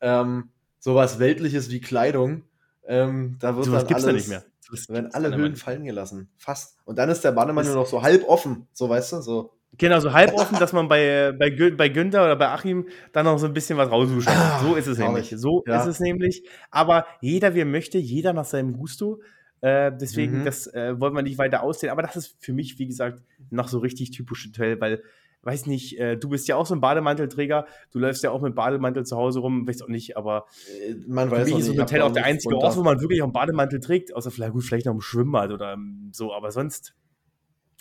ähm, 0.00 0.50
sowas 0.78 1.18
Weltliches 1.18 1.70
wie 1.70 1.80
Kleidung. 1.80 2.44
Ähm, 2.86 3.36
da 3.40 3.56
wird 3.56 3.66
so 3.66 3.72
dann 3.72 3.86
alles, 3.86 4.04
da 4.04 4.12
nicht 4.12 4.28
mehr. 4.28 4.44
Das 4.70 4.88
werden 4.88 5.12
alle 5.12 5.34
Höhlen 5.34 5.56
fallen 5.56 5.84
gelassen. 5.84 6.28
Fast. 6.36 6.76
Und 6.84 6.96
dann 6.96 7.08
ist 7.08 7.24
der 7.24 7.32
Bannemann 7.32 7.66
nur 7.66 7.74
noch 7.74 7.86
so 7.86 8.02
halb 8.02 8.28
offen, 8.28 8.68
so 8.72 8.88
weißt 8.88 9.12
du, 9.12 9.22
so. 9.22 9.57
Genau, 9.76 10.00
so 10.00 10.12
halb 10.12 10.32
offen, 10.34 10.58
dass 10.58 10.72
man 10.72 10.88
bei, 10.88 11.32
bei, 11.38 11.50
bei 11.70 11.88
Günther 11.88 12.24
oder 12.24 12.36
bei 12.36 12.48
Achim 12.48 12.88
dann 13.12 13.26
noch 13.26 13.38
so 13.38 13.46
ein 13.46 13.52
bisschen 13.52 13.76
was 13.76 13.90
raussuchen 13.90 14.24
kann. 14.24 14.64
So 14.64 14.74
ist 14.74 14.86
es 14.86 14.98
nämlich. 14.98 15.34
So 15.36 15.62
ja. 15.66 15.80
ist 15.80 15.86
es 15.86 16.00
nämlich. 16.00 16.48
Aber 16.70 17.06
jeder, 17.20 17.54
wie 17.54 17.60
er 17.60 17.66
möchte, 17.66 17.98
jeder 17.98 18.32
nach 18.32 18.46
seinem 18.46 18.72
Gusto. 18.72 19.20
Äh, 19.60 19.92
deswegen, 20.00 20.40
mhm. 20.40 20.44
das 20.44 20.66
äh, 20.68 20.98
wollen 20.98 21.14
wir 21.14 21.22
nicht 21.22 21.38
weiter 21.38 21.62
aussehen. 21.62 21.90
Aber 21.90 22.02
das 22.02 22.16
ist 22.16 22.36
für 22.40 22.52
mich, 22.52 22.78
wie 22.78 22.86
gesagt, 22.86 23.22
noch 23.50 23.68
so 23.68 23.78
richtig 23.78 24.10
typisch 24.10 24.46
Hotel, 24.46 24.80
weil 24.80 25.02
weiß 25.42 25.66
nicht, 25.66 25.98
äh, 25.98 26.16
du 26.16 26.28
bist 26.28 26.48
ja 26.48 26.56
auch 26.56 26.66
so 26.66 26.74
ein 26.74 26.80
Bademantelträger, 26.80 27.66
du 27.92 27.98
läufst 27.98 28.22
ja 28.22 28.30
auch 28.30 28.42
mit 28.42 28.54
Bademantel 28.54 29.06
zu 29.06 29.16
Hause 29.16 29.40
rum, 29.40 29.66
weiß 29.66 29.82
auch 29.82 29.88
nicht, 29.88 30.16
aber 30.16 30.46
äh, 30.86 30.94
man 31.06 31.30
weiß 31.30 31.48
für 31.48 31.54
mich 31.54 31.60
ist 31.60 31.66
so 31.66 31.72
ein 31.72 31.80
Hotel 31.80 32.02
auch 32.02 32.12
der 32.12 32.24
einzige 32.24 32.56
Ort, 32.56 32.76
wo 32.76 32.82
man 32.82 33.00
wirklich 33.00 33.22
auch 33.22 33.26
einen 33.26 33.32
Bademantel 33.32 33.80
trägt, 33.80 34.14
außer 34.14 34.30
vielleicht, 34.30 34.52
gut, 34.52 34.64
vielleicht 34.64 34.86
noch 34.86 34.94
im 34.94 35.00
Schwimmbad 35.00 35.50
oder 35.50 35.76
so, 36.12 36.34
aber 36.34 36.50
sonst. 36.50 36.94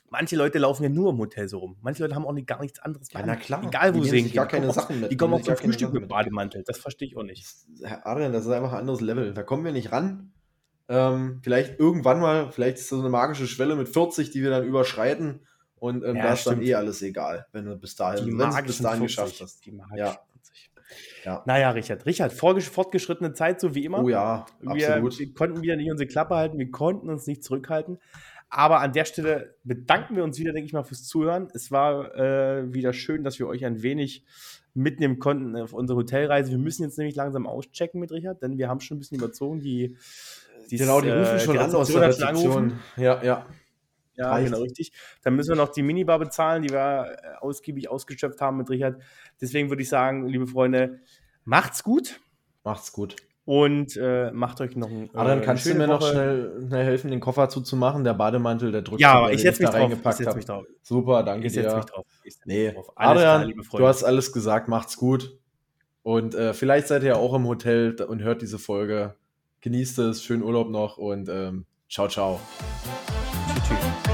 Manche 0.10 0.36
Leute 0.36 0.58
laufen 0.58 0.84
ja 0.84 0.89
nur 0.89 1.12
im 1.12 1.18
Hotel 1.18 1.49
so 1.49 1.60
rum. 1.60 1.78
Manche 1.82 2.03
Leute 2.03 2.16
haben 2.16 2.26
auch 2.26 2.32
nicht, 2.32 2.47
gar 2.47 2.62
nichts 2.62 2.80
anderes. 2.80 3.12
Ja, 3.12 3.26
na 3.26 3.36
klar. 3.36 3.64
Egal, 3.64 3.93
wo 3.93 4.03
sie 4.03 4.18
hingehen. 4.18 4.36
Gar 4.36 4.47
keine 4.47 4.72
Sachen 4.72 5.01
mit. 5.01 5.12
Die 5.12 5.18
kommen 5.18 5.34
auch 5.34 5.41
zum 5.41 5.58
Frühstück 5.58 5.91
mit 5.93 6.08
Bademantel. 6.08 6.64
Das 6.66 6.78
verstehe 6.78 7.10
ich 7.10 7.18
auch 7.18 7.24
nicht. 7.24 7.45
Herr 7.84 8.08
Adrian, 8.08 8.32
das 8.32 8.45
ist 8.45 8.51
einfach 8.51 8.72
ein 8.74 8.80
anderes 8.80 9.01
Level. 9.01 9.34
Da 9.34 9.43
kommen 9.43 9.66
wir 9.66 9.74
nicht 9.74 9.91
ran. 9.91 10.32
Ähm, 10.89 11.41
vielleicht 11.43 11.80
irgendwann 11.80 12.22
mal, 12.22 12.51
vielleicht 12.51 12.78
ist 12.78 12.91
das 12.91 12.97
so 12.97 13.03
eine 13.03 13.10
magische 13.10 13.47
Schwelle 13.47 13.76
mit 13.76 13.89
40, 13.89 14.32
die 14.32 14.41
wir 14.41 14.49
dann 14.49 14.66
überschreiten. 14.66 15.45
Und 15.76 16.03
ähm, 16.03 16.16
ja, 16.16 16.24
da 16.24 16.34
ist 16.34 16.47
dann 16.47 16.62
eh 16.62 16.74
alles 16.74 17.01
egal, 17.01 17.45
wenn 17.51 17.66
du 17.66 17.76
bis 17.76 17.95
dahin, 17.95 18.38
wenn 18.38 18.66
bis 18.66 18.80
dahin 18.80 18.99
50, 18.99 19.01
geschafft 19.01 19.41
hast. 19.41 19.66
Die 19.66 19.78
ja. 19.95 20.18
Ja. 21.26 21.43
Naja, 21.45 21.72
Richard. 21.72 22.05
Richard, 22.05 22.32
fortgeschrittene 22.32 23.34
Zeit, 23.34 23.60
so 23.60 23.76
wie 23.76 23.84
immer. 23.84 24.01
Oh 24.01 24.10
ja, 24.10 24.45
wir, 24.62 24.72
absolut. 24.72 25.20
Wir 25.20 25.34
konnten 25.34 25.62
wieder 25.62 25.76
nicht 25.76 25.91
unsere 25.91 26.08
Klappe 26.08 26.36
halten, 26.36 26.58
wir 26.58 26.72
konnten 26.72 27.10
uns 27.10 27.28
nicht 27.28 27.43
zurückhalten. 27.43 27.99
Aber 28.49 28.79
an 28.79 28.93
der 28.93 29.05
Stelle 29.05 29.55
bedanken 29.63 30.15
wir 30.15 30.23
uns 30.23 30.39
wieder, 30.39 30.53
denke 30.53 30.67
ich 30.67 30.73
mal, 30.73 30.83
fürs 30.83 31.03
Zuhören. 31.03 31.49
Es 31.53 31.71
war 31.71 32.15
äh, 32.15 32.73
wieder 32.73 32.93
schön, 32.93 33.23
dass 33.23 33.39
wir 33.39 33.47
euch 33.47 33.65
ein 33.65 33.83
wenig 33.83 34.23
mitnehmen 34.73 35.19
konnten 35.19 35.55
auf 35.57 35.73
unsere 35.73 35.97
Hotelreise. 35.97 36.51
Wir 36.51 36.57
müssen 36.57 36.83
jetzt 36.83 36.97
nämlich 36.97 37.15
langsam 37.15 37.47
auschecken 37.47 37.99
mit 37.99 38.11
Richard, 38.11 38.41
denn 38.41 38.57
wir 38.57 38.69
haben 38.69 38.79
schon 38.79 38.97
ein 38.97 38.99
bisschen 38.99 39.17
überzogen. 39.17 39.59
Die, 39.59 39.97
die 40.69 40.77
genau, 40.77 41.01
die 41.01 41.09
rufen 41.09 41.35
äh, 41.35 41.39
schon 41.39 41.57
an 41.57 41.73
aus 41.73 41.87
der 41.89 42.01
Rezeption. 42.01 42.79
Ja, 42.95 43.21
ja. 43.23 43.45
Ja, 44.15 44.31
Reicht. 44.31 44.45
genau, 44.47 44.61
richtig. 44.63 44.93
Dann 45.23 45.35
müssen 45.35 45.49
wir 45.49 45.55
noch 45.55 45.69
die 45.69 45.83
Minibar 45.83 46.17
bezahlen, 46.17 46.63
die 46.63 46.69
wir 46.69 47.17
äh, 47.21 47.35
ausgiebig 47.39 47.89
ausgeschöpft 47.89 48.41
haben 48.41 48.57
mit 48.57 48.69
Richard. 48.69 49.01
Deswegen 49.39 49.69
würde 49.69 49.83
ich 49.83 49.89
sagen, 49.89 50.27
liebe 50.27 50.47
Freunde, 50.47 51.01
macht's 51.43 51.83
gut. 51.83 52.19
Macht's 52.63 52.91
gut. 52.91 53.15
Und 53.47 53.95
äh, 53.95 54.29
macht 54.31 54.59
euch 54.59 54.75
noch 54.75 54.89
ein. 54.89 55.09
Ah, 55.13 55.23
dann 55.23 55.41
kannst 55.41 55.65
du 55.65 55.73
mir 55.73 55.87
Woche. 55.87 55.87
noch 55.87 56.01
schnell, 56.11 56.65
schnell, 56.67 56.83
helfen, 56.83 57.11
den 57.11 57.21
Koffer 57.21 57.47
zuzumachen. 57.47 58.03
Der 58.03 58.13
Bademantel, 58.13 58.73
der 58.73 58.81
drückt. 58.81 58.99
Ja, 58.99 59.13
aber 59.13 59.31
ich 59.31 59.41
setze 59.41 59.63
mich, 59.63 59.71
drauf. 59.71 59.89
Ich 59.89 60.11
setz 60.17 60.35
mich 60.35 60.43
drauf. 60.43 60.65
Super, 60.81 61.23
danke 61.23 61.47
ich 61.47 61.53
dir. 61.53 61.73
Mich 61.73 61.85
drauf. 61.85 62.05
Ich 62.25 62.35
nee, 62.43 62.73
drauf. 62.73 62.91
Adrian, 62.97 63.53
klar, 63.53 63.79
du 63.79 63.87
hast 63.87 64.03
alles 64.03 64.33
gesagt. 64.33 64.67
Macht's 64.67 64.97
gut. 64.97 65.39
Und 66.03 66.35
äh, 66.35 66.53
vielleicht 66.53 66.89
seid 66.89 67.03
ihr 67.03 67.15
auch 67.15 67.33
im 67.33 67.47
Hotel 67.47 67.95
und 68.01 68.21
hört 68.21 68.41
diese 68.41 68.59
Folge. 68.59 69.15
Genießt 69.61 69.99
es, 69.99 70.23
schönen 70.23 70.43
Urlaub 70.43 70.69
noch 70.69 70.97
und 70.97 71.29
ähm, 71.29 71.65
ciao, 71.87 72.09
ciao. 72.09 72.41
Tschüss. 73.65 73.77
tschüss. 73.79 74.07